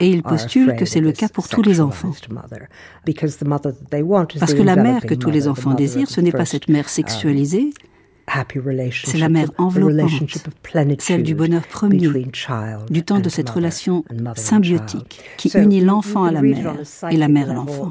Et 0.00 0.10
il 0.10 0.22
postule 0.22 0.74
que 0.76 0.84
c'est 0.84 1.00
le 1.00 1.12
cas 1.12 1.28
pour 1.28 1.48
tous 1.48 1.62
les 1.62 1.80
enfants. 1.80 2.12
Parce 4.38 4.54
que 4.54 4.62
la 4.62 4.76
mère 4.76 5.06
que 5.06 5.14
tous 5.14 5.30
les 5.30 5.48
enfants 5.48 5.74
désirent, 5.74 6.10
ce 6.10 6.20
n'est 6.20 6.32
pas 6.32 6.44
cette 6.44 6.68
mère 6.68 6.84
um, 6.84 6.88
sexualisée, 6.88 7.70
c'est 9.04 9.18
la 9.18 9.28
mère 9.28 9.50
enveloppante, 9.58 10.38
celle 10.98 11.22
du 11.22 11.34
bonheur 11.34 11.66
premier, 11.66 12.08
du 12.90 13.02
temps 13.02 13.18
de 13.20 13.28
cette 13.28 13.50
relation 13.50 14.04
symbiotique 14.36 15.20
qui 15.36 15.48
unit 15.56 15.80
l'enfant 15.80 16.24
à 16.24 16.32
la 16.32 16.42
mère 16.42 16.74
et 17.10 17.16
la 17.16 17.28
mère 17.28 17.50
à 17.50 17.54
l'enfant. 17.54 17.90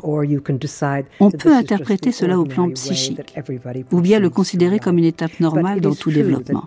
On 1.19 1.31
peut 1.31 1.53
interpréter 1.53 2.11
cela 2.11 2.39
au 2.39 2.45
plan 2.45 2.69
psychique, 2.69 3.35
ou 3.91 4.01
bien 4.01 4.19
le 4.19 4.29
considérer 4.29 4.79
comme 4.79 4.97
une 4.97 5.05
étape 5.05 5.39
normale 5.39 5.81
dans 5.81 5.95
tout 5.95 6.11
développement. 6.11 6.63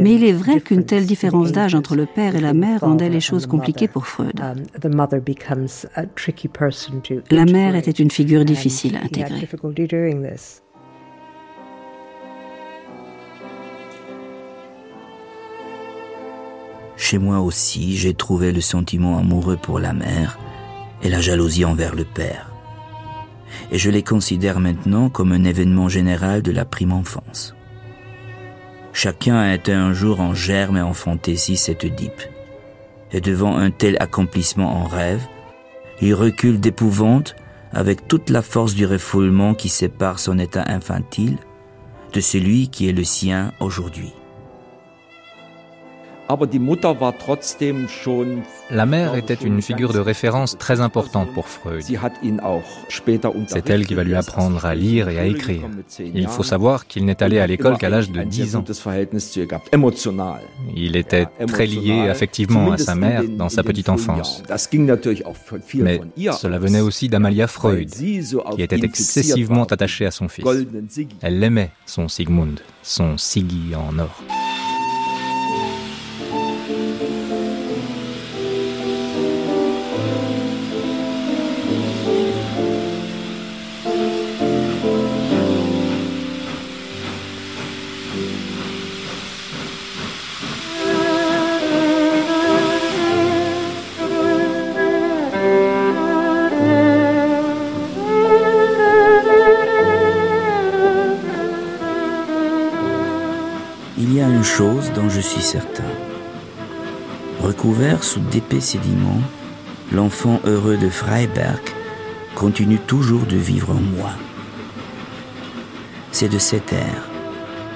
Mais 0.00 0.14
il 0.14 0.24
est 0.24 0.32
vrai 0.32 0.60
qu'une 0.60 0.84
telle 0.84 1.06
différence 1.06 1.52
d'âge 1.52 1.74
entre 1.74 1.96
le 1.96 2.06
père 2.06 2.36
et 2.36 2.40
la 2.40 2.54
mère 2.54 2.80
rendait 2.80 3.08
les 3.08 3.20
choses 3.20 3.46
compliquées 3.46 3.88
pour 3.88 4.06
Freud. 4.06 4.40
Um, 4.40 4.96
la 7.30 7.44
mère 7.44 7.74
était 7.74 7.90
une 7.90 8.10
figure 8.10 8.44
difficile 8.44 8.96
à 8.96 9.04
intégrer. 9.04 9.48
Chez 16.96 17.18
moi 17.18 17.40
aussi, 17.40 17.96
j'ai 17.96 18.14
trouvé 18.14 18.52
le 18.52 18.60
sentiment 18.60 19.18
amoureux 19.18 19.56
pour 19.56 19.78
la 19.78 19.92
mère 19.92 20.38
et 21.02 21.08
la 21.08 21.20
jalousie 21.20 21.64
envers 21.64 21.94
le 21.94 22.04
père. 22.04 22.52
Et 23.70 23.78
je 23.78 23.90
les 23.90 24.02
considère 24.02 24.60
maintenant 24.60 25.08
comme 25.08 25.32
un 25.32 25.44
événement 25.44 25.88
général 25.88 26.42
de 26.42 26.52
la 26.52 26.64
prime 26.64 26.92
enfance. 26.92 27.54
Chacun 28.92 29.36
a 29.36 29.54
été 29.54 29.72
un 29.72 29.92
jour 29.92 30.20
en 30.20 30.34
germe 30.34 30.78
et 30.78 30.82
en 30.82 30.94
fantaisie 30.94 31.58
cette 31.58 31.84
Oedipe. 31.84 32.22
Et 33.12 33.20
devant 33.20 33.56
un 33.56 33.70
tel 33.70 33.96
accomplissement 34.00 34.82
en 34.82 34.84
rêve, 34.84 35.22
il 36.00 36.14
recule 36.14 36.60
d'épouvante 36.60 37.36
avec 37.72 38.08
toute 38.08 38.30
la 38.30 38.42
force 38.42 38.74
du 38.74 38.86
refoulement 38.86 39.54
qui 39.54 39.68
sépare 39.68 40.18
son 40.18 40.38
état 40.38 40.64
infantile 40.66 41.36
de 42.12 42.20
celui 42.20 42.68
qui 42.68 42.88
est 42.88 42.92
le 42.92 43.04
sien 43.04 43.52
aujourd'hui. 43.60 44.14
La 48.70 48.86
mère 48.86 49.14
était 49.14 49.34
une 49.34 49.62
figure 49.62 49.92
de 49.92 50.00
référence 50.00 50.58
très 50.58 50.80
importante 50.80 51.32
pour 51.32 51.46
Freud. 51.46 51.84
C'est 53.46 53.70
elle 53.70 53.86
qui 53.86 53.94
va 53.94 54.02
lui 54.02 54.14
apprendre 54.14 54.64
à 54.64 54.74
lire 54.74 55.08
et 55.08 55.18
à 55.20 55.26
écrire. 55.26 55.62
Il 55.98 56.26
faut 56.26 56.42
savoir 56.42 56.86
qu'il 56.86 57.04
n'est 57.04 57.22
allé 57.22 57.38
à 57.38 57.46
l'école 57.46 57.78
qu'à 57.78 57.88
l'âge 57.88 58.10
de 58.10 58.22
10 58.22 58.56
ans. 58.56 58.64
Il 60.74 60.96
était 60.96 61.26
très 61.46 61.66
lié 61.66 62.08
affectivement 62.08 62.72
à 62.72 62.78
sa 62.78 62.94
mère 62.94 63.22
dans 63.28 63.48
sa 63.48 63.62
petite 63.62 63.88
enfance. 63.88 64.42
Mais 65.76 66.00
cela 66.32 66.58
venait 66.58 66.80
aussi 66.80 67.08
d'Amalia 67.08 67.46
Freud, 67.46 67.88
qui 67.88 68.62
était 68.62 68.84
excessivement 68.84 69.64
attachée 69.64 70.06
à 70.06 70.10
son 70.10 70.28
fils. 70.28 70.44
Elle 71.22 71.38
l'aimait, 71.38 71.70
son 71.86 72.08
Sigmund, 72.08 72.60
son 72.82 73.16
Siggy 73.16 73.74
en 73.76 73.98
or. 73.98 74.22
Suis 105.36 105.58
certain. 105.58 105.84
Recouvert 107.40 108.02
sous 108.02 108.20
d'épais 108.20 108.60
sédiments, 108.60 109.20
l'enfant 109.92 110.40
heureux 110.44 110.78
de 110.78 110.88
Freiberg 110.88 111.60
continue 112.34 112.78
toujours 112.78 113.26
de 113.26 113.36
vivre 113.36 113.70
en 113.70 113.80
moi. 113.96 114.10
C'est 116.10 116.30
de 116.30 116.38
cet 116.38 116.72
air, 116.72 117.08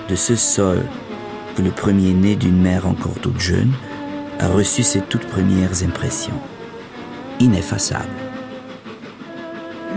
de 0.09 0.15
ce 0.15 0.37
sol, 0.37 0.83
que 1.55 1.63
le 1.63 1.71
premier-né 1.71 2.35
d'une 2.37 2.61
mère 2.61 2.87
encore 2.87 3.21
toute 3.21 3.41
jeune 3.41 3.73
a 4.39 4.49
reçu 4.49 4.83
ses 4.83 5.03
toutes 5.03 5.27
premières 5.27 5.83
impressions, 5.83 6.41
ineffaçables. 7.41 8.09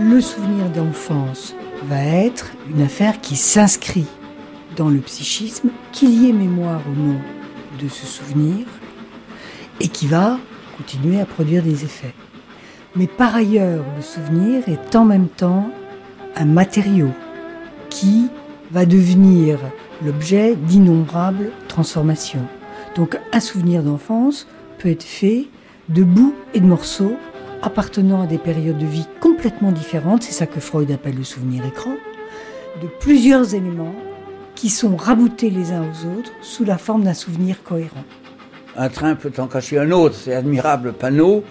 Le 0.02 0.20
souvenir 0.20 0.70
d'enfance 0.70 1.56
va 1.86 2.04
être 2.04 2.52
une 2.70 2.82
affaire 2.82 3.22
qui 3.22 3.38
s'inscrit 3.38 4.08
dans 4.76 4.90
le 4.90 5.00
psychisme, 5.00 5.70
qu'il 5.94 6.10
y 6.10 6.30
ait 6.30 6.34
mémoire 6.34 6.82
ou 6.90 7.00
non 7.00 7.20
de 7.84 7.90
ce 7.90 8.06
souvenir, 8.06 8.66
et 9.80 9.88
qui 9.88 10.08
va 10.08 10.40
continuer 10.78 11.20
à 11.20 11.26
produire 11.26 11.64
des 11.64 11.84
effets. 11.84 12.14
Mais 12.96 13.08
par 13.08 13.36
ailleurs, 13.36 13.84
le 13.96 14.02
souvenir 14.02 14.68
est 14.68 14.96
en 14.96 15.06
même 15.06 15.28
temps 15.28 15.70
un 16.36 16.46
matériau 16.46 17.10
qui 17.90 18.28
va 18.72 18.86
devenir 18.86 19.60
l'objet 20.04 20.56
d'innombrables 20.56 21.52
transformations. 21.68 22.46
Donc 22.96 23.18
un 23.32 23.40
souvenir 23.40 23.84
d'enfance 23.84 24.48
peut 24.80 24.90
être 24.90 25.04
fait 25.04 25.48
de 25.90 26.04
bouts 26.04 26.36
et 26.54 26.60
de 26.60 26.66
morceaux 26.66 27.16
appartenant 27.62 28.22
à 28.22 28.28
des 28.28 28.38
périodes 28.38 28.78
de 28.78 28.86
vie 28.86 29.08
complètement 29.20 29.72
différentes, 29.72 30.24
c'est 30.24 30.34
ça 30.34 30.46
que 30.46 30.60
Freud 30.60 30.92
appelle 30.92 31.16
le 31.16 31.24
souvenir 31.24 31.66
écran, 31.66 31.94
de 32.82 32.88
plusieurs 33.00 33.56
éléments 33.56 33.96
qui 34.56 34.70
sont 34.70 34.96
raboutés 34.96 35.50
les 35.50 35.72
uns 35.72 35.84
aux 35.84 36.18
autres 36.18 36.32
sous 36.42 36.64
la 36.64 36.78
forme 36.78 37.04
d'un 37.04 37.14
souvenir 37.14 37.64
cohérent. 37.64 38.04
Un 38.76 38.90
train 38.90 39.16
peut 39.16 39.32
en 39.38 39.48
cacher 39.48 39.80
un 39.80 39.92
autre, 39.92 40.16
c'est 40.16 40.34
admirable 40.34 40.94
panneau 40.94 41.44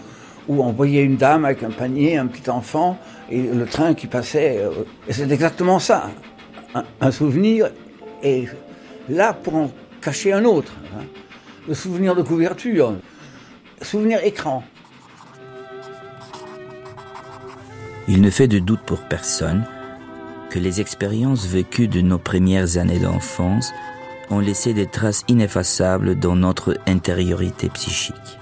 où 0.48 0.62
on 0.62 0.72
voyait 0.72 1.02
une 1.02 1.16
dame 1.16 1.44
avec 1.44 1.62
un 1.62 1.70
panier, 1.70 2.16
un 2.16 2.26
petit 2.26 2.50
enfant, 2.50 2.98
et 3.30 3.42
le 3.42 3.64
train 3.66 3.94
qui 3.94 4.06
passait. 4.06 4.58
Euh, 4.58 4.70
et 5.08 5.12
c'est 5.12 5.30
exactement 5.30 5.78
ça. 5.78 6.10
Un, 7.00 7.10
souvenir 7.10 7.70
est 8.22 8.48
là 9.08 9.34
pour 9.34 9.54
en 9.54 9.70
cacher 10.00 10.32
un 10.32 10.44
autre. 10.44 10.72
Hein. 10.96 11.04
Le 11.68 11.74
souvenir 11.74 12.16
de 12.16 12.22
couverture, 12.22 12.94
souvenir 13.82 14.24
écran. 14.24 14.64
Il 18.08 18.20
ne 18.20 18.30
fait 18.30 18.48
de 18.48 18.58
doute 18.58 18.80
pour 18.84 19.00
personne 19.02 19.64
que 20.52 20.58
les 20.58 20.82
expériences 20.82 21.46
vécues 21.46 21.88
de 21.88 22.02
nos 22.02 22.18
premières 22.18 22.76
années 22.76 22.98
d'enfance 22.98 23.72
ont 24.30 24.38
laissé 24.38 24.74
des 24.74 24.86
traces 24.86 25.24
ineffaçables 25.26 26.18
dans 26.18 26.36
notre 26.36 26.76
intériorité 26.86 27.70
psychique. 27.70 28.38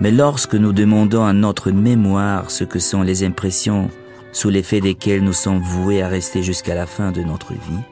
Mais 0.00 0.10
lorsque 0.10 0.56
nous 0.56 0.72
demandons 0.72 1.24
à 1.24 1.32
notre 1.32 1.70
mémoire 1.70 2.50
ce 2.50 2.64
que 2.64 2.80
sont 2.80 3.02
les 3.02 3.22
impressions 3.22 3.90
sous 4.32 4.50
l'effet 4.50 4.80
desquelles 4.80 5.22
nous 5.22 5.32
sommes 5.32 5.60
voués 5.60 6.02
à 6.02 6.08
rester 6.08 6.42
jusqu'à 6.42 6.74
la 6.74 6.86
fin 6.86 7.12
de 7.12 7.22
notre 7.22 7.52
vie, 7.52 7.84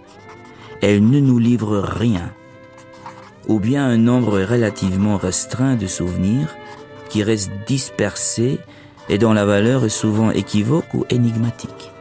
elle 0.82 1.08
ne 1.08 1.20
nous 1.20 1.38
livre 1.38 1.78
rien, 1.78 2.32
ou 3.46 3.60
bien 3.60 3.86
un 3.86 3.98
nombre 3.98 4.40
relativement 4.40 5.16
restreint 5.16 5.76
de 5.76 5.86
souvenirs 5.86 6.56
qui 7.08 7.22
restent 7.22 7.52
dispersés 7.68 8.58
et 9.08 9.18
dont 9.18 9.32
la 9.32 9.44
valeur 9.44 9.84
est 9.84 9.90
souvent 9.90 10.32
équivoque 10.32 10.92
ou 10.92 11.04
énigmatique. 11.08 11.92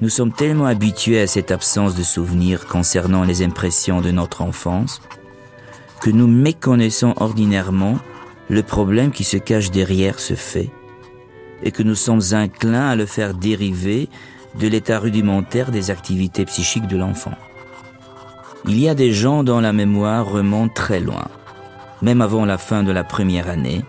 Nous 0.00 0.08
sommes 0.08 0.32
tellement 0.32 0.64
habitués 0.64 1.20
à 1.20 1.26
cette 1.26 1.50
absence 1.50 1.94
de 1.94 2.02
souvenirs 2.02 2.66
concernant 2.66 3.22
les 3.22 3.42
impressions 3.42 4.00
de 4.00 4.10
notre 4.10 4.40
enfance 4.40 5.02
que 6.00 6.08
nous 6.08 6.26
méconnaissons 6.26 7.12
ordinairement 7.16 7.98
le 8.48 8.62
problème 8.62 9.10
qui 9.10 9.24
se 9.24 9.36
cache 9.36 9.70
derrière 9.70 10.18
ce 10.18 10.32
fait 10.32 10.70
et 11.62 11.70
que 11.70 11.82
nous 11.82 11.94
sommes 11.94 12.22
inclins 12.32 12.88
à 12.88 12.96
le 12.96 13.04
faire 13.04 13.34
dériver 13.34 14.08
de 14.58 14.68
l'état 14.68 14.98
rudimentaire 14.98 15.70
des 15.70 15.90
activités 15.90 16.46
psychiques 16.46 16.86
de 16.86 16.96
l'enfant. 16.96 17.34
Il 18.66 18.80
y 18.80 18.88
a 18.88 18.94
des 18.94 19.12
gens 19.12 19.44
dont 19.44 19.60
la 19.60 19.74
mémoire 19.74 20.26
remonte 20.26 20.72
très 20.72 21.00
loin, 21.00 21.28
même 22.00 22.22
avant 22.22 22.46
la 22.46 22.56
fin 22.56 22.82
de 22.82 22.90
la 22.92 23.04
première 23.04 23.50
année, 23.50 23.84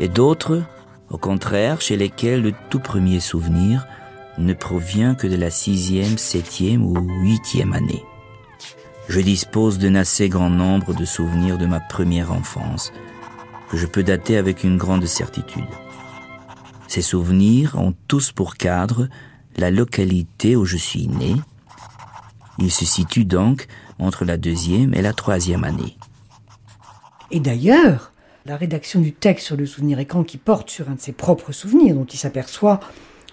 et 0.00 0.08
d'autres, 0.08 0.62
au 1.10 1.18
contraire, 1.18 1.80
chez 1.80 1.96
lesquels 1.96 2.42
le 2.42 2.52
tout 2.70 2.80
premier 2.80 3.20
souvenir 3.20 3.86
ne 4.38 4.54
provient 4.54 5.14
que 5.14 5.26
de 5.26 5.36
la 5.36 5.50
sixième, 5.50 6.18
septième 6.18 6.84
ou 6.84 6.94
huitième 7.20 7.72
année. 7.72 8.04
Je 9.08 9.20
dispose 9.20 9.78
d'un 9.78 9.94
assez 9.94 10.28
grand 10.28 10.50
nombre 10.50 10.94
de 10.94 11.04
souvenirs 11.04 11.58
de 11.58 11.66
ma 11.66 11.80
première 11.80 12.32
enfance, 12.32 12.92
que 13.70 13.76
je 13.76 13.86
peux 13.86 14.02
dater 14.02 14.36
avec 14.36 14.64
une 14.64 14.78
grande 14.78 15.06
certitude. 15.06 15.64
Ces 16.88 17.02
souvenirs 17.02 17.76
ont 17.76 17.94
tous 18.08 18.32
pour 18.32 18.56
cadre 18.56 19.08
la 19.56 19.70
localité 19.70 20.56
où 20.56 20.64
je 20.64 20.76
suis 20.76 21.08
né. 21.08 21.34
Ils 22.58 22.72
se 22.72 22.84
situent 22.84 23.24
donc 23.24 23.66
entre 23.98 24.24
la 24.24 24.36
deuxième 24.36 24.94
et 24.94 25.02
la 25.02 25.12
troisième 25.12 25.64
année. 25.64 25.96
Et 27.30 27.40
d'ailleurs, 27.40 28.12
la 28.46 28.56
rédaction 28.56 29.00
du 29.00 29.12
texte 29.12 29.46
sur 29.46 29.56
le 29.56 29.66
souvenir 29.66 29.98
écran 29.98 30.22
qui 30.22 30.38
porte 30.38 30.70
sur 30.70 30.88
un 30.88 30.94
de 30.94 31.00
ses 31.00 31.12
propres 31.12 31.52
souvenirs, 31.52 31.94
dont 31.94 32.04
il 32.04 32.18
s'aperçoit 32.18 32.80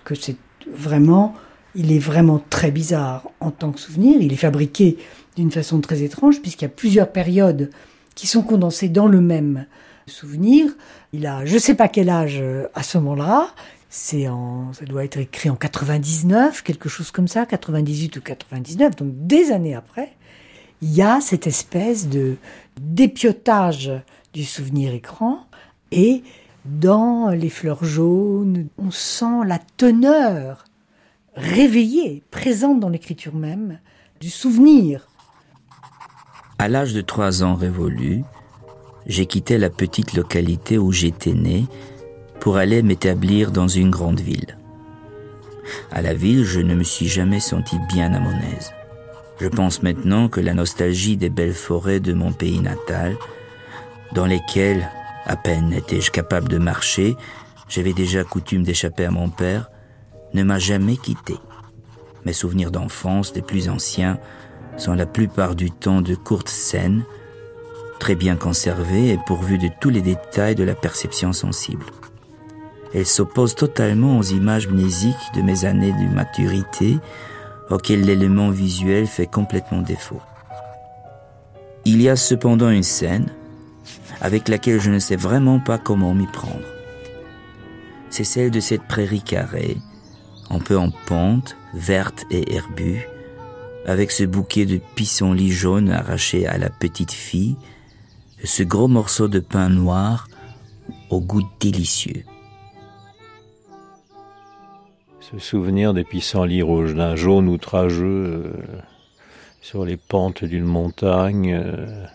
que 0.03 0.15
c'est 0.15 0.37
vraiment, 0.67 1.35
il 1.75 1.91
est 1.91 1.99
vraiment 1.99 2.41
très 2.49 2.71
bizarre 2.71 3.29
en 3.39 3.51
tant 3.51 3.71
que 3.71 3.79
souvenir. 3.79 4.21
Il 4.21 4.33
est 4.33 4.37
fabriqué 4.37 4.97
d'une 5.35 5.51
façon 5.51 5.79
très 5.81 6.01
étrange 6.01 6.41
puisqu'il 6.41 6.65
y 6.65 6.67
a 6.67 6.69
plusieurs 6.69 7.11
périodes 7.11 7.69
qui 8.15 8.27
sont 8.27 8.43
condensées 8.43 8.89
dans 8.89 9.07
le 9.07 9.21
même 9.21 9.65
souvenir. 10.07 10.67
Il 11.13 11.25
a 11.25 11.45
je 11.45 11.57
sais 11.57 11.75
pas 11.75 11.87
quel 11.87 12.09
âge 12.09 12.39
euh, 12.41 12.67
à 12.73 12.83
ce 12.83 12.97
moment-là. 12.97 13.47
C'est 13.89 14.27
en, 14.29 14.71
ça 14.73 14.85
doit 14.85 15.03
être 15.03 15.17
écrit 15.17 15.49
en 15.49 15.55
99, 15.55 16.63
quelque 16.63 16.87
chose 16.87 17.11
comme 17.11 17.27
ça, 17.27 17.45
98 17.45 18.15
ou 18.15 18.21
99, 18.21 18.95
donc 18.95 19.09
des 19.27 19.51
années 19.51 19.75
après. 19.75 20.13
Il 20.81 20.93
y 20.93 21.01
a 21.01 21.19
cette 21.19 21.45
espèce 21.45 22.07
de 22.07 22.37
dépiotage 22.79 23.91
du 24.33 24.45
souvenir 24.45 24.93
écran 24.93 25.45
et 25.91 26.23
dans 26.65 27.29
les 27.29 27.49
fleurs 27.49 27.83
jaunes, 27.83 28.67
on 28.77 28.91
sent 28.91 29.45
la 29.45 29.59
teneur 29.77 30.65
réveillée, 31.35 32.23
présente 32.31 32.79
dans 32.79 32.89
l'écriture 32.89 33.35
même, 33.35 33.79
du 34.19 34.29
souvenir. 34.29 35.07
À 36.59 36.67
l'âge 36.67 36.93
de 36.93 37.01
trois 37.01 37.43
ans 37.43 37.55
révolu, 37.55 38.23
j'ai 39.07 39.25
quitté 39.25 39.57
la 39.57 39.69
petite 39.69 40.13
localité 40.13 40.77
où 40.77 40.91
j'étais 40.91 41.33
né 41.33 41.65
pour 42.39 42.57
aller 42.57 42.83
m'établir 42.83 43.51
dans 43.51 43.67
une 43.67 43.89
grande 43.89 44.19
ville. 44.19 44.57
À 45.91 46.01
la 46.01 46.13
ville, 46.13 46.43
je 46.43 46.59
ne 46.59 46.75
me 46.75 46.83
suis 46.83 47.07
jamais 47.07 47.39
senti 47.39 47.77
bien 47.89 48.13
à 48.13 48.19
mon 48.19 48.37
aise. 48.55 48.71
Je 49.39 49.47
pense 49.47 49.81
maintenant 49.81 50.27
que 50.27 50.39
la 50.39 50.53
nostalgie 50.53 51.17
des 51.17 51.29
belles 51.29 51.53
forêts 51.53 51.99
de 51.99 52.13
mon 52.13 52.31
pays 52.31 52.59
natal, 52.59 53.15
dans 54.13 54.25
lesquelles 54.25 54.89
à 55.25 55.35
peine 55.35 55.73
étais-je 55.73 56.11
capable 56.11 56.49
de 56.49 56.57
marcher, 56.57 57.15
j'avais 57.67 57.93
déjà 57.93 58.23
coutume 58.23 58.63
d'échapper 58.63 59.05
à 59.05 59.11
mon 59.11 59.29
père, 59.29 59.69
ne 60.33 60.43
m'a 60.43 60.59
jamais 60.59 60.97
quitté. 60.97 61.35
Mes 62.25 62.33
souvenirs 62.33 62.71
d'enfance, 62.71 63.33
les 63.35 63.41
plus 63.41 63.69
anciens, 63.69 64.19
sont 64.77 64.93
la 64.93 65.05
plupart 65.05 65.55
du 65.55 65.71
temps 65.71 66.01
de 66.01 66.15
courtes 66.15 66.49
scènes, 66.49 67.03
très 67.99 68.15
bien 68.15 68.35
conservées 68.35 69.09
et 69.09 69.19
pourvues 69.25 69.57
de 69.57 69.69
tous 69.79 69.89
les 69.89 70.01
détails 70.01 70.55
de 70.55 70.63
la 70.63 70.75
perception 70.75 71.33
sensible. 71.33 71.85
Elles 72.93 73.05
s'opposent 73.05 73.55
totalement 73.55 74.17
aux 74.17 74.23
images 74.23 74.67
mnésiques 74.67 75.15
de 75.35 75.41
mes 75.41 75.65
années 75.65 75.93
de 75.93 76.13
maturité, 76.13 76.97
auxquelles 77.69 78.03
l'élément 78.03 78.49
visuel 78.49 79.07
fait 79.07 79.27
complètement 79.27 79.81
défaut. 79.81 80.21
Il 81.85 82.01
y 82.01 82.09
a 82.09 82.15
cependant 82.15 82.69
une 82.69 82.83
scène, 82.83 83.29
avec 84.21 84.47
laquelle 84.47 84.79
je 84.79 84.91
ne 84.91 84.99
sais 84.99 85.15
vraiment 85.15 85.59
pas 85.59 85.77
comment 85.77 86.13
m'y 86.13 86.27
prendre. 86.27 86.65
C'est 88.09 88.23
celle 88.23 88.51
de 88.51 88.59
cette 88.59 88.83
prairie 88.83 89.23
carrée, 89.23 89.77
un 90.49 90.59
peu 90.59 90.77
en 90.77 90.91
pente, 91.07 91.57
verte 91.73 92.25
et 92.29 92.53
herbue, 92.53 93.07
avec 93.85 94.11
ce 94.11 94.23
bouquet 94.23 94.65
de 94.65 94.79
pissenlits 94.95 95.51
jaunes 95.51 95.89
arraché 95.89 96.45
à 96.45 96.57
la 96.57 96.69
petite 96.69 97.11
fille, 97.11 97.57
ce 98.43 98.63
gros 98.63 98.87
morceau 98.87 99.27
de 99.27 99.39
pain 99.39 99.69
noir 99.69 100.27
au 101.09 101.19
goût 101.19 101.43
délicieux. 101.59 102.23
Ce 105.19 105.39
souvenir 105.39 105.93
des 105.93 106.03
pissenlits 106.03 106.61
rouges, 106.61 106.93
d'un 106.93 107.15
jaune 107.15 107.47
outrageux 107.47 108.03
euh, 108.05 108.53
sur 109.61 109.85
les 109.85 109.95
pentes 109.95 110.43
d'une 110.43 110.65
montagne, 110.65 111.53
euh, 111.53 112.05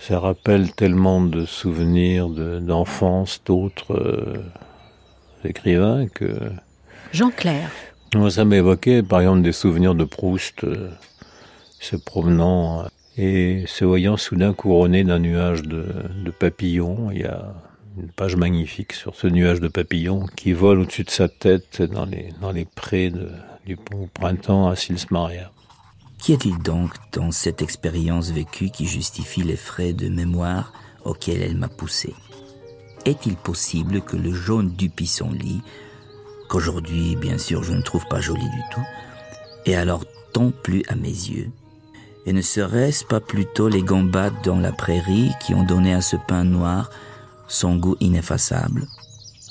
ça 0.00 0.18
rappelle 0.18 0.72
tellement 0.72 1.20
de 1.20 1.44
souvenirs 1.44 2.28
d'enfance 2.28 3.42
d'autres 3.44 3.94
euh, 3.94 4.42
écrivains 5.44 6.08
que... 6.08 6.34
Jean 7.12 7.30
Clair. 7.30 7.70
Moi, 8.14 8.30
ça 8.30 8.46
m'évoquait 8.46 9.02
par 9.02 9.20
exemple 9.20 9.42
des 9.42 9.52
souvenirs 9.52 9.94
de 9.94 10.04
Proust 10.04 10.64
euh, 10.64 10.88
se 11.78 11.96
promenant 11.96 12.86
et 13.18 13.64
se 13.66 13.84
voyant 13.84 14.16
soudain 14.16 14.54
couronné 14.54 15.04
d'un 15.04 15.18
nuage 15.18 15.62
de, 15.62 15.84
de, 16.24 16.30
papillons. 16.30 17.10
Il 17.12 17.20
y 17.20 17.24
a 17.24 17.52
une 17.98 18.08
page 18.08 18.36
magnifique 18.36 18.94
sur 18.94 19.14
ce 19.14 19.26
nuage 19.26 19.60
de 19.60 19.68
papillons 19.68 20.24
qui 20.34 20.54
vole 20.54 20.80
au-dessus 20.80 21.04
de 21.04 21.10
sa 21.10 21.28
tête 21.28 21.82
dans 21.82 22.06
les, 22.06 22.30
dans 22.40 22.52
les 22.52 22.64
prés 22.64 23.10
de, 23.10 23.28
du 23.66 23.76
printemps 24.14 24.68
à 24.68 24.76
Sils 24.76 25.06
Maria. 25.10 25.50
Qu'y 26.22 26.34
a-t-il 26.34 26.58
donc 26.58 26.92
dans 27.12 27.30
cette 27.30 27.62
expérience 27.62 28.30
vécue 28.30 28.68
qui 28.68 28.86
justifie 28.86 29.42
les 29.42 29.56
frais 29.56 29.94
de 29.94 30.08
mémoire 30.10 30.72
auxquels 31.04 31.40
elle 31.40 31.56
m'a 31.56 31.68
poussé? 31.68 32.14
Est-il 33.06 33.36
possible 33.36 34.02
que 34.02 34.18
le 34.18 34.32
jaune 34.32 34.70
du 34.70 34.90
pissenlit, 34.90 35.62
qu'aujourd'hui 36.50 37.16
bien 37.16 37.38
sûr 37.38 37.64
je 37.64 37.72
ne 37.72 37.80
trouve 37.80 38.06
pas 38.06 38.20
joli 38.20 38.44
du 38.44 38.62
tout, 38.70 38.84
ait 39.64 39.76
alors 39.76 40.04
tant 40.34 40.50
plu 40.50 40.82
à 40.88 40.94
mes 40.94 41.08
yeux? 41.08 41.50
Et 42.26 42.34
ne 42.34 42.42
serait-ce 42.42 43.06
pas 43.06 43.20
plutôt 43.20 43.68
les 43.68 43.82
gambades 43.82 44.42
dans 44.44 44.58
la 44.58 44.72
prairie 44.72 45.30
qui 45.40 45.54
ont 45.54 45.64
donné 45.64 45.94
à 45.94 46.02
ce 46.02 46.16
pain 46.16 46.44
noir 46.44 46.90
son 47.48 47.76
goût 47.76 47.96
ineffaçable? 47.98 48.86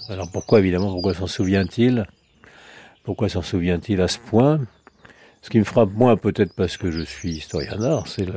Alors 0.07 0.29
pourquoi, 0.29 0.59
évidemment, 0.59 0.91
pourquoi 0.91 1.15
s'en 1.15 1.25
souvient-il? 1.25 2.05
Pourquoi 3.03 3.27
s'en 3.27 3.41
souvient-il 3.41 4.01
à 4.01 4.07
ce 4.07 4.19
point? 4.19 4.59
Ce 5.41 5.49
qui 5.49 5.59
me 5.59 5.63
frappe 5.63 5.91
moins, 5.93 6.17
peut-être 6.17 6.53
parce 6.53 6.77
que 6.77 6.91
je 6.91 7.01
suis 7.01 7.37
historien 7.37 7.77
d'art, 7.77 8.07
c'est 8.07 8.25
le... 8.25 8.35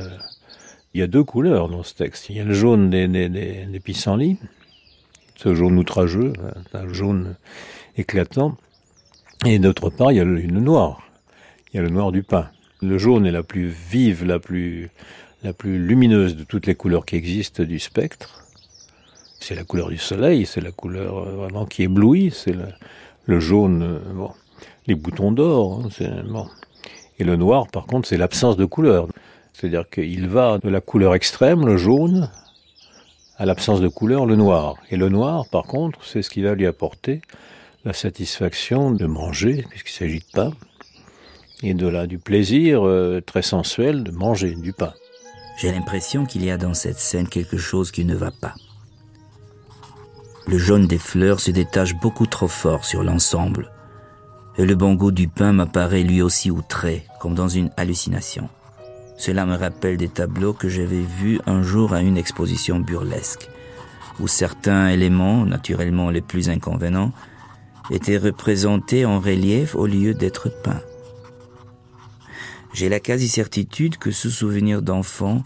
Il 0.93 0.99
y 0.99 1.03
a 1.03 1.07
deux 1.07 1.23
couleurs 1.23 1.69
dans 1.69 1.81
ce 1.81 1.95
texte. 1.95 2.29
Il 2.29 2.37
y 2.37 2.39
a 2.39 2.43
le 2.43 2.53
jaune 2.53 2.91
des, 2.91 3.07
des, 3.07 3.27
des 3.27 3.79
pissenlits, 3.79 4.37
ce 5.35 5.55
jaune 5.55 5.79
outrageux, 5.79 6.33
un 6.73 6.93
jaune 6.93 7.35
éclatant, 7.97 8.55
et 9.45 9.59
d'autre 9.59 9.89
part, 9.89 10.11
il 10.11 10.17
y 10.17 10.21
a 10.21 10.23
le, 10.23 10.41
noir. 10.41 11.01
Il 11.73 11.77
y 11.77 11.79
a 11.79 11.83
le 11.83 11.89
noir 11.89 12.11
du 12.13 12.23
pain. 12.23 12.49
Le 12.81 12.97
jaune 12.97 13.25
est 13.25 13.31
la 13.31 13.43
plus 13.43 13.67
vive, 13.67 14.23
la 14.23 14.39
plus, 14.39 14.89
lumineuse 15.63 16.37
de 16.37 16.43
toutes 16.45 16.65
les 16.65 16.75
couleurs 16.75 17.05
qui 17.05 17.17
existent 17.17 17.63
du 17.63 17.79
spectre. 17.79 18.45
C'est 19.41 19.55
la 19.55 19.65
couleur 19.65 19.89
du 19.89 19.97
soleil, 19.97 20.45
c'est 20.45 20.61
la 20.61 20.71
couleur 20.71 21.17
euh, 21.17 21.31
vraiment 21.35 21.65
qui 21.65 21.83
éblouit, 21.83 22.31
c'est 22.31 22.55
le, 23.25 23.39
jaune, 23.41 23.83
euh, 23.83 23.99
bon, 24.13 24.31
les 24.87 24.95
boutons 24.95 25.33
d'or, 25.33 25.81
hein, 25.83 26.23
bon. 26.25 26.47
Et 27.19 27.23
le 27.23 27.35
noir, 27.35 27.67
par 27.67 27.85
contre, 27.85 28.07
c'est 28.07 28.17
l'absence 28.17 28.57
de 28.57 28.65
couleur. 28.65 29.07
C'est-à-dire 29.53 29.89
qu'il 29.89 30.27
va 30.27 30.57
de 30.57 30.69
la 30.69 30.81
couleur 30.81 31.15
extrême, 31.15 31.65
le 31.65 31.77
jaune, 31.77 32.29
à 33.37 33.45
l'absence 33.45 33.81
de 33.81 33.87
couleur, 33.87 34.25
le 34.25 34.35
noir. 34.35 34.77
Et 34.89 34.97
le 34.97 35.09
noir, 35.09 35.45
par 35.49 35.63
contre, 35.63 35.99
c'est 36.03 36.21
ce 36.21 36.29
qui 36.29 36.41
va 36.41 36.55
lui 36.55 36.65
apporter 36.65 37.21
la 37.85 37.93
satisfaction 37.93 38.91
de 38.91 39.05
manger, 39.05 39.65
puisqu'il 39.69 39.93
s'agit 39.93 40.19
de 40.19 40.31
pain, 40.33 40.51
et 41.61 41.73
de 41.73 41.87
là 41.87 42.07
du 42.07 42.17
plaisir 42.17 42.85
euh, 42.85 43.21
très 43.21 43.41
sensuel 43.41 44.03
de 44.03 44.11
manger 44.11 44.55
du 44.55 44.73
pain. 44.73 44.93
J'ai 45.57 45.71
l'impression 45.71 46.25
qu'il 46.25 46.43
y 46.43 46.51
a 46.51 46.57
dans 46.57 46.73
cette 46.73 46.99
scène 46.99 47.27
quelque 47.27 47.57
chose 47.57 47.91
qui 47.91 48.05
ne 48.05 48.15
va 48.15 48.31
pas. 48.31 48.55
Le 50.47 50.57
jaune 50.57 50.87
des 50.87 50.97
fleurs 50.97 51.39
se 51.39 51.51
détache 51.51 51.95
beaucoup 51.95 52.25
trop 52.25 52.49
fort 52.49 52.83
sur 52.83 53.03
l'ensemble, 53.03 53.71
et 54.57 54.65
le 54.65 54.75
bon 54.75 54.93
goût 54.93 55.11
du 55.11 55.27
pain 55.27 55.51
m'apparaît 55.51 56.03
lui 56.03 56.21
aussi 56.21 56.51
outré, 56.51 57.05
comme 57.19 57.35
dans 57.35 57.47
une 57.47 57.71
hallucination. 57.77 58.49
Cela 59.17 59.45
me 59.45 59.55
rappelle 59.55 59.97
des 59.97 60.09
tableaux 60.09 60.53
que 60.53 60.69
j'avais 60.69 61.01
vus 61.01 61.39
un 61.45 61.63
jour 61.63 61.93
à 61.93 62.01
une 62.01 62.17
exposition 62.17 62.79
burlesque, 62.79 63.49
où 64.19 64.27
certains 64.27 64.89
éléments, 64.89 65.45
naturellement 65.45 66.09
les 66.09 66.21
plus 66.21 66.49
inconvénients, 66.49 67.11
était 67.89 68.17
représenté 68.17 69.05
en 69.05 69.19
relief 69.19 69.75
au 69.75 69.87
lieu 69.87 70.13
d'être 70.13 70.49
peint. 70.63 70.81
J'ai 72.73 72.89
la 72.89 72.99
quasi-certitude 72.99 73.97
que 73.97 74.11
ce 74.11 74.29
souvenir 74.29 74.81
d'enfant 74.81 75.43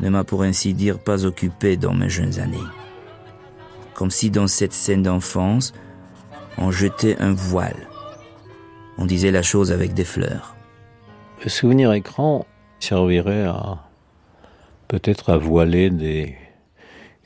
ne 0.00 0.08
m'a 0.08 0.24
pour 0.24 0.42
ainsi 0.42 0.74
dire 0.74 0.98
pas 0.98 1.24
occupé 1.24 1.76
dans 1.76 1.94
mes 1.94 2.08
jeunes 2.08 2.40
années. 2.40 2.58
Comme 3.94 4.10
si 4.10 4.30
dans 4.30 4.46
cette 4.46 4.72
scène 4.72 5.02
d'enfance, 5.02 5.72
on 6.58 6.70
jetait 6.70 7.18
un 7.20 7.32
voile. 7.32 7.89
On 9.02 9.06
disait 9.06 9.30
la 9.30 9.40
chose 9.40 9.72
avec 9.72 9.94
des 9.94 10.04
fleurs. 10.04 10.54
Le 11.42 11.48
souvenir 11.48 11.90
écran 11.94 12.44
servirait 12.80 13.44
à 13.44 13.78
peut-être 14.88 15.30
à 15.30 15.38
voiler 15.38 15.88
des, 15.88 16.34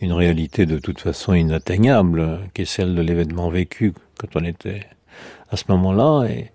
une 0.01 0.12
réalité 0.12 0.66
de 0.66 0.79
toute 0.79 1.01
façon 1.01 1.35
inatteignable, 1.35 2.39
qui 2.55 2.62
est 2.62 2.64
celle 2.64 2.95
de 2.95 3.03
l'événement 3.03 3.49
vécu 3.49 3.93
quand 4.18 4.37
on 4.37 4.45
était 4.45 4.87
à 5.51 5.57
ce 5.57 5.64
moment-là, 5.70 6.29
et 6.29 6.53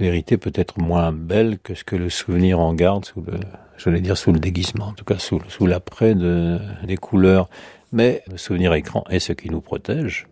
vérité 0.00 0.38
peut-être 0.38 0.78
moins 0.78 1.12
belle 1.12 1.58
que 1.58 1.74
ce 1.74 1.84
que 1.84 1.96
le 1.96 2.08
souvenir 2.08 2.58
en 2.58 2.72
garde 2.72 3.04
sous 3.04 3.20
le, 3.20 3.34
j'allais 3.76 4.00
dire 4.00 4.16
sous 4.16 4.32
le 4.32 4.40
déguisement, 4.40 4.86
en 4.86 4.92
tout 4.92 5.04
cas 5.04 5.18
sous, 5.18 5.42
sous 5.48 5.66
l'après 5.66 6.14
de, 6.14 6.58
des 6.86 6.96
couleurs. 6.96 7.50
Mais 7.92 8.22
le 8.30 8.38
souvenir 8.38 8.72
écran 8.72 9.04
est 9.10 9.20
ce 9.20 9.34
qui 9.34 9.50
nous 9.50 9.60
protège 9.60 10.26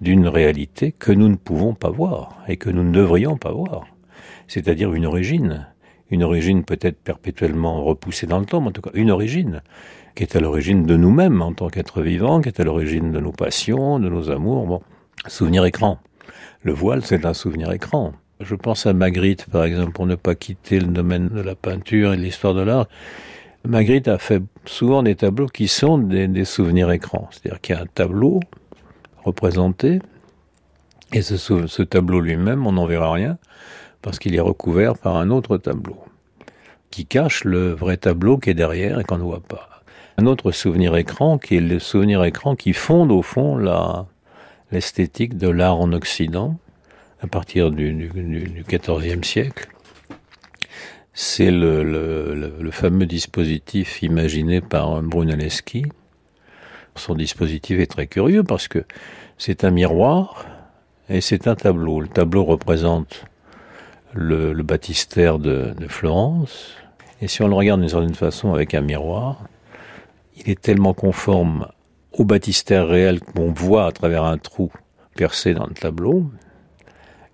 d'une 0.00 0.28
réalité 0.28 0.92
que 0.92 1.12
nous 1.12 1.28
ne 1.28 1.36
pouvons 1.36 1.74
pas 1.74 1.90
voir 1.90 2.42
et 2.48 2.56
que 2.56 2.70
nous 2.70 2.84
ne 2.84 2.92
devrions 2.92 3.36
pas 3.36 3.52
voir. 3.52 3.86
C'est-à-dire 4.48 4.92
une 4.92 5.06
origine. 5.06 5.68
Une 6.10 6.22
origine 6.22 6.64
peut-être 6.64 6.98
perpétuellement 6.98 7.82
repoussée 7.82 8.26
dans 8.26 8.38
le 8.38 8.46
temps, 8.46 8.60
mais 8.60 8.68
en 8.68 8.72
tout 8.72 8.82
cas 8.82 8.90
une 8.94 9.10
origine 9.10 9.62
qui 10.14 10.22
est 10.22 10.36
à 10.36 10.40
l'origine 10.40 10.86
de 10.86 10.96
nous-mêmes 10.96 11.42
en 11.42 11.52
tant 11.52 11.68
qu'êtres 11.68 12.02
vivants, 12.02 12.40
qui 12.40 12.48
est 12.48 12.60
à 12.60 12.64
l'origine 12.64 13.10
de 13.10 13.20
nos 13.20 13.32
passions, 13.32 13.98
de 13.98 14.08
nos 14.08 14.30
amours. 14.30 14.66
Bon, 14.66 14.82
souvenir 15.26 15.64
écran. 15.64 15.98
Le 16.62 16.72
voile, 16.72 17.04
c'est 17.04 17.26
un 17.26 17.34
souvenir 17.34 17.72
écran. 17.72 18.12
Je 18.40 18.54
pense 18.54 18.86
à 18.86 18.92
Magritte, 18.92 19.46
par 19.50 19.64
exemple, 19.64 19.92
pour 19.92 20.06
ne 20.06 20.14
pas 20.14 20.34
quitter 20.34 20.78
le 20.78 20.86
domaine 20.86 21.28
de 21.28 21.40
la 21.40 21.54
peinture 21.54 22.12
et 22.12 22.16
de 22.16 22.22
l'histoire 22.22 22.54
de 22.54 22.62
l'art. 22.62 22.86
Magritte 23.66 24.08
a 24.08 24.18
fait 24.18 24.42
souvent 24.66 25.02
des 25.02 25.14
tableaux 25.14 25.46
qui 25.46 25.68
sont 25.68 25.98
des, 25.98 26.44
souvenirs 26.44 26.90
écrans. 26.90 27.28
C'est-à-dire 27.30 27.60
qu'il 27.60 27.74
y 27.74 27.78
a 27.78 27.82
un 27.82 27.86
tableau 27.86 28.40
représenté, 29.24 30.00
et 31.12 31.22
ce, 31.22 31.82
tableau 31.82 32.20
lui-même, 32.20 32.66
on 32.66 32.72
n'en 32.72 32.86
verra 32.86 33.12
rien, 33.12 33.38
parce 34.02 34.18
qu'il 34.18 34.34
est 34.34 34.40
recouvert 34.40 34.98
par 34.98 35.16
un 35.16 35.30
autre 35.30 35.58
tableau, 35.58 35.98
qui 36.90 37.06
cache 37.06 37.44
le 37.44 37.72
vrai 37.72 37.96
tableau 37.96 38.38
qui 38.38 38.50
est 38.50 38.54
derrière 38.54 39.00
et 39.00 39.04
qu'on 39.04 39.18
ne 39.18 39.22
voit 39.22 39.40
pas 39.40 39.68
un 40.16 40.26
autre 40.26 40.52
souvenir 40.52 40.96
écran 40.96 41.38
qui 41.38 41.56
est 41.56 41.60
le 41.60 41.78
souvenir 41.78 42.22
écran 42.24 42.54
qui 42.54 42.72
fonde 42.72 43.10
au 43.10 43.22
fond 43.22 43.56
la 43.56 44.06
l'esthétique 44.72 45.36
de 45.36 45.48
l'art 45.48 45.78
en 45.78 45.92
Occident 45.92 46.58
à 47.20 47.26
partir 47.26 47.70
du, 47.70 48.10
XIVe 48.68 49.22
siècle. 49.22 49.68
C'est 51.12 51.50
le, 51.50 51.84
le, 51.84 52.70
fameux 52.70 53.06
dispositif 53.06 54.02
imaginé 54.02 54.60
par 54.60 55.00
Brunelleschi. 55.00 55.84
Son 56.96 57.14
dispositif 57.14 57.78
est 57.80 57.86
très 57.86 58.06
curieux 58.06 58.44
parce 58.44 58.68
que 58.68 58.84
c'est 59.38 59.64
un 59.64 59.70
miroir 59.70 60.46
et 61.08 61.20
c'est 61.20 61.48
un 61.48 61.54
tableau. 61.54 62.00
Le 62.00 62.08
tableau 62.08 62.44
représente 62.44 63.24
le, 64.12 64.54
baptistère 64.62 65.38
de 65.38 65.74
Florence. 65.88 66.76
Et 67.20 67.28
si 67.28 67.42
on 67.42 67.48
le 67.48 67.54
regarde 67.54 67.80
d'une 67.80 67.88
certaine 67.88 68.14
façon 68.14 68.52
avec 68.52 68.74
un 68.74 68.80
miroir, 68.80 69.38
il 70.36 70.50
est 70.50 70.60
tellement 70.60 70.94
conforme 70.94 71.68
au 72.12 72.24
baptistère 72.24 72.86
réel 72.86 73.20
qu'on 73.20 73.52
voit 73.52 73.86
à 73.86 73.92
travers 73.92 74.24
un 74.24 74.38
trou 74.38 74.70
percé 75.16 75.54
dans 75.54 75.66
le 75.66 75.74
tableau, 75.74 76.30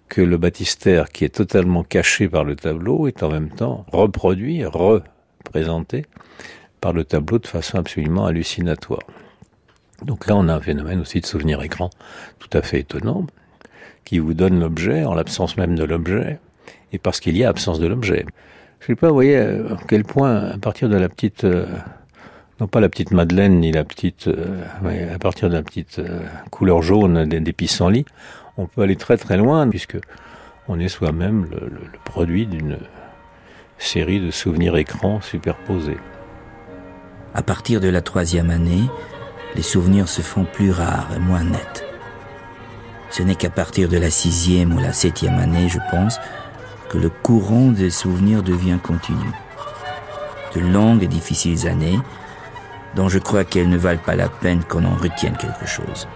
que 0.09 0.21
le 0.21 0.37
baptistère 0.37 1.09
qui 1.09 1.25
est 1.25 1.35
totalement 1.35 1.83
caché 1.83 2.29
par 2.29 2.45
le 2.45 2.57
tableau 2.57 3.07
est 3.07 3.23
en 3.23 3.31
même 3.31 3.51
temps 3.51 3.87
reproduit, 3.93 4.65
représenté 4.65 6.07
par 6.81 6.93
le 6.93 7.05
tableau 7.05 7.39
de 7.39 7.47
façon 7.47 7.79
absolument 7.79 8.27
hallucinatoire. 8.27 9.03
Donc 10.05 10.27
là, 10.27 10.37
on 10.37 10.49
a 10.49 10.55
un 10.55 10.61
phénomène 10.61 11.01
aussi 11.01 11.21
de 11.21 11.27
souvenir 11.27 11.63
écran 11.63 11.91
tout 12.39 12.51
à 12.57 12.63
fait 12.63 12.81
étonnant, 12.81 13.27
qui 14.05 14.19
vous 14.19 14.35
donne 14.35 14.61
l'objet 14.61 15.05
en 15.05 15.15
l'absence 15.15 15.57
même 15.57 15.77
de 15.77 15.85
l'objet, 15.85 16.39
et 16.93 16.99
parce 16.99 17.21
qu'il 17.21 17.37
y 17.37 17.45
a 17.45 17.49
absence 17.49 17.79
de 17.79 17.87
l'objet. 17.87 18.25
Je 18.81 18.85
ne 18.85 18.87
sais 18.87 19.01
pas, 19.01 19.09
vous 19.09 19.15
voyez 19.15 19.37
à 19.37 19.77
quel 19.89 20.05
point, 20.05 20.37
à 20.51 20.59
partir 20.59 20.89
de 20.89 20.97
la 20.97 21.09
petite 21.09 21.45
euh, 21.45 21.67
non 22.61 22.67
pas 22.67 22.81
la 22.81 22.89
petite 22.91 23.11
Madeleine 23.11 23.61
ni 23.61 23.73
la 23.73 23.85
petite, 23.85 24.29
euh, 24.29 24.63
à 25.15 25.19
partir 25.19 25.49
de 25.49 25.55
la 25.55 25.63
petite 25.63 25.99
euh, 25.99 26.21
couleur 26.51 26.83
jaune 26.83 27.25
des, 27.25 27.41
des, 27.41 27.53
pissenlits, 27.53 28.05
on 28.59 28.67
peut 28.67 28.83
aller 28.83 28.97
très 28.97 29.17
très 29.17 29.39
loin 29.39 29.67
puisque 29.69 29.97
on 30.69 30.79
est 30.79 30.89
soi-même 30.89 31.47
le, 31.51 31.71
produit 32.05 32.47
d'une 32.47 32.77
série 33.79 34.21
de 34.21 34.31
souvenirs 34.31 34.77
écrans 34.77 35.23
superposés. 35.23 35.97
À 37.35 37.43
partir 37.43 37.81
de 37.81 37.89
la 37.89 38.03
troisième 38.03 38.51
année, 38.51 38.83
les 39.55 39.63
souvenirs 39.63 40.09
se 40.09 40.23
font 40.23 40.45
plus 40.45 40.71
rares 40.71 41.09
et 41.15 41.19
moins 41.19 41.45
nets. 41.45 41.85
Ce 43.11 43.23
n'est 43.23 43.35
qu'à 43.35 43.51
partir 43.51 43.89
de 43.89 43.97
la 43.97 44.11
sixième 44.11 44.73
ou 44.75 44.79
la 44.79 44.93
septième 44.93 45.39
année, 45.39 45.69
je 45.69 45.79
pense, 45.91 46.19
que 46.89 46.99
le 46.99 47.11
courant 47.11 47.73
des 47.73 47.91
souvenirs 47.91 48.43
devient 48.43 48.79
continu. 48.83 49.31
De 50.55 50.61
longues 50.61 51.03
et 51.03 51.09
difficiles 51.09 51.67
années, 51.67 51.99
dont 52.95 53.09
je 53.09 53.19
crois 53.19 53.45
qu'elles 53.45 53.69
ne 53.69 53.77
valent 53.77 54.01
pas 54.05 54.17
la 54.17 54.29
peine 54.29 54.65
qu'on 54.65 54.85
en 54.85 54.97
retienne 54.97 55.37
quelque 55.37 55.67
chose. 55.67 56.09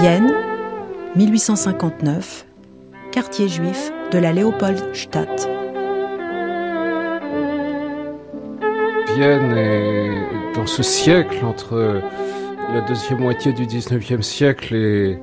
Vienne, 0.00 0.32
1859, 1.16 2.46
quartier 3.10 3.48
juif 3.48 3.90
de 4.12 4.18
la 4.18 4.32
Leopoldstadt. 4.32 5.48
Vienne 9.16 9.56
est 9.56 10.54
dans 10.54 10.66
ce 10.66 10.84
siècle 10.84 11.44
entre 11.44 12.00
la 12.72 12.80
deuxième 12.82 13.18
moitié 13.18 13.52
du 13.52 13.66
19e 13.66 14.22
siècle 14.22 14.76
et, 14.76 15.18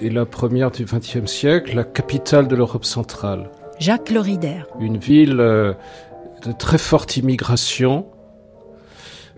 et 0.00 0.08
la 0.08 0.24
première 0.24 0.70
du 0.70 0.86
20e 0.86 1.26
siècle, 1.26 1.76
la 1.76 1.84
capitale 1.84 2.48
de 2.48 2.56
l'Europe 2.56 2.86
centrale. 2.86 3.50
Jacques 3.78 4.10
Lorider. 4.10 4.62
Une 4.80 4.96
ville 4.96 5.38
euh, 5.38 5.74
de 6.46 6.52
très 6.52 6.78
forte 6.78 7.18
immigration 7.18 8.06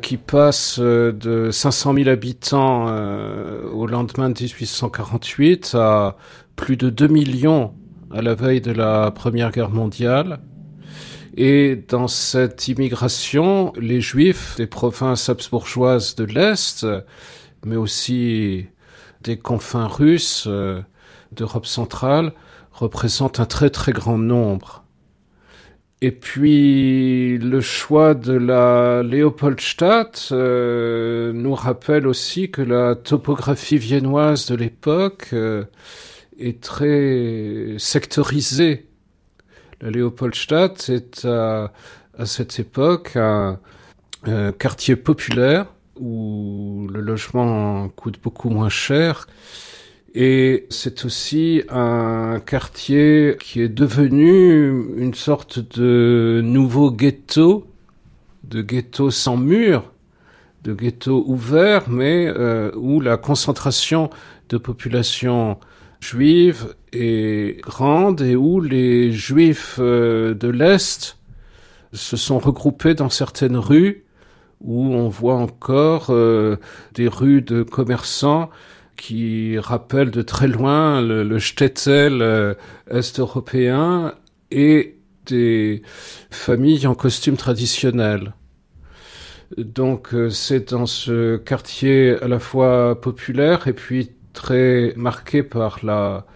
qui 0.01 0.17
passe 0.17 0.79
euh, 0.81 1.13
de 1.13 1.51
500 1.51 1.95
000 1.95 2.09
habitants 2.09 2.87
euh, 2.89 3.69
au 3.71 3.87
lendemain 3.87 4.31
de 4.31 4.43
1848 4.43 5.75
à 5.75 6.17
plus 6.57 6.77
de 6.77 6.91
2 6.91 7.09
millions 7.09 7.75
à 8.11 8.23
la 8.23 8.35
veille 8.35 8.61
de 8.61 8.73
la 8.73 9.11
Première 9.11 9.51
Guerre 9.53 9.71
mondiale. 9.71 10.41
Et 11.37 11.77
dans 11.89 12.09
cette 12.09 12.67
immigration, 12.69 13.73
les 13.77 14.01
Juifs 14.01 14.57
des 14.57 14.67
provinces 14.67 15.29
habsbourgeoises 15.29 16.17
de 16.17 16.25
l'Est, 16.25 16.87
mais 17.65 17.77
aussi 17.77 18.67
des 19.23 19.39
confins 19.39 19.87
russes 19.87 20.45
euh, 20.49 20.81
d'Europe 21.33 21.67
centrale, 21.67 22.33
représentent 22.73 23.41
un 23.41 23.47
très 23.47 23.71
très 23.71 23.93
grand 23.93 24.19
nombre. 24.19 24.80
Et 26.03 26.13
puis 26.13 27.37
le 27.37 27.61
choix 27.61 28.15
de 28.15 28.33
la 28.33 29.03
Léopoldstadt 29.03 30.31
euh, 30.33 31.31
nous 31.35 31.55
rappelle 31.55 32.07
aussi 32.07 32.51
que 32.51 32.63
la 32.63 32.95
topographie 32.95 33.77
viennoise 33.77 34.47
de 34.47 34.55
l'époque 34.55 35.29
euh, 35.35 35.65
est 36.39 36.63
très 36.63 37.75
sectorisée. 37.77 38.87
La 39.83 39.91
Léopoldstadt 39.91 40.89
est 40.89 41.27
à, 41.27 41.71
à 42.19 42.27
cette 42.27 42.59
époque 42.59 43.17
un, 43.17 43.59
quartier 44.59 44.97
populaire 44.97 45.67
où 45.97 46.87
le 46.93 47.01
logement 47.01 47.89
coûte 47.89 48.21
beaucoup 48.23 48.51
moins 48.51 48.69
cher 48.69 49.27
et 50.15 50.67
c'est 50.71 51.05
aussi 51.05 51.63
un 51.69 52.41
quartier 52.45 53.37
qui 53.39 53.61
est 53.61 53.69
devenu 53.69 54.97
une 54.97 55.15
sorte 55.15 55.61
de 55.79 56.41
nouveau 56.43 56.91
ghetto, 56.91 57.67
de 58.45 58.61
ghetto 58.61 59.11
sans 59.11 59.37
mur, 59.37 59.93
de 60.65 60.75
ghetto 60.75 61.25
ouvert, 61.27 61.89
mais 61.89 62.27
euh, 62.27 62.73
où 62.75 63.01
la 63.01 63.17
concentration 63.17 64.11
de 64.49 64.59
population 64.59 65.59
juive 66.01 66.75
est 66.93 67.61
grande 67.63 68.21
et 68.21 68.35
où 68.35 68.61
les 68.61 69.13
juifs 69.13 69.77
euh, 69.79 70.35
de 70.35 70.49
l'Est 70.49 71.19
se 71.93 72.17
sont 72.17 72.39
regroupés 72.39 72.95
dans 72.95 73.11
certaines 73.11 73.57
rues 73.57 74.05
où 74.61 74.93
on 74.93 75.09
voit 75.09 75.37
encore 75.37 76.09
euh, 76.11 76.57
des 76.95 77.09
rues 77.09 77.43
de 77.43 77.63
commerçants 77.63 78.51
qui 79.01 79.59
rappelle 79.59 80.11
de 80.11 80.21
très 80.21 80.47
loin 80.47 81.01
le, 81.01 81.25
le 81.25 81.39
shtetl 81.39 82.21
euh, 82.21 82.55
est-européen 82.91 84.15
et 84.51 84.99
des 85.25 85.81
familles 86.31 86.87
en 86.87 86.95
costume 86.95 87.39
traditionnel. 87.39 88.35
Donc 89.57 90.13
euh, 90.13 90.29
c'est 90.29 90.73
dans 90.73 90.85
ce 90.85 91.39
quartier 91.39 92.23
à 92.23 92.29
la 92.29 92.39
fois 92.39 93.01
populaire 93.01 93.69
et 93.69 93.73
puis 93.73 94.11
très 94.35 94.93
marqué 94.97 95.43
par 95.43 95.83
la 95.83 96.27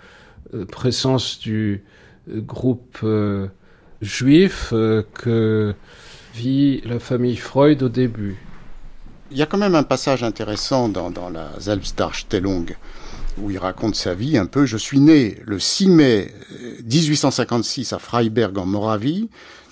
euh, 0.55 0.65
présence 0.65 1.39
du 1.39 1.85
groupe 2.27 3.05
juif 4.01 4.71
que 4.71 5.75
vit 6.35 6.81
la 6.87 6.99
famille 6.99 7.37
Freud 7.37 7.83
au 7.83 7.91
début. 7.91 8.39
Il 9.31 9.39
y 9.39 9.43
a 9.43 9.47
quand 9.47 9.59
même 9.59 9.75
un 9.75 9.83
passage 9.83 10.23
intéressant 10.23 10.89
dans, 10.89 11.11
dans 11.11 11.31
la 11.31 11.49
Selbstdarstellung 11.59 12.77
où 13.39 13.51
il 13.51 13.59
raconte 13.59 13.97
sa 13.97 14.15
vie 14.15 14.37
un 14.37 14.47
peu. 14.47 14.67
Je 14.67 14.77
suis 14.77 15.01
né 15.01 15.39
le 15.45 15.59
6 15.59 15.89
mai 15.89 16.35
1856 16.85 17.93
euh, 17.93 17.97
à 17.97 17.99
Freiberg 17.99 18.57
en 18.59 18.67
Moravie, 18.67 19.29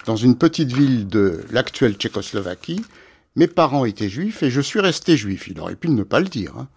dans 0.07 0.17
une 0.17 0.37
petite 0.37 0.73
ville 0.73 1.07
de 1.07 1.45
l'actuelle 1.51 1.95
Tchécoslovaquie. 1.95 2.83
Mes 3.37 3.47
parents 3.47 3.85
étaient 3.85 4.09
juifs 4.09 4.43
et 4.43 4.51
je 4.51 4.61
suis 4.61 4.81
resté 4.81 5.17
juif. 5.17 5.49
Il 5.49 5.61
aurait 5.61 5.77
pu 5.77 5.91
ne 5.91 6.03
pas 6.03 6.21
le 6.21 6.29
dire. 6.29 6.57
Hein. 6.59 6.69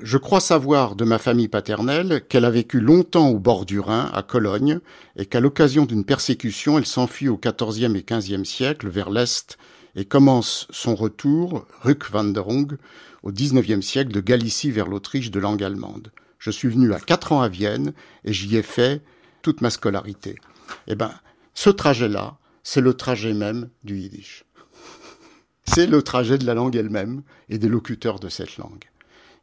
Je 0.00 0.16
crois 0.16 0.40
savoir 0.40 0.94
de 0.94 1.04
ma 1.04 1.18
famille 1.18 1.48
paternelle 1.48 2.22
qu'elle 2.28 2.44
a 2.44 2.50
vécu 2.50 2.78
longtemps 2.78 3.30
au 3.30 3.38
bord 3.38 3.66
du 3.66 3.80
Rhin, 3.80 4.10
à 4.14 4.22
Cologne, 4.22 4.78
et 5.16 5.26
qu'à 5.26 5.40
l'occasion 5.40 5.86
d'une 5.86 6.04
persécution, 6.04 6.78
elle 6.78 6.86
s'enfuit 6.86 7.28
au 7.28 7.36
XIVe 7.36 7.96
et 7.96 8.04
XVe 8.08 8.44
siècle 8.44 8.88
vers 8.88 9.10
l'Est 9.10 9.58
et 9.98 10.04
commence 10.04 10.68
son 10.70 10.94
retour, 10.94 11.66
Rückwanderung, 11.82 12.76
au 13.24 13.32
XIXe 13.32 13.84
siècle 13.84 14.12
de 14.12 14.20
Galicie 14.20 14.70
vers 14.70 14.86
l'Autriche 14.86 15.32
de 15.32 15.40
langue 15.40 15.64
allemande. 15.64 16.12
Je 16.38 16.52
suis 16.52 16.68
venu 16.68 16.94
à 16.94 17.00
quatre 17.00 17.32
ans 17.32 17.42
à 17.42 17.48
Vienne 17.48 17.92
et 18.24 18.32
j'y 18.32 18.56
ai 18.56 18.62
fait 18.62 19.02
toute 19.42 19.60
ma 19.60 19.70
scolarité. 19.70 20.36
Eh 20.86 20.94
ben, 20.94 21.10
ce 21.52 21.68
trajet-là, 21.68 22.38
c'est 22.62 22.80
le 22.80 22.94
trajet 22.94 23.34
même 23.34 23.70
du 23.82 23.98
yiddish. 23.98 24.44
C'est 25.66 25.88
le 25.88 26.00
trajet 26.02 26.38
de 26.38 26.46
la 26.46 26.54
langue 26.54 26.76
elle-même 26.76 27.22
et 27.48 27.58
des 27.58 27.68
locuteurs 27.68 28.20
de 28.20 28.28
cette 28.28 28.56
langue. 28.56 28.84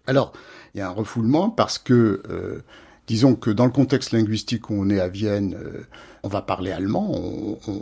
Alors, 0.07 0.31
il 0.73 0.77
y 0.77 0.81
a 0.81 0.87
un 0.87 0.93
refoulement 0.93 1.49
parce 1.49 1.77
que 1.77 2.23
euh, 2.29 2.61
Disons 3.07 3.35
que 3.35 3.51
dans 3.51 3.65
le 3.65 3.71
contexte 3.71 4.11
linguistique 4.13 4.69
où 4.69 4.73
on 4.73 4.89
est 4.89 4.99
à 4.99 5.07
Vienne, 5.07 5.55
euh, 5.59 5.85
on 6.23 6.27
va 6.27 6.41
parler 6.41 6.71
allemand, 6.71 7.11
on, 7.13 7.57
on, 7.67 7.81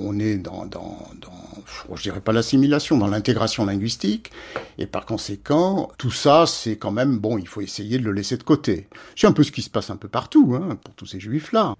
on 0.00 0.18
est 0.18 0.36
dans, 0.36 0.66
dans, 0.66 0.98
dans, 1.22 1.94
je 1.94 2.02
dirais 2.02 2.20
pas 2.20 2.32
l'assimilation, 2.32 2.98
dans 2.98 3.06
l'intégration 3.06 3.64
linguistique, 3.64 4.30
et 4.76 4.86
par 4.86 5.06
conséquent, 5.06 5.90
tout 5.96 6.10
ça, 6.10 6.44
c'est 6.46 6.76
quand 6.76 6.90
même, 6.90 7.18
bon, 7.18 7.38
il 7.38 7.48
faut 7.48 7.62
essayer 7.62 7.98
de 7.98 8.04
le 8.04 8.12
laisser 8.12 8.36
de 8.36 8.42
côté. 8.42 8.88
C'est 9.16 9.26
un 9.26 9.32
peu 9.32 9.42
ce 9.42 9.52
qui 9.52 9.62
se 9.62 9.70
passe 9.70 9.88
un 9.88 9.96
peu 9.96 10.08
partout, 10.08 10.54
hein, 10.54 10.76
pour 10.84 10.94
tous 10.94 11.06
ces 11.06 11.18
juifs-là. 11.18 11.74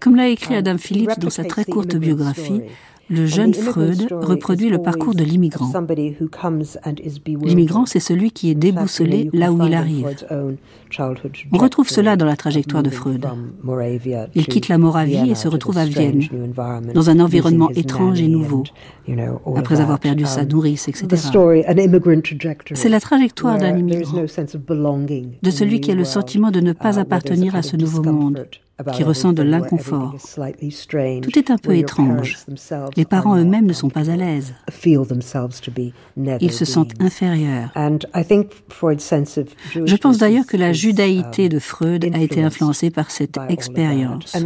Comme 0.00 0.16
l'a 0.16 0.28
écrit 0.28 0.54
Adam 0.54 0.78
Phillips 0.78 1.18
dans 1.18 1.30
sa 1.30 1.44
très 1.44 1.64
courte 1.64 1.96
biographie, 1.96 2.62
le 3.08 3.26
jeune 3.26 3.54
Freud 3.54 4.08
reproduit 4.10 4.68
le 4.68 4.78
parcours 4.78 5.14
de 5.14 5.24
l'immigrant. 5.24 5.72
L'immigrant, 7.42 7.86
c'est 7.86 8.00
celui 8.00 8.30
qui 8.30 8.50
est 8.50 8.54
déboussolé 8.54 9.30
là 9.32 9.52
où 9.52 9.64
il 9.64 9.74
arrive. 9.74 10.06
On 11.52 11.58
retrouve 11.58 11.88
cela 11.88 12.16
dans 12.16 12.26
la 12.26 12.36
trajectoire 12.36 12.82
de 12.82 12.90
Freud. 12.90 13.26
Il 14.34 14.46
quitte 14.46 14.68
la 14.68 14.78
Moravie 14.78 15.30
et 15.30 15.34
se 15.34 15.48
retrouve 15.48 15.78
à 15.78 15.84
Vienne, 15.84 16.22
dans 16.94 17.10
un 17.10 17.20
environnement 17.20 17.70
étrange 17.70 18.20
et 18.20 18.28
nouveau, 18.28 18.64
après 19.56 19.80
avoir 19.80 19.98
perdu 19.98 20.24
sa 20.24 20.42
um, 20.42 20.48
nourrice, 20.48 20.88
etc. 20.88 21.06
C'est 22.74 22.88
la 22.88 23.00
trajectoire 23.00 23.58
d'un 23.58 23.76
immigrant, 23.76 24.22
de 24.22 25.50
celui 25.50 25.80
qui 25.80 25.90
a 25.90 25.94
le 25.94 26.04
sentiment 26.04 26.50
de 26.50 26.60
ne 26.60 26.72
pas 26.72 26.96
uh, 26.96 27.00
appartenir 27.00 27.54
à 27.54 27.62
ce 27.62 27.76
nouveau 27.76 28.02
monde 28.02 28.44
qui 28.94 29.02
ressent 29.02 29.32
de 29.32 29.42
l'inconfort. 29.42 30.14
Tout 31.22 31.38
est 31.38 31.50
un 31.50 31.58
peu 31.58 31.76
étrange. 31.76 32.38
Les 32.96 33.04
parents 33.04 33.36
eux-mêmes 33.36 33.66
ne 33.66 33.72
sont 33.72 33.90
pas 33.90 34.10
à 34.10 34.16
l'aise. 34.16 34.54
Ils 36.40 36.52
se 36.52 36.64
sentent 36.64 36.92
inférieurs. 37.00 37.72
Je 39.74 39.96
pense 39.96 40.18
d'ailleurs 40.18 40.46
que 40.46 40.56
la 40.56 40.72
judaïté 40.72 41.48
de 41.48 41.58
Freud 41.58 42.04
a 42.14 42.18
été 42.18 42.42
influencée 42.42 42.90
par 42.90 43.10
cette 43.10 43.38
expérience. 43.48 44.36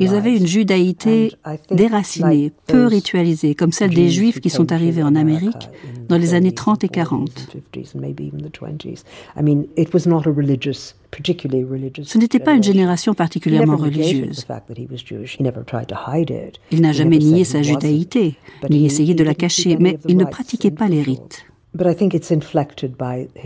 Ils 0.00 0.14
avaient 0.14 0.36
une 0.36 0.46
judaïté 0.46 1.32
déracinée, 1.70 2.52
peu 2.66 2.86
ritualisée, 2.86 3.54
comme 3.54 3.72
celle 3.72 3.94
des 3.94 4.08
Juifs 4.08 4.40
qui 4.40 4.50
sont 4.50 4.72
arrivés 4.72 5.02
en 5.02 5.14
Amérique 5.14 5.68
dans 6.08 6.16
les 6.16 6.34
années 6.34 6.52
30 6.52 6.84
et 6.84 6.88
40. 6.88 7.56
Ce 11.14 12.18
n'était 12.18 12.38
pas 12.38 12.54
une 12.54 12.62
génération 12.62 13.12
particulièrement 13.14 13.76
religieuse. 13.76 14.46
Il 16.70 16.80
n'a 16.80 16.92
jamais 16.92 17.18
nié 17.18 17.44
sa 17.44 17.62
judaïté, 17.62 18.36
ni 18.70 18.86
essayé 18.86 19.14
de 19.14 19.24
la 19.24 19.34
cacher, 19.34 19.76
mais 19.78 19.98
il 20.08 20.16
ne 20.16 20.24
pratiquait 20.24 20.70
pas 20.70 20.88
les 20.88 21.02
rites. 21.02 21.44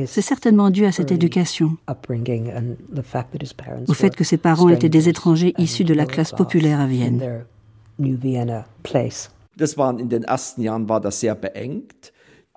C'est 0.07 0.23
certainement 0.23 0.71
dû 0.71 0.85
à 0.85 0.93
cette 0.93 1.13
éducation, 1.13 1.77
au 3.89 3.95
fait 3.95 4.17
que 4.17 4.25
ses 4.25 4.37
parents 4.37 4.69
étaient 4.69 4.89
des 4.89 5.09
étrangers 5.09 5.55
issus 5.59 5.85
de 5.85 5.95
la 5.95 6.07
classe 6.07 6.33
populaire 6.33 6.81
à 6.81 6.87
Vienne. 6.87 7.45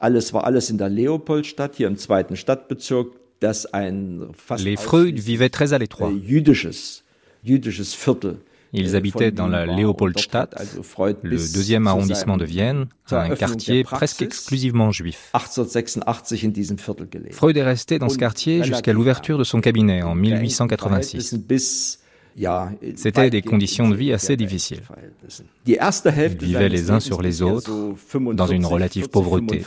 Alles 0.02 0.34
war 0.34 0.46
alles 0.46 0.72
in 0.72 0.78
der 0.78 0.88
Leopoldstadt, 0.88 1.76
hier 1.76 1.88
im 1.88 1.98
zweiten 1.98 2.38
Stadtbezirk. 2.38 3.08
Les 4.60 4.76
Freud 4.76 5.20
vivaient 5.20 5.50
très 5.50 5.74
à 5.74 5.78
l'étroit. 5.78 6.12
Ils 8.72 8.96
habitaient 8.96 9.32
dans 9.32 9.48
la 9.48 9.66
Leopoldstadt, 9.66 10.56
le 11.24 11.38
deuxième 11.54 11.88
arrondissement 11.88 12.38
de 12.38 12.46
Vienne, 12.46 12.88
un 13.12 13.36
quartier 13.36 13.84
presque 13.84 14.22
exclusivement 14.22 14.92
juif. 14.92 15.32
Freud 17.32 17.58
est 17.58 17.64
resté 17.64 18.00
dans 18.00 18.10
ce 18.10 18.18
quartier 18.18 18.64
jusqu'à 18.64 18.94
l'ouverture 18.94 19.38
de 19.38 19.44
son 19.44 19.62
cabinet 19.62 20.04
en 20.04 20.16
1886. 20.16 21.36
C'était 22.96 23.30
des 23.30 23.42
conditions 23.42 23.90
de 23.90 23.96
vie 23.96 24.14
assez 24.14 24.38
difficiles. 24.38 24.82
Ils 25.66 25.78
vivaient 26.42 26.70
les 26.70 26.92
uns 26.92 27.00
sur 27.00 27.22
les 27.22 27.42
autres 27.42 27.72
dans 28.34 28.48
une 28.48 28.66
relative 28.66 29.10
pauvreté. 29.10 29.62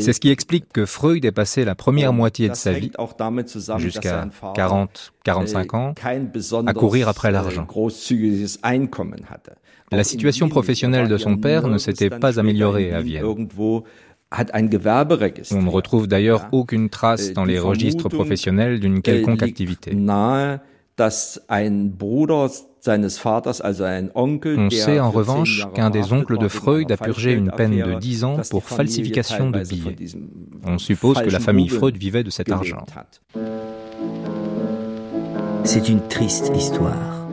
C'est 0.00 0.12
ce 0.12 0.20
qui 0.20 0.30
explique 0.30 0.72
que 0.72 0.86
Freud 0.86 1.24
ait 1.24 1.32
passé 1.32 1.64
la 1.64 1.74
première 1.74 2.12
moitié 2.12 2.48
de 2.48 2.54
sa 2.54 2.72
vie, 2.72 2.90
jusqu'à 3.78 4.28
40-45 4.54 5.76
ans, 5.76 5.94
à 6.66 6.74
courir 6.74 7.08
après 7.08 7.30
l'argent. 7.30 7.66
La 9.92 10.02
situation 10.02 10.48
professionnelle 10.48 11.08
de 11.08 11.16
son 11.16 11.36
père 11.36 11.68
ne 11.68 11.78
s'était 11.78 12.10
pas 12.10 12.40
améliorée 12.40 12.92
à 12.92 13.00
Vienne. 13.00 13.24
On 14.30 15.62
ne 15.62 15.70
retrouve 15.70 16.08
d'ailleurs 16.08 16.48
aucune 16.52 16.88
trace 16.88 17.32
dans 17.32 17.44
les 17.44 17.58
registres 17.58 18.08
professionnels 18.08 18.80
d'une 18.80 19.02
quelconque 19.02 19.42
activité. 19.42 19.92
On 24.58 24.70
sait 24.70 25.00
en 25.00 25.10
revanche 25.10 25.66
qu'un 25.74 25.90
des 25.90 26.12
oncles 26.12 26.38
de 26.38 26.48
Freud 26.48 26.90
a 26.90 26.96
purgé 26.96 27.32
une 27.32 27.50
peine 27.50 27.76
de 27.76 27.98
10 27.98 28.24
ans 28.24 28.36
pour 28.50 28.64
falsification 28.64 29.50
de 29.50 29.60
billets. 29.60 29.96
On 30.64 30.78
suppose 30.78 31.20
que 31.20 31.30
la 31.30 31.40
famille 31.40 31.68
Freud 31.68 31.96
vivait 31.96 32.24
de 32.24 32.30
cet 32.30 32.50
argent. 32.50 32.84
C'est 35.64 35.88
une 35.88 36.06
triste 36.08 36.52
histoire. 36.56 37.28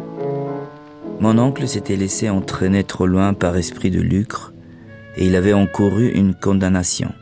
Mon 1.20 1.38
oncle 1.38 1.68
s'était 1.68 1.96
laissé 1.96 2.30
entraîner 2.30 2.84
trop 2.84 3.08
loin 3.08 3.34
par 3.34 3.56
esprit 3.56 3.92
de 3.92 4.02
lucre 4.02 4.53
et 5.16 5.26
il 5.26 5.36
avait 5.36 5.54
encouru 5.54 6.10
une 6.10 6.34
condamnation. 6.34 7.14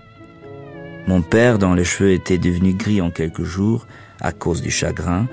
Mon 1.07 1.21
père, 1.21 1.57
dont 1.57 1.73
les 1.73 1.83
cheveux 1.83 2.11
étaient 2.11 2.37
devenus 2.37 2.75
gris 2.75 3.01
en 3.01 3.09
quelques 3.09 3.43
jours 3.43 3.87
à 4.19 4.31
cause 4.31 4.61
du 4.61 4.71
chagrin, 4.71 5.27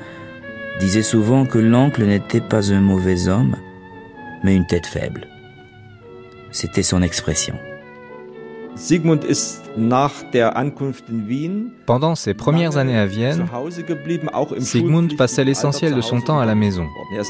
disait 0.81 1.03
souvent 1.03 1.45
que 1.45 1.59
l'oncle 1.59 2.05
n'était 2.05 2.41
pas 2.41 2.73
un 2.73 2.81
mauvais 2.81 3.29
homme, 3.29 3.57
mais 4.43 4.57
une 4.57 4.67
tête 4.67 4.87
faible. 4.87 5.27
C'était 6.51 6.83
son 6.83 7.03
expression. 7.03 7.59
Pendant 11.87 12.15
ses 12.15 12.35
premières 12.35 12.77
années 12.77 12.99
à 12.99 13.07
Vienne, 13.07 13.47
Sigmund 14.59 15.17
passait 15.17 15.45
l'essentiel 15.45 15.95
de 15.95 16.01
son 16.01 16.21
temps 16.21 16.39
à 16.39 16.47
la 16.47 16.55
maison. 16.55 16.87
Er 17.13 17.23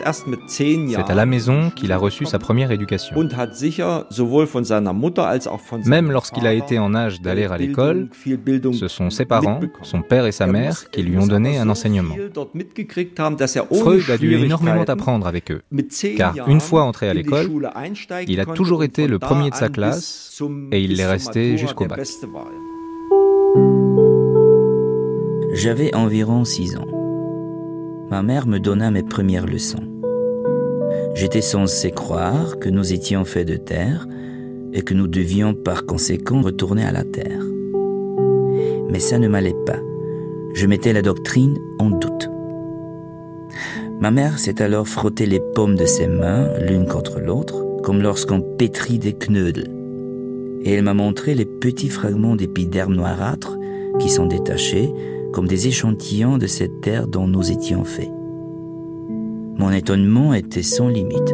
C'est 0.48 1.10
à 1.10 1.14
la 1.14 1.26
maison 1.26 1.70
qu'il 1.70 1.92
a 1.92 1.98
reçu 1.98 2.26
sa 2.26 2.38
première 2.38 2.70
éducation. 2.70 3.16
Même 5.84 6.10
lorsqu'il 6.10 6.46
a 6.46 6.52
été 6.52 6.78
en 6.78 6.94
âge 6.94 7.20
d'aller 7.20 7.44
à 7.44 7.56
l'école, 7.56 8.08
ce 8.72 8.88
sont 8.88 9.10
ses 9.10 9.24
parents, 9.24 9.60
son 9.82 10.02
père 10.02 10.26
et 10.26 10.32
sa 10.32 10.46
er 10.46 10.52
mère, 10.52 10.90
qui 10.90 11.02
lui 11.02 11.18
ont 11.18 11.26
donné 11.26 11.58
un 11.58 11.68
enseignement. 11.68 12.14
Er 12.14 13.78
Freud 13.78 14.10
a 14.10 14.18
dû 14.18 14.34
énormément 14.34 14.82
apprendre 14.82 15.26
avec 15.26 15.50
eux, 15.50 15.62
car 16.16 16.34
une 16.48 16.60
fois 16.60 16.84
entré 16.84 17.08
à 17.08 17.14
l'école, 17.14 17.50
il 18.26 18.40
a 18.40 18.46
toujours 18.46 18.84
été 18.84 19.06
le 19.06 19.18
premier 19.18 19.50
de 19.50 19.54
sa 19.54 19.68
classe 19.68 20.42
et 20.72 20.80
il 20.82 20.96
l'est 20.96 21.06
resté 21.06 21.56
jusqu'au 21.56 21.86
bac. 21.86 22.00
J'avais 25.58 25.92
environ 25.92 26.44
six 26.44 26.76
ans. 26.76 26.86
Ma 28.10 28.22
mère 28.22 28.46
me 28.46 28.60
donna 28.60 28.92
mes 28.92 29.02
premières 29.02 29.44
leçons. 29.44 29.82
J'étais 31.14 31.40
censé 31.40 31.90
croire 31.90 32.60
que 32.60 32.68
nous 32.68 32.92
étions 32.92 33.24
faits 33.24 33.48
de 33.48 33.56
terre 33.56 34.06
et 34.72 34.82
que 34.82 34.94
nous 34.94 35.08
devions 35.08 35.54
par 35.54 35.84
conséquent 35.84 36.42
retourner 36.42 36.84
à 36.84 36.92
la 36.92 37.02
terre. 37.02 37.42
Mais 38.88 39.00
ça 39.00 39.18
ne 39.18 39.26
m'allait 39.26 39.56
pas. 39.66 39.80
Je 40.54 40.66
mettais 40.68 40.92
la 40.92 41.02
doctrine 41.02 41.58
en 41.80 41.90
doute. 41.90 42.30
Ma 44.00 44.12
mère 44.12 44.38
s'est 44.38 44.62
alors 44.62 44.86
frotté 44.86 45.26
les 45.26 45.40
paumes 45.56 45.74
de 45.74 45.86
ses 45.86 46.06
mains 46.06 46.56
l'une 46.60 46.86
contre 46.86 47.18
l'autre, 47.18 47.66
comme 47.82 48.00
lorsqu'on 48.00 48.42
pétrit 48.42 49.00
des 49.00 49.12
knödel 49.12 49.74
et 50.62 50.72
elle 50.72 50.84
m'a 50.84 50.94
montré 50.94 51.34
les 51.34 51.44
petits 51.44 51.88
fragments 51.88 52.36
d'épiderme 52.36 52.94
noirâtre 52.94 53.56
qui 54.00 54.08
sont 54.08 54.26
détachés 54.26 54.92
comme 55.38 55.46
des 55.46 55.68
échantillons 55.68 56.36
de 56.36 56.48
cette 56.48 56.80
terre 56.80 57.06
dont 57.06 57.28
nous 57.28 57.52
étions 57.52 57.84
faits. 57.84 58.10
Mon 59.56 59.70
étonnement 59.70 60.34
était 60.34 60.64
sans 60.64 60.88
limite. 60.88 61.32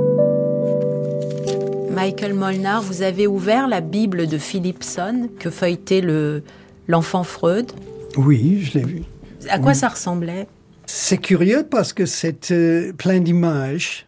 Michael 1.90 2.34
Molnar, 2.34 2.82
vous 2.82 3.00
avez 3.00 3.26
ouvert 3.26 3.66
la 3.66 3.80
Bible 3.80 4.26
de 4.26 4.36
Philipson 4.36 5.30
que 5.38 5.48
feuilletait 5.48 6.02
le, 6.02 6.42
l'enfant 6.86 7.24
Freud. 7.24 7.72
Oui, 8.18 8.60
je 8.60 8.78
l'ai 8.78 8.84
vu. 8.84 9.02
À 9.48 9.58
quoi 9.58 9.72
ça 9.72 9.88
ressemblait? 9.88 10.48
C'est 10.84 11.16
curieux 11.16 11.66
parce 11.70 11.94
que 11.94 12.04
c'est 12.04 12.50
euh, 12.50 12.92
plein 12.92 13.20
d'images 13.20 14.06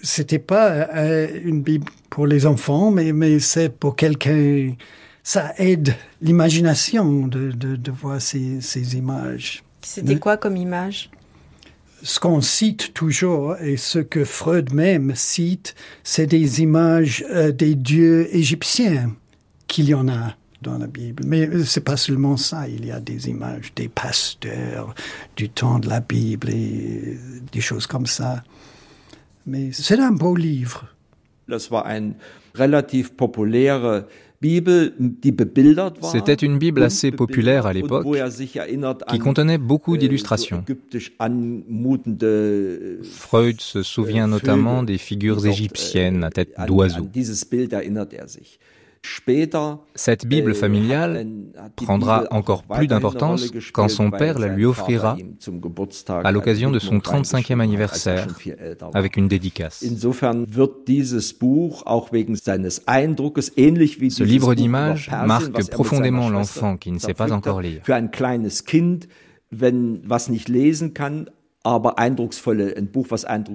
c'était 0.00 0.38
pas 0.38 0.88
euh, 0.94 1.26
une 1.44 1.60
Bible 1.62 1.90
pour 2.08 2.28
les 2.28 2.46
enfants, 2.46 2.92
mais, 2.92 3.12
mais 3.12 3.40
c'est 3.40 3.68
pour 3.68 3.96
quelqu'un. 3.96 4.74
Ça 5.28 5.52
aide 5.58 5.94
l'imagination 6.22 7.26
de, 7.26 7.50
de, 7.50 7.76
de, 7.76 7.90
voir 7.90 8.18
ces, 8.18 8.62
ces 8.62 8.96
images. 8.96 9.62
C'était 9.82 10.18
quoi 10.18 10.38
comme 10.38 10.56
image? 10.56 11.10
Ce 12.02 12.18
qu'on 12.18 12.40
cite 12.40 12.94
toujours 12.94 13.54
et 13.58 13.76
ce 13.76 13.98
que 13.98 14.24
Freud 14.24 14.72
même 14.72 15.14
cite, 15.14 15.74
c'est 16.02 16.26
des 16.26 16.62
images 16.62 17.26
euh, 17.28 17.52
des 17.52 17.74
dieux 17.74 18.34
égyptiens 18.34 19.14
qu'il 19.66 19.90
y 19.90 19.92
en 19.92 20.08
a 20.08 20.34
dans 20.62 20.78
la 20.78 20.86
Bible. 20.86 21.24
Mais 21.26 21.62
c'est 21.62 21.84
pas 21.84 21.98
seulement 21.98 22.38
ça, 22.38 22.66
il 22.66 22.86
y 22.86 22.90
a 22.90 22.98
des 22.98 23.28
images 23.28 23.74
des 23.76 23.88
pasteurs 23.90 24.94
du 25.36 25.50
temps 25.50 25.78
de 25.78 25.90
la 25.90 26.00
Bible 26.00 26.48
et 26.48 27.18
des 27.52 27.60
choses 27.60 27.86
comme 27.86 28.06
ça. 28.06 28.42
Mais 29.44 29.72
c'est 29.72 30.00
un 30.00 30.12
beau 30.12 30.34
livre. 30.34 30.86
C'était 34.40 36.34
une 36.34 36.58
Bible 36.58 36.82
assez 36.84 37.10
populaire 37.10 37.66
à 37.66 37.72
l'époque 37.72 38.06
er 38.14 38.28
qui 39.08 39.18
contenait 39.18 39.58
beaucoup 39.58 39.96
äh, 39.96 39.98
d'illustrations. 39.98 40.64
Freud 43.02 43.60
se 43.60 43.82
souvient 43.82 44.26
äh, 44.26 44.30
notamment 44.30 44.84
des 44.84 44.98
figures 44.98 45.44
äh, 45.44 45.48
égyptiennes 45.50 46.22
à 46.22 46.30
tête 46.30 46.54
d'oiseau. 46.66 47.08
Cette 49.94 50.26
Bible 50.26 50.54
familiale 50.54 51.26
prendra 51.76 52.24
encore 52.30 52.62
plus 52.64 52.86
d'importance 52.86 53.50
quand 53.72 53.88
son 53.88 54.10
père 54.10 54.38
la 54.38 54.48
lui 54.48 54.64
offrira 54.64 55.16
à 56.24 56.32
l'occasion 56.32 56.70
de 56.70 56.78
son 56.78 56.98
35e 56.98 57.60
anniversaire 57.60 58.26
avec 58.94 59.16
une 59.16 59.28
dédicace. 59.28 59.84
Ce 64.10 64.24
livre 64.24 64.54
d'images 64.54 65.10
marque 65.26 65.70
profondément 65.70 66.30
l'enfant 66.30 66.76
qui 66.76 66.92
ne 66.92 66.98
sait 66.98 67.14
pas 67.14 67.32
encore 67.32 67.60
lire. 67.60 67.82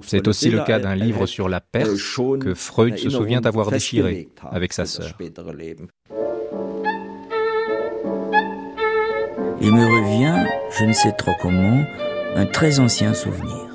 C'est 0.02 0.28
aussi 0.28 0.50
le 0.50 0.64
cas 0.64 0.80
d'un 0.80 0.96
livre 0.96 1.26
sur 1.26 1.50
la 1.50 1.62
Perse 1.62 2.20
que 2.40 2.54
Freud 2.54 2.98
se 2.98 3.10
souvient 3.10 3.42
avoir 3.42 3.72
déchiré 3.72 4.30
avec 4.52 4.74
sa 4.74 4.86
sœur. 4.86 5.18
Il 9.62 9.72
me 9.72 9.86
revient, 9.86 10.46
je 10.78 10.84
ne 10.84 10.92
sais 10.92 11.14
trop 11.14 11.32
comment, 11.42 11.84
un 12.36 12.46
très 12.46 12.80
ancien 12.80 13.14
souvenir. 13.14 13.70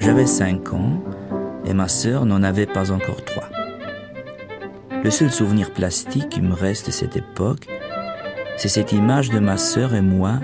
J'avais 0.00 0.26
cinq 0.26 0.72
ans 0.72 1.00
et 1.64 1.72
ma 1.72 1.86
sœur 1.86 2.26
n'en 2.26 2.42
avait 2.42 2.66
pas 2.66 2.90
encore 2.90 3.24
trois. 3.24 3.48
Le 5.04 5.10
seul 5.10 5.30
souvenir 5.30 5.72
plastique 5.72 6.28
qui 6.28 6.42
me 6.42 6.52
reste 6.52 6.86
de 6.86 6.90
cette 6.90 7.16
époque, 7.16 7.68
c'est 8.56 8.68
cette 8.68 8.92
image 8.92 9.30
de 9.30 9.38
ma 9.38 9.56
sœur 9.56 9.94
et 9.94 10.02
moi 10.02 10.40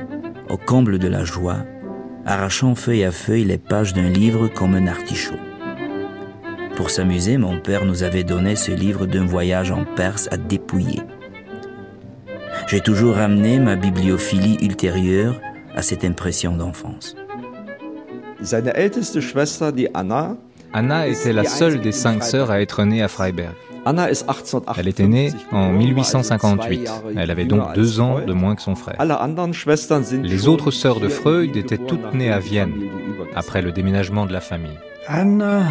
au 0.49 0.57
comble 0.57 0.99
de 0.99 1.09
la 1.09 1.25
joie 1.25 1.59
arrachant 2.27 2.75
feuille 2.75 3.05
à 3.05 3.13
feuille 3.13 3.45
les 3.45 3.59
pages 3.59 3.95
d'un 3.95 4.09
livre 4.09 4.49
comme 4.49 4.75
un 4.75 4.87
artichaut. 4.89 5.39
Pour 6.75 6.91
s'amuser, 6.91 7.39
mon 7.39 7.59
père 7.59 7.85
nous 7.85 8.03
avait 8.03 8.25
donné 8.25 8.57
ce 8.57 8.73
livre 8.73 9.07
d'un 9.07 9.25
voyage 9.25 9.71
en 9.71 9.85
Perse 9.85 10.29
à 10.31 10.37
dépouiller. 10.37 11.01
J'ai 12.67 12.81
toujours 12.81 13.15
ramené 13.15 13.61
ma 13.61 13.77
bibliophilie 13.77 14.59
ultérieure 14.61 15.41
à 15.75 15.83
cette 15.83 16.05
impression 16.05 16.57
d'enfance. 16.57 17.17
Anna 20.73 21.07
était 21.07 21.33
la 21.33 21.45
seule 21.45 21.81
des 21.81 21.93
cinq 21.93 22.23
sœurs 22.25 22.51
à 22.51 22.61
être 22.61 22.85
née 22.85 23.03
à 23.03 23.09
Freiberg. 23.09 23.55
Elle 24.77 24.89
était 24.89 25.07
née 25.07 25.33
en 25.53 25.73
1858. 25.73 26.91
Elle 27.17 27.31
avait 27.31 27.45
donc 27.45 27.75
deux 27.75 28.01
ans 28.01 28.21
de 28.21 28.33
moins 28.33 28.57
que 28.57 28.63
son 28.63 28.75
frère. 28.75 28.97
Les 30.23 30.49
autres 30.49 30.71
sœurs 30.71 31.01
de 31.01 31.09
Freud 31.09 31.57
étaient 31.57 31.79
toutes 31.79 32.13
nées 32.13 32.31
à 32.33 32.39
Vienne. 32.39 32.73
après 33.35 33.63
le 33.63 33.71
déménagement 33.73 34.27
de 34.27 34.33
la 34.33 34.41
famille. 34.41 34.79
Anna, 35.07 35.71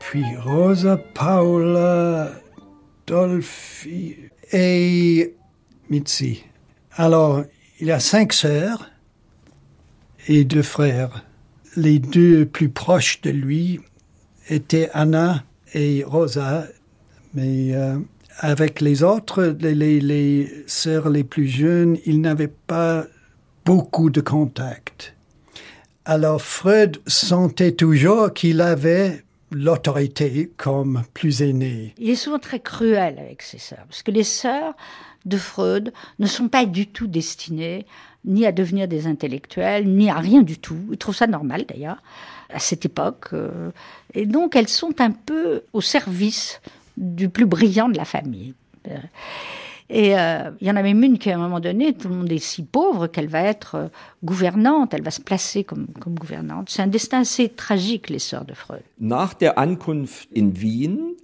puis 0.00 0.24
Rosa 0.42 0.96
Paula, 0.96 2.30
Dolphy 3.06 4.16
et 4.52 5.34
Mitzi. 5.90 6.44
Alors, 6.96 7.44
il 7.80 7.92
a 7.92 8.00
cinq 8.00 8.32
sœurs 8.32 8.90
et 10.26 10.44
deux 10.44 10.62
frères. 10.62 11.24
Les 11.76 11.98
deux 11.98 12.46
plus 12.46 12.68
proches 12.68 13.20
de 13.20 13.30
lui 13.30 13.80
étaient 14.48 14.90
Anna 14.92 15.44
et 15.74 16.02
Rosa, 16.04 16.66
mais 17.38 17.74
euh, 17.74 17.98
avec 18.38 18.80
les 18.80 19.04
autres, 19.04 19.44
les, 19.60 20.64
sœurs 20.66 21.08
les 21.08 21.22
plus 21.22 21.46
jeunes, 21.46 21.96
il 22.04 22.20
n'avait 22.20 22.48
pas 22.48 23.04
beaucoup 23.64 24.10
de 24.10 24.20
contact. 24.20 25.14
Alors 26.04 26.42
Freud 26.42 26.98
sentait 27.06 27.72
toujours 27.72 28.32
qu'il 28.32 28.60
avait 28.60 29.22
l'autorité 29.52 30.50
comme 30.56 31.02
plus 31.14 31.42
aîné. 31.42 31.94
Il 31.98 32.10
est 32.10 32.16
souvent 32.16 32.38
très 32.40 32.60
cruel 32.60 33.18
avec 33.18 33.42
ses 33.42 33.58
sœurs, 33.58 33.84
parce 33.88 34.02
que 34.02 34.10
les 34.10 34.24
sœurs 34.24 34.74
de 35.24 35.36
Freud 35.36 35.92
ne 36.18 36.26
sont 36.26 36.48
pas 36.48 36.66
du 36.66 36.88
tout 36.88 37.06
destinées 37.06 37.86
ni 38.24 38.46
à 38.46 38.52
devenir 38.52 38.88
des 38.88 39.06
intellectuels, 39.06 39.86
ni 39.86 40.10
à 40.10 40.18
rien 40.18 40.42
du 40.42 40.58
tout. 40.58 40.78
Il 40.90 40.98
trouve 40.98 41.14
ça 41.14 41.28
normal 41.28 41.66
d'ailleurs, 41.68 42.02
à 42.50 42.58
cette 42.58 42.84
époque. 42.84 43.28
Euh, 43.32 43.70
et 44.14 44.26
donc 44.26 44.56
elles 44.56 44.68
sont 44.68 45.00
un 45.00 45.12
peu 45.12 45.62
au 45.72 45.80
service 45.80 46.60
du 46.98 47.28
plus 47.28 47.46
brillant 47.46 47.88
de 47.88 47.96
la 47.96 48.04
famille. 48.04 48.54
Et 49.90 50.18
euh, 50.18 50.50
il 50.60 50.66
y 50.66 50.70
en 50.70 50.76
a 50.76 50.82
même 50.82 51.02
une 51.02 51.18
qui, 51.18 51.30
à 51.30 51.36
un 51.36 51.38
moment 51.38 51.60
donné, 51.60 51.94
tout 51.94 52.08
le 52.08 52.14
monde 52.14 52.30
est 52.30 52.38
si 52.38 52.62
pauvre 52.62 53.06
qu'elle 53.06 53.28
va 53.28 53.42
être 53.42 53.74
euh, 53.74 53.88
gouvernante, 54.22 54.92
elle 54.92 55.02
va 55.02 55.10
se 55.10 55.20
placer 55.20 55.64
comme, 55.64 55.86
gouvernante. 55.98 56.68
C'est 56.68 56.82
un 56.82 56.88
destin 56.88 57.20
assez 57.20 57.48
tragique, 57.48 58.10
les 58.10 58.18
sœurs 58.18 58.44
de 58.44 58.52
Freud. 58.52 58.82
Nach 59.00 59.34
der 59.38 59.58
Ankunft 59.58 60.28
in 60.36 60.50
Wien, 60.50 61.14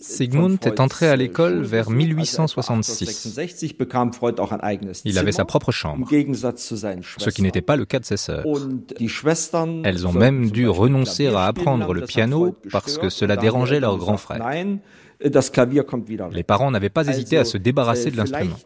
Sigmund 0.00 0.58
est 0.66 0.80
entré 0.80 1.08
à 1.08 1.14
l'école 1.14 1.62
vers 1.62 1.88
1866. 1.88 3.38
Il 5.04 5.18
avait 5.18 5.30
sa 5.30 5.44
propre 5.44 5.70
chambre, 5.70 6.08
ce 6.10 7.30
qui 7.30 7.42
n'était 7.42 7.62
pas 7.62 7.76
le 7.76 7.84
cas 7.84 8.00
de 8.00 8.04
ses 8.04 8.16
sœurs. 8.16 8.44
Elles 9.84 10.06
ont 10.08 10.12
même 10.12 10.50
dû 10.50 10.66
renoncer 10.66 11.28
à 11.28 11.44
apprendre 11.44 11.94
le 11.94 12.00
piano 12.00 12.56
parce 12.72 12.98
que 12.98 13.08
cela 13.08 13.36
dérangeait 13.36 13.78
leur 13.78 13.98
grand 13.98 14.16
frère. 14.16 14.44
Les 16.32 16.42
parents 16.42 16.72
n'avaient 16.72 16.88
pas 16.88 17.06
hésité 17.06 17.38
à 17.38 17.44
se 17.44 17.56
débarrasser 17.56 18.10
de 18.10 18.16
l'instrument. 18.16 18.56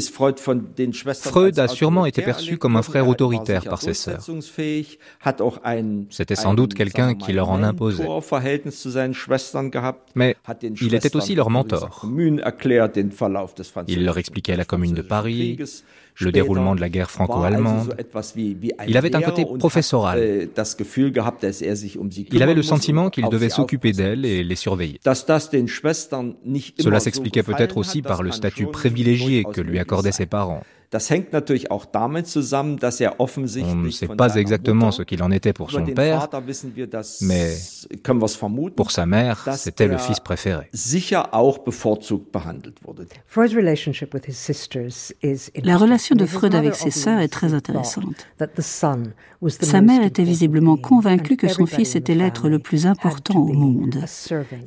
Freud 0.00 1.58
a 1.58 1.68
sûrement 1.68 2.06
été 2.06 2.22
perçu 2.22 2.58
comme 2.58 2.76
un 2.76 2.82
frère 2.82 3.08
autoritaire 3.08 3.64
par 3.64 3.80
ses 3.80 3.94
sœurs. 3.94 4.24
C'était 6.10 6.34
sans 6.34 6.54
doute 6.54 6.74
quelqu'un 6.74 7.14
qui 7.14 7.32
leur 7.32 7.50
en 7.50 7.62
imposait. 7.62 8.06
Mais 10.14 10.36
il 10.80 10.94
était 10.94 11.16
aussi 11.16 11.34
leur 11.34 11.50
mentor. 11.50 12.06
Il 13.88 14.04
leur 14.04 14.18
expliquait 14.18 14.56
la 14.56 14.64
commune 14.64 14.94
de 14.94 15.02
Paris, 15.02 15.58
le 16.20 16.32
déroulement 16.32 16.74
de 16.74 16.80
la 16.80 16.88
guerre 16.88 17.10
franco-allemande. 17.10 17.94
Il 18.86 18.96
avait 18.96 19.14
un 19.16 19.20
côté 19.20 19.44
professoral. 19.58 20.18
Äh, 20.18 20.48
er 20.54 21.98
um 21.98 22.08
Il 22.32 22.42
avait 22.42 22.54
le 22.54 22.62
sentiment 22.62 23.10
qu'il 23.10 23.28
devait 23.28 23.48
s'occuper 23.48 23.92
d'elles 23.92 24.24
et 24.24 24.44
les 24.44 24.56
surveiller. 24.56 25.00
Cela 25.04 27.00
s'expliquait 27.00 27.42
peut-être 27.42 27.76
aussi 27.76 28.02
par 28.02 28.22
le 28.22 28.30
statut 28.30 28.66
privilégié 28.66 29.44
que 29.44 29.60
lui 29.60 29.78
accordaient 29.78 30.12
ses 30.12 30.26
parents. 30.26 30.62
Er 30.94 31.26
On 33.62 33.74
ne 33.76 33.90
sait 33.90 34.08
pas 34.08 34.34
exactement 34.36 34.90
ce 34.90 35.02
qu'il 35.02 35.22
en 35.22 35.30
était 35.30 35.52
pour 35.52 35.70
son 35.70 35.84
père, 35.86 36.28
mais 37.22 37.54
pour 38.76 38.90
sa 38.90 39.06
mère, 39.06 39.48
c'était 39.56 39.88
le 39.88 39.98
fils 39.98 40.20
préféré. 40.20 40.70
La 45.62 45.76
relation 45.76 46.16
de 46.16 46.26
Freud 46.26 46.54
avec 46.54 46.74
ses 46.74 46.90
sœurs 46.90 47.20
est 47.20 47.28
très 47.28 47.54
intéressante. 47.54 48.26
Sa 49.48 49.80
mère 49.80 50.04
était 50.04 50.22
visiblement 50.22 50.76
convaincue 50.76 51.36
que 51.36 51.48
son 51.48 51.66
fils 51.66 51.96
était 51.96 52.14
l'être 52.14 52.48
le 52.48 52.58
plus 52.58 52.86
important 52.86 53.38
au 53.38 53.52
monde 53.52 54.04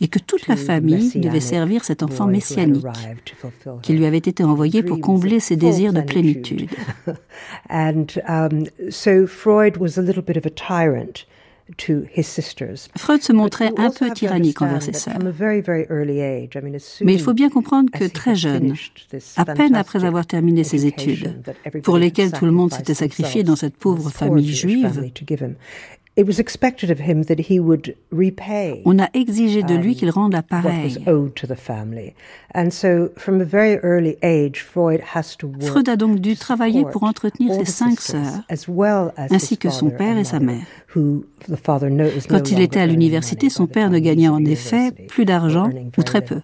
et 0.01 0.07
que 0.07 0.19
toute 0.19 0.47
la 0.47 0.55
famille 0.55 1.11
devait 1.15 1.39
servir 1.39 1.83
cet 1.83 2.03
enfant 2.03 2.27
messianique 2.27 2.85
qui 3.81 3.93
lui 3.93 4.05
avait 4.05 4.17
été 4.17 4.43
envoyé 4.43 4.83
pour 4.83 4.99
combler 4.99 5.39
ses 5.39 5.55
désirs 5.55 5.93
de 5.93 6.01
plénitude. 6.22 6.69
Freud 12.95 13.22
se 13.22 13.34
montrait 13.34 13.72
un 13.77 13.91
peu 13.91 14.10
tyrannique 14.11 14.61
envers 14.61 14.81
ses 14.81 14.94
sœurs. 14.94 15.19
Mais 17.02 17.14
il 17.14 17.22
faut 17.22 17.34
bien 17.34 17.49
comprendre 17.49 17.91
que 17.91 18.06
très 18.06 18.35
jeune, 18.35 18.73
à 19.35 19.45
peine 19.45 19.76
après 19.76 20.06
avoir 20.06 20.26
terminé 20.26 20.64
ses 20.64 20.85
études, 20.85 21.35
pour 21.84 21.98
lesquelles 21.98 22.31
tout 22.31 22.45
le 22.45 22.52
monde 22.52 22.73
s'était 22.73 22.94
sacrifié 22.94 23.44
dans 23.44 23.57
cette 23.57 23.76
pauvre 23.76 24.10
famille 24.10 24.53
juive, 24.53 25.11
on 28.85 28.99
a 28.99 29.07
exigé 29.14 29.61
de 29.64 29.76
lui 29.76 29.95
qu'il 29.95 30.10
rende 30.10 30.34
l'appareil. 30.34 30.98
Freud 35.61 35.89
a 35.89 35.95
donc 35.95 36.19
dû 36.19 36.35
travailler 36.35 36.85
pour 36.85 37.03
entretenir 37.03 37.53
ses 37.53 37.65
cinq 37.65 37.99
sœurs, 38.02 38.44
ainsi 39.30 39.57
que 39.57 39.69
son 39.69 39.89
père 39.91 40.18
et 40.18 40.23
sa 40.23 40.39
mère. 40.39 40.64
Quand 42.30 42.52
il 42.52 42.61
était 42.61 42.80
à 42.80 42.88
l'université, 42.88 43.49
son 43.49 43.68
père 43.68 43.89
ne 43.91 43.99
gagnait 43.99 44.27
en 44.30 44.44
effet 44.44 44.91
plus 45.07 45.26
d'argent 45.26 45.69
ou 45.98 46.03
très 46.03 46.22
peu. 46.22 46.41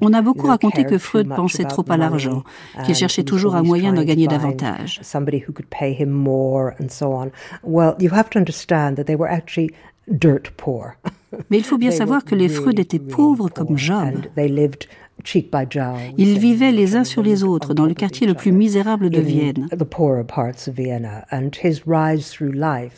On 0.00 0.12
a 0.12 0.22
beaucoup 0.22 0.46
raconté 0.46 0.84
que 0.84 0.98
Freud 0.98 1.28
pensait 1.28 1.64
trop 1.64 1.84
à 1.88 1.96
l'argent, 1.96 2.42
qu'il 2.84 2.94
cherchait 2.94 3.24
toujours 3.24 3.54
un 3.54 3.62
moyen 3.62 3.92
d'en 3.92 4.04
gagner 4.04 4.26
davantage. 4.26 5.00
Mais 11.50 11.58
il 11.58 11.64
faut 11.64 11.78
bien 11.78 11.90
savoir 12.02 12.24
que 12.24 12.34
les 12.34 12.48
Freud 12.48 12.78
étaient 12.78 12.98
pauvres 12.98 13.48
comme 13.48 13.78
Job. 13.78 14.14
Ils 16.18 16.38
vivaient 16.38 16.72
les 16.72 16.96
uns 16.96 17.04
sur 17.04 17.22
les 17.22 17.44
autres 17.44 17.74
dans 17.74 17.86
le 17.86 17.94
quartier 17.94 18.26
le 18.26 18.34
plus 18.34 18.52
misérable 18.52 19.10
de 19.10 19.20
Vienne. 19.20 19.68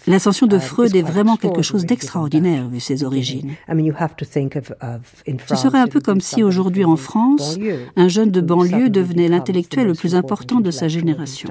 L'ascension 0.07 0.47
de 0.47 0.59
Freud 0.59 0.97
est 0.97 1.03
vraiment 1.03 1.37
quelque 1.37 1.63
chose 1.63 1.85
d'extraordinaire 1.85 2.69
vu 2.69 2.81
ses 2.81 3.05
origines. 3.05 3.55
Ce 3.69 5.57
serait 5.57 5.79
un 5.79 5.87
peu 5.87 6.01
comme 6.01 6.21
si 6.21 6.43
aujourd'hui 6.43 6.85
en 6.85 6.97
France, 6.97 7.59
un 7.97 8.09
jeune 8.09 8.31
de 8.31 8.41
banlieue 8.41 8.91
devenait 8.91 9.29
l'intellectuel 9.29 9.87
le 9.89 9.95
plus 9.95 10.15
important 10.15 10.61
de 10.61 10.71
sa 10.71 10.89
génération. 10.89 11.49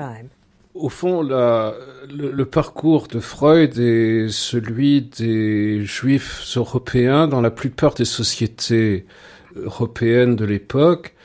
Au 0.76 0.90
fond, 0.90 1.22
le, 1.22 2.44
parcours 2.46 3.08
de 3.08 3.20
Freud 3.20 3.78
est 3.78 4.28
celui 4.30 5.04
des 5.04 5.86
juifs 5.86 6.42
européens 6.56 7.28
dans 7.28 7.42
la 7.42 7.52
plupart 7.52 7.94
des 7.94 8.06
sociétés 8.06 9.06
européenne 9.56 10.36
de 10.36 10.46
l'époque, 10.46 11.16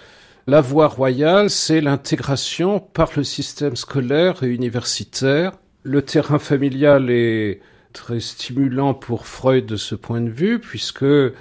la 0.48 0.62
voie 0.62 0.88
royale, 0.88 1.50
c'est 1.50 1.82
l'intégration 1.82 2.80
par 2.80 3.10
le 3.16 3.22
système 3.22 3.76
scolaire 3.76 4.42
et 4.42 4.46
universitaire. 4.46 5.52
Le 5.82 6.00
terrain 6.00 6.38
familial 6.38 7.10
est 7.10 7.60
très 7.92 8.20
stimulant 8.20 8.94
pour 8.94 9.26
Freud 9.26 9.66
de 9.66 9.76
ce 9.76 9.94
point 9.94 10.22
de 10.22 10.30
vue, 10.30 10.58
puisque 10.58 11.02
euh, 11.02 11.34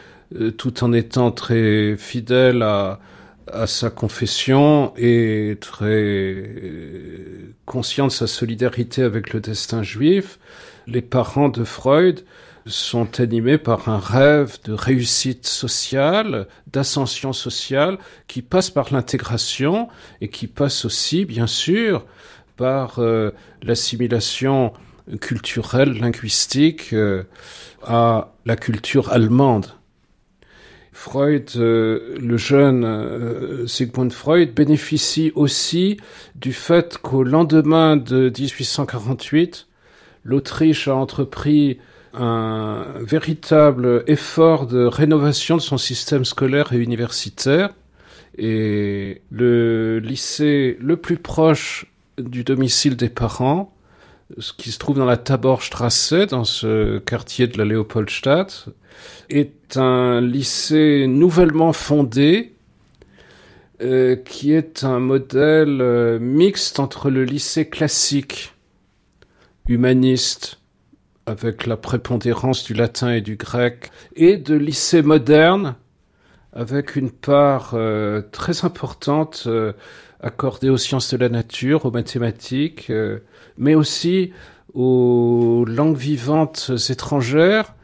tout 0.58 0.84
en 0.84 0.92
étant 0.92 1.32
très 1.32 1.96
fidèle 1.96 2.62
à, 2.62 3.00
sa 3.66 3.90
confession 3.90 4.92
et 4.98 5.58
très 5.62 5.86
euh, 5.86 7.54
conscient 7.66 8.08
de 8.08 8.12
sa 8.12 8.28
solidarité 8.28 9.04
avec 9.04 9.32
le 9.32 9.40
destin 9.40 9.84
juif, 9.84 10.38
les 10.86 11.02
parents 11.02 11.48
de 11.48 11.64
Freud 11.64 12.26
sont 12.68 13.20
animés 13.20 13.58
par 13.58 13.90
un 13.90 14.00
rêve 14.00 14.58
de 14.66 14.74
réussite 14.74 15.48
sociale, 15.48 16.48
d'ascension 16.68 17.34
sociale, 17.34 17.98
qui 18.28 18.42
passe 18.42 18.70
par 18.70 18.94
l'intégration 18.94 19.88
et 20.22 20.28
qui 20.28 20.48
passe 20.48 20.86
aussi, 20.86 21.26
bien 21.26 21.48
sûr, 21.48 22.06
par 22.56 23.00
euh, 23.00 23.32
l'assimilation 23.62 24.74
culturelle, 25.22 25.94
linguistique 25.94 26.92
euh, 26.94 27.24
à 27.84 28.34
la 28.46 28.56
culture 28.56 29.12
allemande. 29.12 29.68
Freud, 30.92 31.52
euh, 31.56 32.18
le 32.20 32.38
jeune 32.38 33.68
Sigmund 33.68 34.12
Freud, 34.12 34.54
bénéficie 34.54 35.32
aussi 35.36 35.98
du 36.36 36.52
fait 36.54 36.98
qu'au 36.98 37.24
lendemain 37.24 37.96
de 37.96 38.34
1848, 38.36 39.68
l'Autriche 40.24 40.88
a 40.88 40.96
entrepris 40.96 41.78
un 42.20 42.86
véritable 43.00 44.04
effort 44.08 44.68
de 44.68 44.86
rénovation 44.86 45.58
de 45.58 45.62
son 45.62 45.78
système 45.78 46.26
scolaire 46.26 46.74
et 46.74 46.78
universitaire. 46.78 47.70
Et 48.38 49.22
le 49.32 50.00
lycée 50.00 50.78
le 50.80 50.98
plus 50.98 51.18
proche 51.18 51.86
du 52.18 52.44
domicile 52.44 52.96
des 52.96 53.10
parents, 53.10 53.74
ce 54.38 54.54
qui 54.54 54.72
se 54.72 54.80
trouve 54.80 54.98
dans 54.98 55.06
la 55.06 55.18
Taborstrasse, 55.18 56.14
dans 56.14 56.44
ce 56.44 57.00
quartier 57.00 57.48
de 57.48 57.58
la 57.58 57.66
Léopoldstadt, 57.66 58.70
est 59.30 59.78
un 59.78 60.22
lycée 60.22 61.06
nouvellement 61.08 61.74
fondé 61.74 62.54
euh, 63.82 64.16
qui 64.16 64.54
est 64.54 64.84
un 64.84 65.00
modèle 65.00 65.82
euh, 65.82 66.18
mixte 66.20 66.80
entre 66.80 67.12
le 67.12 67.24
lycée 67.24 67.70
classique 67.70 68.54
humaniste 69.68 70.57
avec 71.28 71.68
la 71.68 71.78
prépondérance 71.78 72.64
du 72.64 72.74
latin 72.74 73.12
et 73.12 73.22
du 73.22 73.36
grec 73.36 73.92
et 74.16 74.38
de 74.38 74.56
lycée 74.56 75.02
moderne 75.04 75.76
avec 76.54 76.96
une 76.96 77.12
part 77.12 77.74
euh, 77.74 78.24
très 78.32 78.66
importante 78.66 79.48
accordée 80.20 80.70
aux 80.70 80.78
sciences 80.78 81.14
de 81.14 81.18
la 81.18 81.30
nature, 81.30 81.86
aux 81.86 81.92
mathématiques, 81.92 82.92
mais 83.60 83.76
aussi 83.76 84.32
aux 84.74 85.64
langues 85.68 85.98
vivantes 85.98 86.72
étrangères. 86.90 87.76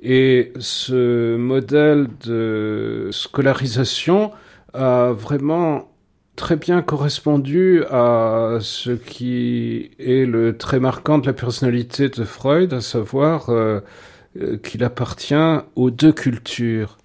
Et 0.00 0.52
ce 0.58 1.36
modèle 1.36 2.08
de 2.24 3.08
scolarisation 3.12 4.30
a 4.72 5.12
vraiment 5.12 5.89
très 6.36 6.56
bien 6.56 6.82
correspondu 6.82 7.84
à 7.90 8.58
ce 8.60 8.90
qui 8.90 9.90
est 9.98 10.26
le 10.26 10.56
trait 10.56 10.80
marquant 10.80 11.18
de 11.18 11.26
la 11.26 11.32
personnalité 11.32 12.08
de 12.08 12.24
Freud, 12.24 12.72
à 12.72 12.80
savoir 12.80 13.50
euh, 13.50 13.80
euh, 14.40 14.56
qu'il 14.56 14.84
appartient 14.84 15.34
aux 15.76 15.90
deux 15.90 16.12
cultures. 16.12 16.98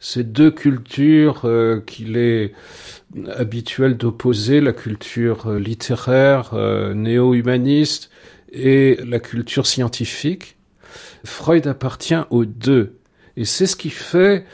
Ces 0.00 0.24
deux 0.24 0.50
cultures 0.50 1.42
euh, 1.44 1.80
qu'il 1.80 2.16
est 2.16 2.52
habituel 3.36 3.96
d'opposer, 3.96 4.60
la 4.60 4.72
culture 4.72 5.52
littéraire 5.52 6.54
néo-humaniste 6.94 8.10
et 8.52 8.98
la 9.06 9.20
culture 9.20 9.66
scientifique. 9.66 10.56
Freud 11.24 11.66
appartient 11.66 12.22
aux 12.30 12.44
deux. 12.44 12.98
Et 13.36 13.44
c'est 13.44 13.66
ce 13.66 13.76
qui 13.76 13.90
fait 13.90 14.44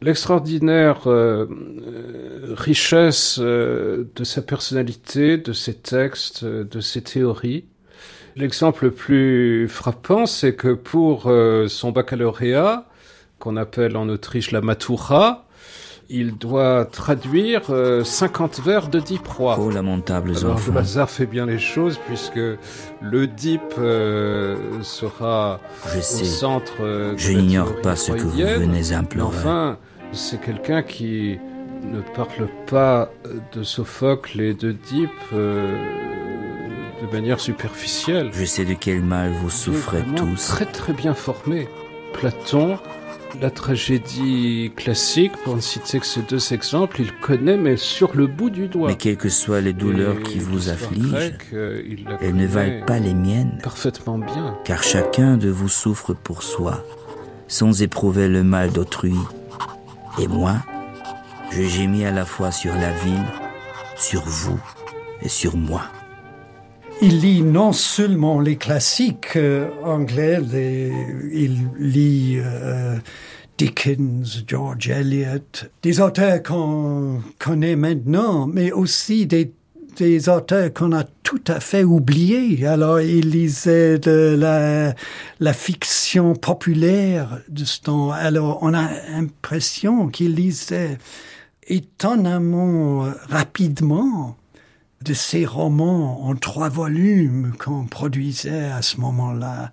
l'extraordinaire 0.00 1.06
euh, 1.06 1.46
euh, 1.46 2.54
richesse 2.56 3.38
euh, 3.40 4.04
de 4.16 4.24
sa 4.24 4.42
personnalité, 4.42 5.36
de 5.36 5.52
ses 5.52 5.74
textes, 5.74 6.44
de 6.44 6.80
ses 6.80 7.02
théories. 7.02 7.64
L'exemple 8.36 8.84
le 8.86 8.90
plus 8.92 9.68
frappant, 9.68 10.24
c'est 10.24 10.54
que 10.54 10.72
pour 10.72 11.30
son 11.68 11.90
baccalauréat, 11.90 12.86
qu'on 13.40 13.56
appelle 13.56 13.96
en 13.96 14.08
Autriche 14.08 14.52
la 14.52 14.60
Matura, 14.60 15.46
il 16.08 16.38
doit 16.38 16.84
traduire 16.84 17.64
50 18.04 18.60
vers 18.60 18.88
de 18.88 19.00
Diproie. 19.00 19.56
Oh, 19.60 19.68
lamentables 19.68 20.36
Alors, 20.36 20.54
enfants. 20.54 20.72
Le 20.72 20.78
hasard 20.78 21.10
fait 21.10 21.26
bien 21.26 21.44
les 21.44 21.58
choses 21.58 21.98
puisque 22.06 22.36
le 22.36 23.26
Dip 23.26 23.74
sera 24.82 25.60
Je 25.92 25.98
au 25.98 26.00
sais. 26.00 26.24
centre. 26.24 27.14
Je 27.16 27.32
n'ignore 27.32 27.80
pas 27.82 27.96
ce 27.96 28.12
que 28.12 28.22
vous 28.22 28.30
venez 28.30 28.92
implorer. 28.92 29.38
Enfin, 29.38 29.78
c'est 30.12 30.40
quelqu'un 30.40 30.82
qui 30.82 31.38
ne 31.82 32.00
parle 32.00 32.48
pas 32.66 33.10
de 33.52 33.62
Sophocle 33.62 34.40
et 34.40 34.54
de 34.54 34.72
Dip 34.72 35.10
euh, 35.32 35.72
de 37.02 37.12
manière 37.12 37.40
superficielle. 37.40 38.30
Je 38.32 38.44
sais 38.44 38.64
de 38.64 38.74
quel 38.74 39.02
mal 39.02 39.32
vous 39.32 39.50
souffrez 39.50 40.02
tous. 40.16 40.48
Très 40.48 40.66
très 40.66 40.92
bien 40.92 41.14
formé. 41.14 41.68
Platon, 42.12 42.76
la 43.40 43.50
tragédie 43.50 44.72
classique, 44.76 45.32
pour 45.44 45.54
ne 45.56 45.60
citer 45.60 46.00
que 46.00 46.06
ces 46.06 46.22
deux 46.22 46.52
exemples, 46.52 47.00
il 47.00 47.12
connaît 47.20 47.56
mais 47.56 47.76
sur 47.76 48.14
le 48.14 48.26
bout 48.26 48.50
du 48.50 48.66
doigt. 48.68 48.88
Mais 48.88 48.96
quelles 48.96 49.16
que 49.16 49.28
soient 49.28 49.60
les 49.60 49.72
douleurs 49.72 50.18
Et 50.18 50.22
qui 50.22 50.38
vous 50.38 50.68
affligent, 50.68 51.08
grecque, 51.08 51.46
euh, 51.54 51.80
il 51.88 52.04
elles 52.20 52.34
ne 52.34 52.46
valent 52.46 52.84
pas 52.84 52.98
les 52.98 53.14
miennes, 53.14 53.58
Parfaitement 53.62 54.18
bien. 54.18 54.58
car 54.64 54.82
chacun 54.82 55.36
de 55.36 55.48
vous 55.48 55.68
souffre 55.68 56.12
pour 56.12 56.42
soi, 56.42 56.84
sans 57.46 57.80
éprouver 57.80 58.28
le 58.28 58.42
mal 58.42 58.72
d'autrui. 58.72 59.14
Et 60.18 60.26
moi, 60.26 60.56
je 61.50 61.62
gémis 61.62 62.04
à 62.04 62.10
la 62.10 62.24
fois 62.24 62.50
sur 62.50 62.74
la 62.74 62.90
ville, 62.92 63.26
sur 63.96 64.22
vous 64.22 64.60
et 65.22 65.28
sur 65.28 65.56
moi. 65.56 65.82
Il 67.02 67.20
lit 67.20 67.42
non 67.42 67.72
seulement 67.72 68.40
les 68.40 68.56
classiques 68.56 69.36
euh, 69.36 69.70
anglais, 69.84 70.38
il 71.32 71.68
lit 71.78 72.36
euh, 72.38 72.98
Dickens, 73.56 74.44
George 74.46 74.90
Eliot, 74.90 75.68
des 75.82 76.00
auteurs 76.00 76.42
qu'on 76.42 77.22
connaît 77.38 77.76
maintenant, 77.76 78.46
mais 78.46 78.70
aussi 78.70 79.26
des, 79.26 79.52
des 80.00 80.30
auteurs 80.30 80.72
qu'on 80.72 80.92
a 80.92 81.04
tout 81.04 81.42
à 81.46 81.60
fait 81.60 81.84
oubliés. 81.84 82.66
Alors 82.66 83.00
il 83.00 83.30
lisait 83.30 83.98
de 83.98 84.34
la, 84.38 85.52
fiction 85.52 86.34
populaire 86.34 87.40
de 87.48 87.64
ce 87.64 87.80
temps. 87.82 88.10
Alors 88.10 88.58
on 88.62 88.72
a 88.72 88.88
l'impression 89.10 90.08
qu'il 90.08 90.34
lisait 90.34 90.96
étonnamment 91.66 93.04
euh, 93.04 93.12
rapidement 93.28 94.36
de 95.04 95.12
ces 95.12 95.44
romans 95.44 96.26
en 96.26 96.34
trois 96.34 96.70
volumes 96.70 97.52
qu'on 97.58 97.86
produisait 97.86 98.70
à 98.70 98.82
ce 98.82 98.98
moment-là. 99.00 99.72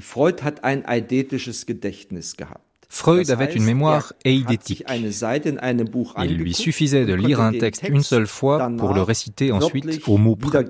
Freud 0.00 0.40
hat 0.42 0.60
ein 0.62 0.82
eidetisches 0.86 1.64
Gedächtnis 1.66 2.34
gehabt. 2.36 2.67
Freud 2.88 3.30
avait 3.30 3.54
une 3.54 3.64
mémoire 3.64 4.12
er 4.24 4.32
eidétique. 4.32 4.82
Buch 4.88 6.08
Il 6.24 6.36
lui 6.36 6.54
suffisait 6.54 7.04
de 7.04 7.14
lire 7.14 7.40
un 7.40 7.52
texte 7.52 7.82
Text 7.82 7.94
une 7.94 8.02
seule 8.02 8.26
fois 8.26 8.70
pour 8.76 8.94
le 8.94 9.02
réciter 9.02 9.52
ensuite 9.52 10.00
au 10.08 10.16
mot 10.16 10.36
près. 10.36 10.64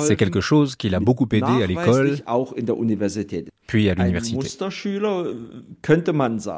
C'est 0.00 0.16
quelque 0.16 0.40
chose 0.40 0.76
qui 0.76 0.88
l'a 0.88 1.00
beaucoup 1.00 1.28
aidé 1.30 1.62
à 1.62 1.66
l'école, 1.66 2.16
puis 3.66 3.90
à 3.90 3.94
l'université. 3.94 4.46
Äh. 4.46 4.50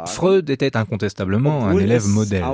Freud 0.06 0.50
était 0.50 0.76
incontestablement 0.76 1.66
un 1.66 1.78
élève 1.78 2.06
modèle. 2.06 2.44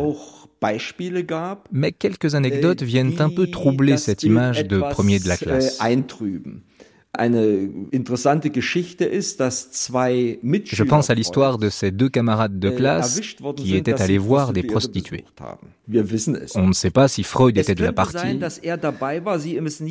Mais 1.72 1.92
quelques 1.92 2.34
anecdotes 2.34 2.82
viennent 2.82 3.20
un 3.20 3.28
peu 3.28 3.48
troubler 3.48 3.98
cette 3.98 4.22
image 4.22 4.66
de 4.66 4.78
premier 4.78 5.18
de 5.18 5.28
la 5.28 5.34
äh, 5.34 5.38
classe. 5.38 5.78
Eintrüben. 7.16 7.26
Eine 7.26 7.88
interessante 7.92 8.50
Geschichte 8.50 9.04
ist, 9.04 9.40
dass 9.40 9.70
zwei 9.72 10.38
Je 10.64 10.82
pense 10.84 11.10
à 11.10 11.14
l'histoire 11.14 11.58
de 11.58 11.68
ces 11.70 11.90
deux 11.90 12.08
camarades 12.08 12.58
de 12.58 12.68
äh, 12.68 12.76
classe 12.76 13.20
qui 13.56 13.76
étaient 13.76 14.00
allés 14.00 14.18
voir 14.18 14.52
des 14.52 14.62
prostituées. 14.62 15.24
On 16.54 16.68
ne 16.68 16.72
sait 16.72 16.90
pas 16.90 17.08
si 17.08 17.22
Freud 17.22 17.56
était 17.58 17.74
de 17.74 17.82
la 17.84 17.92
partie. 17.92 18.38
er 18.62 18.78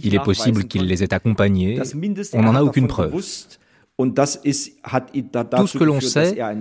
Il 0.04 0.16
est 0.16 0.24
possible 0.24 0.66
qu'il 0.66 0.86
les 0.86 1.04
ait 1.04 1.14
accompagnés. 1.14 1.82
On 2.34 2.44
n'en 2.44 2.54
er 2.54 2.58
a 2.58 2.60
hat 2.60 2.64
aucune 2.64 2.88
preuve. 2.88 3.12
Tout 3.98 5.68
ce 5.68 5.78
que 5.78 5.84
l'on 5.84 6.02
sait, 6.02 6.38
er 6.38 6.54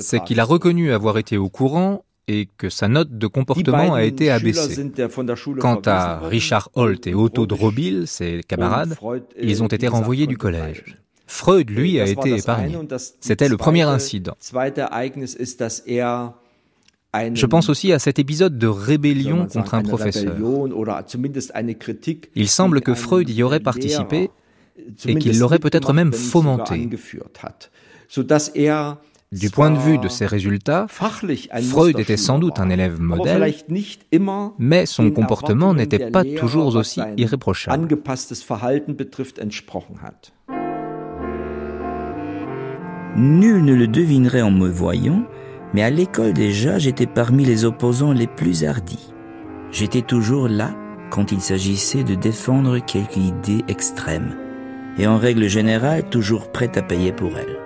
c'est 0.00 0.22
qu'il 0.24 0.40
a 0.40 0.44
reconnu 0.44 0.92
avoir 0.92 1.16
été 1.18 1.38
au 1.38 1.48
courant 1.48 2.04
et 2.26 2.48
que 2.56 2.68
sa 2.68 2.88
note 2.88 3.16
de 3.16 3.26
comportement 3.26 3.94
a 3.94 4.04
été 4.04 4.30
abaissée. 4.30 4.90
Quant 5.60 5.82
à. 5.86 6.20
Richard 6.20 6.70
Holt 6.74 7.06
et 7.06 7.14
Otto 7.14 7.46
Drobil, 7.46 8.06
ses 8.06 8.40
camarades, 8.46 8.96
ils 9.40 9.62
ont 9.62 9.68
été 9.68 9.88
renvoyés 9.88 10.26
du 10.26 10.36
collège. 10.36 10.96
Freud, 11.26 11.70
lui, 11.70 12.00
a 12.00 12.06
été 12.06 12.36
épargné. 12.36 12.76
C'était 13.20 13.48
le 13.48 13.56
premier 13.56 13.82
incident. 13.82 14.36
er 15.86 16.04
Je 17.34 17.46
pense 17.46 17.68
aussi 17.68 17.92
à 17.92 17.98
cet 17.98 18.18
épisode 18.18 18.58
de 18.58 18.66
rébellion 18.66 19.46
contre 19.46 19.74
un 19.74 19.82
professeur. 19.82 20.36
Il 22.34 22.48
semble 22.48 22.80
que 22.80 22.94
Freud 22.94 23.30
y 23.30 23.42
aurait 23.42 23.60
participé 23.60 24.30
et 25.06 25.14
qu'il 25.16 25.38
l'aurait 25.38 25.58
peut-être 25.58 25.92
même 25.92 26.12
fomenté. 26.12 26.88
Du 29.34 29.50
point 29.50 29.72
de 29.72 29.78
vue 29.78 29.98
de 29.98 30.06
ses 30.06 30.26
résultats, 30.26 30.86
Freud 30.88 31.98
était 31.98 32.16
sans 32.16 32.38
doute 32.38 32.60
un 32.60 32.70
élève 32.70 33.00
modèle, 33.00 33.52
mais 34.58 34.86
son 34.86 35.10
comportement 35.10 35.74
n'était 35.74 36.10
pas 36.10 36.22
toujours 36.24 36.76
aussi 36.76 37.00
irréprochable. 37.16 37.88
Nul 43.16 43.64
ne 43.64 43.74
le 43.74 43.88
devinerait 43.88 44.42
en 44.42 44.50
me 44.52 44.68
voyant, 44.68 45.24
mais 45.72 45.82
à 45.82 45.90
l'école 45.90 46.32
déjà, 46.32 46.78
j'étais 46.78 47.06
parmi 47.06 47.44
les 47.44 47.64
opposants 47.64 48.12
les 48.12 48.28
plus 48.28 48.64
hardis. 48.64 49.12
J'étais 49.72 50.02
toujours 50.02 50.48
là 50.48 50.70
quand 51.10 51.32
il 51.32 51.40
s'agissait 51.40 52.04
de 52.04 52.14
défendre 52.14 52.78
quelque 52.78 53.18
idée 53.18 53.64
extrême, 53.66 54.36
et 54.96 55.08
en 55.08 55.18
règle 55.18 55.48
générale 55.48 56.08
toujours 56.08 56.52
prêt 56.52 56.70
à 56.78 56.82
payer 56.82 57.10
pour 57.12 57.36
elle. 57.36 57.63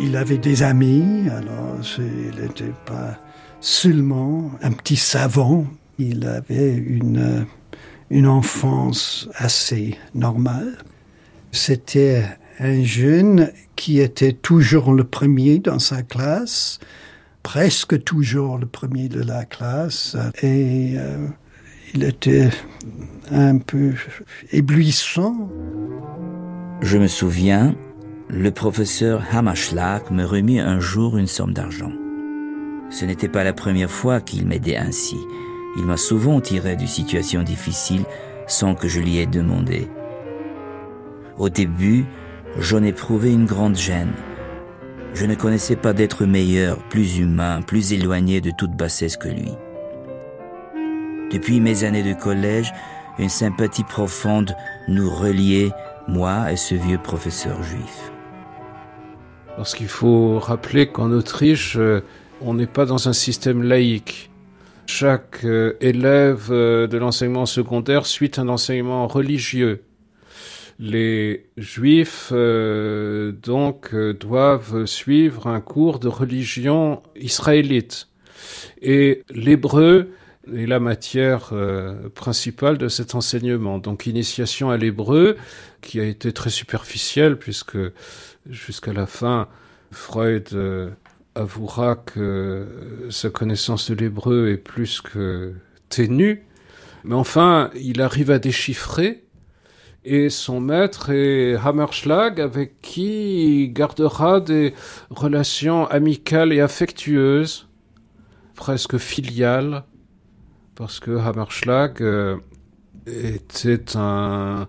Il 0.00 0.16
avait 0.16 0.38
des 0.38 0.62
amis, 0.62 1.28
alors 1.28 1.76
il 1.98 2.40
n'était 2.40 2.72
pas 2.86 3.18
seulement 3.60 4.50
un 4.62 4.70
petit 4.70 4.96
savant, 4.96 5.66
il 5.98 6.26
avait 6.26 6.74
une, 6.74 7.46
une 8.10 8.26
enfance 8.26 9.28
assez 9.34 9.98
normale. 10.14 10.78
C'était 11.50 12.24
un 12.60 12.82
jeune 12.84 13.50
qui 13.76 14.00
était 14.00 14.32
toujours 14.32 14.92
le 14.92 15.04
premier 15.04 15.58
dans 15.58 15.78
sa 15.78 16.02
classe, 16.02 16.78
presque 17.42 18.02
toujours 18.04 18.58
le 18.58 18.66
premier 18.66 19.08
de 19.08 19.22
la 19.22 19.44
classe 19.44 20.16
et 20.42 20.94
euh, 20.96 21.26
il 21.94 22.04
était 22.04 22.50
un 23.30 23.58
peu 23.58 23.94
éblouissant. 24.52 25.48
Je 26.82 26.98
me 26.98 27.06
souviens, 27.06 27.74
le 28.30 28.50
professeur 28.50 29.22
Hammerschlag 29.32 30.10
me 30.10 30.24
remit 30.24 30.60
un 30.60 30.80
jour 30.80 31.16
une 31.16 31.26
somme 31.26 31.54
d'argent. 31.54 31.92
Ce 32.90 33.06
n'était 33.06 33.28
pas 33.28 33.42
la 33.42 33.54
première 33.54 33.90
fois 33.90 34.20
qu'il 34.20 34.46
m'aidait 34.46 34.76
ainsi. 34.76 35.16
Il 35.78 35.84
m'a 35.84 35.96
souvent 35.96 36.40
tiré 36.40 36.76
d'une 36.76 36.86
situation 36.86 37.42
difficile 37.42 38.04
sans 38.46 38.74
que 38.74 38.86
je 38.86 39.00
lui 39.00 39.16
ai 39.16 39.26
demandé. 39.26 39.88
Au 41.38 41.48
début, 41.48 42.04
j'en 42.58 42.82
éprouvais 42.82 43.32
une 43.32 43.46
grande 43.46 43.76
gêne. 43.76 44.12
Je 45.14 45.24
ne 45.24 45.34
connaissais 45.34 45.76
pas 45.76 45.94
d'être 45.94 46.26
meilleur, 46.26 46.76
plus 46.88 47.18
humain, 47.18 47.62
plus 47.62 47.94
éloigné 47.94 48.42
de 48.42 48.50
toute 48.50 48.76
bassesse 48.76 49.16
que 49.16 49.28
lui. 49.28 49.52
Depuis 51.32 51.60
mes 51.60 51.84
années 51.84 52.02
de 52.02 52.18
collège, 52.18 52.74
une 53.18 53.30
sympathie 53.30 53.84
profonde 53.84 54.54
nous 54.86 55.08
reliait, 55.08 55.70
moi 56.08 56.52
et 56.52 56.56
ce 56.56 56.74
vieux 56.74 56.98
professeur 56.98 57.62
juif. 57.62 58.12
Parce 59.58 59.74
qu'il 59.74 59.88
faut 59.88 60.38
rappeler 60.38 60.86
qu'en 60.86 61.10
Autriche, 61.10 61.74
euh, 61.78 62.00
on 62.40 62.54
n'est 62.54 62.68
pas 62.68 62.86
dans 62.86 63.08
un 63.08 63.12
système 63.12 63.64
laïque. 63.64 64.30
Chaque 64.86 65.44
euh, 65.44 65.72
élève 65.80 66.46
euh, 66.52 66.86
de 66.86 66.96
l'enseignement 66.96 67.44
secondaire 67.44 68.06
suit 68.06 68.30
un 68.36 68.48
enseignement 68.48 69.08
religieux. 69.08 69.82
Les 70.78 71.46
juifs 71.56 72.32
donc 72.32 73.96
doivent 74.20 74.86
suivre 74.86 75.48
un 75.48 75.60
cours 75.60 75.98
de 75.98 76.06
religion 76.06 77.02
israélite. 77.16 78.06
Et 78.80 79.24
l'hébreu 79.28 80.10
est 80.54 80.66
la 80.66 80.78
matière 80.78 81.52
principale 82.14 82.78
de 82.78 82.86
cet 82.86 83.16
enseignement. 83.16 83.78
Donc 83.78 84.06
initiation 84.06 84.70
à 84.70 84.76
l'hébreu, 84.76 85.36
qui 85.80 86.00
a 86.00 86.04
été 86.04 86.32
très 86.32 86.50
superficielle, 86.50 87.38
puisque 87.38 87.78
jusqu'à 88.48 88.92
la 88.92 89.06
fin, 89.06 89.48
Freud 89.90 90.48
euh, 90.52 90.90
avouera 91.34 91.96
que 91.96 92.66
sa 93.10 93.30
connaissance 93.30 93.90
de 93.90 93.94
l'hébreu 93.94 94.50
est 94.50 94.58
plus 94.58 95.00
que 95.00 95.54
ténue. 95.88 96.44
Mais 97.04 97.14
enfin, 97.14 97.70
il 97.74 98.02
arrive 98.02 98.30
à 98.30 98.38
déchiffrer 98.38 99.24
et 100.04 100.30
son 100.30 100.60
maître 100.60 101.10
est 101.10 101.54
Hammerschlag 101.54 102.40
avec 102.40 102.80
qui 102.80 103.64
il 103.64 103.72
gardera 103.72 104.40
des 104.40 104.74
relations 105.10 105.86
amicales 105.86 106.52
et 106.52 106.60
affectueuses, 106.60 107.68
presque 108.54 108.96
filiales, 108.96 109.84
parce 110.76 111.00
que 111.00 111.18
Hammerschlag 111.18 112.00
euh, 112.00 112.36
était 113.06 113.96
un, 113.96 114.66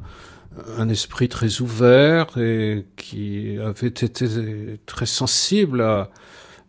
un 0.77 0.89
esprit 0.89 1.29
très 1.29 1.61
ouvert 1.61 2.37
et 2.37 2.85
qui 2.95 3.57
avait 3.59 3.87
été 3.87 4.27
très 4.85 5.05
sensible 5.05 5.81
à 5.81 6.09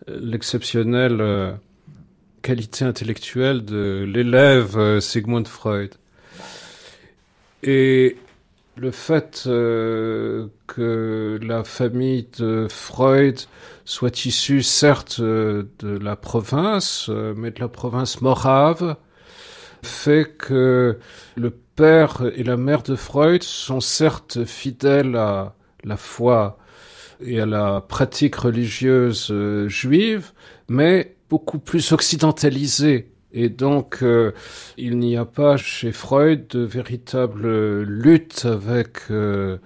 l'exceptionnelle 0.06 1.20
euh, 1.20 1.52
qualité 2.42 2.84
intellectuelle 2.84 3.64
de 3.64 4.04
l'élève 4.06 4.78
euh, 4.78 5.00
Sigmund 5.00 5.46
Freud. 5.46 5.94
Et 7.62 8.16
le 8.76 8.90
fait 8.90 9.42
que 9.44 11.38
la 11.42 11.64
famille 11.64 12.26
de 12.38 12.66
Freud 12.70 13.38
soit 13.84 14.24
issue 14.24 14.62
certes 14.62 15.20
de 15.20 15.66
la 15.82 16.16
province, 16.16 17.10
mais 17.36 17.50
de 17.50 17.60
la 17.60 17.68
province 17.68 18.22
morave, 18.22 18.96
fait 19.82 20.24
que 20.36 20.98
le 21.36 21.50
père 21.80 22.30
et 22.36 22.42
la 22.42 22.58
mère 22.58 22.82
de 22.82 22.94
Freud 22.94 23.42
sont 23.42 23.80
certes 23.80 24.44
fidèles 24.44 25.16
à 25.16 25.54
la 25.82 25.96
foi 25.96 26.58
et 27.22 27.40
à 27.40 27.46
la 27.46 27.80
pratique 27.80 28.34
religieuse 28.34 29.28
euh, 29.30 29.66
juive, 29.66 30.32
mais 30.68 31.16
beaucoup 31.30 31.58
plus 31.58 31.92
occidentalisés. 31.92 33.10
Et 33.32 33.48
donc, 33.48 34.02
euh, 34.02 34.32
il 34.76 34.98
n'y 34.98 35.16
a 35.16 35.24
pas 35.24 35.56
chez 35.56 35.90
Freud 35.90 36.48
de 36.48 36.60
véritable 36.60 37.80
lutte 37.84 38.44
avec 38.44 39.10
euh, 39.10 39.56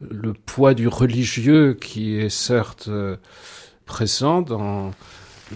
le 0.00 0.32
poids 0.32 0.74
du 0.74 0.86
religieux 0.86 1.74
qui 1.74 2.20
est 2.20 2.28
certes 2.28 2.88
présent 3.84 4.42
dans 4.42 4.92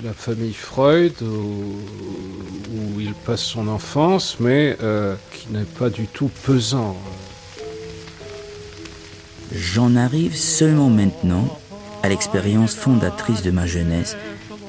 la 0.05 0.13
famille 0.13 0.53
Freud, 0.53 1.15
où, 1.23 3.01
il 3.01 3.15
passe 3.15 3.43
son 3.43 3.69
enfance, 3.69 4.39
mais 4.41 4.77
euh, 4.83 5.15
qui 5.33 5.53
n'est 5.53 5.65
pas 5.65 5.89
du 5.89 6.07
tout 6.07 6.31
pesant. 6.45 6.97
J'en 9.53 9.97
arrive 9.97 10.37
seulement 10.37 10.91
maintenant 10.91 11.59
à 12.03 12.09
l'expérience 12.09 12.75
fondatrice 12.75 13.43
de 13.43 13.51
ma 13.51 13.67
jeunesse, 13.67 14.17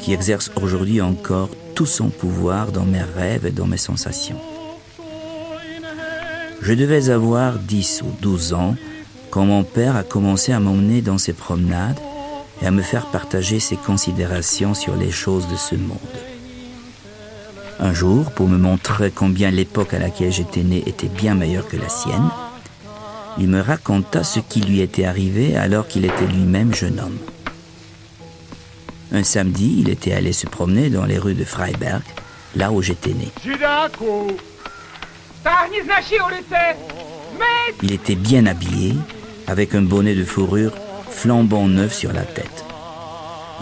qui 0.02 0.14
exerce 0.14 0.52
aujourd'hui 0.62 1.02
encore 1.02 1.50
tout 1.76 1.86
son 1.86 2.10
pouvoir 2.10 2.72
dans 2.72 2.86
mes 2.86 3.02
rêves 3.02 3.46
et 3.46 3.52
dans 3.52 3.68
mes 3.68 3.78
sensations. 3.78 4.40
Je 6.62 6.74
devais 6.74 7.10
avoir 7.10 7.58
10 7.58 8.04
ou 8.04 8.12
12 8.22 8.54
ans 8.54 8.76
quand 9.32 9.46
mon 9.46 9.64
père 9.64 9.96
a 9.96 10.04
commencé 10.04 10.52
à 10.52 10.60
m'emmener 10.60 11.02
dans 11.02 11.18
ses 11.18 11.34
promenades 11.34 12.00
et 12.62 12.68
à 12.68 12.72
me 12.72 12.82
faire 12.82 13.08
partager 13.08 13.60
ses 13.60 13.78
considérations 13.78 14.74
sur 14.74 14.96
les 14.96 15.12
choses 15.12 15.48
de 15.48 15.56
ce 15.56 15.76
monde. 15.76 15.98
Un 17.80 17.94
jour, 17.94 18.32
pour 18.32 18.50
me 18.50 18.58
montrer 18.58 19.10
combien 19.10 19.52
l'époque 19.52 19.94
à 19.94 20.00
laquelle 20.00 20.34
j'étais 20.34 20.64
né 20.64 20.84
était 20.86 21.08
bien 21.08 21.34
meilleure 21.34 21.68
que 21.68 21.78
la 21.78 21.88
sienne, 21.88 22.30
il 23.38 23.48
me 23.48 23.62
raconta 23.62 24.24
ce 24.24 24.42
qui 24.42 24.60
lui 24.60 24.82
était 24.82 25.06
arrivé 25.06 25.56
alors 25.56 25.88
qu'il 25.88 26.04
était 26.04 26.28
lui-même 26.28 26.74
jeune 26.74 27.00
homme. 27.00 27.18
Un 29.14 29.24
samedi, 29.24 29.78
il 29.80 29.90
était 29.90 30.12
allé 30.12 30.34
se 30.34 30.46
promener 30.46 30.90
dans 30.90 31.06
les 31.06 31.18
rues 31.18 31.36
de 31.36 31.46
Freiberg, 31.46 32.04
là 32.56 32.72
où 32.72 32.82
j'étais 32.82 33.14
né. 33.14 33.30
Il 37.82 37.94
était 37.94 38.16
bien 38.16 38.46
habillé, 38.46 38.94
avec 39.48 39.74
un 39.74 39.82
bonnet 39.82 40.16
de 40.16 40.26
fourrure 40.26 40.74
flambant 41.20 41.68
neuf 41.68 41.94
sur 41.94 42.14
la 42.14 42.22
tête. 42.22 42.64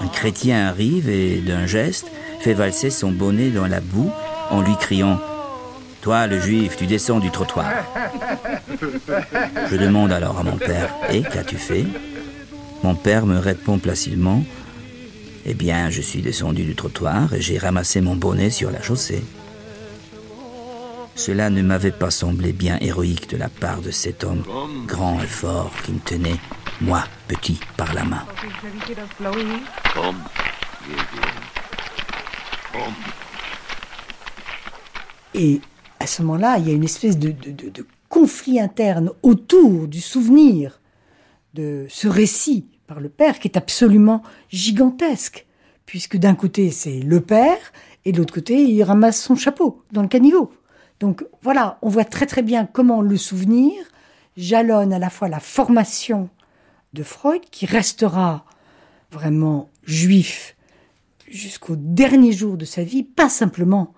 Un 0.03 0.07
chrétien 0.09 0.67
arrive 0.67 1.09
et, 1.09 1.37
d'un 1.37 1.65
geste, 1.65 2.05
fait 2.39 2.53
valser 2.53 2.91
son 2.91 3.11
bonnet 3.11 3.49
dans 3.49 3.65
la 3.65 3.79
boue 3.79 4.11
en 4.51 4.61
lui 4.61 4.75
criant 4.79 5.19
Toi, 6.01 6.27
le 6.27 6.39
juif, 6.39 6.77
tu 6.77 6.85
descends 6.85 7.19
du 7.19 7.31
trottoir. 7.31 7.71
Je 9.71 9.75
demande 9.75 10.11
alors 10.11 10.37
à 10.37 10.43
mon 10.43 10.57
père 10.57 10.93
Et 11.09 11.23
qu'as-tu 11.23 11.57
fait? 11.57 11.87
Mon 12.83 12.93
père 12.93 13.25
me 13.25 13.39
répond 13.39 13.79
placidement 13.79 14.43
Eh 15.47 15.55
bien, 15.55 15.89
je 15.89 16.01
suis 16.03 16.21
descendu 16.21 16.63
du 16.63 16.75
trottoir 16.75 17.33
et 17.33 17.41
j'ai 17.41 17.57
ramassé 17.57 18.01
mon 18.01 18.15
bonnet 18.15 18.51
sur 18.51 18.69
la 18.69 18.83
chaussée. 18.83 19.23
Cela 21.15 21.49
ne 21.49 21.63
m'avait 21.63 21.89
pas 21.89 22.11
semblé 22.11 22.53
bien 22.53 22.77
héroïque 22.81 23.31
de 23.31 23.37
la 23.37 23.49
part 23.49 23.81
de 23.81 23.89
cet 23.89 24.23
homme 24.23 24.43
grand 24.85 25.19
et 25.19 25.25
fort 25.25 25.71
qui 25.83 25.93
me 25.93 25.99
tenait 25.99 26.39
moi, 26.79 27.03
petit, 27.27 27.59
par 27.75 27.93
la 27.93 28.03
main. 28.03 28.25
Et 35.33 35.61
à 35.99 36.07
ce 36.07 36.21
moment-là, 36.23 36.57
il 36.57 36.67
y 36.67 36.71
a 36.71 36.73
une 36.73 36.83
espèce 36.83 37.17
de, 37.19 37.33
conflit 38.09 38.59
interne 38.59 39.11
autour 39.21 39.87
du 39.87 39.99
souvenir 39.99 40.79
de 41.53 41.85
ce 41.89 42.07
récit 42.07 42.65
par 42.87 43.01
le 43.01 43.09
père 43.09 43.39
qui 43.39 43.49
est 43.49 43.57
absolument 43.57 44.23
gigantesque, 44.49 45.45
puisque 45.85 46.15
d'un 46.15 46.33
côté 46.33 46.71
c'est 46.71 46.99
le 47.01 47.19
père 47.19 47.73
et 48.05 48.13
de 48.13 48.17
l'autre 48.17 48.33
côté 48.33 48.63
il 48.63 48.81
ramasse 48.83 49.21
son 49.21 49.35
chapeau 49.35 49.83
dans 49.91 50.01
le 50.01 50.07
caniveau. 50.07 50.51
Donc 51.01 51.25
voilà, 51.41 51.77
on 51.81 51.89
voit 51.89 52.05
très 52.05 52.25
très 52.25 52.41
bien 52.41 52.65
comment 52.65 53.01
le 53.01 53.17
souvenir 53.17 53.73
jalonne 54.37 54.93
à 54.93 54.99
la 54.99 55.09
fois 55.09 55.27
la 55.27 55.41
formation 55.41 56.29
de 56.93 57.03
Freud, 57.03 57.41
qui 57.51 57.65
restera 57.65 58.45
vraiment 59.11 59.69
juif 59.83 60.55
jusqu'au 61.29 61.75
dernier 61.75 62.31
jour 62.31 62.57
de 62.57 62.65
sa 62.65 62.83
vie, 62.83 63.03
pas 63.03 63.29
simplement 63.29 63.93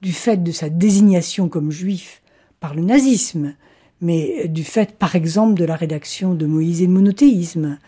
du 0.00 0.12
fait 0.12 0.42
de 0.42 0.52
sa 0.52 0.68
désignation 0.68 1.48
comme 1.48 1.70
juif 1.70 2.22
par 2.58 2.74
le 2.74 2.82
nazisme, 2.82 3.54
mais 4.00 4.48
du 4.48 4.64
fait, 4.64 4.96
par 4.96 5.14
exemple, 5.14 5.58
de 5.58 5.64
la 5.64 5.76
rédaction 5.76 6.34
de 6.34 6.46
Moïse 6.46 6.80
et 6.80 6.86
le 6.86 6.92
monothéisme. 6.92 7.78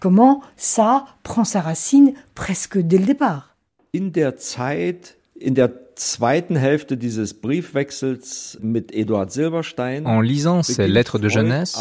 Comment 0.00 0.42
ça 0.56 1.06
prend 1.22 1.44
sa 1.44 1.62
racine 1.62 2.12
presque 2.34 2.78
dès 2.78 2.98
le 2.98 3.06
départ? 3.06 3.56
In 3.94 4.08
der 4.08 4.34
Zeit, 4.38 5.16
in 5.40 5.52
der 5.52 5.70
zweiten 5.96 6.56
Hälfte 6.56 6.96
dieses 6.96 7.34
Briefwechsels 7.34 8.58
mit 8.62 8.92
Eduard 8.92 9.30
Silberstein, 9.30 10.06
en 10.06 10.20
lisant 10.20 10.62
ces 10.62 10.88
lettres 10.88 11.18
de 11.18 11.28
jeunesse, 11.28 11.76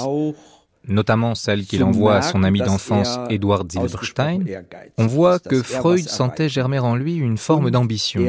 notamment 0.88 1.36
celle 1.36 1.66
qu'il 1.66 1.84
envoie 1.84 2.16
à 2.16 2.22
son 2.22 2.44
ami 2.44 2.60
d'enfance 2.60 3.20
Edward 3.30 3.72
Zilberstein, 3.72 4.44
on 4.98 5.08
voit 5.08 5.40
que 5.40 5.62
Freud 5.62 6.08
sentait 6.08 6.50
germer 6.50 6.80
en 6.80 6.96
lui 6.96 7.16
une 7.16 7.38
forme 7.38 7.72
d'ambition. 7.72 8.22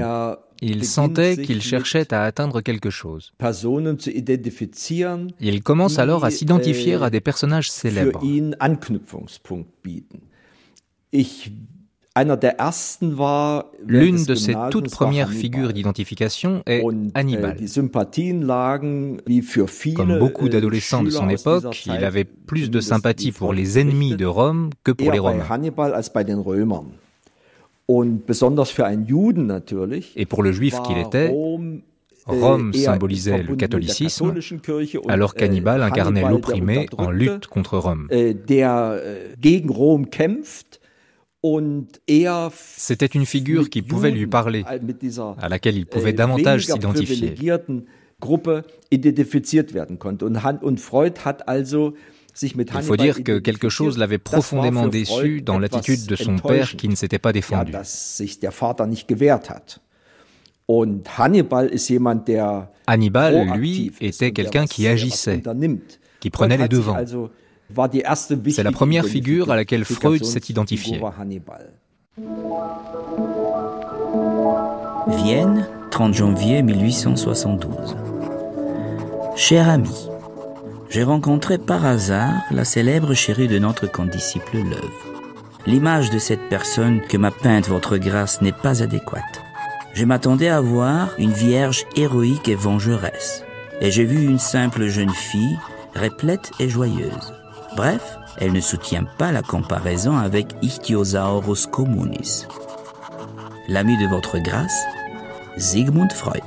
Il 0.65 0.85
sentait 0.85 1.37
qu'il 1.37 1.61
cherchait 1.61 2.15
à 2.15 2.23
atteindre 2.23 2.61
quelque 2.61 2.89
chose. 2.91 3.33
Il 5.41 5.63
commence 5.63 5.99
alors 5.99 6.25
à 6.25 6.31
s'identifier 6.31 6.95
à 7.03 7.11
des 7.11 7.21
personnages 7.21 7.71
célèbres. 7.71 8.21
L'une 13.87 14.25
de 14.25 14.35
ses 14.35 14.55
toutes 14.71 14.91
premières 14.91 15.31
figures 15.31 15.73
d'identification 15.73 16.63
est 16.67 16.83
Hannibal. 17.15 17.57
Comme 19.97 20.19
beaucoup 20.19 20.49
d'adolescents 20.51 21.03
de 21.03 21.11
son 21.11 21.29
époque, 21.31 21.87
il 21.87 22.05
avait 22.05 22.25
plus 22.25 22.71
de 22.71 22.81
sympathie 22.81 23.33
pour 23.33 23.53
les 23.55 23.79
ennemis 23.79 24.15
de 24.15 24.27
Rome 24.27 24.71
que 24.85 24.93
pour 24.93 25.11
les 25.11 25.19
Romains. 25.19 25.45
Et 30.17 30.27
pour 30.27 30.43
le 30.43 30.53
juif 30.53 30.81
qu'il 30.83 30.99
était, 30.99 31.29
Rome 32.27 32.73
symbolisait 32.75 33.43
le 33.43 33.57
catholicisme, 33.57 34.35
alors 35.09 35.35
qu'Hannibal 35.35 35.83
incarnait 35.83 36.29
l'opprimé 36.29 36.87
en 36.99 37.11
lutte 37.11 37.47
contre 37.47 37.79
Rome. 37.79 38.09
C'était 42.77 43.07
une 43.07 43.27
figure 43.27 43.69
qui 43.69 43.83
pouvait 43.83 44.11
lui 44.11 44.27
parler, 44.27 44.65
à 45.39 45.49
laquelle 45.49 45.77
il 45.77 45.87
pouvait 45.87 46.13
davantage 46.13 46.67
s'identifier. 46.67 47.35
Il 52.35 52.83
faut 52.83 52.97
dire 52.97 53.23
que 53.25 53.39
quelque 53.39 53.69
chose 53.69 53.99
l'avait 53.99 54.19
profondément 54.19 54.89
déçu 54.89 55.43
dans 55.43 55.59
l'attitude 55.59 56.07
de 56.07 56.17
son 56.17 56.37
père 56.37 56.77
qui 56.77 56.89
ne 56.89 56.95
s'était 56.95 57.19
pas 57.19 57.33
défendu. 57.33 57.73
Hannibal, 62.87 63.51
lui, 63.57 63.93
était 64.01 64.33
quelqu'un 64.33 64.67
qui 64.67 64.87
agissait, 64.87 65.43
qui 66.21 66.31
prenait 66.31 66.57
les 66.57 66.69
devants. 66.69 66.97
C'est 68.51 68.63
la 68.63 68.73
première 68.73 69.05
figure 69.05 69.51
à 69.51 69.57
laquelle 69.57 69.85
Freud 69.85 70.25
s'est 70.25 70.43
identifié. 70.49 71.01
Vienne, 75.09 75.67
30 75.91 76.15
janvier 76.15 76.63
1872. 76.63 77.97
Cher 79.35 79.69
ami, 79.69 80.09
j'ai 80.91 81.03
rencontré 81.03 81.59
par 81.59 81.87
hasard 81.87 82.35
la 82.51 82.65
célèbre 82.65 83.15
chérie 83.15 83.49
de 83.49 83.59
notre 83.59 83.87
condisciple 83.87 84.59
Leuve. 84.59 85.13
L'image 85.67 86.11
de 86.11 86.19
cette 86.19 86.49
personne 86.49 87.01
que 87.09 87.17
m'a 87.17 87.31
peinte 87.31 87.69
votre 87.69 87.97
grâce 87.97 88.43
n'est 88.43 88.53
pas 88.53 88.83
adéquate. 88.83 89.43
Je 89.95 90.05
m'attendais 90.05 90.49
à 90.49 90.61
voir 90.61 91.11
une 91.19 91.33
vierge 91.33 91.85
héroïque 91.97 92.49
et 92.49 92.55
vengeresse, 92.55 93.45
et 93.81 93.91
j'ai 93.91 94.05
vu 94.05 94.25
une 94.25 94.39
simple 94.39 94.87
jeune 94.87 95.11
fille, 95.11 95.59
replète 95.95 96.51
et 96.61 96.69
joyeuse. 96.69 97.33
Bref, 97.77 98.19
elle 98.39 98.53
ne 98.53 98.61
soutient 98.61 99.05
pas 99.05 99.33
la 99.33 99.43
comparaison 99.43 100.17
avec 100.17 100.47
Ichthyosaurus 100.63 101.67
communis. 101.67 102.47
L'ami 103.69 103.97
de 103.97 104.07
votre 104.07 104.39
grâce, 104.39 104.77
Sigmund 105.57 106.13
Freud. 106.13 106.43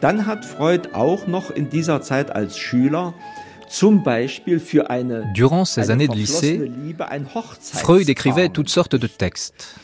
Dann 0.00 0.26
hat 0.26 0.44
Freud 0.44 0.90
auch 0.92 1.26
noch 1.26 1.50
in 1.50 1.68
dieser 1.68 2.02
Zeit 2.02 2.30
als 2.30 2.56
Schüler 2.58 3.14
zum 3.68 4.02
Beispiel 4.02 4.60
für 4.60 4.88
eine, 4.88 5.32
Durant 5.34 5.64
ses 5.64 5.90
années 5.90 6.08
de 6.08 6.14
lycée, 6.14 6.70
Freud 7.60 8.08
écrivait 8.08 8.48
toutes 8.48 8.70
sortes 8.70 8.94
de 8.94 9.06
textes. 9.06 9.74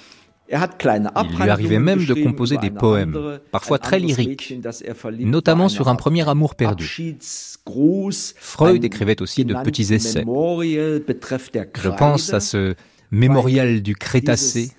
Il 0.51 1.43
lui 1.43 1.51
arrivait 1.51 1.79
même 1.79 2.05
de 2.05 2.15
composer 2.15 2.57
des 2.59 2.71
poèmes, 2.71 3.39
parfois 3.51 3.79
très 3.79 3.99
lyriques, 3.99 4.55
notamment 5.21 5.69
sur 5.69 5.89
un 5.89 5.95
premier 5.95 6.29
amour 6.29 6.55
perdu. 6.55 7.17
Freud 8.37 8.85
écrivait 8.85 9.23
aussi 9.23 9.45
de 9.45 9.55
petits 9.55 9.95
essais. 9.95 10.25
Je 10.25 11.89
pense 11.89 12.33
à 12.33 12.41
ce 12.41 12.75
mémorial 13.15 13.81
du 13.81 13.95
Crétacé 13.95 14.71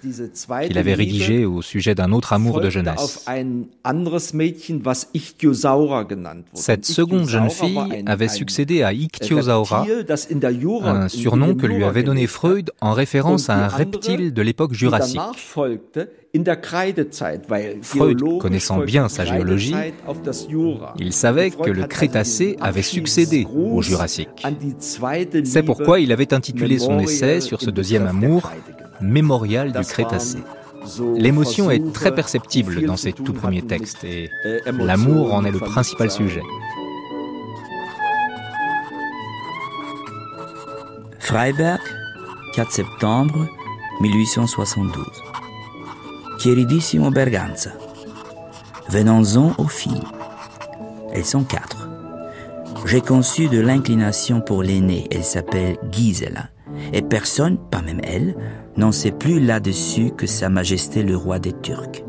qu'il 0.68 0.78
avait 0.78 0.94
rédigé 0.94 1.46
au 1.46 1.62
sujet 1.62 1.96
d'un 1.96 2.12
autre 2.12 2.34
amour 2.34 2.62
de 2.62 2.70
jeunesse. 2.70 3.26
Cette 6.54 6.86
seconde 6.86 7.28
jeune 7.28 7.50
fille 7.50 8.04
avait 8.06 8.28
succédé 8.28 8.84
à 8.84 8.94
Ichthyosaura, 8.94 9.86
un 10.84 11.10
surnom 11.10 11.56
que 11.56 11.66
lui 11.66 11.84
avait 11.84 12.04
donné 12.04 12.28
Freud 12.28 12.72
en 12.82 12.94
référence 12.94 13.50
à 13.50 13.66
un 13.66 13.68
reptile 13.68 14.34
de 14.34 14.42
l'époque 14.42 14.74
jurassique. 14.74 15.20
Freud, 17.82 18.40
connaissant 18.40 18.80
bien 18.80 19.10
sa 19.10 19.26
géologie, 19.26 19.76
il 20.98 21.14
savait 21.14 21.52
que 21.52 21.70
le 21.70 21.86
Crétacé 21.86 22.58
avait 22.62 22.82
succédé 22.82 23.48
au 23.54 23.82
Jurassique. 23.82 24.46
C'est 25.44 25.64
pourquoi 25.64 26.00
il 26.00 26.12
avait 26.12 26.34
intitulé 26.34 26.80
son 26.80 27.00
essai 27.00 27.42
sur 27.42 27.62
ce 27.62 27.70
deuxième 27.70 28.08
amour 28.08 28.52
Mémorial 29.02 29.72
du 29.72 29.86
Crétacé. 29.86 30.40
L'émotion 31.16 31.72
est 31.72 31.94
très 31.94 32.14
perceptible 32.14 32.86
dans 32.86 32.98
ses 32.98 33.14
tout 33.14 33.34
premiers 33.34 33.64
textes 33.64 34.04
et 34.04 34.30
l'amour 34.66 35.34
en 35.34 35.44
est 35.46 35.52
le 35.52 35.60
principal 35.60 36.12
sujet. 36.12 36.44
Freiberg, 41.20 41.82
4 42.54 42.72
septembre 42.72 43.48
1872. 44.02 45.25
Queridissimo 46.46 47.10
Berganza, 47.10 47.72
venons-en 48.90 49.56
aux 49.58 49.68
filles. 49.68 50.04
Elles 51.12 51.26
sont 51.26 51.44
quatre. 51.44 51.90
J'ai 52.86 53.02
conçu 53.02 53.48
de 53.48 53.60
l'inclination 53.60 54.42
pour 54.42 54.62
l'aînée, 54.62 55.08
elle 55.10 55.24
s'appelle 55.24 55.78
Gisela, 55.92 56.50
et 56.94 57.02
personne, 57.02 57.58
pas 57.58 57.82
même 57.82 58.02
elle, 58.04 58.36
n'en 58.78 58.92
sait 58.92 59.12
plus 59.12 59.40
là-dessus 59.40 60.12
que 60.16 60.28
Sa 60.28 60.50
Majesté 60.50 61.02
le 61.02 61.18
roi 61.18 61.40
des 61.40 61.54
Turcs. 61.64 62.04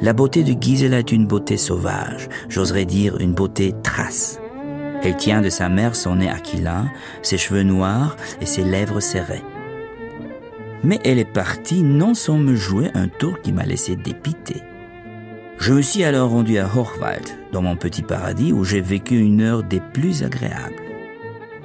La 0.00 0.12
beauté 0.12 0.44
de 0.44 0.54
Gisela 0.62 1.00
est 1.00 1.10
une 1.10 1.26
beauté 1.26 1.56
sauvage, 1.56 2.28
j'oserais 2.48 2.84
dire 2.84 3.16
une 3.18 3.34
beauté 3.34 3.74
trace. 3.82 4.38
Elle 5.02 5.16
tient 5.16 5.40
de 5.40 5.50
sa 5.50 5.68
mère 5.68 5.96
son 5.96 6.14
nez 6.14 6.30
aquilin, 6.30 6.88
ses 7.22 7.36
cheveux 7.36 7.64
noirs 7.64 8.14
et 8.40 8.46
ses 8.46 8.62
lèvres 8.62 9.00
serrées 9.00 9.42
mais 10.84 11.00
elle 11.04 11.18
est 11.18 11.24
partie 11.24 11.82
non 11.82 12.14
sans 12.14 12.38
me 12.38 12.54
jouer 12.54 12.90
un 12.94 13.08
tour 13.08 13.40
qui 13.42 13.52
m'a 13.52 13.64
laissé 13.64 13.96
dépité. 13.96 14.62
Je 15.58 15.72
me 15.72 15.82
suis 15.82 16.04
alors 16.04 16.30
rendu 16.30 16.58
à 16.58 16.66
Hochwald, 16.66 17.28
dans 17.52 17.62
mon 17.62 17.76
petit 17.76 18.02
paradis 18.02 18.52
où 18.52 18.64
j'ai 18.64 18.80
vécu 18.80 19.18
une 19.18 19.40
heure 19.40 19.62
des 19.62 19.80
plus 19.80 20.22
agréables. 20.22 20.74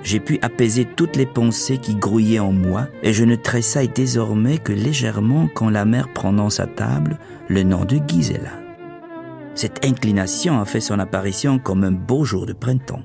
J'ai 0.02 0.20
pu 0.20 0.40
apaiser 0.42 0.86
toutes 0.86 1.18
les 1.18 1.26
pensées 1.26 1.78
qui 1.78 1.96
grouillaient 1.96 2.40
en 2.40 2.54
moi 2.54 2.88
et 3.04 3.12
je 3.12 3.26
ne 3.26 3.36
tressaille 3.36 3.90
désormais 3.90 4.58
que 4.58 4.72
légèrement 4.72 5.50
quand 5.54 5.70
la 5.70 5.84
mère 5.84 6.08
dans 6.24 6.50
sa 6.50 6.68
table 6.68 7.18
le 7.50 7.64
nom 7.64 7.84
de 7.84 8.00
Gisela. 8.08 8.52
Cette 9.56 9.86
inclination 9.86 10.60
a 10.62 10.66
fait 10.66 10.80
son 10.80 11.00
apparition 11.00 11.60
comme 11.60 11.84
un 11.84 11.92
beau 11.92 12.24
jour 12.24 12.46
de 12.46 12.54
printemps. 12.54 13.04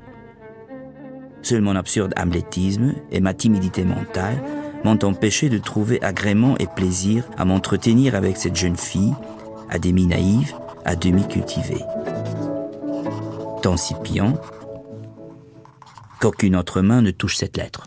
Seul 1.43 1.63
mon 1.63 1.75
absurde 1.75 2.13
hamlétisme 2.17 2.95
et 3.11 3.21
ma 3.21 3.35
timidité 3.35 3.85
mentale 3.85 4.41
m'ont 4.85 4.99
empêché 5.03 5.49
de 5.49 5.59
trouver 5.59 6.03
agrément 6.03 6.57
et 6.59 6.67
plaisir 6.67 7.25
à 7.37 7.45
m'entretenir 7.45 8.15
avec 8.15 8.37
cette 8.37 8.57
jeune 8.57 8.77
fille, 8.77 9.15
à 9.71 9.79
demi 9.79 10.07
naïve, 10.07 10.55
à 10.85 10.95
demi 10.95 11.27
cultivée. 11.27 11.83
Tant 13.63 13.77
Scipion 13.77 14.39
qu'aucune 16.21 16.57
autre 16.57 16.81
main 16.81 17.03
ne 17.03 17.11
touche 17.11 17.37
cette 17.37 17.57
lettre. 17.57 17.85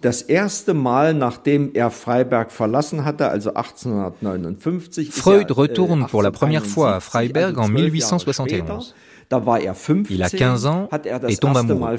Das 0.00 0.22
erste 0.22 0.74
Mal, 0.74 1.14
nachdem 1.14 1.70
er 1.74 1.90
Freiberg 1.90 2.50
verlassen 2.50 3.04
hatte, 3.04 3.30
also 3.30 3.50
1859, 3.50 5.10
Freud 5.10 5.50
retourne 5.50 6.06
pour 6.06 6.22
la 6.22 6.30
première 6.30 6.64
fois 6.64 6.96
à 6.96 7.00
Freiberg 7.00 7.58
en 7.58 7.68
1871. 7.68 8.94
Il 10.10 10.22
a 10.22 10.30
15 10.30 10.66
ans 10.66 10.88
et 11.28 11.36
tombe 11.36 11.56
amoureux. 11.56 11.96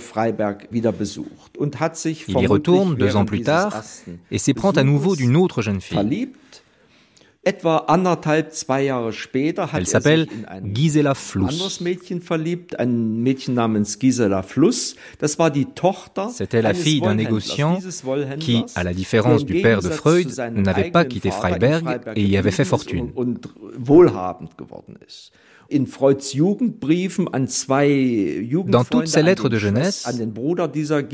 Il 2.27 2.39
y 2.39 2.47
retourne 2.47 2.95
deux 2.95 3.15
ans 3.15 3.25
plus 3.25 3.41
tard 3.41 3.83
et 4.31 4.37
s'éprend 4.37 4.71
à 4.71 4.83
nouveau 4.83 5.15
d'une 5.15 5.35
autre 5.35 5.61
jeune 5.61 5.81
fille. 5.81 6.29
Elle 7.45 7.55
s'appelle 9.87 10.27
Gisela 10.73 11.13
Fluss. 11.13 11.79
C'était 16.33 16.61
la 16.61 16.73
fille 16.73 17.01
d'un 17.01 17.15
négociant 17.15 17.79
qui, 18.39 18.63
à 18.75 18.83
la 18.83 18.93
différence 18.93 19.45
du 19.45 19.61
père 19.61 19.81
de 19.81 19.89
Freud, 19.89 20.31
n'avait 20.53 20.91
pas 20.91 21.05
quitté 21.05 21.31
Freiberg 21.31 22.01
et 22.15 22.23
y 22.23 22.37
avait 22.37 22.51
fait 22.51 22.65
fortune. 22.65 23.11
Dans 28.67 28.83
toutes 28.83 29.07
ses 29.07 29.21
lettres 29.23 29.49
de 29.49 29.57
jeunesse, 29.57 30.07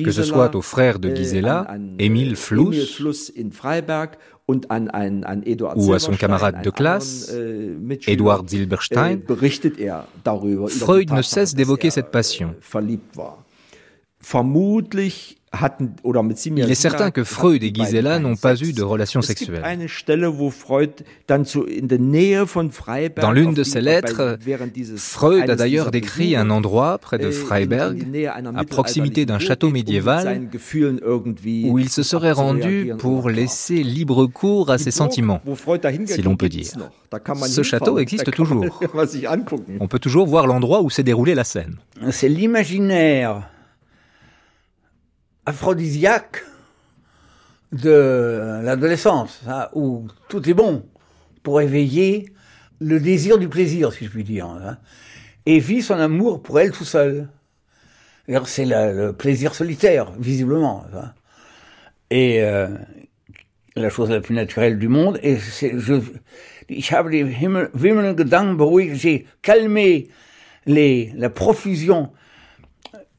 que 0.04 0.12
ce 0.12 0.24
soit 0.24 0.56
au 0.56 0.62
frère 0.62 1.00
de 1.00 1.14
Gisela, 1.16 1.68
Émile 2.00 2.36
Fluss, 2.36 3.02
ou 5.76 5.94
à 5.94 6.00
son 6.00 6.14
camarade 6.14 6.62
de 6.64 6.70
classe, 6.70 7.34
Edward 8.08 8.48
Zilberstein, 8.50 9.20
Freud 10.68 11.12
ne 11.12 11.22
cesse 11.22 11.56
d'évoquer 11.56 11.90
cette 11.90 12.12
passion. 12.12 12.56
Il 16.46 16.72
est 16.72 16.76
certain 16.76 17.12
que 17.12 17.24
Freud 17.24 17.64
et 17.64 17.74
Gisela 17.74 18.20
n'ont 18.20 18.36
pas 18.36 18.56
eu 18.56 18.74
de 18.74 18.84
relations 18.84 19.22
sexuelles. 19.22 19.64
Dans 23.18 23.32
l'une 23.32 23.54
de 23.54 23.64
ses 23.64 23.82
lettres, 23.82 24.38
Freud 24.98 25.50
a 25.50 25.56
d'ailleurs 25.56 25.92
décrit 25.92 26.36
un 26.36 26.50
endroit 26.50 26.98
près 26.98 27.18
de 27.18 27.32
Freiberg, 27.32 28.06
à 28.56 28.64
proximité 28.64 29.26
d'un 29.26 29.40
château 29.40 29.70
médiéval, 29.70 30.50
où 31.66 31.80
il 31.80 31.90
se 31.90 32.04
serait 32.04 32.32
rendu 32.32 32.94
pour 32.98 33.30
laisser 33.30 33.84
libre 33.84 34.26
cours 34.26 34.72
à 34.72 34.78
ses 34.78 34.92
sentiments, 34.92 35.42
si 36.06 36.22
l'on 36.22 36.36
peut 36.36 36.50
dire. 36.50 36.68
Ce 37.48 37.64
château 37.64 38.00
existe 38.00 38.32
toujours. 38.32 38.66
On 39.80 39.88
peut 39.88 40.00
toujours 40.00 40.28
voir 40.28 40.48
l'endroit 40.48 40.82
où 40.82 40.90
s'est 40.90 41.04
déroulée 41.04 41.36
la 41.36 41.44
scène. 41.44 41.78
C'est 42.12 42.30
l'imaginaire 42.30 43.50
aphrodisiaque 45.46 46.44
de 47.72 48.62
l'adolescence, 48.64 49.42
hein, 49.48 49.68
où 49.74 50.08
tout 50.30 50.48
est 50.50 50.54
bon 50.54 50.86
pour 51.44 51.62
éveiller 51.62 52.32
le 52.80 53.00
désir 53.00 53.38
du 53.38 53.48
plaisir, 53.48 53.94
si 53.94 54.06
je 54.06 54.10
puis 54.10 54.24
dire, 54.24 54.48
hein, 54.48 54.78
et 55.46 55.60
vit 55.60 55.82
son 55.82 55.96
amour 55.96 56.42
pour 56.42 56.60
elle 56.60 56.72
tout 56.72 56.86
seul. 56.86 57.28
C'est 58.46 58.66
le 58.66 59.12
plaisir 59.12 59.54
solitaire, 59.54 60.12
visiblement. 60.18 60.84
Hein. 60.96 61.14
Et 62.10 62.42
euh, 62.42 62.68
la 63.76 63.90
chose 63.90 64.10
la 64.10 64.20
plus 64.20 64.34
naturelle 64.34 64.80
du 64.80 64.88
monde. 64.88 65.20
Et 65.22 65.38
je, 65.38 66.02
j'ai 68.94 69.26
calmé 69.44 70.08
les, 70.66 71.14
la 71.16 71.30
profusion. 71.30 72.12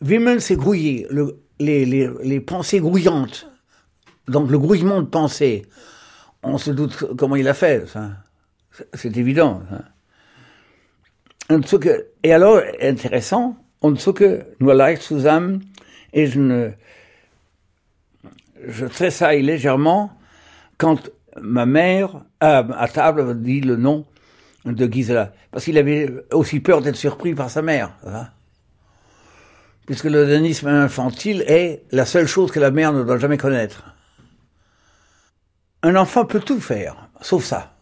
Wimmeln, 0.00 0.40
c'est 0.40 0.56
grouiller. 0.56 1.06
Le, 1.08 1.38
les, 1.58 2.40
pensées 2.40 2.80
grouillantes, 2.80 3.48
donc 4.28 4.50
le 4.50 4.58
grouillement 4.58 5.00
de 5.00 5.06
pensées, 5.06 5.66
on 6.42 6.58
se 6.58 6.70
doute 6.70 7.16
comment 7.16 7.36
il 7.36 7.48
a 7.48 7.54
fait, 7.54 7.88
ça. 7.88 8.10
C'est 8.92 9.16
évident. 9.16 9.62
Et 12.22 12.32
alors, 12.32 12.60
intéressant, 12.82 13.56
on 13.80 13.96
zucke 13.96 14.24
nur 14.60 14.74
leicht 14.74 15.02
zusammen 15.02 15.60
et 16.12 16.26
je 16.26 16.40
ne, 16.40 16.70
je 18.66 18.84
tressaille 18.86 19.42
légèrement 19.42 20.12
quand 20.76 21.10
ma 21.40 21.66
mère, 21.66 22.22
à 22.40 22.88
table, 22.92 23.40
dit 23.40 23.60
le 23.60 23.76
nom 23.76 24.04
de 24.64 24.92
Gisela. 24.92 25.32
Parce 25.50 25.64
qu'il 25.64 25.78
avait 25.78 26.10
aussi 26.32 26.60
peur 26.60 26.82
d'être 26.82 26.96
surpris 26.96 27.34
par 27.34 27.50
sa 27.50 27.62
mère 27.62 27.96
puisque 29.86 30.04
le 30.04 30.26
dénisme 30.26 30.66
infantile 30.66 31.42
est 31.46 31.84
la 31.92 32.04
seule 32.04 32.26
chose 32.26 32.50
que 32.50 32.60
la 32.60 32.70
mère 32.70 32.92
ne 32.92 33.04
doit 33.04 33.18
jamais 33.18 33.38
connaître. 33.38 33.84
Un 35.82 35.94
enfant 35.94 36.24
peut 36.26 36.40
tout 36.40 36.60
faire, 36.60 37.08
sauf 37.20 37.44
ça. 37.44 37.76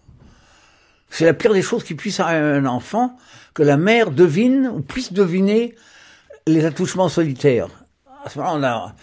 C'est 1.08 1.24
la 1.24 1.32
pire 1.32 1.54
des 1.54 1.62
choses 1.62 1.84
qui 1.84 1.94
puisse 1.94 2.20
arriver 2.20 2.46
à 2.46 2.54
un 2.54 2.66
enfant, 2.66 3.16
que 3.54 3.62
la 3.62 3.76
mère 3.76 4.10
devine 4.10 4.66
ou 4.66 4.80
puisse 4.80 5.12
deviner 5.12 5.74
les 6.46 6.66
attouchements 6.66 7.08
solitaires. 7.08 7.68
À 8.24 8.28
ce 8.28 8.38
moment-là, 8.38 8.94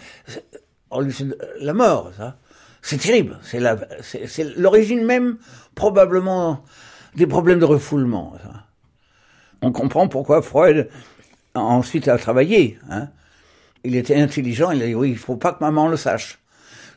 on 0.90 1.06
la 1.60 1.72
mort, 1.72 2.12
ça. 2.16 2.36
C'est 2.82 2.98
terrible. 2.98 3.38
C'est 3.42 4.56
l'origine 4.56 5.04
même, 5.04 5.38
probablement, 5.74 6.64
des 7.14 7.26
problèmes 7.26 7.60
de 7.60 7.64
refoulement. 7.64 8.36
On 9.62 9.72
comprend 9.72 10.08
pourquoi 10.08 10.42
Freud 10.42 10.88
ensuite 11.54 12.08
a 12.08 12.18
travaillé. 12.18 12.78
Hein. 12.90 13.08
Il 13.84 13.96
était 13.96 14.20
intelligent, 14.20 14.70
il 14.70 14.82
a 14.82 14.86
dit 14.86 14.94
oui, 14.94 15.10
il 15.10 15.18
faut 15.18 15.36
pas 15.36 15.52
que 15.52 15.62
maman 15.62 15.88
le 15.88 15.96
sache. 15.96 16.38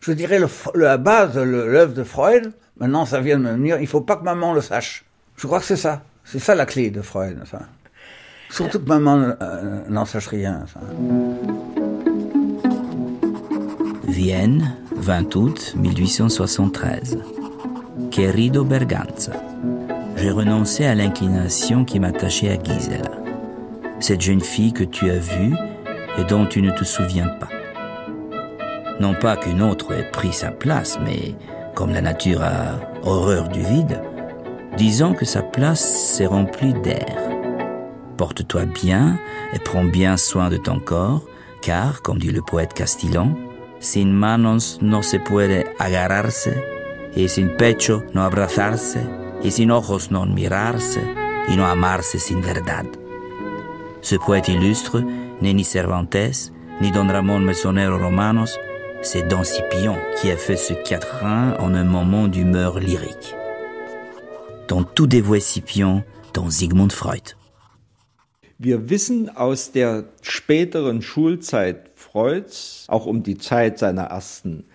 Je 0.02 0.11
dirais 0.11 0.40
le, 0.40 0.48
la 0.76 0.98
base, 0.98 1.38
l'œuvre 1.38 1.94
de 1.94 2.03
Freud, 2.03 2.53
maintenant 2.77 3.06
ça 3.06 3.22
vient 3.22 3.38
de 3.38 3.44
me 3.44 3.52
venir, 3.52 3.80
il 3.80 3.88
faut 3.88 4.02
pas 4.02 4.15
que 4.18 4.23
maman 4.23 4.53
le 4.53 4.61
sache. 4.61 5.06
Je 5.36 5.48
crois 5.48 5.60
que 5.60 5.65
c'est 5.65 5.76
ça. 5.76 6.03
C'est 6.23 6.40
ça 6.40 6.56
la 6.56 6.65
clé 6.65 6.90
de 6.90 7.02
Freud. 7.02 7.40
Ça. 7.49 7.60
Surtout 8.49 8.80
que 8.80 8.88
maman 8.88 9.36
euh, 9.41 9.82
n'en 9.90 10.06
sache 10.06 10.27
rien. 10.27 10.65
Vienne, 14.07 14.76
20 14.95 15.36
août 15.36 15.73
1873. 15.77 17.19
Querido 18.11 18.64
Berganza. 18.64 19.34
J'ai 20.15 20.32
renoncé 20.32 20.86
à 20.86 20.95
l'inclination 20.95 21.84
qui 21.84 21.99
m'attachait 21.99 22.57
à 22.57 22.64
Gisela 22.64 23.24
cette 23.99 24.22
jeune 24.22 24.41
fille 24.41 24.73
que 24.73 24.84
tu 24.84 25.09
as 25.09 25.17
vue 25.17 25.53
et 26.17 26.23
dont 26.23 26.45
tu 26.45 26.61
ne 26.61 26.72
te 26.72 26.84
souviens 26.84 27.27
pas. 27.39 27.49
Non 28.99 29.13
pas 29.13 29.35
qu'une 29.35 29.61
autre 29.61 29.93
ait 29.93 30.09
pris 30.11 30.31
sa 30.31 30.51
place, 30.51 30.97
mais 31.03 31.35
comme 31.73 31.91
la 31.91 32.01
nature 32.01 32.41
a 32.41 32.80
horreur 33.03 33.49
du 33.49 33.61
vide, 33.61 34.01
disons 34.77 35.13
que 35.13 35.26
sa 35.26 35.41
place 35.41 35.84
s'est 35.84 36.26
remplie 36.26 36.73
d'air. 36.73 37.17
Porte-toi 38.17 38.65
bien 38.65 39.19
et 39.53 39.59
prends 39.59 39.84
bien 39.84 40.15
soin 40.15 40.49
de 40.49 40.57
ton 40.57 40.80
corps, 40.80 41.26
car, 41.61 42.01
comme 42.01 42.19
dit 42.19 42.31
le 42.31 42.41
poète 42.41 42.73
castillan, 42.73 43.35
sin 43.80 44.05
manos 44.05 44.80
no 44.81 45.01
se 45.01 45.17
puede 45.17 45.65
agarrarse, 45.80 46.49
et 47.15 47.27
sin 47.27 47.47
pecho 47.57 48.03
no 48.13 48.22
abrazarse, 48.22 48.99
et 49.43 49.51
sin 49.51 49.69
ojos 49.72 50.09
no 50.11 50.26
mirarse, 50.26 50.99
y 51.49 51.57
no 51.57 51.65
amarse 51.65 52.17
sin 52.17 52.41
verdad. 52.41 52.85
Ce 54.06 54.15
poète 54.15 54.49
illustre 54.49 55.02
n'est 55.41 55.56
ni 55.56 55.64
Cervantes, 55.64 56.52
ni 56.80 56.91
Don 56.91 57.07
Ramon 57.07 57.40
Mesonero 57.40 57.98
Romanos, 57.98 58.56
c'est 59.02 59.27
Don 59.27 59.44
Scipion 59.44 59.98
qui 60.22 60.30
a 60.30 60.38
fait 60.38 60.57
ce 60.57 60.73
quatrain 60.73 61.57
en 61.57 61.73
un 61.73 61.84
moment 61.84 62.27
d'humeur 62.27 62.80
lyrique. 62.80 63.34
Dans 64.68 64.84
tout 64.84 65.07
dévoué 65.07 65.40
Scipion, 65.40 66.03
dans 66.36 66.52
Sigmund 66.52 66.91
Freud. 66.91 67.36
Wir 68.60 68.91
wissen 68.91 69.32
aus 69.36 69.72
der 69.72 70.03
späteren 70.22 71.02
Schulzeit 71.02 71.90
Freuds, 71.95 72.86
auch 72.88 73.07
um 73.07 73.23
die 73.23 73.40
Zeit 73.40 73.80
seiner 73.80 74.03
ersten 74.03 74.65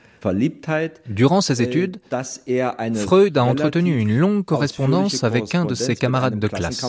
Durant 1.08 1.40
ses 1.40 1.62
études, 1.62 1.98
er 2.46 2.70
Freud 2.94 3.38
a 3.38 3.44
entretenu 3.44 3.98
une 3.98 4.18
longue 4.18 4.44
correspondance 4.44 5.24
avec 5.24 5.54
un 5.54 5.64
de 5.64 5.74
ses 5.74 5.96
camarades 5.96 6.38
de 6.38 6.48
classe. 6.48 6.84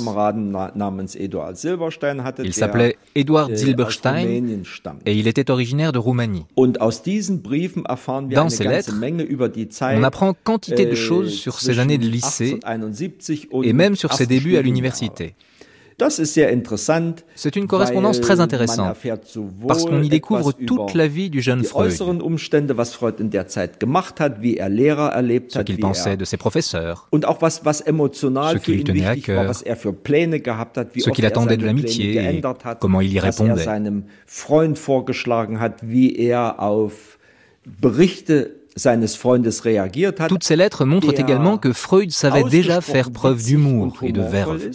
Il 2.43 2.53
s'appelait 2.53 2.97
Edward 3.15 3.55
Silberstein 3.55 4.27
et 5.05 5.15
il 5.15 5.27
était 5.27 5.51
originaire 5.51 5.91
de 5.91 5.99
Roumanie. 5.99 6.45
Dans 6.57 8.49
ses 8.49 8.63
lettres, 8.63 8.93
on 9.95 10.03
apprend 10.03 10.33
quantité 10.33 10.85
de 10.85 10.95
choses 10.95 11.33
sur 11.33 11.59
ses 11.59 11.79
années 11.79 11.97
de 11.97 12.07
lycée 12.07 12.59
et 13.63 13.73
même 13.73 13.95
sur 13.95 14.13
ses 14.13 14.25
débuts 14.25 14.57
à 14.57 14.61
l'université. 14.61 15.35
C'est 17.35 17.55
une 17.55 17.67
correspondance 17.67 18.19
très 18.21 18.39
intéressante 18.39 18.97
parce 19.67 19.85
qu'on 19.85 20.01
y 20.01 20.09
découvre 20.09 20.51
toute 20.53 20.93
la 20.93 21.07
vie 21.07 21.29
du 21.29 21.41
jeune 21.41 21.63
Freud, 21.63 21.91
ce 21.91 22.03
qu'il 25.63 25.75
er 25.75 25.79
pensait 25.79 26.17
de 26.17 26.25
ses 26.25 26.37
professeurs, 26.37 27.07
ce 27.13 28.57
qui 28.57 28.71
lui 28.73 28.83
tenait 28.83 29.05
à 29.05 29.15
cœur, 29.15 29.55
ce 29.55 31.09
qu'il 31.09 31.25
attendait 31.25 31.57
de 31.57 31.65
l'amitié 31.65 32.41
comment 32.79 33.01
il 33.01 33.11
y 33.13 33.17
er 33.17 33.19
répondait. 33.19 33.65
Toutes 40.29 40.43
ces 40.43 40.55
lettres 40.55 40.85
montrent 40.85 41.19
également 41.19 41.57
que 41.57 41.73
Freud 41.73 42.11
savait 42.11 42.43
déjà 42.43 42.81
faire 42.81 43.11
preuve 43.11 43.43
d'humour 43.43 43.97
et 44.01 44.11
de 44.11 44.21
verve. 44.21 44.69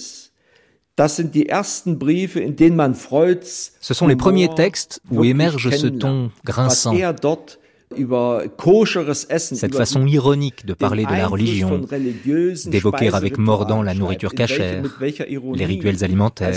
Ce 3.80 3.94
sont 3.94 4.06
les 4.06 4.16
premiers 4.16 4.54
textes 4.54 5.00
où 5.10 5.24
émerge 5.24 5.70
ce 5.70 5.88
ton 5.88 6.30
grinçant, 6.44 6.94
er 6.94 7.12
cette 9.38 9.74
façon 9.74 10.06
ironique 10.06 10.66
de 10.66 10.74
parler 10.74 11.04
de 11.04 11.12
la 11.12 11.28
religion, 11.28 11.80
d'évoquer 12.66 13.12
avec 13.12 13.38
mordant 13.38 13.82
la 13.82 13.94
nourriture 13.94 14.34
cachère, 14.34 14.82
les 15.00 15.64
rituels 15.64 16.02
alimentaires. 16.02 16.54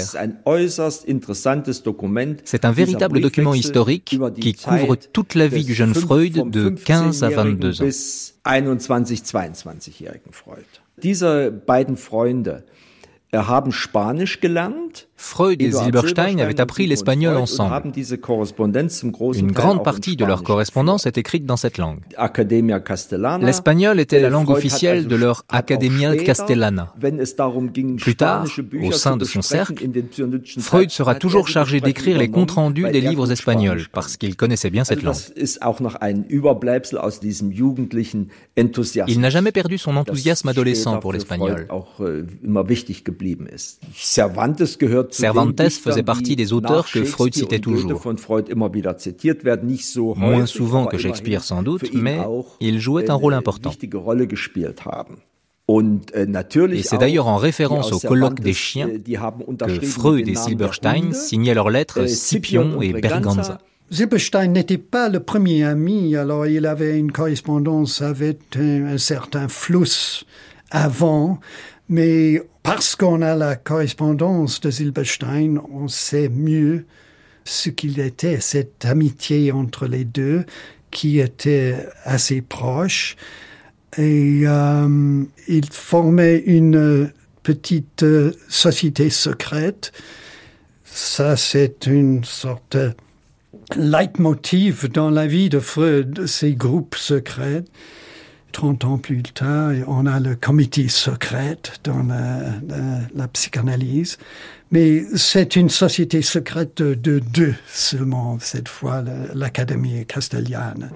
C'est 2.46 2.66
un 2.66 2.72
véritable 2.72 3.22
document 3.22 3.54
historique 3.54 4.20
qui 4.40 4.54
couvre 4.54 4.96
toute 4.96 5.36
la 5.36 5.48
vie 5.48 5.66
du 5.66 5.74
jeune 5.74 5.94
Freud 5.94 6.50
de 6.50 6.70
15 6.70 7.24
à 7.24 7.30
22 7.30 7.82
ans. 7.82 7.90
haben 13.48 13.72
Spanisch 13.72 14.40
gelernt. 14.40 15.09
Freud 15.22 15.62
et 15.62 15.72
Silberstein 15.72 16.40
avaient 16.40 16.62
appris 16.62 16.88
l'espagnol 16.88 17.36
ensemble. 17.36 17.92
Une 19.36 19.52
grande 19.52 19.84
partie 19.84 20.16
de 20.16 20.24
leur 20.24 20.44
correspondance 20.44 21.06
est 21.06 21.18
écrite 21.18 21.46
dans 21.46 21.58
cette 21.58 21.78
langue. 21.78 22.00
L'espagnol 23.42 24.00
était 24.00 24.22
la 24.22 24.30
langue 24.30 24.50
officielle 24.50 25.08
de 25.08 25.16
leur 25.18 25.44
Academia 25.50 26.16
Castellana. 26.16 26.94
Plus 27.98 28.16
tard, 28.16 28.46
au 28.82 28.92
sein 28.94 29.18
de 29.18 29.26
son 29.26 29.42
cercle, 29.42 29.86
Freud 30.60 30.90
sera 30.90 31.16
toujours 31.16 31.50
chargé 31.50 31.82
d'écrire 31.82 32.18
les 32.18 32.30
comptes 32.30 32.52
rendus 32.52 32.90
des 32.90 33.02
livres 33.02 33.30
espagnols 33.30 33.88
parce 33.92 34.16
qu'il 34.16 34.38
connaissait 34.38 34.70
bien 34.70 34.86
cette 34.86 35.04
langue. 35.04 35.16
Il 39.08 39.20
n'a 39.20 39.30
jamais 39.30 39.52
perdu 39.52 39.78
son 39.78 39.98
enthousiasme 39.98 40.48
adolescent 40.48 40.98
pour 41.00 41.12
l'espagnol. 41.12 41.68
Cervantes 43.94 44.66
faisait 45.12 46.04
partie 46.04 46.36
des 46.36 46.54
auteurs 46.54 46.90
que 46.92 47.04
Freud 47.04 47.34
citait 47.34 47.60
toujours. 47.60 48.02
Moins 50.18 50.46
souvent 50.46 50.86
que 50.86 50.98
Shakespeare 50.98 51.44
sans 51.44 51.64
doute, 51.64 51.94
mais 51.94 52.20
il 52.60 52.80
jouait 52.80 53.10
un 53.10 53.16
rôle 53.16 53.34
important. 53.34 53.72
Et 56.72 56.84
c'est 56.84 56.98
d'ailleurs 56.98 57.28
en 57.28 57.38
référence 57.38 57.92
au 57.92 58.00
colloque 58.00 58.40
des 58.40 58.54
chiens 58.54 58.90
que 58.90 59.80
Freud 59.82 60.28
et 60.28 60.36
Silberstein 60.36 61.14
signaient 61.14 61.54
leurs 61.54 61.70
lettres 61.70 62.08
Scipion 62.08 62.82
et 62.82 62.94
Berganza. 62.94 63.60
Silberstein 63.92 64.50
n'était 64.50 64.78
pas 64.78 65.10
le 65.10 65.20
premier 65.20 65.64
ami, 65.64 66.16
alors 66.16 66.46
il 66.46 66.68
avait 66.68 67.00
une 67.00 67.12
correspondance 67.12 68.04
avec 68.04 68.40
un 68.56 69.00
certain 69.00 69.48
Fluss 69.48 70.26
avant, 70.70 71.40
mais 71.88 72.44
parce 72.70 72.96
qu'on 72.96 73.24
a 73.24 73.34
la 73.34 73.56
correspondance 73.56 74.62
de 74.62 74.70
Silberstein, 74.70 75.60
on 75.74 75.88
sait 75.88 76.30
mieux 76.30 76.86
ce 77.44 77.72
qu'il 77.72 78.00
était, 78.00 78.40
cette 78.42 78.86
amitié 78.86 79.52
entre 79.52 79.88
les 79.88 80.06
deux 80.06 80.46
qui 80.92 81.20
était 81.20 81.88
assez 82.04 82.42
proche. 82.42 83.16
Et 83.98 84.44
euh, 84.46 85.24
il 85.48 85.66
formait 85.72 86.44
une 86.46 87.12
petite 87.42 88.06
société 88.48 89.10
secrète. 89.10 89.92
Ça, 90.86 91.38
c'est 91.38 91.88
une 91.88 92.24
sorte 92.24 92.78
de 92.78 92.94
leitmotiv 93.78 94.88
dans 94.90 95.10
la 95.10 95.26
vie 95.26 95.50
de 95.50 95.60
Freud, 95.60 96.28
ces 96.28 96.54
groupes 96.54 96.98
secrets. 96.98 97.64
30 98.52 98.86
ans 98.86 98.98
plus 98.98 99.24
tard, 99.24 99.72
on 99.88 100.06
a 100.06 100.20
le 100.20 100.36
comité 100.36 100.88
secret 100.88 101.58
dans 101.84 102.04
la, 102.04 103.28
psychanalyse. 103.28 104.18
Mais 104.72 105.04
c'est 105.16 105.56
une 105.56 105.70
société 105.70 106.22
secrète 106.22 106.82
de, 106.82 107.20
deux 107.20 107.56
seulement, 107.68 108.38
cette 108.40 108.68
fois, 108.68 109.04
l'Académie 109.34 110.06
castellane. 110.06 110.92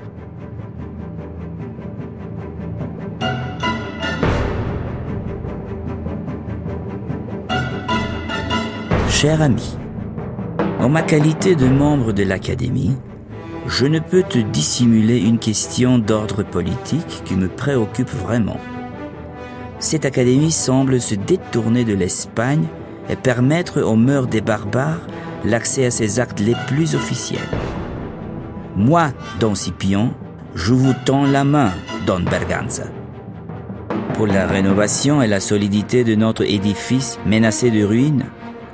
Cher 9.09 9.41
ami, 9.41 9.77
en 10.79 10.89
ma 10.89 11.01
qualité 11.01 11.55
de 11.55 11.67
membre 11.67 12.11
de 12.11 12.23
l'Académie, 12.23 12.97
je 13.67 13.85
ne 13.85 13.99
peux 13.99 14.23
te 14.23 14.39
dissimuler 14.39 15.19
une 15.19 15.39
question 15.39 15.97
d'ordre 15.97 16.43
politique 16.43 17.23
qui 17.25 17.35
me 17.35 17.47
préoccupe 17.47 18.09
vraiment. 18.09 18.59
Cette 19.79 20.05
académie 20.05 20.51
semble 20.51 20.99
se 21.01 21.15
détourner 21.15 21.83
de 21.83 21.93
l'Espagne 21.93 22.65
et 23.09 23.15
permettre 23.15 23.81
aux 23.81 23.95
mœurs 23.95 24.27
des 24.27 24.41
barbares 24.41 25.07
l'accès 25.45 25.85
à 25.85 25.91
ses 25.91 26.19
actes 26.19 26.39
les 26.39 26.55
plus 26.67 26.95
officiels. 26.95 27.39
Moi, 28.75 29.11
Don 29.39 29.55
Scipion, 29.55 30.13
je 30.55 30.73
vous 30.73 30.93
tends 31.05 31.25
la 31.25 31.43
main, 31.43 31.71
Don 32.05 32.21
Berganza. 32.21 32.85
Pour 34.13 34.27
la 34.27 34.45
rénovation 34.47 35.21
et 35.21 35.27
la 35.27 35.39
solidité 35.39 36.03
de 36.03 36.15
notre 36.15 36.43
édifice 36.43 37.19
menacé 37.25 37.71
de 37.71 37.83
ruine, 37.83 38.25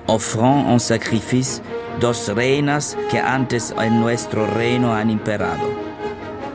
offrant 0.08 0.68
en 0.68 0.80
sacrifice 0.80 1.62
dos 2.00 2.30
reinas 2.30 2.98
que 3.12 3.18
antes 3.18 3.74
en 3.78 4.00
nuestro 4.00 4.48
reino 4.48 4.94
han 4.94 5.10
imperado, 5.10 5.70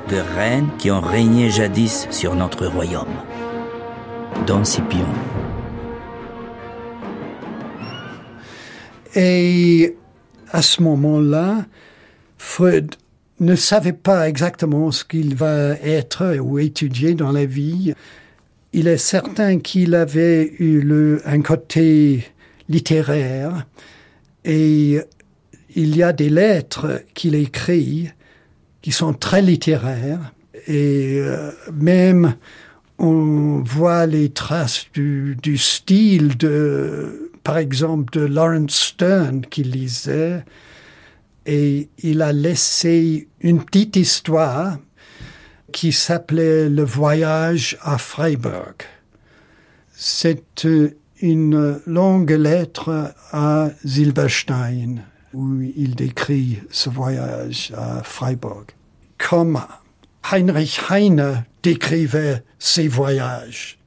de 0.09 0.23
reines 0.37 0.71
qui 0.79 0.91
ont 0.91 1.01
régné 1.01 1.51
jadis 1.51 2.07
sur 2.11 2.35
notre 2.35 2.67
royaume. 2.67 3.15
Don 4.47 4.65
Scipion. 4.65 5.07
Et 9.15 9.97
à 10.51 10.63
ce 10.63 10.83
moment-là, 10.83 11.67
Freud 12.39 12.97
ne 13.41 13.55
savait 13.55 13.93
pas 13.93 14.29
exactement 14.29 14.91
ce 14.91 15.05
qu'il 15.05 15.35
va 15.35 15.73
être 15.83 16.39
ou 16.39 16.59
étudier 16.59 17.15
dans 17.15 17.33
la 17.33 17.45
vie. 17.45 17.95
Il 18.73 18.89
est 18.89 18.99
certain 18.99 19.59
qu'il 19.59 19.95
avait 19.95 20.53
eu 20.59 21.19
un 21.25 21.43
côté 21.43 22.27
littéraire 22.69 23.67
et 24.45 25.01
il 25.75 25.97
y 25.97 26.03
a 26.03 26.13
des 26.13 26.31
lettres 26.31 27.03
qu'il 27.15 27.35
écrit 27.35 28.11
qui 28.83 28.93
sont 28.93 29.13
très 29.13 29.43
littéraires 29.43 30.33
et 30.67 31.19
euh, 31.21 31.51
même 31.73 32.37
on 32.99 33.63
voit 33.65 34.07
les 34.07 34.31
traces 34.31 34.87
du, 34.93 35.59
style 35.59 36.37
de, 36.37 37.33
par 37.43 37.59
exemple, 37.59 38.17
de 38.17 38.25
Lawrence 38.25 38.75
Stern 38.75 39.45
qu'il 39.47 39.73
lisait 39.73 40.45
et 41.45 41.89
il 41.99 42.23
a 42.23 42.33
laissé 42.33 43.29
une 43.41 43.65
petite 43.65 43.97
histoire 43.97 44.79
qui 45.73 45.91
s'appelait 45.91 46.69
Le 46.69 46.85
voyage 46.85 47.77
à 47.83 47.99
Freiburg. 47.99 48.77
C'est 49.93 50.67
une 51.21 51.81
longue 51.87 52.31
lettre 52.31 53.13
à 53.33 53.71
Silberstein 53.85 55.03
où 55.35 55.61
il 55.61 55.95
décrit 55.95 56.61
ce 56.71 56.89
voyage 56.89 57.73
à 57.77 58.03
Freiburg. 58.03 58.67
Comme 59.19 59.61
Heinrich 60.31 60.81
Heine 60.91 61.45
décrivait 61.63 62.43
ses 62.59 62.89
voyages. 62.89 63.79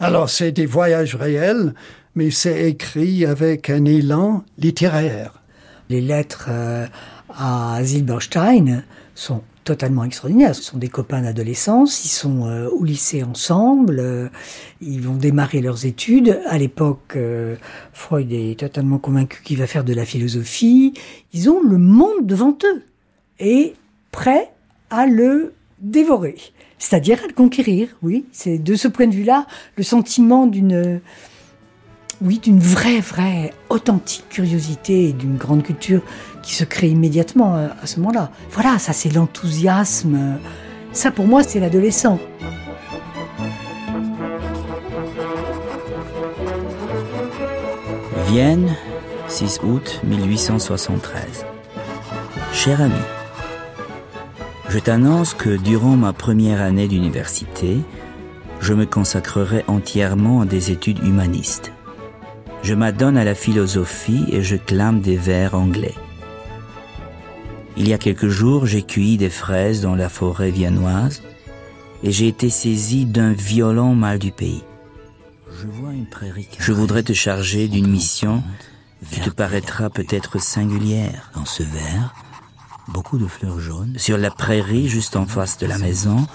Alors 0.00 0.28
c'est 0.28 0.52
des 0.52 0.66
voyages 0.66 1.14
réels, 1.14 1.74
mais 2.14 2.30
c'est 2.30 2.68
écrit 2.68 3.24
avec 3.24 3.70
un 3.70 3.84
élan 3.84 4.44
littéraire. 4.58 5.42
Les 5.88 6.00
lettres 6.00 6.48
euh, 6.50 6.86
à 7.30 7.80
Silberstein 7.82 8.82
sont 9.14 9.42
totalement 9.68 10.04
extraordinaires. 10.04 10.54
Ce 10.54 10.62
sont 10.62 10.78
des 10.78 10.88
copains 10.88 11.20
d'adolescence, 11.20 12.02
ils 12.06 12.08
sont 12.08 12.46
euh, 12.46 12.70
au 12.70 12.84
lycée 12.84 13.22
ensemble, 13.22 13.98
euh, 14.00 14.28
ils 14.80 15.02
vont 15.02 15.14
démarrer 15.14 15.60
leurs 15.60 15.84
études. 15.84 16.40
À 16.46 16.56
l'époque, 16.56 17.16
euh, 17.16 17.54
Freud 17.92 18.32
est 18.32 18.58
totalement 18.58 18.96
convaincu 18.96 19.42
qu'il 19.42 19.58
va 19.58 19.66
faire 19.66 19.84
de 19.84 19.92
la 19.92 20.06
philosophie. 20.06 20.94
Ils 21.34 21.50
ont 21.50 21.62
le 21.62 21.76
monde 21.76 22.24
devant 22.24 22.56
eux 22.64 22.82
et 23.40 23.74
prêts 24.10 24.50
à 24.88 25.06
le 25.06 25.52
dévorer, 25.80 26.36
c'est-à-dire 26.78 27.22
à 27.22 27.26
le 27.26 27.34
conquérir. 27.34 27.88
Oui, 28.02 28.24
c'est 28.32 28.56
de 28.56 28.74
ce 28.74 28.88
point 28.88 29.06
de 29.06 29.14
vue-là 29.14 29.46
le 29.76 29.82
sentiment 29.82 30.46
d'une 30.46 31.00
oui, 32.20 32.40
d'une 32.40 32.58
vraie, 32.58 33.00
vraie, 33.00 33.52
authentique 33.68 34.24
curiosité 34.28 35.10
et 35.10 35.12
d'une 35.12 35.36
grande 35.36 35.62
culture 35.62 36.02
qui 36.42 36.54
se 36.54 36.64
crée 36.64 36.88
immédiatement 36.88 37.56
euh, 37.56 37.68
à 37.82 37.86
ce 37.86 38.00
moment-là. 38.00 38.30
Voilà, 38.50 38.78
ça 38.78 38.92
c'est 38.92 39.12
l'enthousiasme. 39.12 40.38
Ça 40.92 41.10
pour 41.10 41.26
moi 41.26 41.42
c'est 41.42 41.60
l'adolescent. 41.60 42.18
Vienne, 48.28 48.74
6 49.28 49.60
août 49.62 50.00
1873. 50.04 51.46
Cher 52.52 52.82
ami, 52.82 52.94
je 54.68 54.78
t'annonce 54.78 55.32
que 55.32 55.56
durant 55.56 55.96
ma 55.96 56.12
première 56.12 56.60
année 56.60 56.88
d'université, 56.88 57.78
je 58.60 58.74
me 58.74 58.84
consacrerai 58.84 59.64
entièrement 59.66 60.42
à 60.42 60.44
des 60.44 60.70
études 60.70 61.02
humanistes. 61.04 61.72
Je 62.62 62.74
m'adonne 62.74 63.16
à 63.16 63.24
la 63.24 63.34
philosophie 63.34 64.26
et 64.30 64.42
je 64.42 64.56
clame 64.56 65.00
des 65.00 65.16
vers 65.16 65.54
anglais. 65.54 65.94
Il 67.80 67.88
y 67.88 67.92
a 67.92 67.98
quelques 67.98 68.26
jours, 68.26 68.66
j'ai 68.66 68.82
cueilli 68.82 69.18
des 69.18 69.30
fraises 69.30 69.80
dans 69.80 69.94
la 69.94 70.08
forêt 70.08 70.50
viennoise 70.50 71.22
et 72.02 72.10
j'ai 72.10 72.26
été 72.26 72.50
saisi 72.50 73.06
d'un 73.06 73.32
violent 73.32 73.94
mal 73.94 74.18
du 74.18 74.32
pays. 74.32 74.64
Je 76.58 76.72
voudrais 76.72 77.04
te 77.04 77.12
charger 77.12 77.68
d'une 77.68 77.86
mission 77.86 78.42
qui 79.12 79.20
te 79.20 79.30
paraîtra 79.30 79.90
peut-être 79.90 80.40
singulière. 80.42 81.30
Dans 81.36 81.44
ce 81.44 81.62
verre, 81.62 82.14
beaucoup 82.88 83.16
de 83.16 83.28
fleurs 83.28 83.60
jaunes. 83.60 83.94
Sur 83.96 84.18
la 84.18 84.32
prairie, 84.32 84.88
juste 84.88 85.14
en 85.14 85.26
face 85.26 85.56
de 85.58 85.66
la 85.66 85.78
maison, 85.78 86.26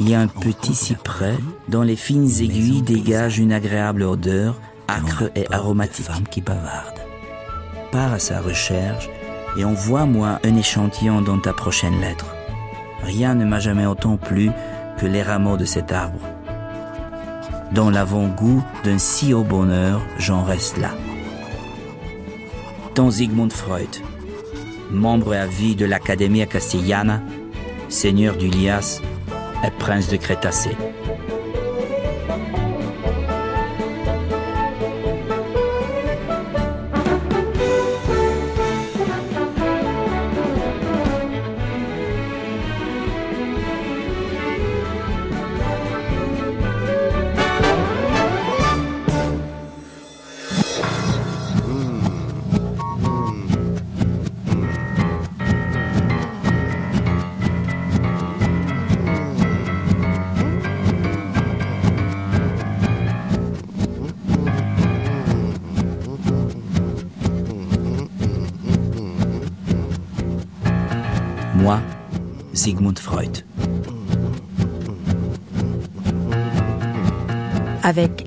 il 0.00 0.08
y 0.08 0.14
a 0.16 0.20
un 0.20 0.26
petit 0.26 0.74
cyprès 0.74 1.36
dont 1.68 1.82
les 1.82 1.96
fines 1.96 2.40
aiguilles 2.40 2.82
dégagent 2.82 3.38
une 3.38 3.52
agréable 3.52 4.02
odeur 4.02 4.60
acre 4.88 5.30
et 5.36 5.46
aromatique. 5.52 6.06
Femme 6.06 6.26
qui 6.28 6.40
bavarde. 6.40 6.98
Part 7.92 8.12
à 8.12 8.18
sa 8.18 8.40
recherche 8.40 9.08
et 9.56 9.64
envoie-moi 9.64 10.38
un 10.44 10.56
échantillon 10.56 11.20
dans 11.20 11.38
ta 11.38 11.52
prochaine 11.52 12.00
lettre. 12.00 12.26
Rien 13.02 13.34
ne 13.34 13.44
m'a 13.44 13.60
jamais 13.60 13.86
autant 13.86 14.16
plu 14.16 14.50
que 14.98 15.06
les 15.06 15.22
rameaux 15.22 15.56
de 15.56 15.64
cet 15.64 15.92
arbre. 15.92 16.20
Dans 17.72 17.90
l'avant-goût 17.90 18.62
d'un 18.84 18.98
si 18.98 19.34
haut 19.34 19.42
bonheur, 19.42 20.00
j'en 20.18 20.42
reste 20.42 20.78
là. 20.78 20.90
Ton 22.94 23.10
Sigmund 23.10 23.52
Freud, 23.52 23.88
membre 24.90 25.34
à 25.34 25.46
vie 25.46 25.74
de 25.74 25.84
l'Academia 25.84 26.46
Castellana, 26.46 27.20
seigneur 27.88 28.36
du 28.36 28.48
Lias 28.48 29.00
et 29.64 29.70
prince 29.70 30.08
de 30.08 30.16
Crétacé. 30.16 30.70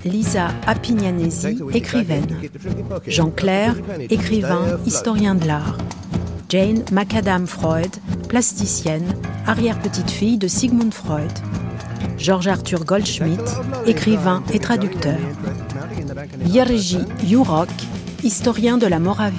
Lisa 0.05 0.49
Apignanesi, 0.65 1.59
écrivaine. 1.73 2.27
Jean 3.07 3.29
Clair, 3.29 3.75
écrivain, 4.09 4.79
historien 4.85 5.35
de 5.35 5.45
l'art. 5.47 5.77
Jane 6.49 6.83
Macadam 6.91 7.45
Freud, 7.45 7.91
plasticienne, 8.29 9.15
arrière-petite-fille 9.45 10.37
de 10.37 10.47
Sigmund 10.47 10.93
Freud. 10.93 11.31
Georges 12.17 12.47
Arthur 12.47 12.85
Goldschmidt, 12.85 13.43
écrivain 13.85 14.43
et 14.53 14.59
traducteur. 14.59 15.19
Jerzy 16.51 16.99
Jurok, 17.25 17.69
historien 18.23 18.77
de 18.77 18.87
la 18.87 18.99
Moravie. 18.99 19.35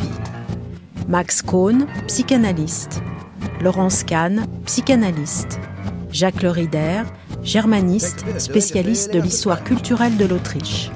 Max 1.08 1.40
Kohn, 1.42 1.86
psychanalyste. 2.06 3.00
Laurence 3.62 4.04
Kahn, 4.04 4.46
psychanalyste. 4.66 5.58
Jacques 6.12 6.42
Lerider, 6.42 7.02
germaniste, 7.48 8.26
spécialiste 8.36 9.10
de 9.10 9.20
l'histoire 9.20 9.64
culturelle 9.64 10.18
de 10.18 10.26
l'Autriche. 10.26 10.90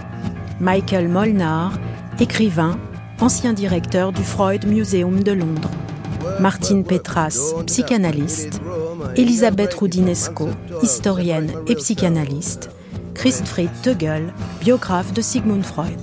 Michael 0.60 1.08
Molnar, 1.08 1.72
écrivain, 2.20 2.78
ancien 3.20 3.54
directeur 3.54 4.12
du 4.12 4.22
Freud 4.22 4.66
Museum 4.66 5.22
de 5.22 5.32
Londres. 5.32 5.70
Martine 6.40 6.84
Petras, 6.84 7.54
psychanalyste. 7.66 8.60
Elisabeth 9.16 9.72
Roudinesco, 9.72 10.50
historienne 10.82 11.50
et 11.68 11.74
psychanalyste. 11.74 12.68
Christfried 13.14 13.70
Tögel, 13.82 14.34
biographe 14.60 15.14
de 15.14 15.22
Sigmund 15.22 15.64
Freud. 15.64 15.98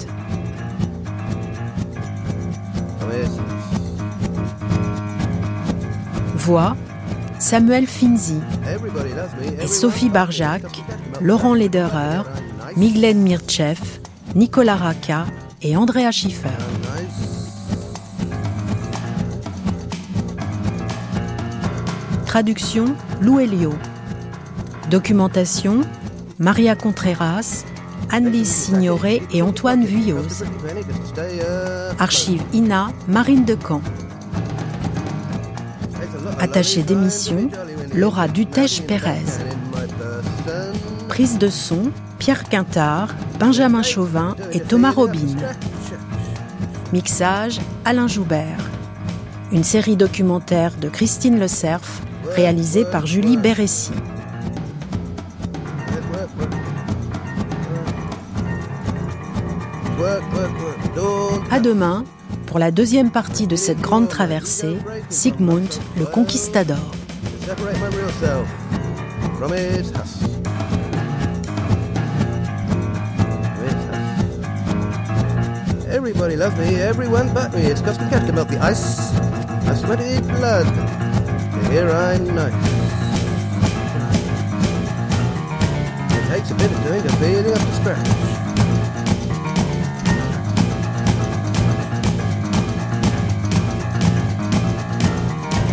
Voix 6.35 6.75
Samuel 7.39 7.87
Finzi 7.87 8.35
et 9.61 9.67
Sophie 9.67 10.09
Barjac, 10.09 10.61
Laurent 11.21 11.53
Lederer, 11.53 12.23
Miglen 12.75 13.21
Mirchev, 13.21 13.79
Nicolas 14.35 14.75
Raka 14.75 15.25
et 15.61 15.77
Andrea 15.77 16.11
Schiffer. 16.11 16.49
Traduction 22.25 22.93
Lou 23.21 23.39
Elio. 23.39 23.73
Documentation 24.91 25.81
Maria 26.39 26.75
Contreras, 26.75 27.63
Anne-Lise 28.11 28.53
Signoret 28.53 29.21
et 29.33 29.41
Antoine 29.41 29.85
Vuilloz. 29.85 30.43
Archive 31.99 32.43
INA 32.53 32.89
Marine 33.07 33.45
Decamp. 33.45 33.81
Attaché 36.39 36.83
d'émission, 36.83 37.49
Laura 37.93 38.27
Dutèche-Pérez. 38.27 39.25
Prise 41.09 41.37
de 41.37 41.49
son, 41.49 41.91
Pierre 42.17 42.45
Quintard, 42.47 43.13
Benjamin 43.39 43.81
Chauvin 43.81 44.35
et 44.53 44.61
Thomas 44.61 44.91
Robin. 44.91 45.35
Mixage, 46.93 47.59
Alain 47.83 48.07
Joubert. 48.07 48.69
Une 49.51 49.63
série 49.63 49.97
documentaire 49.97 50.71
de 50.79 50.87
Christine 50.87 51.39
Le 51.39 51.47
Cerf, 51.47 52.01
réalisée 52.35 52.85
par 52.85 53.05
Julie 53.05 53.37
Bérécy. 53.37 53.91
À 61.51 61.59
demain 61.59 62.05
pour 62.49 62.57
la 62.57 62.71
deuxième 62.71 63.11
partie 63.11 63.45
de 63.45 63.55
cette 63.55 63.79
grande 63.79 64.09
traversée, 64.09 64.77
Sigmund 65.09 65.69
le 65.97 66.05
Conquistador. 66.05 66.77
Everybody 75.91 76.35
loves 76.35 76.57
me, 76.57 76.75
everyone 76.75 77.31
but 77.33 77.53
me. 77.53 77.61
It's 77.61 77.81
custom 77.81 78.09
cat 78.09 78.25
to 78.25 78.33
melt 78.33 78.49
the 78.49 78.57
ice. 78.57 79.13
I 79.67 79.75
sweaty 79.75 80.19
blood. 80.21 80.65
Here 81.69 81.89
I'm 81.89 82.25
nice. 82.33 82.53
It 86.11 86.33
takes 86.33 86.51
a 86.51 86.55
bit 86.55 86.71
of 86.71 86.83
doing 86.83 87.03
to 87.03 87.09
feeling 87.17 87.53
up 87.53 87.59
to 87.59 87.73
scratch. 87.75 88.48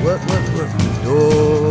Work, 0.07 0.21
work, 0.29 0.55
work. 0.55 0.71
Do 1.03 1.66